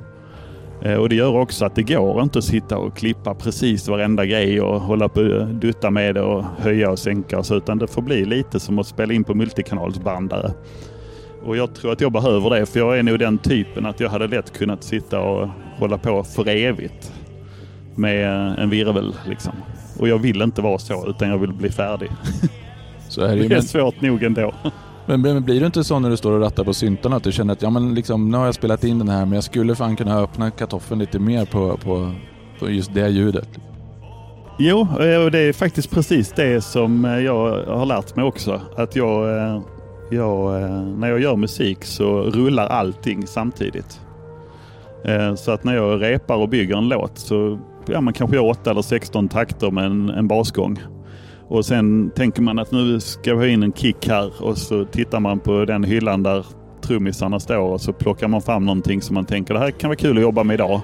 Och 0.99 1.09
det 1.09 1.15
gör 1.15 1.37
också 1.37 1.65
att 1.65 1.75
det 1.75 1.83
går 1.83 2.23
inte 2.23 2.39
att 2.39 2.45
sitta 2.45 2.79
och 2.79 2.97
klippa 2.97 3.35
precis 3.35 3.89
varenda 3.89 4.27
grej 4.27 4.61
och 4.61 4.81
hålla 4.81 5.09
på 5.09 5.21
och 5.21 5.47
dutta 5.47 5.91
med 5.91 6.15
det 6.15 6.23
och 6.23 6.45
höja 6.59 6.91
och 6.91 6.99
sänka 6.99 7.39
och 7.39 7.47
så, 7.47 7.57
utan 7.57 7.79
det 7.79 7.87
får 7.87 8.03
bli 8.03 8.25
lite 8.25 8.61
som 8.61 8.79
att 8.79 8.87
spela 8.87 9.13
in 9.15 9.25
på 9.25 9.35
multikanalsbandare. 9.35 10.53
Och 11.45 11.57
jag 11.57 11.75
tror 11.75 11.93
att 11.93 12.01
jag 12.01 12.13
behöver 12.13 12.51
det 12.51 12.67
för 12.67 12.79
jag 12.79 12.99
är 12.99 13.03
nog 13.03 13.19
den 13.19 13.39
typen 13.39 13.87
att 13.87 14.01
jag 14.01 14.11
hade 14.11 14.27
lätt 14.27 14.53
kunnat 14.53 14.85
sitta 14.85 15.21
och 15.21 15.49
hålla 15.79 15.99
på 15.99 16.25
för 16.25 16.49
evigt 16.49 17.13
med 17.95 18.29
en 18.59 18.71
virvel 18.71 19.15
liksom. 19.29 19.53
Och 19.99 20.09
jag 20.09 20.19
vill 20.19 20.43
inte 20.43 20.63
vara 20.63 20.79
så 20.79 21.09
utan 21.09 21.29
jag 21.29 21.39
vill 21.39 21.53
bli 21.53 21.71
färdig. 21.71 22.11
Så 23.09 23.23
är 23.23 23.37
det, 23.37 23.49
det 23.49 23.55
är 23.55 23.61
svårt 23.61 24.01
nog 24.01 24.23
ändå. 24.23 24.55
Men, 25.07 25.21
men 25.21 25.43
blir 25.43 25.61
du 25.61 25.67
inte 25.67 25.85
så 25.85 25.99
när 25.99 26.11
du 26.11 26.17
står 26.17 26.33
och 26.33 26.41
rattar 26.41 26.65
på 26.65 26.75
syntarna 26.75 27.17
att 27.17 27.25
du 27.25 27.33
känner 27.33 27.53
att 27.53 27.63
ja, 27.63 27.71
men 27.71 27.95
liksom, 27.95 28.31
nu 28.31 28.37
har 28.37 28.45
jag 28.45 28.55
spelat 28.55 28.85
in 28.85 28.99
den 28.99 29.09
här 29.09 29.25
men 29.27 29.33
jag 29.33 29.45
skulle 29.45 29.75
fan 29.75 29.97
kunna 29.97 30.19
öppna 30.19 30.51
kartoffeln 30.51 31.01
lite 31.01 31.19
mer 31.19 31.45
på, 31.45 31.77
på, 31.77 32.13
på 32.59 32.71
just 32.71 32.95
det 32.95 33.09
ljudet? 33.09 33.49
Jo, 34.59 34.81
eh, 34.81 35.25
och 35.25 35.31
det 35.31 35.39
är 35.39 35.53
faktiskt 35.53 35.91
precis 35.91 36.33
det 36.37 36.65
som 36.65 37.05
eh, 37.05 37.19
jag 37.19 37.65
har 37.67 37.87
lärt 37.87 38.17
mig 38.17 38.25
också. 38.25 38.61
Att 38.77 38.97
jag 38.97 39.39
eh, 39.39 39.61
jag, 40.11 40.63
när 40.99 41.09
jag 41.09 41.21
gör 41.21 41.37
musik 41.37 41.85
så 41.85 42.23
rullar 42.23 42.67
allting 42.67 43.27
samtidigt. 43.27 44.01
Så 45.37 45.53
att 45.53 45.65
när 45.65 45.75
jag 45.75 46.03
repar 46.03 46.37
och 46.37 46.49
bygger 46.49 46.77
en 46.77 46.89
låt 46.89 47.19
så 47.19 47.59
ja, 47.87 48.01
man 48.01 48.15
kanske 48.15 48.37
gör 48.37 48.45
8 48.45 48.71
eller 48.71 48.83
16 48.83 49.29
takter 49.29 49.71
med 49.71 49.85
en, 49.85 50.11
en 50.11 50.29
basgång. 50.29 50.79
Och 51.53 51.65
sen 51.65 52.11
tänker 52.11 52.43
man 52.43 52.59
att 52.59 52.73
nu 52.73 53.01
ska 53.01 53.35
vi 53.35 53.47
ha 53.47 53.53
in 53.53 53.63
en 53.63 53.73
kick 53.73 54.09
här 54.09 54.43
och 54.43 54.59
så 54.59 54.85
tittar 54.85 55.21
man 55.21 55.41
på 55.41 55.65
den 55.65 55.85
hyllan 55.85 56.23
där 56.23 56.47
trummisarna 56.83 57.41
står 57.41 57.59
och 57.59 57.81
så 57.81 57.93
plockar 57.93 58.29
man 58.29 58.43
fram 58.43 58.67
någonting 58.67 59.03
som 59.03 59.15
man 59.15 59.25
tänker 59.25 59.55
det 59.55 59.61
här 59.61 59.71
kan 59.71 59.89
vara 59.89 59.97
kul 59.97 60.17
att 60.17 60.23
jobba 60.23 60.45
med 60.45 60.55
idag. 60.55 60.81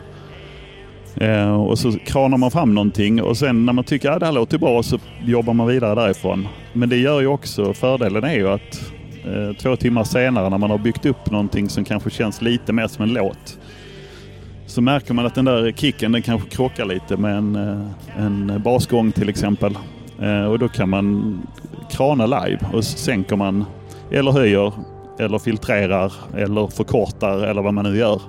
Eh, 1.16 1.62
och 1.62 1.78
så 1.78 1.92
kranar 1.92 2.38
man 2.38 2.50
fram 2.50 2.74
någonting 2.74 3.22
och 3.22 3.36
sen 3.36 3.66
när 3.66 3.72
man 3.72 3.84
tycker 3.84 4.10
att 4.10 4.16
ah, 4.16 4.18
det 4.18 4.26
här 4.26 4.32
låter 4.32 4.58
bra 4.58 4.82
så 4.82 4.98
jobbar 5.24 5.54
man 5.54 5.66
vidare 5.66 5.94
därifrån. 5.94 6.48
Men 6.72 6.88
det 6.88 6.96
gör 6.96 7.20
ju 7.20 7.26
också, 7.26 7.74
fördelen 7.74 8.24
är 8.24 8.34
ju 8.34 8.48
att 8.48 8.92
Eh, 9.24 9.56
två 9.56 9.76
timmar 9.76 10.04
senare 10.04 10.48
när 10.48 10.58
man 10.58 10.70
har 10.70 10.78
byggt 10.78 11.06
upp 11.06 11.30
någonting 11.30 11.68
som 11.68 11.84
kanske 11.84 12.10
känns 12.10 12.42
lite 12.42 12.72
mer 12.72 12.86
som 12.86 13.02
en 13.02 13.12
låt. 13.12 13.58
Så 14.66 14.80
märker 14.80 15.14
man 15.14 15.26
att 15.26 15.34
den 15.34 15.44
där 15.44 15.72
kicken 15.72 16.12
den 16.12 16.22
kanske 16.22 16.48
krockar 16.48 16.84
lite 16.84 17.16
med 17.16 17.36
en, 17.36 17.56
eh, 17.56 18.24
en 18.24 18.62
basgång 18.64 19.12
till 19.12 19.28
exempel. 19.28 19.78
Eh, 20.22 20.44
och 20.44 20.58
då 20.58 20.68
kan 20.68 20.88
man 20.88 21.38
krana 21.90 22.26
live 22.26 22.58
och 22.72 22.84
så 22.84 22.98
sänker 22.98 23.36
man 23.36 23.64
eller 24.10 24.32
höjer 24.32 24.72
eller 25.18 25.38
filtrerar 25.38 26.12
eller 26.34 26.66
förkortar 26.66 27.38
eller 27.38 27.62
vad 27.62 27.74
man 27.74 27.84
nu 27.84 27.98
gör. 27.98 28.20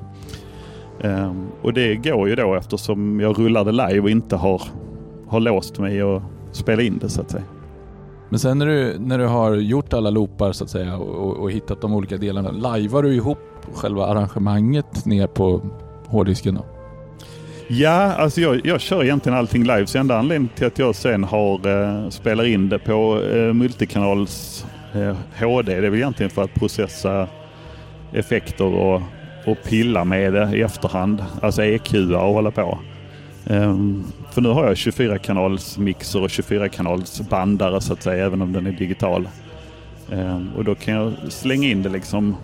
Ehm, 1.01 1.47
och 1.61 1.73
det 1.73 1.95
går 1.95 2.29
ju 2.29 2.35
då 2.35 2.55
eftersom 2.55 3.19
jag 3.19 3.39
rullade 3.39 3.71
live 3.71 3.99
och 3.99 4.09
inte 4.09 4.35
har, 4.35 4.61
har 5.27 5.39
låst 5.39 5.79
mig 5.79 6.03
och 6.03 6.21
spela 6.51 6.81
in 6.81 6.97
det 6.97 7.09
så 7.09 7.21
att 7.21 7.31
säga. 7.31 7.43
Men 8.29 8.39
sen 8.39 8.57
när 8.57 8.65
du, 8.65 8.99
när 8.99 9.17
du 9.17 9.25
har 9.25 9.55
gjort 9.55 9.93
alla 9.93 10.09
loopar 10.09 10.51
så 10.51 10.63
att 10.63 10.69
säga 10.69 10.97
och, 10.97 11.37
och 11.37 11.51
hittat 11.51 11.81
de 11.81 11.93
olika 11.93 12.17
delarna, 12.17 12.51
lajvar 12.51 13.03
du 13.03 13.13
ihop 13.13 13.37
själva 13.73 14.05
arrangemanget 14.05 15.05
ner 15.05 15.27
på 15.27 15.61
hårddisken 16.07 16.55
då? 16.55 16.78
Ja, 17.71 18.13
alltså 18.13 18.41
jag, 18.41 18.65
jag 18.65 18.81
kör 18.81 19.03
egentligen 19.03 19.37
allting 19.37 19.63
live. 19.63 19.87
Så 19.87 19.97
enda 19.97 20.17
anledningen 20.17 20.55
till 20.55 20.67
att 20.67 20.79
jag 20.79 20.95
sen 20.95 21.23
har 21.23 21.67
eh, 21.67 22.09
spelar 22.09 22.45
in 22.45 22.69
det 22.69 22.79
på 22.79 23.21
eh, 23.21 23.53
multikanals 23.53 24.65
eh, 24.93 25.15
HD, 25.39 25.71
det 25.71 25.87
är 25.87 25.89
väl 25.89 25.99
egentligen 25.99 26.29
för 26.29 26.43
att 26.43 26.53
processa 26.53 27.27
effekter 28.13 28.65
och, 28.65 29.01
och 29.45 29.57
pilla 29.63 30.05
med 30.05 30.33
det 30.33 30.51
i 30.53 30.61
efterhand. 30.61 31.25
Alltså 31.41 31.63
EQa 31.63 32.21
och 32.21 32.33
hålla 32.33 32.51
på. 32.51 32.79
Um, 33.47 34.03
för 34.31 34.41
nu 34.41 34.49
har 34.49 34.67
jag 34.67 34.77
24 34.77 35.17
kanals 35.17 35.77
mixer 35.77 36.23
och 36.23 36.29
24 36.29 36.69
kanals 36.69 37.21
bandare 37.29 37.81
så 37.81 37.93
att 37.93 38.03
säga, 38.03 38.25
även 38.25 38.41
om 38.41 38.53
den 38.53 38.67
är 38.67 38.71
digital. 38.71 39.29
Um, 40.11 40.49
och 40.57 40.63
då 40.63 40.75
kan 40.75 40.93
jag 40.93 41.13
slänga 41.29 41.67
in 41.67 41.83
det 41.83 41.89
liksom. 41.89 42.35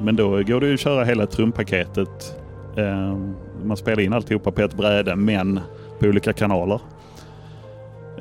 Men 0.00 0.16
då 0.16 0.28
går 0.42 0.60
det 0.60 0.66
ju 0.66 0.74
att 0.74 0.80
köra 0.80 1.04
hela 1.04 1.26
trumpaketet. 1.26 2.36
Um, 2.76 3.34
man 3.64 3.76
spelar 3.76 4.02
in 4.02 4.12
alltihopa 4.12 4.50
på 4.50 4.62
ett 4.62 4.76
bräde 4.76 5.16
men 5.16 5.60
på 5.98 6.06
olika 6.06 6.32
kanaler. 6.32 6.80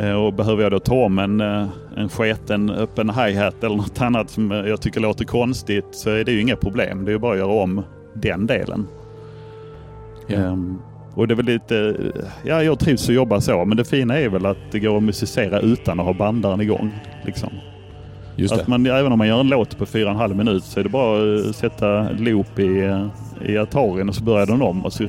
Uh, 0.02 0.14
och 0.14 0.34
behöver 0.34 0.64
jag 0.64 0.72
då 0.72 0.80
ta 0.80 0.96
om 0.96 1.20
en, 1.20 1.42
uh, 1.42 1.68
en 1.98 2.10
sketen 2.10 2.70
öppen 2.70 3.10
hi-hat 3.10 3.64
eller 3.64 3.76
något 3.76 4.02
annat 4.02 4.30
som 4.30 4.52
jag 4.52 4.82
tycker 4.82 5.00
låter 5.00 5.26
konstigt 5.26 5.88
så 5.92 6.10
är 6.10 6.24
det 6.24 6.32
ju 6.32 6.42
inga 6.42 6.56
problem. 6.56 7.06
Det 7.06 7.12
är 7.12 7.14
ju 7.14 7.20
bara 7.20 7.34
att 7.34 7.40
göra 7.40 7.52
om 7.52 7.84
den 8.14 8.48
delen. 8.48 8.88
Yeah. 10.28 10.58
Och 11.16 11.28
det 11.28 11.34
är 11.34 11.36
väl 11.36 11.46
lite, 11.46 11.96
ja 12.44 12.64
jag 12.64 12.80
trivs 12.80 13.10
att 13.10 13.16
jobba 13.16 13.42
så, 13.42 13.66
men 13.66 13.78
det 13.78 13.86
fina 13.86 14.20
är 14.20 14.30
väl 14.30 14.46
att 14.46 14.58
det 14.72 14.80
går 14.80 14.98
att 14.98 15.04
musicera 15.04 15.60
utan 15.60 16.00
att 16.00 16.06
ha 16.06 16.14
bandaren 16.14 16.62
igång. 16.62 16.92
Liksom. 17.26 17.50
Just 18.36 18.54
att 18.54 18.68
man, 18.68 18.86
även 18.86 19.12
om 19.12 19.18
man 19.18 19.28
gör 19.28 19.40
en 19.40 19.48
låt 19.48 19.78
på 19.78 19.86
fyra 19.86 20.06
och 20.06 20.12
en 20.12 20.18
halv 20.18 20.36
minut 20.36 20.64
så 20.64 20.80
är 20.80 20.84
det 20.84 20.90
bara 20.90 21.36
att 21.36 21.56
sätta 21.56 22.10
loop 22.12 22.60
i, 22.60 23.00
i 23.46 23.58
Atarin 23.58 24.10
och 24.10 24.16
så 24.16 24.24
börjar 24.24 24.46
den 24.46 24.62
om 24.62 24.86
och 24.86 24.94
så 24.94 25.04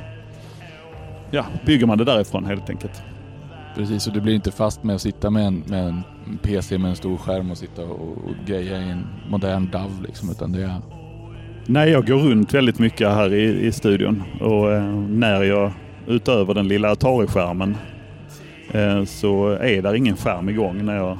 ja, 1.33 1.45
bygger 1.67 1.87
man 1.87 1.99
det 1.99 2.05
därifrån 2.05 2.45
helt 2.45 2.71
enkelt. 2.71 3.03
Precis, 3.77 4.07
och 4.07 4.13
du 4.13 4.21
blir 4.21 4.35
inte 4.35 4.51
fast 4.51 4.85
med 4.85 4.95
att 4.95 5.03
sitta 5.03 5.31
med 5.31 5.47
en, 5.47 5.65
med 5.67 5.89
en 5.89 6.03
PC 6.43 6.79
med 6.79 6.89
en 6.89 6.97
stor 6.97 7.17
skärm 7.17 7.51
och 7.51 7.59
sitta 7.59 7.83
och, 7.83 8.01
och 8.01 8.35
greja 8.47 8.79
i 8.79 8.91
en 8.91 9.07
modern 9.29 9.71
DAV 9.71 10.03
liksom, 10.07 10.31
utan 10.31 10.53
det 10.53 10.63
är... 10.63 10.81
Nej, 11.67 11.91
jag 11.91 12.07
går 12.07 12.17
runt 12.17 12.55
väldigt 12.55 12.79
mycket 12.79 13.09
här 13.09 13.35
i, 13.35 13.67
i 13.67 13.73
studion 13.73 14.23
och 14.41 14.73
eh, 14.73 14.95
när 14.95 15.43
jag 15.43 15.73
utöver 16.07 16.55
den 16.55 16.69
lilla 16.69 16.91
Atari-skärmen 16.91 17.77
eh, 18.73 19.05
så 19.05 19.49
är 19.49 19.83
där 19.83 19.95
ingen 19.95 20.17
skärm 20.17 20.49
igång 20.49 20.85
när 20.85 20.97
jag 20.97 21.19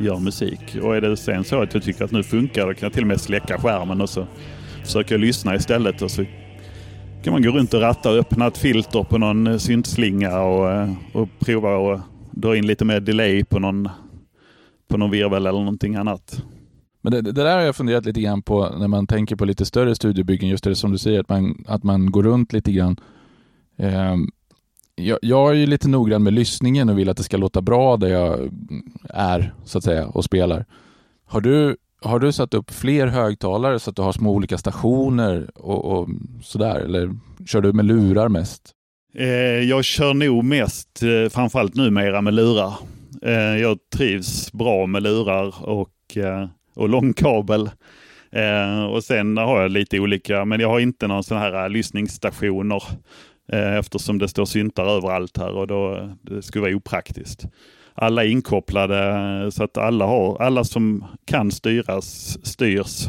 gör 0.00 0.18
musik. 0.18 0.76
Och 0.82 0.96
är 0.96 1.00
det 1.00 1.16
sen 1.16 1.44
så 1.44 1.62
att 1.62 1.74
jag 1.74 1.82
tycker 1.82 2.04
att 2.04 2.10
nu 2.10 2.22
funkar 2.22 2.66
det 2.66 2.74
kan 2.74 2.86
jag 2.86 2.92
till 2.92 3.02
och 3.02 3.08
med 3.08 3.20
släcka 3.20 3.58
skärmen 3.58 4.00
och 4.00 4.10
så 4.10 4.26
försöker 4.84 5.14
jag 5.14 5.20
lyssna 5.20 5.54
istället. 5.54 6.02
Och 6.02 6.10
så 6.10 6.24
kan 7.22 7.32
man 7.32 7.42
gå 7.42 7.50
runt 7.50 7.74
och 7.74 7.80
ratta 7.80 8.10
och 8.10 8.16
öppna 8.16 8.46
ett 8.46 8.58
filter 8.58 9.02
på 9.04 9.18
någon 9.18 9.46
eh, 9.46 9.56
syntslinga 9.56 10.40
och, 10.40 10.70
eh, 10.70 10.92
och 11.12 11.28
prova 11.38 11.94
att 11.94 12.00
dra 12.30 12.56
in 12.56 12.66
lite 12.66 12.84
mer 12.84 13.00
delay 13.00 13.44
på 13.44 13.58
någon, 13.58 13.88
på 14.88 14.96
någon 14.96 15.10
virvel 15.10 15.46
eller 15.46 15.58
någonting 15.58 15.94
annat. 15.94 16.42
Men 17.02 17.12
det, 17.12 17.20
det, 17.20 17.32
där 17.32 17.56
har 17.56 17.62
jag 17.62 17.76
funderat 17.76 18.04
lite 18.04 18.20
grann 18.20 18.42
på 18.42 18.68
när 18.78 18.88
man 18.88 19.06
tänker 19.06 19.36
på 19.36 19.44
lite 19.44 19.64
större 19.64 19.94
studiebyggen. 19.94 20.48
Just 20.48 20.64
det 20.64 20.74
som 20.74 20.92
du 20.92 20.98
säger, 20.98 21.20
att 21.20 21.28
man, 21.28 21.64
att 21.68 21.82
man 21.82 22.10
går 22.10 22.22
runt 22.22 22.52
lite 22.52 22.72
grann 22.72 23.00
Eh, 23.80 24.16
jag, 24.94 25.18
jag, 25.22 25.50
är 25.50 25.54
ju 25.54 25.66
lite 25.66 25.88
noggrann 25.88 26.22
med 26.22 26.32
lyssningen 26.32 26.88
och 26.88 26.98
vill 26.98 27.08
att 27.08 27.16
det 27.16 27.22
ska 27.22 27.36
låta 27.36 27.60
bra 27.60 27.96
där 27.96 28.08
jag 28.08 28.50
är 29.08 29.54
så 29.64 29.78
att 29.78 29.84
säga 29.84 30.06
och 30.06 30.24
spelar. 30.24 30.66
Har 31.24 31.40
du, 31.40 31.76
har 32.00 32.18
du 32.18 32.32
satt 32.32 32.54
upp 32.54 32.70
fler 32.70 33.06
högtalare 33.06 33.78
så 33.78 33.90
att 33.90 33.96
du 33.96 34.02
har 34.02 34.12
små 34.12 34.30
olika 34.30 34.58
stationer 34.58 35.50
och, 35.54 35.84
och 35.84 36.08
sådär? 36.42 36.80
Eller 36.80 37.10
kör 37.46 37.60
du 37.60 37.72
med 37.72 37.84
lurar 37.84 38.28
mest? 38.28 38.74
Eh, 39.14 39.28
jag 39.68 39.84
kör 39.84 40.14
nog 40.14 40.44
mest, 40.44 41.02
eh, 41.02 41.28
framförallt 41.30 41.74
numera, 41.74 42.20
med 42.20 42.34
lurar. 42.34 42.74
Eh, 43.22 43.56
jag 43.56 43.78
trivs 43.96 44.52
bra 44.52 44.86
med 44.86 45.02
lurar 45.02 45.68
och, 45.68 46.16
eh, 46.16 46.48
och 46.74 46.88
långkabel. 46.88 47.70
Eh, 48.32 48.84
och 48.84 49.04
sen 49.04 49.36
har 49.36 49.62
jag 49.62 49.70
lite 49.70 50.00
olika, 50.00 50.44
men 50.44 50.60
jag 50.60 50.68
har 50.68 50.80
inte 50.80 51.06
någon 51.06 51.24
sån 51.24 51.38
här 51.38 51.62
eh, 51.62 51.68
lyssningsstationer 51.68 52.82
eh, 53.52 53.76
eftersom 53.76 54.18
det 54.18 54.28
står 54.28 54.44
syntar 54.44 54.86
överallt 54.86 55.36
här 55.36 55.50
och 55.50 55.66
då 55.66 56.10
det 56.22 56.42
skulle 56.42 56.62
vara 56.62 56.74
opraktiskt. 56.74 57.44
Alla 57.94 58.24
är 58.24 58.28
inkopplade 58.28 59.50
så 59.52 59.64
att 59.64 59.78
alla, 59.78 60.06
har, 60.06 60.42
alla 60.42 60.64
som 60.64 61.04
kan 61.24 61.50
styras 61.50 62.38
styrs 62.46 63.08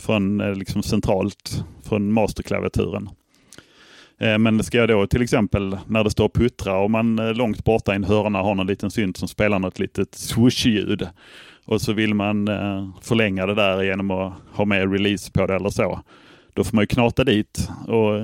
från 0.00 0.40
eh, 0.40 0.54
liksom 0.54 0.82
centralt 0.82 1.64
från 1.82 2.12
masterklaviaturen. 2.12 3.10
Eh, 4.18 4.38
men 4.38 4.64
ska 4.64 4.78
jag 4.78 4.88
då 4.88 5.06
till 5.06 5.22
exempel 5.22 5.78
när 5.86 6.04
det 6.04 6.10
står 6.10 6.28
puttra 6.28 6.78
och 6.78 6.90
man 6.90 7.18
eh, 7.18 7.34
långt 7.34 7.64
borta 7.64 7.92
i 7.92 7.96
en 7.96 8.04
hörna 8.04 8.38
har 8.38 8.54
någon 8.54 8.66
liten 8.66 8.90
synt 8.90 9.16
som 9.16 9.28
spelar 9.28 9.58
något 9.58 9.78
litet 9.78 10.14
swoosh-ljud 10.14 11.08
och 11.64 11.80
så 11.80 11.92
vill 11.92 12.14
man 12.14 12.46
förlänga 13.02 13.46
det 13.46 13.54
där 13.54 13.82
genom 13.82 14.10
att 14.10 14.32
ha 14.52 14.64
med 14.64 14.92
release 14.92 15.32
på 15.32 15.46
det 15.46 15.54
eller 15.54 15.70
så. 15.70 16.00
Då 16.54 16.64
får 16.64 16.76
man 16.76 16.82
ju 16.82 16.86
knata 16.86 17.24
dit 17.24 17.68
och, 17.86 18.20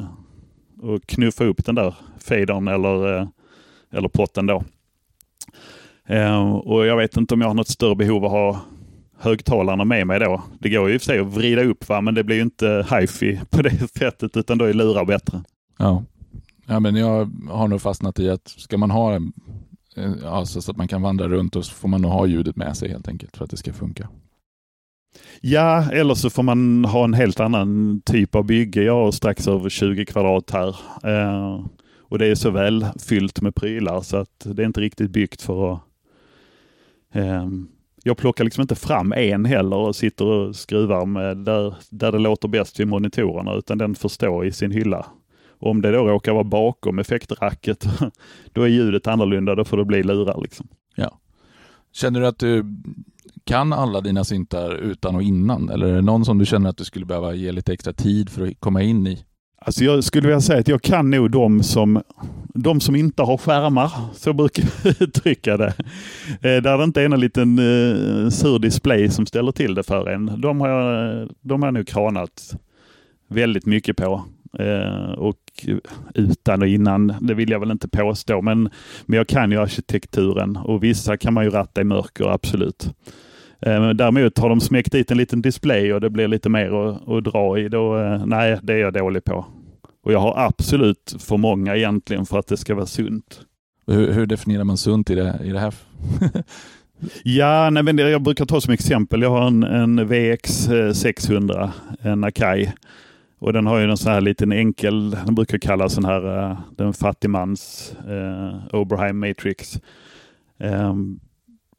och 0.93 1.07
knuffa 1.07 1.45
upp 1.45 1.65
den 1.65 1.75
där 1.75 1.95
fadern 2.19 2.69
eller, 2.69 3.29
eller 3.93 4.09
potten 4.09 4.47
då. 4.47 4.65
Och 6.65 6.87
jag 6.87 6.97
vet 6.97 7.17
inte 7.17 7.35
om 7.35 7.41
jag 7.41 7.49
har 7.49 7.55
något 7.55 7.69
större 7.69 7.97
behov 7.97 8.25
av 8.25 8.25
att 8.25 8.31
ha 8.31 8.61
högtalarna 9.19 9.85
med 9.85 10.07
mig 10.07 10.21
då. 10.21 10.43
Det 10.59 10.69
går 10.69 10.89
ju 10.89 10.95
i 10.95 10.97
och 10.97 11.01
för 11.01 11.07
sig 11.07 11.19
att 11.19 11.27
vrida 11.27 11.63
upp 11.65 11.89
va, 11.89 12.01
men 12.01 12.15
det 12.15 12.25
blir 12.25 12.37
ju 12.37 12.43
inte 12.43 12.87
hifi 12.91 13.41
på 13.51 13.63
det 13.63 13.89
sättet 13.99 14.37
utan 14.37 14.59
då 14.59 14.65
är 14.65 14.73
lurar 14.73 15.05
bättre. 15.05 15.43
Ja. 15.79 16.05
ja, 16.67 16.81
men 16.81 16.97
jag 16.97 17.31
har 17.51 17.69
nog 17.69 17.83
fastnat 17.83 18.19
i 18.19 18.31
att 18.31 18.49
ska 18.49 18.79
man 18.79 18.91
ha 18.91 19.15
en, 19.15 19.33
alltså 20.27 20.61
så 20.61 20.71
att 20.71 20.77
man 20.77 20.89
kan 20.89 21.03
vandra 21.03 21.29
runt 21.29 21.57
och 21.57 21.65
så 21.65 21.75
får 21.75 21.89
man 21.89 22.03
nog 22.03 22.11
ha 22.11 22.27
ljudet 22.27 22.57
med 22.57 22.77
sig 22.77 22.89
helt 22.89 23.09
enkelt 23.09 23.37
för 23.37 23.45
att 23.45 23.51
det 23.51 23.57
ska 23.57 23.73
funka. 23.73 24.09
Ja, 25.41 25.91
eller 25.91 26.15
så 26.15 26.31
får 26.31 26.43
man 26.43 26.85
ha 26.85 27.05
en 27.05 27.15
helt 27.15 27.41
annan 27.41 28.01
typ 28.05 28.35
av 28.35 28.45
bygge. 28.45 28.83
Jag 28.83 29.05
har 29.05 29.13
strax 29.13 29.49
över 29.49 29.69
20 29.69 30.07
kvadrat 30.07 30.51
här. 30.51 30.69
Eh, 31.05 31.67
och 32.01 32.19
det 32.19 32.27
är 32.27 32.35
så 32.35 32.51
väl 32.51 32.87
fyllt 32.99 33.41
med 33.41 33.55
prylar 33.55 34.01
så 34.01 34.17
att 34.17 34.47
det 34.55 34.63
är 34.63 34.67
inte 34.67 34.81
riktigt 34.81 35.11
byggt 35.11 35.43
för 35.43 35.73
att 35.73 35.79
eh, 35.79 35.88
Ehm, 37.13 37.69
jag 38.05 38.17
plockar 38.17 38.45
liksom 38.45 38.63
inte 38.63 38.75
fram 38.75 39.13
en 39.13 39.45
heller 39.45 39.77
och 39.77 39.97
sitter 39.97 40.25
och 40.25 40.57
skruvar 40.57 41.07
med 41.07 41.37
där, 41.37 41.75
där 41.91 42.13
det 42.13 42.19
låter 42.19 42.49
bäst 42.49 42.81
vid 42.81 42.89
monitorerna, 42.89 43.55
utan 43.55 43.79
den 43.79 43.95
får 43.95 44.09
stå 44.09 44.45
i 44.45 44.53
sin 44.53 44.71
hylla. 44.71 45.07
Och 45.61 45.71
om 45.71 45.83
det 45.83 45.93
då 45.93 46.05
råkar 46.05 46.33
vara 46.33 46.45
bakom 46.45 46.99
effektracket, 46.99 47.87
då 48.53 48.63
är 48.63 48.69
ljudet 48.69 49.07
annorlunda, 49.07 49.55
då 49.55 49.65
får 49.65 49.77
det 49.77 49.85
bli 49.85 50.03
lurar. 50.03 50.41
Liksom. 50.43 50.69
Ja. 50.95 51.19
Känner 51.93 52.21
du 52.21 52.27
att 52.27 52.39
du 52.39 52.65
kan 53.45 53.73
alla 53.73 54.01
dina 54.01 54.25
syntar 54.25 54.75
utan 54.75 55.15
och 55.15 55.23
innan? 55.23 55.69
Eller 55.69 55.87
är 55.87 55.95
det 55.95 56.03
någon 56.03 56.25
som 56.25 56.39
du 56.39 56.47
känner 56.47 56.71
att 56.71 56.77
du 56.77 56.85
skulle 56.85 57.07
behöva 57.07 57.35
ge 57.35 57.53
lite 57.53 57.73
extra 57.73 57.93
tid 57.93 58.31
för 58.31 58.47
att 58.47 58.61
komma 58.61 58.83
in 58.83 59.07
i? 59.07 59.25
Alltså 59.61 59.85
jag 59.85 60.05
skulle 60.05 60.29
vilja 60.29 60.41
säga 60.41 60.61
att 60.61 60.69
jag 60.69 60.83
kan 60.83 61.11
nog 61.11 61.31
de 61.31 61.63
som, 61.63 62.03
de 62.55 62.81
som 62.81 62.97
inte 62.97 63.23
har 63.23 63.37
skärmar, 63.37 63.93
så 64.15 64.33
brukar 64.33 64.65
jag 64.83 64.95
uttrycka 65.03 65.57
det. 65.57 65.75
Eh, 66.29 66.63
där 66.63 66.79
det 66.79 66.85
inte 66.85 67.03
är 67.03 67.09
någon 67.09 67.21
liten 67.21 67.59
eh, 67.59 68.29
sur 68.29 68.59
display 68.59 69.11
som 69.11 69.27
ställer 69.27 69.53
till 69.53 69.75
det 69.75 69.83
för 69.83 70.09
en. 70.09 70.41
De 70.41 70.61
har 70.61 70.69
jag, 70.69 71.29
de 71.41 71.63
har 71.63 71.67
jag 71.67 71.75
nog 71.75 71.89
kranat 71.89 72.57
väldigt 73.29 73.67
mycket 73.67 73.97
på. 73.97 74.25
Eh, 74.59 75.13
och 75.13 75.67
utan 76.15 76.63
och 76.63 76.69
innan, 76.69 77.15
det 77.21 77.35
vill 77.35 77.51
jag 77.51 77.61
väl 77.61 77.71
inte 77.71 77.89
påstå, 77.89 78.43
men, 78.43 78.71
men 79.07 79.17
jag 79.17 79.29
kan 79.29 79.51
ju 79.51 79.61
arkitekturen 79.61 80.57
och 80.57 80.85
vissa 80.85 81.17
kan 81.17 81.35
man 81.35 81.45
ju 81.45 81.51
ratta 81.51 81.81
i 81.81 81.85
mörker, 81.85 82.25
absolut. 82.25 82.91
Eh, 83.61 83.89
däremot 83.91 84.39
har 84.39 84.49
de 84.49 84.61
smäckt 84.61 84.93
dit 84.93 85.11
en 85.11 85.17
liten 85.17 85.43
display 85.43 85.93
och 85.93 86.01
det 86.01 86.11
blir 86.11 86.29
lite 86.29 86.49
mer 86.49 86.89
att, 86.89 87.09
att 87.09 87.25
dra 87.25 87.59
i. 87.59 87.69
Då, 87.69 87.99
eh, 87.99 88.27
nej, 88.27 88.59
det 88.63 88.73
är 88.73 88.79
jag 88.79 88.93
dålig 88.93 89.25
på. 89.25 89.47
Och 90.03 90.13
jag 90.13 90.19
har 90.19 90.35
absolut 90.47 91.17
för 91.19 91.37
många 91.37 91.77
egentligen 91.77 92.27
för 92.27 92.39
att 92.39 92.47
det 92.47 92.57
ska 92.57 92.75
vara 92.75 92.87
sunt. 92.87 93.41
Hur, 93.87 94.13
hur 94.13 94.27
definierar 94.27 94.65
man 94.65 94.77
sunt 94.77 95.11
i 95.11 95.15
det, 95.15 95.41
i 95.45 95.51
det 95.51 95.61
här? 95.61 95.75
ja, 97.25 97.71
nej, 97.71 97.83
men 97.83 97.99
jag 97.99 98.23
brukar 98.23 98.47
ta 98.47 98.61
som 98.61 98.73
exempel. 98.73 99.23
Jag 99.23 99.31
har 99.31 99.47
en, 99.47 99.63
en 99.63 100.09
VX 100.09 100.69
600, 100.95 101.73
en 102.01 102.25
Akai. 102.25 102.73
Och 103.39 103.53
den 103.53 103.67
har 103.67 103.79
ju 103.79 103.91
en 103.91 103.97
sån 103.97 104.13
här 104.13 104.21
liten 104.21 104.53
enkel, 104.53 105.11
den 105.11 105.35
brukar 105.35 105.59
kallas 105.59 105.95
den 105.95 106.05
här, 106.05 106.51
uh, 106.51 106.61
den 106.77 106.93
fattigmans 106.93 107.93
uh, 108.09 108.75
Oberheim 108.75 109.19
Matrix. 109.19 109.81
Um, 110.59 111.21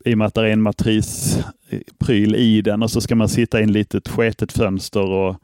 i 0.05 0.13
och 0.13 0.17
med 0.17 0.27
att 0.27 0.33
det 0.33 0.41
är 0.41 0.53
en 0.53 0.61
matrispryl 0.61 2.35
i 2.35 2.61
den 2.61 2.83
och 2.83 2.91
så 2.91 3.01
ska 3.01 3.15
man 3.15 3.29
sitta 3.29 3.59
i 3.59 3.63
en 3.63 3.71
litet 3.71 4.07
sketet 4.07 4.51
fönster 4.51 5.11
och 5.11 5.35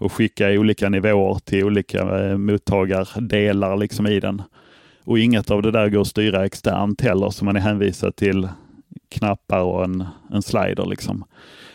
och 0.00 0.12
skicka 0.12 0.50
i 0.50 0.58
olika 0.58 0.88
nivåer 0.88 1.38
till 1.44 1.64
olika 1.64 2.18
eh, 2.18 2.38
mottagardelar 2.38 3.76
liksom 3.76 4.06
i 4.06 4.20
den. 4.20 4.42
Och 5.04 5.18
inget 5.18 5.50
av 5.50 5.62
det 5.62 5.70
där 5.70 5.88
går 5.88 6.00
att 6.00 6.06
styra 6.06 6.44
externt 6.44 7.00
heller, 7.00 7.30
så 7.30 7.44
man 7.44 7.56
är 7.56 7.60
hänvisad 7.60 8.16
till 8.16 8.48
knappar 9.08 9.60
och 9.60 9.84
en, 9.84 10.04
en 10.30 10.42
slider. 10.42 10.86
Liksom. 10.86 11.24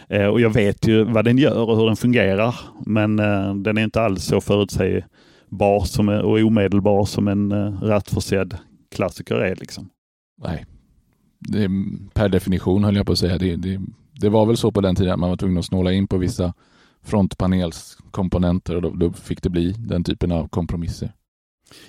Eh, 0.09 0.25
och 0.25 0.41
jag 0.41 0.49
vet 0.49 0.87
ju 0.87 1.03
vad 1.03 1.25
den 1.25 1.37
gör 1.37 1.69
och 1.69 1.77
hur 1.77 1.85
den 1.85 1.95
fungerar, 1.95 2.55
men 2.85 3.19
eh, 3.19 3.55
den 3.55 3.77
är 3.77 3.83
inte 3.83 4.01
alls 4.01 4.23
så 4.23 4.41
förutsägbar 4.41 5.85
som, 5.85 6.09
och 6.09 6.37
omedelbar 6.39 7.05
som 7.05 7.27
en 7.27 7.51
eh, 7.51 7.81
rattförsedd 7.81 8.57
klassiker 8.95 9.35
är. 9.35 9.55
Liksom. 9.55 9.89
Nej, 10.43 10.65
det 11.47 11.69
per 12.13 12.29
definition 12.29 12.83
höll 12.83 12.95
jag 12.95 13.05
på 13.05 13.11
att 13.11 13.19
säga. 13.19 13.37
Det, 13.37 13.55
det, 13.55 13.81
det 14.11 14.29
var 14.29 14.45
väl 14.45 14.57
så 14.57 14.71
på 14.71 14.81
den 14.81 14.95
tiden 14.95 15.13
att 15.13 15.19
man 15.19 15.29
var 15.29 15.37
tvungen 15.37 15.57
att 15.57 15.65
snåla 15.65 15.93
in 15.93 16.07
på 16.07 16.17
vissa 16.17 16.53
frontpanelskomponenter 17.03 18.75
och 18.75 18.81
då, 18.81 18.89
då 18.89 19.13
fick 19.13 19.41
det 19.41 19.49
bli 19.49 19.71
den 19.77 20.03
typen 20.03 20.31
av 20.31 20.47
kompromisser. 20.47 21.13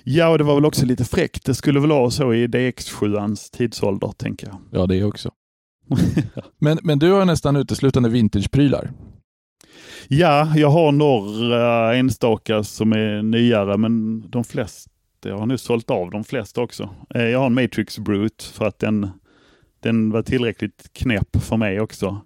Ja, 0.03 0.29
och 0.29 0.37
det 0.37 0.43
var 0.43 0.55
väl 0.55 0.65
också 0.65 0.85
lite 0.85 1.05
fräckt. 1.05 1.45
Det 1.45 1.55
skulle 1.55 1.79
väl 1.79 1.89
vara 1.89 2.11
så 2.11 2.33
i 2.33 2.47
DX7ans 2.47 3.51
tidsålder, 3.57 4.11
tänker 4.17 4.47
jag. 4.47 4.57
Ja, 4.71 4.85
det 4.85 5.03
också. 5.03 5.31
men, 6.59 6.79
men 6.83 6.99
du 6.99 7.11
har 7.11 7.25
nästan 7.25 7.55
uteslutande 7.55 8.09
vintageprylar. 8.09 8.91
Ja, 10.07 10.53
jag 10.55 10.69
har 10.69 10.91
några 10.91 11.95
enstaka 11.95 12.63
som 12.63 12.93
är 12.93 13.21
nyare, 13.23 13.77
men 13.77 14.23
de 14.29 14.43
flesta, 14.43 14.91
jag 15.23 15.37
har 15.37 15.45
nu 15.45 15.57
sålt 15.57 15.89
av 15.89 16.11
de 16.11 16.23
flesta 16.23 16.61
också. 16.61 16.89
Eh, 17.15 17.23
jag 17.23 17.39
har 17.39 17.45
en 17.45 17.53
Matrix 17.53 17.99
Brute 17.99 18.43
för 18.45 18.65
att 18.65 18.79
den, 18.79 19.09
den 19.79 20.11
var 20.11 20.21
tillräckligt 20.21 20.89
knäpp 20.93 21.43
för 21.43 21.57
mig 21.57 21.79
också. 21.79 22.21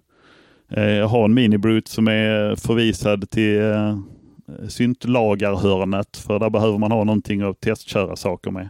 Eh, 0.70 0.90
jag 0.90 1.08
har 1.08 1.24
en 1.24 1.34
mini-brute 1.34 1.90
som 1.90 2.08
är 2.08 2.56
förvisad 2.56 3.30
till 3.30 3.60
eh, 3.60 3.98
syntlagarhörnet 4.68 6.16
för 6.16 6.38
där 6.38 6.50
behöver 6.50 6.78
man 6.78 6.92
ha 6.92 7.04
någonting 7.04 7.42
att 7.42 7.60
testköra 7.60 8.16
saker 8.16 8.50
med. 8.50 8.68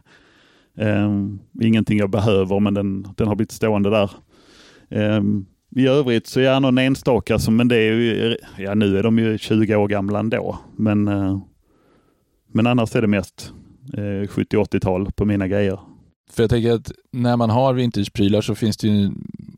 Um, 0.75 1.41
ingenting 1.61 1.99
jag 1.99 2.11
behöver 2.11 2.61
men 2.61 2.75
den, 2.75 3.07
den 3.17 3.29
har 3.29 3.35
blivit 3.35 3.53
stående 3.53 3.91
där. 3.91 4.11
Um, 4.89 5.47
I 5.71 5.87
övrigt 5.87 6.27
så 6.27 6.41
är 6.41 6.45
jag 6.45 6.63
någon 6.63 6.79
enstaka, 6.79 7.39
som, 7.39 7.57
men 7.57 7.69
det 7.69 7.77
är 7.77 7.93
ju, 7.93 8.37
ja 8.59 8.75
nu 8.75 8.99
är 8.99 9.03
de 9.03 9.19
ju 9.19 9.39
20 9.39 9.77
år 9.77 9.89
gamla 9.89 10.19
ändå. 10.19 10.59
Men, 10.77 11.09
uh, 11.09 11.39
men 12.53 12.67
annars 12.67 12.97
är 12.97 13.01
det 13.01 13.07
mest 13.09 13.53
uh, 13.99 14.23
70-80-tal 14.23 15.13
på 15.13 15.25
mina 15.25 15.49
grejer. 15.49 15.79
För 16.33 16.43
jag 16.43 16.51
tänker 16.51 16.73
att 16.73 16.93
när 17.11 17.37
man 17.37 17.51
har 17.51 17.75
vintageprylar 17.75 18.41
så 18.41 18.55
finns 18.55 18.77
det 18.77 18.89
ju 18.89 19.11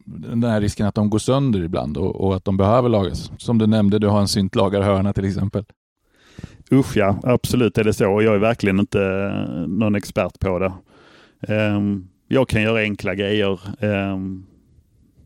den 0.05 0.45
här 0.45 0.61
risken 0.61 0.87
att 0.87 0.95
de 0.95 1.11
går 1.11 1.18
sönder 1.18 1.64
ibland 1.64 1.97
och, 1.97 2.16
och 2.16 2.37
att 2.37 2.45
de 2.45 2.57
behöver 2.57 2.89
lagas. 2.89 3.33
Som 3.39 3.59
du 3.59 3.66
nämnde, 3.66 3.99
du 3.99 4.07
har 4.07 4.20
en 4.20 4.29
syntlagarhörna 4.29 5.12
till 5.12 5.25
exempel. 5.25 5.64
Usch 6.72 6.97
ja, 6.97 7.18
absolut 7.22 7.79
är 7.79 7.85
det 7.85 7.93
så. 7.93 8.05
Jag 8.05 8.35
är 8.35 8.39
verkligen 8.39 8.81
inte 8.81 9.03
eh, 9.03 9.68
någon 9.68 9.95
expert 9.95 10.41
på 10.41 10.59
det. 10.59 10.72
Um, 11.55 12.09
jag 12.29 12.49
kan 12.49 12.62
göra 12.62 12.79
enkla 12.79 13.14
grejer 13.14 13.61
um, 13.81 14.47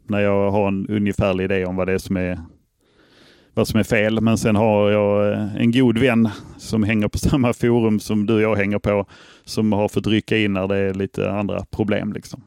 när 0.06 0.20
jag 0.20 0.50
har 0.50 0.68
en 0.68 0.86
ungefärlig 0.88 1.44
idé 1.44 1.64
om 1.64 1.76
vad 1.76 1.88
det 1.88 1.92
är 1.92 1.98
som 1.98 2.16
är 2.16 2.38
vad 3.58 3.68
som 3.68 3.80
är 3.80 3.84
fel. 3.84 4.20
Men 4.20 4.38
sen 4.38 4.56
har 4.56 4.90
jag 4.90 5.32
eh, 5.32 5.56
en 5.56 5.72
god 5.72 5.98
vän 5.98 6.28
som 6.58 6.82
hänger 6.82 7.08
på 7.08 7.18
samma 7.28 7.52
forum 7.52 8.00
som 8.00 8.26
du 8.26 8.34
och 8.34 8.40
jag 8.40 8.56
hänger 8.56 8.78
på, 8.78 9.06
som 9.44 9.72
har 9.72 9.88
fått 9.88 10.06
rycka 10.06 10.38
in 10.38 10.52
när 10.52 10.68
det 10.68 10.76
är 10.76 10.94
lite 10.94 11.30
andra 11.30 11.64
problem. 11.70 12.12
Liksom. 12.12 12.42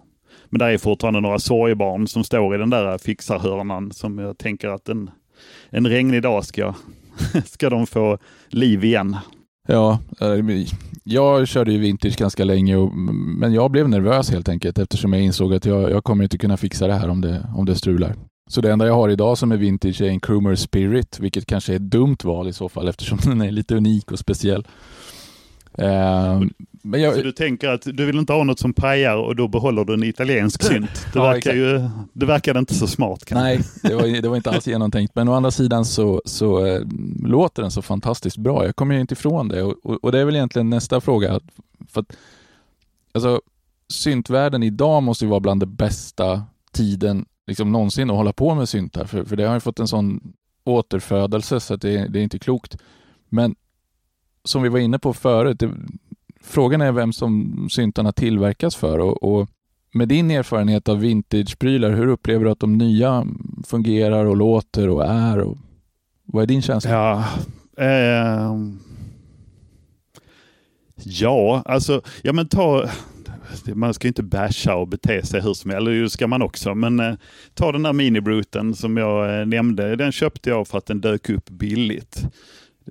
Men 0.49 0.59
det 0.59 0.65
är 0.65 0.77
fortfarande 0.77 1.19
några 1.19 1.39
sorgebarn 1.39 2.07
som 2.07 2.23
står 2.23 2.55
i 2.55 2.57
den 2.57 2.69
där 2.69 2.97
fixarhörnan 2.97 3.91
som 3.91 4.17
jag 4.19 4.37
tänker 4.37 4.69
att 4.69 4.89
en, 4.89 5.11
en 5.69 5.87
regnig 5.87 6.21
dag 6.21 6.45
ska, 6.45 6.73
ska 7.45 7.69
de 7.69 7.87
få 7.87 8.17
liv 8.49 8.83
igen. 8.83 9.17
Ja, 9.67 9.99
eh, 10.21 10.65
jag 11.03 11.47
körde 11.47 11.71
ju 11.71 11.79
vintage 11.79 12.17
ganska 12.17 12.43
länge, 12.43 12.75
och, 12.75 12.93
men 13.39 13.53
jag 13.53 13.71
blev 13.71 13.89
nervös 13.89 14.31
helt 14.31 14.49
enkelt 14.49 14.77
eftersom 14.79 15.13
jag 15.13 15.21
insåg 15.21 15.53
att 15.53 15.65
jag, 15.65 15.91
jag 15.91 16.03
kommer 16.03 16.23
inte 16.23 16.37
kunna 16.37 16.57
fixa 16.57 16.87
det 16.87 16.93
här 16.93 17.09
om 17.09 17.21
det, 17.21 17.47
om 17.55 17.65
det 17.65 17.75
strular. 17.75 18.15
Så 18.51 18.61
det 18.61 18.71
enda 18.71 18.85
jag 18.85 18.93
har 18.93 19.09
idag 19.09 19.37
som 19.37 19.51
är 19.51 19.57
vintage 19.57 20.01
är 20.01 20.09
en 20.09 20.19
Krumer 20.19 20.55
Spirit, 20.55 21.19
vilket 21.19 21.45
kanske 21.45 21.73
är 21.73 21.75
ett 21.75 21.81
dumt 21.81 22.17
val 22.23 22.47
i 22.47 22.53
så 22.53 22.69
fall 22.69 22.87
eftersom 22.87 23.17
den 23.23 23.41
är 23.41 23.51
lite 23.51 23.75
unik 23.75 24.11
och 24.11 24.19
speciell. 24.19 24.67
Uh, 25.79 26.41
men 26.81 27.01
jag... 27.01 27.15
Så 27.15 27.21
du 27.21 27.31
tänker 27.31 27.69
att 27.69 27.81
du 27.81 28.05
vill 28.05 28.17
inte 28.17 28.33
ha 28.33 28.43
något 28.43 28.59
som 28.59 28.73
pajar 28.73 29.15
och 29.15 29.35
då 29.35 29.47
behåller 29.47 29.85
du 29.85 29.93
en 29.93 30.03
italiensk 30.03 30.63
synt? 30.63 31.07
Det, 31.13 31.19
verkar 31.19 31.53
ju, 31.53 31.89
det 32.13 32.25
verkar 32.25 32.57
inte 32.57 32.73
så 32.73 32.87
smart. 32.87 33.25
Kanske. 33.25 33.43
Nej, 33.43 33.59
det 33.83 33.95
var, 33.95 34.21
det 34.21 34.29
var 34.29 34.35
inte 34.35 34.49
alls 34.49 34.67
genomtänkt. 34.67 35.15
Men 35.15 35.27
å 35.27 35.33
andra 35.33 35.51
sidan 35.51 35.85
så, 35.85 36.21
så 36.25 36.65
äh, 36.65 36.81
låter 37.23 37.61
den 37.61 37.71
så 37.71 37.81
fantastiskt 37.81 38.37
bra. 38.37 38.65
Jag 38.65 38.75
kommer 38.75 38.95
ju 38.95 39.01
inte 39.01 39.13
ifrån 39.13 39.47
det. 39.47 39.63
Och, 39.63 39.75
och, 39.83 40.03
och 40.03 40.11
det 40.11 40.19
är 40.19 40.25
väl 40.25 40.35
egentligen 40.35 40.69
nästa 40.69 41.01
fråga. 41.01 41.39
För 41.89 42.01
att, 42.01 42.15
alltså, 43.13 43.41
syntvärlden 43.89 44.63
idag 44.63 45.03
måste 45.03 45.25
ju 45.25 45.29
vara 45.29 45.39
bland 45.39 45.59
det 45.61 45.65
bästa 45.65 46.43
tiden 46.71 47.25
liksom 47.51 47.71
någonsin 47.71 48.09
att 48.09 48.15
hålla 48.15 48.33
på 48.33 48.55
med 48.55 48.69
syntar. 48.69 49.05
För, 49.05 49.23
för 49.23 49.35
det 49.35 49.43
har 49.43 49.53
ju 49.53 49.59
fått 49.59 49.79
en 49.79 49.87
sån 49.87 50.33
återfödelse 50.63 51.59
så 51.59 51.73
att 51.73 51.81
det, 51.81 52.07
det 52.07 52.19
är 52.19 52.23
inte 52.23 52.39
klokt. 52.39 52.77
Men 53.29 53.55
som 54.43 54.61
vi 54.61 54.69
var 54.69 54.79
inne 54.79 54.99
på 54.99 55.13
förut, 55.13 55.59
det, 55.59 55.71
frågan 56.41 56.81
är 56.81 56.91
vem 56.91 57.13
som 57.13 57.67
syntarna 57.71 58.11
tillverkas 58.11 58.75
för 58.75 58.99
och, 58.99 59.23
och 59.23 59.49
med 59.93 60.07
din 60.07 60.31
erfarenhet 60.31 60.89
av 60.89 60.99
vintageprylar, 60.99 61.91
hur 61.91 62.07
upplever 62.07 62.45
du 62.45 62.51
att 62.51 62.59
de 62.59 62.77
nya 62.77 63.27
fungerar 63.65 64.25
och 64.25 64.37
låter 64.37 64.89
och 64.89 65.05
är? 65.05 65.39
Och, 65.39 65.57
vad 66.25 66.43
är 66.43 66.47
din 66.47 66.61
känsla? 66.61 66.91
Ja, 66.91 67.25
eh, 67.85 68.55
ja 71.03 71.63
alltså, 71.65 72.01
ja 72.21 72.33
men 72.33 72.47
ta, 72.47 72.89
man 73.75 73.93
ska 73.93 74.07
inte 74.07 74.23
basha 74.23 74.75
och 74.75 74.87
bete 74.87 75.25
sig 75.25 75.41
hur 75.41 75.53
som 75.53 75.71
helst, 75.71 75.87
eller 75.87 76.01
det 76.01 76.09
ska 76.09 76.27
man 76.27 76.41
också, 76.41 76.75
men 76.75 76.99
eh, 76.99 77.13
ta 77.53 77.71
den 77.71 77.83
där 77.83 77.93
minibruten 77.93 78.75
som 78.75 78.97
jag 78.97 79.39
eh, 79.39 79.45
nämnde, 79.45 79.95
den 79.95 80.11
köpte 80.11 80.49
jag 80.49 80.67
för 80.67 80.77
att 80.77 80.85
den 80.85 81.01
dök 81.01 81.29
upp 81.29 81.49
billigt. 81.49 82.25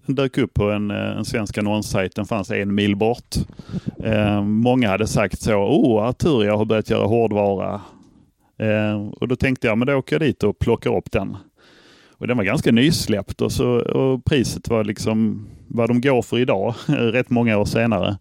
Den 0.06 0.14
dök 0.14 0.38
upp 0.38 0.54
på 0.54 0.70
en, 0.70 0.90
eh, 0.90 1.16
en 1.16 1.24
svensk 1.24 1.58
annonssajt, 1.58 2.14
den 2.14 2.26
fanns 2.26 2.50
en 2.50 2.74
mil 2.74 2.96
bort. 2.96 3.36
Eh, 4.04 4.42
många 4.42 4.88
hade 4.88 5.06
sagt 5.06 5.42
så, 5.42 5.54
oh 5.54 6.08
Arturia 6.08 6.56
har 6.56 6.64
börjat 6.64 6.90
göra 6.90 7.06
hårdvara. 7.06 7.80
Eh, 8.58 9.08
och 9.12 9.28
då 9.28 9.36
tänkte 9.36 9.66
jag, 9.66 9.78
men 9.78 9.86
då 9.86 9.94
åker 9.94 10.14
jag 10.14 10.20
dit 10.20 10.42
och 10.42 10.58
plockar 10.58 10.96
upp 10.96 11.12
den. 11.12 11.36
Och 12.20 12.26
den 12.26 12.36
var 12.36 12.44
ganska 12.44 12.72
nysläppt 12.72 13.40
och, 13.40 13.52
så, 13.52 13.68
och 13.78 14.24
priset 14.24 14.68
var 14.68 14.84
liksom 14.84 15.46
vad 15.68 15.90
de 15.90 16.00
går 16.00 16.22
för 16.22 16.38
idag, 16.38 16.74
rätt 16.86 17.30
många 17.30 17.58
år 17.58 17.64
senare. 17.64 18.16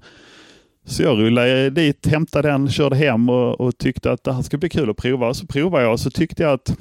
Så 0.89 1.03
jag 1.03 1.17
rullade 1.19 1.69
dit, 1.69 2.07
hämtade 2.07 2.47
den, 2.47 2.69
körde 2.69 2.95
hem 2.95 3.29
och, 3.29 3.61
och 3.61 3.77
tyckte 3.77 4.11
att 4.11 4.23
det 4.23 4.33
här 4.33 4.41
ska 4.41 4.57
bli 4.57 4.69
kul 4.69 4.89
att 4.89 4.97
prova. 4.97 5.33
Så 5.33 5.47
provade 5.47 5.83
jag 5.83 5.93
och 5.93 5.99
så 5.99 6.11
tyckte 6.11 6.43
jag 6.43 6.51
att 6.53 6.77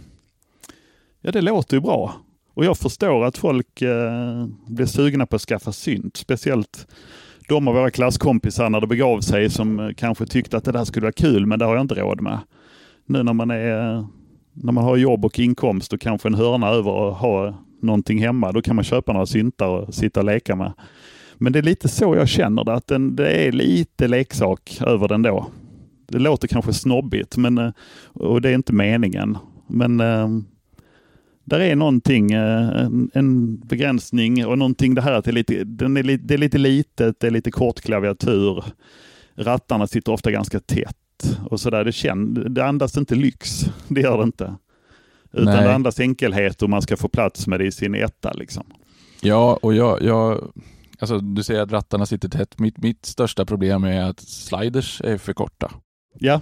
ja, 1.20 1.32
det 1.32 1.40
låter 1.40 1.76
ju 1.76 1.80
bra. 1.80 2.14
Och 2.54 2.64
jag 2.64 2.78
förstår 2.78 3.24
att 3.24 3.38
folk 3.38 3.82
eh, 3.82 4.46
blir 4.66 4.86
sugna 4.86 5.26
på 5.26 5.36
att 5.36 5.42
skaffa 5.42 5.72
synt. 5.72 6.16
Speciellt 6.16 6.86
de 7.48 7.68
av 7.68 7.74
våra 7.74 7.90
klasskompisar 7.90 8.70
när 8.70 8.80
det 8.80 8.86
begav 8.86 9.20
sig 9.20 9.50
som 9.50 9.80
eh, 9.80 9.90
kanske 9.96 10.26
tyckte 10.26 10.56
att 10.56 10.64
det 10.64 10.72
där 10.72 10.84
skulle 10.84 11.04
vara 11.04 11.12
kul, 11.12 11.46
men 11.46 11.58
det 11.58 11.64
har 11.64 11.74
jag 11.74 11.84
inte 11.84 11.94
råd 11.94 12.20
med. 12.20 12.38
Nu 13.06 13.22
när 13.22 13.32
man, 13.32 13.50
är, 13.50 14.06
när 14.52 14.72
man 14.72 14.84
har 14.84 14.96
jobb 14.96 15.24
och 15.24 15.38
inkomst 15.38 15.92
och 15.92 16.00
kanske 16.00 16.28
en 16.28 16.34
hörna 16.34 16.68
över 16.68 16.90
och 16.90 17.14
ha 17.14 17.54
någonting 17.82 18.18
hemma, 18.18 18.52
då 18.52 18.62
kan 18.62 18.76
man 18.76 18.84
köpa 18.84 19.12
några 19.12 19.26
syntar 19.26 19.68
och 19.68 19.94
sitta 19.94 20.20
och 20.20 20.26
leka 20.26 20.56
med. 20.56 20.72
Men 21.38 21.52
det 21.52 21.58
är 21.58 21.62
lite 21.62 21.88
så 21.88 22.16
jag 22.16 22.28
känner 22.28 22.64
det, 22.64 22.74
att 22.74 22.86
den, 22.86 23.16
det 23.16 23.30
är 23.30 23.52
lite 23.52 24.08
leksak 24.08 24.78
över 24.86 25.08
den 25.08 25.22
då. 25.22 25.50
Det 26.08 26.18
låter 26.18 26.48
kanske 26.48 26.72
snobbigt, 26.72 27.36
men, 27.36 27.58
eh, 27.58 27.70
och 28.12 28.40
det 28.40 28.50
är 28.50 28.54
inte 28.54 28.72
meningen. 28.72 29.38
Men 29.66 30.00
eh, 30.00 30.28
där 31.44 31.60
är 31.60 31.76
någonting, 31.76 32.32
eh, 32.32 32.68
en, 32.68 33.10
en, 33.14 33.58
begränsning 33.58 34.46
och 34.46 34.58
någonting 34.58 34.94
det 34.94 35.02
här 35.02 35.12
att 35.12 35.24
det 35.24 35.30
är 35.30 35.32
lite, 35.32 35.64
den 35.64 35.96
är, 35.96 36.02
det 36.02 36.34
är 36.34 36.38
lite 36.38 36.58
litet, 36.58 37.20
det 37.20 37.26
är 37.26 37.30
lite 37.30 37.50
kort 37.50 37.80
klaviatur. 37.80 38.64
Rattarna 39.34 39.86
sitter 39.86 40.12
ofta 40.12 40.30
ganska 40.30 40.60
tätt 40.60 41.38
och 41.50 41.60
sådär. 41.60 41.84
Det, 41.84 42.48
det 42.48 42.64
andas 42.64 42.96
inte 42.96 43.14
lyx, 43.14 43.64
det 43.88 44.00
gör 44.00 44.18
det 44.18 44.24
inte. 44.24 44.54
Utan 45.32 45.54
Nej. 45.54 45.64
det 45.64 45.74
andas 45.74 46.00
enkelhet 46.00 46.62
och 46.62 46.70
man 46.70 46.82
ska 46.82 46.96
få 46.96 47.08
plats 47.08 47.46
med 47.46 47.60
det 47.60 47.66
i 47.66 47.72
sin 47.72 47.94
etta. 47.94 48.32
Liksom. 48.32 48.64
Ja, 49.20 49.58
och 49.62 49.74
jag, 49.74 50.02
jag 50.02 50.52
alltså, 51.00 51.18
du 51.18 51.42
säger 51.42 51.62
att 51.62 51.72
rattarna 51.72 52.06
sitter 52.06 52.28
tätt. 52.28 52.58
Mitt, 52.58 52.78
mitt 52.78 53.06
största 53.06 53.44
problem 53.44 53.84
är 53.84 54.00
att 54.00 54.20
sliders 54.20 55.00
är 55.04 55.18
för 55.18 55.32
korta. 55.32 55.70
Ja, 56.18 56.40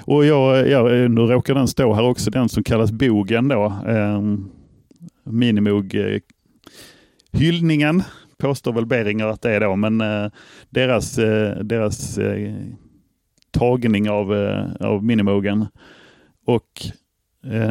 och 0.00 0.24
jag, 0.24 0.68
jag, 0.68 1.10
nu 1.10 1.20
råkar 1.20 1.54
den 1.54 1.68
stå 1.68 1.94
här 1.94 2.02
också, 2.02 2.30
den 2.30 2.48
som 2.48 2.64
kallas 2.64 2.92
bogen 2.92 3.48
då. 3.48 3.64
Eh, 3.86 4.22
Minimog 5.24 5.94
eh, 5.94 6.18
hyllningen 7.32 8.02
påstår 8.38 8.72
väl 8.72 8.86
Beringer 8.86 9.26
att 9.26 9.42
det 9.42 9.50
är 9.50 9.60
då, 9.60 9.76
men 9.76 10.00
eh, 10.00 10.26
deras, 10.70 11.18
eh, 11.18 11.58
deras 11.58 12.18
eh, 12.18 12.54
tagning 13.50 14.10
av, 14.10 14.34
eh, 14.34 14.86
av 14.86 15.04
Minimogen. 15.04 15.66
Och 16.46 16.86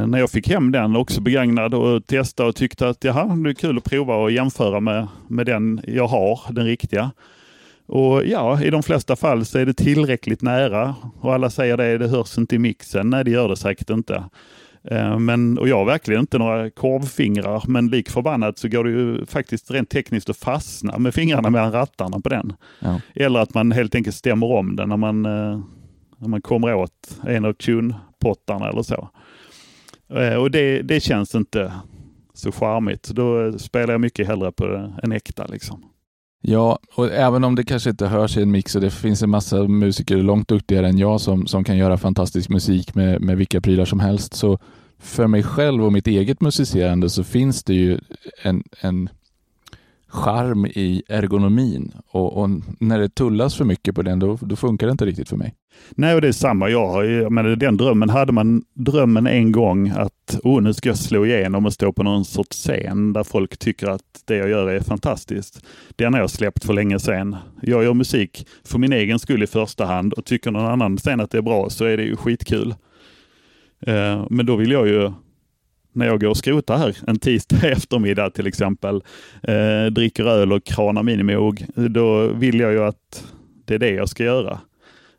när 0.08 0.20
jag 0.20 0.30
fick 0.30 0.50
hem 0.50 0.72
den 0.72 0.96
också 0.96 1.22
begagnad 1.22 1.74
och 1.74 2.08
testade 2.08 2.50
och 2.50 2.56
tyckte 2.56 2.90
att 2.90 3.04
jaha, 3.04 3.36
det 3.36 3.50
är 3.50 3.54
kul 3.54 3.78
att 3.78 3.84
prova 3.84 4.16
och 4.16 4.32
jämföra 4.32 4.80
med, 4.80 5.08
med 5.28 5.46
den 5.46 5.82
jag 5.88 6.08
har, 6.08 6.40
den 6.50 6.66
riktiga. 6.66 7.12
Och 7.86 8.26
ja, 8.26 8.62
i 8.62 8.70
de 8.70 8.84
flesta 8.84 9.16
fall 9.16 9.46
så 9.46 9.60
är 9.60 9.66
det 9.66 9.74
tillräckligt 9.74 10.42
nära 10.42 10.96
och 11.20 11.34
alla 11.34 11.50
säger 11.50 11.78
det, 11.78 11.98
det 11.98 12.08
hörs 12.08 12.38
inte 12.38 12.56
i 12.56 12.60
mixen. 12.60 13.10
Nej, 13.10 13.24
det 13.24 13.32
gör 13.32 13.50
det 13.50 13.58
säkert 13.58 13.90
inte. 13.90 14.24
Eh, 14.84 15.20
men, 15.20 15.58
och 15.58 15.68
jag 15.68 15.78
har 15.78 15.86
verkligen 15.86 16.22
inte 16.22 16.38
några 16.38 16.70
korvfingrar, 16.70 17.64
men 17.68 17.88
lik 17.88 18.10
förbannat 18.10 18.58
så 18.58 18.68
går 18.68 18.84
det 18.84 18.90
ju 18.90 19.26
faktiskt 19.26 19.72
rent 19.72 19.90
tekniskt 19.90 20.30
att 20.30 20.38
fastna 20.38 20.98
med 20.98 21.14
fingrarna 21.14 21.50
mellan 21.50 21.72
rattarna 21.72 22.20
på 22.20 22.30
den. 22.30 22.54
Ja. 22.80 23.00
Eller 23.16 23.40
att 23.40 23.54
man 23.54 23.72
helt 23.72 23.96
enkelt 23.96 24.16
stämmer 24.16 24.48
om 24.48 24.76
den 24.76 24.90
när 24.90 24.98
man, 24.98 25.26
eh, 25.26 25.60
när 26.18 26.28
man 26.28 26.42
kommer 26.42 26.74
åt 26.74 27.20
en 27.28 27.46
av 27.46 27.54
tune-pottarna 27.54 28.70
eller 28.70 28.84
så. 28.84 29.10
Eh, 30.16 30.36
och 30.36 30.52
det, 30.52 30.82
det 30.82 31.00
känns 31.00 31.36
inte 31.36 31.74
så 32.34 32.52
charmigt. 32.52 33.10
Då 33.10 33.60
spelar 33.60 33.94
jag 33.94 34.02
mycket 34.02 34.28
hellre 34.28 34.52
på 34.52 34.92
en 35.04 35.12
äkta. 35.12 35.46
Liksom. 35.46 35.84
Ja, 36.42 36.80
och 36.96 37.12
även 37.12 37.44
om 37.44 37.56
det 37.56 37.64
kanske 37.64 37.90
inte 37.90 38.08
hörs 38.08 38.38
i 38.38 38.42
en 38.42 38.52
mix 38.52 38.76
och 38.76 38.82
det 38.82 38.90
finns 38.90 39.24
en 39.24 39.30
massa 39.30 39.64
musiker 39.64 40.18
långt 40.18 40.48
duktigare 40.48 40.88
än 40.88 40.98
jag 40.98 41.22
som, 41.22 41.48
som 41.48 41.64
kan 41.64 41.78
göra 41.78 41.98
fantastisk 41.98 42.50
musik 42.50 42.96
med, 42.96 43.22
med 43.22 43.38
vilka 43.38 43.62
prylar 43.62 43.86
som 43.86 44.00
helst, 44.00 44.34
så 44.34 44.60
för 45.00 45.28
mig 45.28 45.44
själv 45.44 45.86
och 45.86 45.94
mitt 45.94 46.08
eget 46.08 46.42
musicerande 46.42 47.10
så 47.10 47.24
finns 47.24 47.64
det 47.64 47.74
ju 47.74 48.00
en, 48.42 48.64
en 48.82 49.10
charm 50.14 50.66
i 50.66 51.04
ergonomin 51.10 51.92
och, 52.08 52.38
och, 52.38 52.50
när 52.80 53.00
det 53.00 53.10
tullas 53.10 53.56
för 53.56 53.66
mycket 53.66 53.96
på 53.96 54.02
den 54.02 54.20
då, 54.20 54.38
då 54.42 54.56
funkar 54.56 54.88
det 54.88 54.92
inte 54.92 55.06
riktigt 55.06 55.30
för 55.30 55.38
mig. 55.38 55.56
Nej, 55.92 56.16
och 56.16 56.22
det 56.22 56.28
är 56.28 56.32
samma. 56.32 56.70
Jag 56.70 56.88
har 56.88 57.04
ju, 57.04 57.30
men 57.30 57.60
den 57.60 57.78
drömmen, 57.78 58.10
hade 58.10 58.32
man 58.32 58.64
drömmen 58.74 59.28
en 59.28 59.52
gång 59.52 59.90
att 59.90 60.40
oh, 60.44 60.62
nu 60.62 60.74
ska 60.74 60.90
jag 60.90 60.98
slå 60.98 61.26
igenom 61.26 61.66
och 61.66 61.74
stå 61.74 61.94
på 61.94 62.04
någon 62.04 62.26
sorts 62.26 62.58
scen 62.58 63.14
där 63.14 63.24
folk 63.24 63.58
tycker 63.58 63.88
att 63.88 64.02
det 64.26 64.36
jag 64.36 64.50
gör 64.50 64.68
är 64.68 64.80
fantastiskt. 64.80 65.66
Den 65.96 66.14
har 66.14 66.20
jag 66.20 66.30
släppt 66.30 66.66
för 66.66 66.74
länge 66.74 67.00
sedan. 67.00 67.36
Jag 67.62 67.84
gör 67.84 67.94
musik 67.94 68.48
för 68.64 68.80
min 68.80 68.94
egen 68.94 69.20
skull 69.20 69.44
i 69.44 69.48
första 69.48 69.86
hand 69.86 70.14
och 70.14 70.26
tycker 70.26 70.52
någon 70.52 70.66
annan 70.66 70.98
sen 70.98 71.20
att 71.20 71.32
det 71.32 71.38
är 71.38 71.42
bra 71.42 71.70
så 71.70 71.86
är 71.86 71.98
det 71.98 72.04
ju 72.04 72.16
skitkul. 72.16 72.76
Eh, 73.88 74.26
men 74.30 74.46
då 74.46 74.56
vill 74.56 74.72
jag 74.72 74.88
ju 74.88 75.12
när 75.94 76.06
jag 76.06 76.22
går 76.22 76.30
och 76.30 76.38
skrotar 76.38 76.78
här 76.78 76.98
en 77.08 77.20
tisdag 77.20 77.58
eftermiddag 77.64 78.30
till 78.30 78.48
exempel, 78.48 79.04
eh, 79.44 79.86
dricker 79.86 80.26
öl 80.26 80.54
och 80.54 80.64
kranar 80.64 81.04
minimog, 81.04 81.66
då 81.76 82.28
vill 82.28 82.60
jag 82.60 82.72
ju 82.72 82.84
att 82.84 83.26
det 83.66 83.76
är 83.76 83.80
det 83.80 83.92
jag 83.92 84.10
ska 84.10 84.24
göra. 84.24 84.60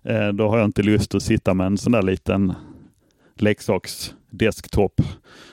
Eh, 0.03 0.29
då 0.29 0.49
har 0.49 0.59
jag 0.59 0.65
inte 0.65 0.83
lust 0.83 1.15
att 1.15 1.23
sitta 1.23 1.55
med 1.55 1.67
en 1.67 1.79
sån 1.79 1.93
där 1.93 2.03
liten 2.03 2.53
leksaksdesktop, 3.35 5.01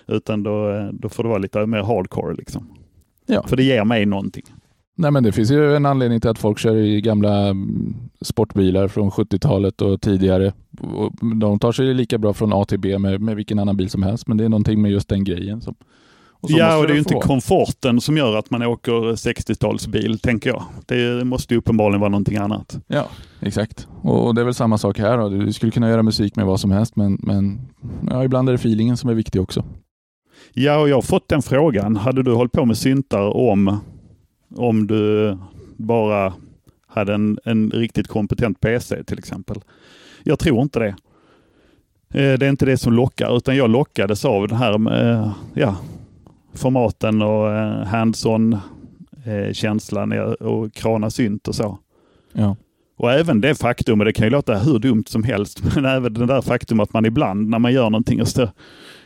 utan 0.07 0.43
då, 0.43 0.71
eh, 0.71 0.85
då 0.85 1.09
får 1.09 1.23
det 1.23 1.29
vara 1.29 1.39
lite 1.39 1.65
mer 1.65 1.83
hardcore. 1.83 2.35
Liksom. 2.35 2.77
Ja. 3.25 3.47
För 3.47 3.57
det 3.57 3.63
ger 3.63 3.83
mig 3.83 4.05
någonting. 4.05 4.45
Nej, 4.95 5.11
men 5.11 5.23
det 5.23 5.31
finns 5.31 5.51
ju 5.51 5.75
en 5.75 5.85
anledning 5.85 6.21
till 6.21 6.29
att 6.29 6.39
folk 6.39 6.59
kör 6.59 6.75
i 6.75 7.01
gamla 7.01 7.47
mm, 7.47 7.95
sportbilar 8.21 8.87
från 8.87 9.09
70-talet 9.09 9.81
och 9.81 10.01
tidigare. 10.01 10.53
De 11.41 11.59
tar 11.59 11.71
sig 11.71 11.93
lika 11.93 12.17
bra 12.17 12.33
från 12.33 12.53
A 12.53 12.65
till 12.65 12.79
B 12.79 12.99
med, 12.99 13.21
med 13.21 13.35
vilken 13.35 13.59
annan 13.59 13.77
bil 13.77 13.89
som 13.89 14.03
helst, 14.03 14.27
men 14.27 14.37
det 14.37 14.45
är 14.45 14.49
någonting 14.49 14.81
med 14.81 14.91
just 14.91 15.09
den 15.09 15.23
grejen. 15.23 15.61
Som, 15.61 15.75
och 16.41 16.51
ja, 16.51 16.77
och 16.77 16.87
det 16.87 16.91
är 16.91 16.93
ju 16.93 16.99
inte 16.99 17.13
komforten 17.13 18.01
som 18.01 18.17
gör 18.17 18.37
att 18.37 18.49
man 18.49 18.61
åker 18.63 18.91
60-talsbil, 18.91 20.17
tänker 20.17 20.49
jag. 20.49 20.63
Det 20.85 21.25
måste 21.25 21.53
ju 21.53 21.57
uppenbarligen 21.57 21.99
vara 21.99 22.09
någonting 22.09 22.37
annat. 22.37 22.79
Ja, 22.87 23.07
exakt. 23.39 23.87
Och 24.01 24.35
det 24.35 24.41
är 24.41 24.45
väl 24.45 24.53
samma 24.53 24.77
sak 24.77 24.99
här. 24.99 25.17
Då. 25.17 25.29
Du 25.29 25.53
skulle 25.53 25.71
kunna 25.71 25.89
göra 25.89 26.03
musik 26.03 26.35
med 26.35 26.45
vad 26.45 26.59
som 26.59 26.71
helst, 26.71 26.95
men, 26.95 27.19
men 27.23 27.61
ja, 28.09 28.23
ibland 28.23 28.49
är 28.49 28.53
det 28.53 28.59
feelingen 28.59 28.97
som 28.97 29.09
är 29.09 29.13
viktig 29.13 29.41
också. 29.41 29.63
Ja, 30.53 30.79
och 30.79 30.89
jag 30.89 30.95
har 30.95 31.01
fått 31.01 31.27
den 31.27 31.41
frågan. 31.41 31.95
Hade 31.95 32.23
du 32.23 32.33
hållit 32.33 32.51
på 32.51 32.65
med 32.65 32.77
syntar 32.77 33.37
om 33.37 33.79
om 34.55 34.87
du 34.87 35.37
bara 35.77 36.33
hade 36.87 37.13
en, 37.13 37.39
en 37.43 37.71
riktigt 37.71 38.07
kompetent 38.07 38.59
PC 38.59 39.03
till 39.03 39.19
exempel. 39.19 39.57
Jag 40.23 40.39
tror 40.39 40.61
inte 40.61 40.79
det. 40.79 40.95
Eh, 42.13 42.37
det 42.39 42.45
är 42.45 42.49
inte 42.49 42.65
det 42.65 42.77
som 42.77 42.93
lockar, 42.93 43.37
utan 43.37 43.55
jag 43.55 43.69
lockades 43.69 44.25
av 44.25 44.47
den 44.47 44.57
här 44.57 45.01
eh, 45.01 45.31
ja, 45.53 45.77
formaten 46.53 47.21
och 47.21 47.51
eh, 47.51 47.85
hands-on 47.85 48.57
känslan 49.51 50.11
och 50.39 50.73
krana 50.73 51.09
synt 51.09 51.47
och 51.47 51.55
så. 51.55 51.77
Ja. 52.33 52.55
Och 52.97 53.11
även 53.11 53.41
det 53.41 53.55
faktum, 53.55 53.99
och 53.99 54.05
det 54.05 54.13
kan 54.13 54.25
ju 54.25 54.29
låta 54.29 54.57
hur 54.57 54.79
dumt 54.79 55.03
som 55.07 55.23
helst, 55.23 55.63
men 55.75 55.85
även 55.85 56.13
det 56.13 56.25
där 56.25 56.41
faktum 56.41 56.79
att 56.79 56.93
man 56.93 57.05
ibland 57.05 57.49
när 57.49 57.59
man 57.59 57.73
gör 57.73 57.89
någonting 57.89 58.21
och 58.21 58.27
står 58.27 58.49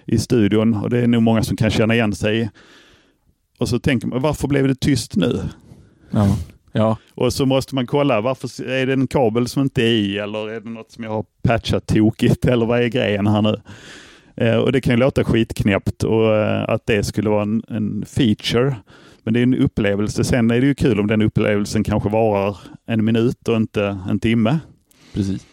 i 0.05 0.17
studion, 0.17 0.73
och 0.73 0.89
det 0.89 0.99
är 0.99 1.07
nog 1.07 1.21
många 1.21 1.43
som 1.43 1.57
kan 1.57 1.71
känna 1.71 1.93
igen 1.93 2.15
sig 2.15 2.49
och 3.57 3.69
så 3.69 3.79
tänker 3.79 4.07
man, 4.07 4.21
varför 4.21 4.47
blev 4.47 4.67
det 4.67 4.75
tyst 4.75 5.15
nu? 5.15 5.39
Ja. 6.11 6.37
Ja. 6.71 6.97
Och 7.15 7.33
så 7.33 7.45
måste 7.45 7.75
man 7.75 7.87
kolla, 7.87 8.21
varför 8.21 8.63
är 8.69 8.85
det 8.85 8.93
en 8.93 9.07
kabel 9.07 9.47
som 9.47 9.61
inte 9.61 9.83
är 9.83 9.91
i 9.91 10.17
eller 10.17 10.49
är 10.49 10.59
det 10.59 10.69
något 10.69 10.91
som 10.91 11.03
jag 11.03 11.11
har 11.11 11.25
patchat 11.43 11.87
tokigt 11.87 12.45
eller 12.51 12.65
vad 12.65 12.81
är 12.81 12.87
grejen 12.87 13.27
här 13.27 13.41
nu? 13.41 13.55
Eh, 14.37 14.55
och 14.55 14.71
Det 14.71 14.81
kan 14.81 14.93
ju 14.93 14.97
låta 14.97 15.23
skitknäppt 15.23 16.03
och 16.03 16.35
eh, 16.35 16.69
att 16.69 16.85
det 16.85 17.03
skulle 17.03 17.29
vara 17.29 17.41
en, 17.41 17.63
en 17.67 18.05
feature. 18.05 18.75
Men 19.23 19.33
det 19.33 19.39
är 19.39 19.43
en 19.43 19.55
upplevelse. 19.55 20.23
Sen 20.23 20.51
är 20.51 20.61
det 20.61 20.67
ju 20.67 20.75
kul 20.75 20.99
om 20.99 21.07
den 21.07 21.21
upplevelsen 21.21 21.83
kanske 21.83 22.09
varar 22.09 22.57
en 22.85 23.05
minut 23.05 23.47
och 23.47 23.55
inte 23.55 23.99
en 24.09 24.19
timme. 24.19 24.59
Precis. 25.13 25.45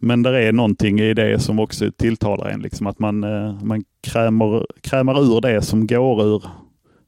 Men 0.00 0.22
det 0.22 0.42
är 0.42 0.52
någonting 0.52 1.00
i 1.00 1.14
det 1.14 1.38
som 1.38 1.58
också 1.58 1.90
tilltalar 1.90 2.48
en. 2.48 2.60
Liksom 2.62 2.86
att 2.86 2.98
man, 2.98 3.24
eh, 3.24 3.62
man 3.62 3.84
krämer, 4.02 4.66
krämar 4.80 5.20
ur 5.20 5.40
det 5.40 5.62
som 5.62 5.86
går 5.86 6.26
ur, 6.26 6.42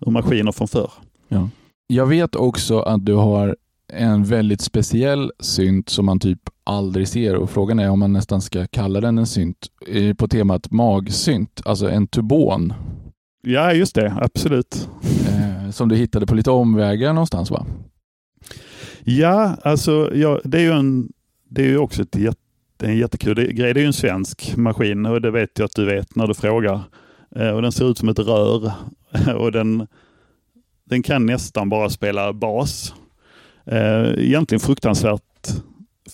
ur 0.06 0.10
maskiner 0.10 0.52
från 0.52 0.68
förr. 0.68 0.90
Ja. 1.28 1.48
Jag 1.86 2.06
vet 2.06 2.34
också 2.34 2.80
att 2.80 3.06
du 3.06 3.14
har 3.14 3.56
en 3.92 4.24
väldigt 4.24 4.60
speciell 4.60 5.32
synt 5.40 5.88
som 5.88 6.06
man 6.06 6.20
typ 6.20 6.40
aldrig 6.64 7.08
ser 7.08 7.36
och 7.36 7.50
frågan 7.50 7.78
är 7.78 7.90
om 7.90 7.98
man 7.98 8.12
nästan 8.12 8.40
ska 8.40 8.66
kalla 8.66 9.00
den 9.00 9.18
en 9.18 9.26
synt 9.26 9.66
eh, 9.86 10.14
på 10.14 10.28
temat 10.28 10.70
magsynt, 10.70 11.62
alltså 11.64 11.90
en 11.90 12.06
tubon. 12.06 12.72
Ja, 13.42 13.72
just 13.72 13.94
det. 13.94 14.14
Absolut. 14.20 14.88
Eh, 15.28 15.70
som 15.70 15.88
du 15.88 15.96
hittade 15.96 16.26
på 16.26 16.34
lite 16.34 16.50
omvägar 16.50 17.12
någonstans 17.12 17.50
va? 17.50 17.66
Ja, 19.04 19.56
alltså 19.62 20.10
ja, 20.14 20.40
det 20.44 20.58
är 20.58 20.62
ju 20.62 20.72
en, 20.72 21.12
det 21.48 21.62
är 21.62 21.66
ju 21.66 21.78
också 21.78 22.02
ett 22.02 22.16
jätte, 22.16 22.38
en 22.82 22.98
jättekul 22.98 23.34
grej. 23.34 23.74
Det 23.74 23.80
är 23.80 23.82
ju 23.82 23.86
en 23.86 23.92
svensk 23.92 24.56
maskin 24.56 25.06
och 25.06 25.20
det 25.20 25.30
vet 25.30 25.58
jag 25.58 25.64
att 25.64 25.74
du 25.74 25.84
vet 25.84 26.16
när 26.16 26.26
du 26.26 26.34
frågar. 26.34 26.80
Eh, 27.36 27.50
och 27.50 27.62
den 27.62 27.72
ser 27.72 27.90
ut 27.90 27.98
som 27.98 28.08
ett 28.08 28.18
rör 28.18 28.72
och 29.36 29.52
den, 29.52 29.86
den 30.84 31.02
kan 31.02 31.26
nästan 31.26 31.68
bara 31.68 31.90
spela 31.90 32.32
bas. 32.32 32.94
Eh, 33.66 34.10
egentligen 34.18 34.60
fruktansvärt 34.60 35.22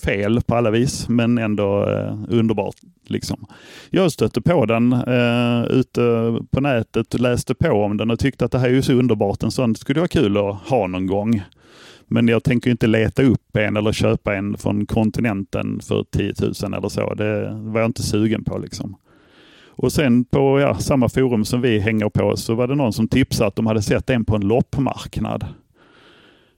fel 0.04 0.40
på 0.46 0.54
alla 0.54 0.70
vis, 0.70 1.08
men 1.08 1.38
ändå 1.38 1.90
eh, 1.90 2.18
underbart. 2.28 2.76
Liksom. 3.06 3.46
Jag 3.90 4.12
stötte 4.12 4.40
på 4.40 4.66
den 4.66 4.92
eh, 4.92 5.64
ute 5.70 6.00
på 6.50 6.60
nätet, 6.60 7.20
läste 7.20 7.54
på 7.54 7.70
om 7.70 7.96
den 7.96 8.10
och 8.10 8.18
tyckte 8.18 8.44
att 8.44 8.52
det 8.52 8.58
här 8.58 8.68
är 8.68 8.72
ju 8.72 8.82
så 8.82 8.92
underbart. 8.92 9.42
En 9.42 9.50
sån 9.50 9.74
skulle 9.74 10.00
vara 10.00 10.08
kul 10.08 10.36
att 10.36 10.56
ha 10.56 10.86
någon 10.86 11.06
gång. 11.06 11.42
Men 12.06 12.28
jag 12.28 12.44
tänker 12.44 12.70
inte 12.70 12.86
leta 12.86 13.22
upp 13.22 13.56
en 13.56 13.76
eller 13.76 13.92
köpa 13.92 14.34
en 14.34 14.56
från 14.56 14.86
kontinenten 14.86 15.80
för 15.80 16.04
10 16.10 16.34
000 16.62 16.74
eller 16.74 16.88
så. 16.88 17.14
Det 17.14 17.50
var 17.52 17.80
jag 17.80 17.88
inte 17.88 18.02
sugen 18.02 18.44
på. 18.44 18.58
liksom. 18.58 18.96
Och 19.78 19.92
sen 19.92 20.24
på 20.24 20.60
ja, 20.60 20.74
samma 20.78 21.08
forum 21.08 21.44
som 21.44 21.60
vi 21.60 21.78
hänger 21.78 22.08
på 22.08 22.36
så 22.36 22.54
var 22.54 22.66
det 22.68 22.74
någon 22.74 22.92
som 22.92 23.08
tipsade 23.08 23.48
att 23.48 23.56
de 23.56 23.66
hade 23.66 23.82
sett 23.82 24.10
en 24.10 24.24
på 24.24 24.36
en 24.36 24.48
loppmarknad. 24.48 25.46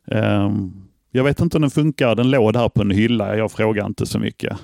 Um, 0.06 0.88
jag 1.10 1.24
vet 1.24 1.40
inte 1.40 1.56
om 1.56 1.60
den 1.60 1.70
funkar. 1.70 2.14
Den 2.14 2.30
låg 2.30 2.52
där 2.52 2.68
på 2.68 2.82
en 2.82 2.90
hylla. 2.90 3.36
Jag 3.36 3.52
frågar 3.52 3.86
inte 3.86 4.06
så 4.06 4.18
mycket. 4.18 4.56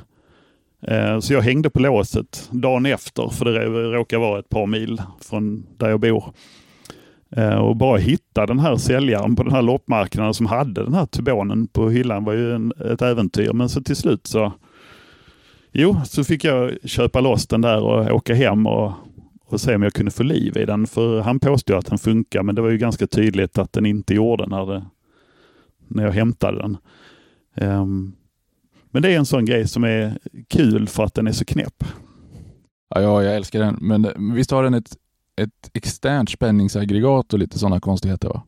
Uh, 0.90 1.20
så 1.20 1.32
jag 1.32 1.40
hängde 1.40 1.70
på 1.70 1.80
låset 1.80 2.48
dagen 2.50 2.86
efter, 2.86 3.28
för 3.28 3.44
det 3.44 3.66
råkar 3.68 4.18
vara 4.18 4.38
ett 4.38 4.48
par 4.48 4.66
mil 4.66 5.02
från 5.20 5.66
där 5.76 5.88
jag 5.88 6.00
bor. 6.00 6.24
Uh, 7.38 7.56
och 7.56 7.76
bara 7.76 7.98
hitta 7.98 8.46
den 8.46 8.58
här 8.58 8.76
säljaren 8.76 9.36
på 9.36 9.42
den 9.42 9.52
här 9.52 9.62
loppmarknaden 9.62 10.34
som 10.34 10.46
hade 10.46 10.84
den 10.84 10.94
här 10.94 11.06
tubonen 11.06 11.66
på 11.66 11.90
hyllan 11.90 12.24
var 12.24 12.32
ju 12.32 12.54
en, 12.54 12.72
ett 12.92 13.02
äventyr. 13.02 13.52
Men 13.52 13.68
så 13.68 13.82
till 13.82 13.96
slut 13.96 14.26
så 14.26 14.52
Jo, 15.78 15.96
så 16.04 16.24
fick 16.24 16.44
jag 16.44 16.76
köpa 16.84 17.20
loss 17.20 17.46
den 17.46 17.60
där 17.60 17.82
och 17.82 18.14
åka 18.14 18.34
hem 18.34 18.66
och, 18.66 18.92
och 19.46 19.60
se 19.60 19.74
om 19.74 19.82
jag 19.82 19.92
kunde 19.92 20.10
få 20.10 20.22
liv 20.22 20.56
i 20.56 20.64
den. 20.64 20.86
För 20.86 21.20
han 21.20 21.40
påstod 21.40 21.76
att 21.76 21.86
den 21.86 21.98
funkar, 21.98 22.42
men 22.42 22.54
det 22.54 22.62
var 22.62 22.70
ju 22.70 22.78
ganska 22.78 23.06
tydligt 23.06 23.58
att 23.58 23.72
den 23.72 23.86
inte 23.86 24.14
gjorde 24.14 24.46
när, 24.46 24.66
det, 24.66 24.84
när 25.88 26.04
jag 26.04 26.12
hämtade 26.12 26.58
den. 26.58 26.76
Um, 27.54 28.16
men 28.90 29.02
det 29.02 29.12
är 29.12 29.18
en 29.18 29.26
sån 29.26 29.44
grej 29.44 29.68
som 29.68 29.84
är 29.84 30.18
kul 30.48 30.88
för 30.88 31.04
att 31.04 31.14
den 31.14 31.26
är 31.26 31.32
så 31.32 31.44
knäpp. 31.44 31.84
Ja, 32.94 33.00
ja 33.00 33.22
jag 33.22 33.36
älskar 33.36 33.60
den. 33.60 33.78
Men 33.80 34.34
visst 34.34 34.50
har 34.50 34.62
den 34.62 34.74
ett, 34.74 34.96
ett 35.40 35.70
externt 35.72 36.30
spänningsaggregat 36.30 37.32
och 37.32 37.38
lite 37.38 37.58
sådana 37.58 37.80
konstigheter? 37.80 38.28
va? 38.28 38.42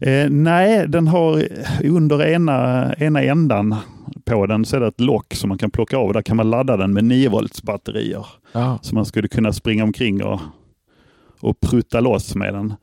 Eh, 0.00 0.30
nej, 0.30 0.88
den 0.88 1.08
har 1.08 1.48
under 1.84 2.26
ena, 2.26 2.94
ena 2.94 3.22
ändan 3.22 3.76
på 4.26 4.46
den 4.46 4.64
så 4.64 4.76
är 4.76 4.80
det 4.80 4.86
ett 4.86 5.00
lock 5.00 5.34
som 5.34 5.48
man 5.48 5.58
kan 5.58 5.70
plocka 5.70 5.96
av. 5.96 6.12
Där 6.12 6.22
kan 6.22 6.36
man 6.36 6.50
ladda 6.50 6.76
den 6.76 6.92
med 6.92 7.04
9 7.04 7.28
volts 7.28 7.62
batterier. 7.62 8.26
Ja. 8.52 8.78
Så 8.82 8.94
man 8.94 9.04
skulle 9.04 9.28
kunna 9.28 9.52
springa 9.52 9.84
omkring 9.84 10.24
och, 10.24 10.40
och 11.40 11.60
prutta 11.60 12.00
loss 12.00 12.34
med 12.34 12.54
den. 12.54 12.74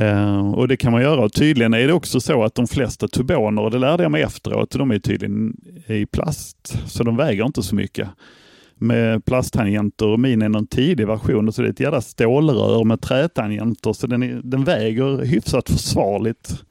Uh, 0.00 0.50
och 0.54 0.68
det 0.68 0.76
kan 0.76 0.92
man 0.92 1.02
göra. 1.02 1.24
Och 1.24 1.32
tydligen 1.32 1.74
är 1.74 1.86
det 1.86 1.92
också 1.92 2.20
så 2.20 2.44
att 2.44 2.54
de 2.54 2.66
flesta 2.66 3.08
tuboner, 3.08 3.62
och 3.62 3.70
det 3.70 3.78
lärde 3.78 4.02
jag 4.02 4.12
mig 4.12 4.22
efteråt, 4.22 4.70
de 4.70 4.90
är 4.90 4.98
tydligen 4.98 5.56
i 5.86 6.06
plast. 6.06 6.78
Så 6.86 7.04
de 7.04 7.16
väger 7.16 7.44
inte 7.44 7.62
så 7.62 7.74
mycket. 7.74 8.08
Med 8.80 9.24
plasttangenter 9.24 10.06
och 10.06 10.20
min 10.20 10.42
är 10.42 10.48
någon 10.48 10.66
tidig 10.66 11.06
version, 11.06 11.52
så 11.52 11.62
det 11.62 11.68
är 11.68 11.72
ett 11.72 11.80
jävla 11.80 12.00
stålrör 12.00 12.84
med 12.84 13.00
trätangenter. 13.00 13.92
Så 13.92 14.06
den, 14.06 14.22
är, 14.22 14.40
den 14.44 14.64
väger 14.64 15.24
hyfsat 15.24 15.70
försvarligt 15.70 16.64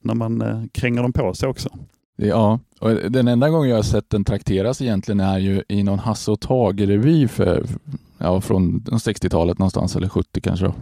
när 0.00 0.14
man 0.14 0.42
uh, 0.42 0.64
kränger 0.72 1.02
dem 1.02 1.12
på 1.12 1.34
sig 1.34 1.48
också. 1.48 1.68
Ja, 2.16 2.58
och 2.80 2.94
den 2.94 3.28
enda 3.28 3.48
gången 3.48 3.70
jag 3.70 3.76
har 3.76 3.82
sett 3.82 4.10
den 4.10 4.24
trakteras 4.24 4.82
egentligen 4.82 5.20
är 5.20 5.38
ju 5.38 5.62
i 5.68 5.82
någon 5.82 5.98
Hasse 5.98 6.30
och 6.30 6.40
Tage-revy 6.40 7.28
ja, 8.18 8.40
från 8.40 8.80
60-talet 8.80 9.58
någonstans, 9.58 9.96
eller 9.96 10.08
70 10.08 10.40
kanske. 10.40 10.72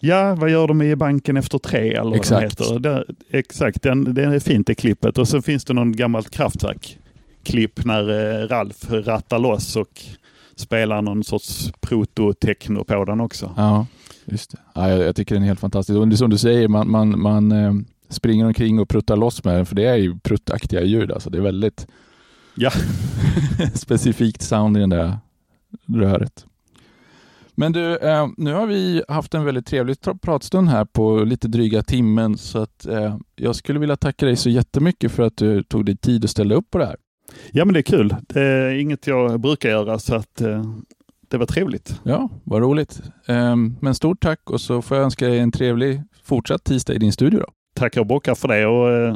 Ja, 0.00 0.34
vad 0.34 0.50
gör 0.50 0.68
de 0.68 0.82
i 0.82 0.96
banken 0.96 1.36
efter 1.36 1.58
tre 1.58 1.94
eller 1.94 2.16
exakt. 2.16 2.60
vad 2.60 2.68
heter. 2.68 2.78
Det, 2.78 3.04
exakt, 3.38 3.82
den, 3.82 4.14
det 4.14 4.24
är 4.24 4.38
fint 4.38 4.66
det 4.66 4.74
klippet. 4.74 5.18
Och 5.18 5.28
så 5.28 5.42
finns 5.42 5.64
det 5.64 5.74
någon 5.74 5.92
gammalt 5.92 6.30
kraftverk-klipp 6.30 7.84
när 7.84 8.10
eh, 8.42 8.48
Ralf 8.48 8.90
rattar 8.90 9.38
loss 9.38 9.76
och 9.76 10.02
spelar 10.56 11.02
någon 11.02 11.24
sorts 11.24 11.72
proto-techno 11.80 12.84
på 12.84 13.04
den 13.04 13.20
också. 13.20 13.54
Ja, 13.56 13.86
just 14.24 14.50
det. 14.50 14.58
Ja, 14.74 14.88
jag, 14.88 14.98
jag 14.98 15.16
tycker 15.16 15.34
den 15.34 15.44
är 15.44 15.48
helt 15.48 15.60
fantastisk. 15.60 15.98
Och 15.98 16.18
som 16.18 16.30
du 16.30 16.38
säger, 16.38 16.68
man, 16.68 16.90
man, 16.90 17.20
man 17.20 17.52
eh, 17.52 17.72
springer 18.12 18.46
omkring 18.46 18.78
och 18.80 18.88
pruttar 18.88 19.16
loss 19.16 19.44
med 19.44 19.56
den, 19.56 19.66
för 19.66 19.74
det 19.74 19.84
är 19.84 19.96
ju 19.96 20.18
pruttaktiga 20.18 20.82
ljud. 20.82 21.12
Alltså. 21.12 21.30
Det 21.30 21.38
är 21.38 21.42
väldigt 21.42 21.86
ja. 22.54 22.70
specifikt 23.74 24.42
sound 24.42 24.76
i 24.76 24.80
den 24.80 24.90
där 24.90 25.16
röret. 25.86 26.46
Men 27.54 27.72
du, 27.72 27.96
eh, 27.96 28.28
nu 28.36 28.52
har 28.52 28.66
vi 28.66 29.02
haft 29.08 29.34
en 29.34 29.44
väldigt 29.44 29.66
trevlig 29.66 29.96
pratstund 30.22 30.68
här 30.68 30.84
på 30.84 31.24
lite 31.24 31.48
dryga 31.48 31.82
timmen, 31.82 32.38
så 32.38 32.58
att 32.58 32.86
eh, 32.86 33.16
jag 33.36 33.56
skulle 33.56 33.78
vilja 33.78 33.96
tacka 33.96 34.26
dig 34.26 34.36
så 34.36 34.50
jättemycket 34.50 35.12
för 35.12 35.22
att 35.22 35.36
du 35.36 35.62
tog 35.62 35.86
dig 35.86 35.96
tid 35.96 36.24
och 36.24 36.30
ställde 36.30 36.54
upp 36.54 36.70
på 36.70 36.78
det 36.78 36.86
här. 36.86 36.96
Ja, 37.52 37.64
men 37.64 37.74
det 37.74 37.80
är 37.80 37.82
kul. 37.82 38.16
Det 38.28 38.40
är 38.40 38.74
inget 38.74 39.06
jag 39.06 39.40
brukar 39.40 39.68
göra, 39.68 39.98
så 39.98 40.14
att 40.14 40.40
eh, 40.40 40.64
det 41.28 41.38
var 41.38 41.46
trevligt. 41.46 42.00
Ja, 42.02 42.28
vad 42.44 42.62
roligt. 42.62 43.02
Eh, 43.26 43.56
men 43.80 43.94
stort 43.94 44.20
tack 44.20 44.50
och 44.50 44.60
så 44.60 44.82
får 44.82 44.96
jag 44.96 45.04
önska 45.04 45.28
dig 45.28 45.38
en 45.38 45.52
trevlig 45.52 46.02
fortsatt 46.24 46.64
tisdag 46.64 46.94
i 46.94 46.98
din 46.98 47.12
studio. 47.12 47.38
Då 47.38 47.46
tackar 47.82 48.00
och 48.00 48.06
bockar 48.06 48.34
för 48.34 48.48
det 48.48 48.66
och 48.66 48.90
eh, 48.90 49.14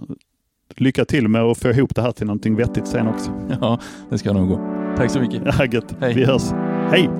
lycka 0.76 1.04
till 1.04 1.28
med 1.28 1.42
att 1.42 1.58
få 1.58 1.68
ihop 1.68 1.94
det 1.94 2.02
här 2.02 2.12
till 2.12 2.26
någonting 2.26 2.56
vettigt 2.56 2.86
sen 2.86 3.08
också. 3.08 3.30
Ja, 3.60 3.80
det 4.10 4.18
ska 4.18 4.32
nog 4.32 4.48
gå. 4.48 4.60
Tack 4.96 5.10
så 5.10 5.20
mycket. 5.20 5.42
Ja, 5.44 5.64
gött. 5.64 5.96
Hej. 6.00 6.14
Vi 6.14 6.24
hörs. 6.24 6.42
Hej! 6.90 7.10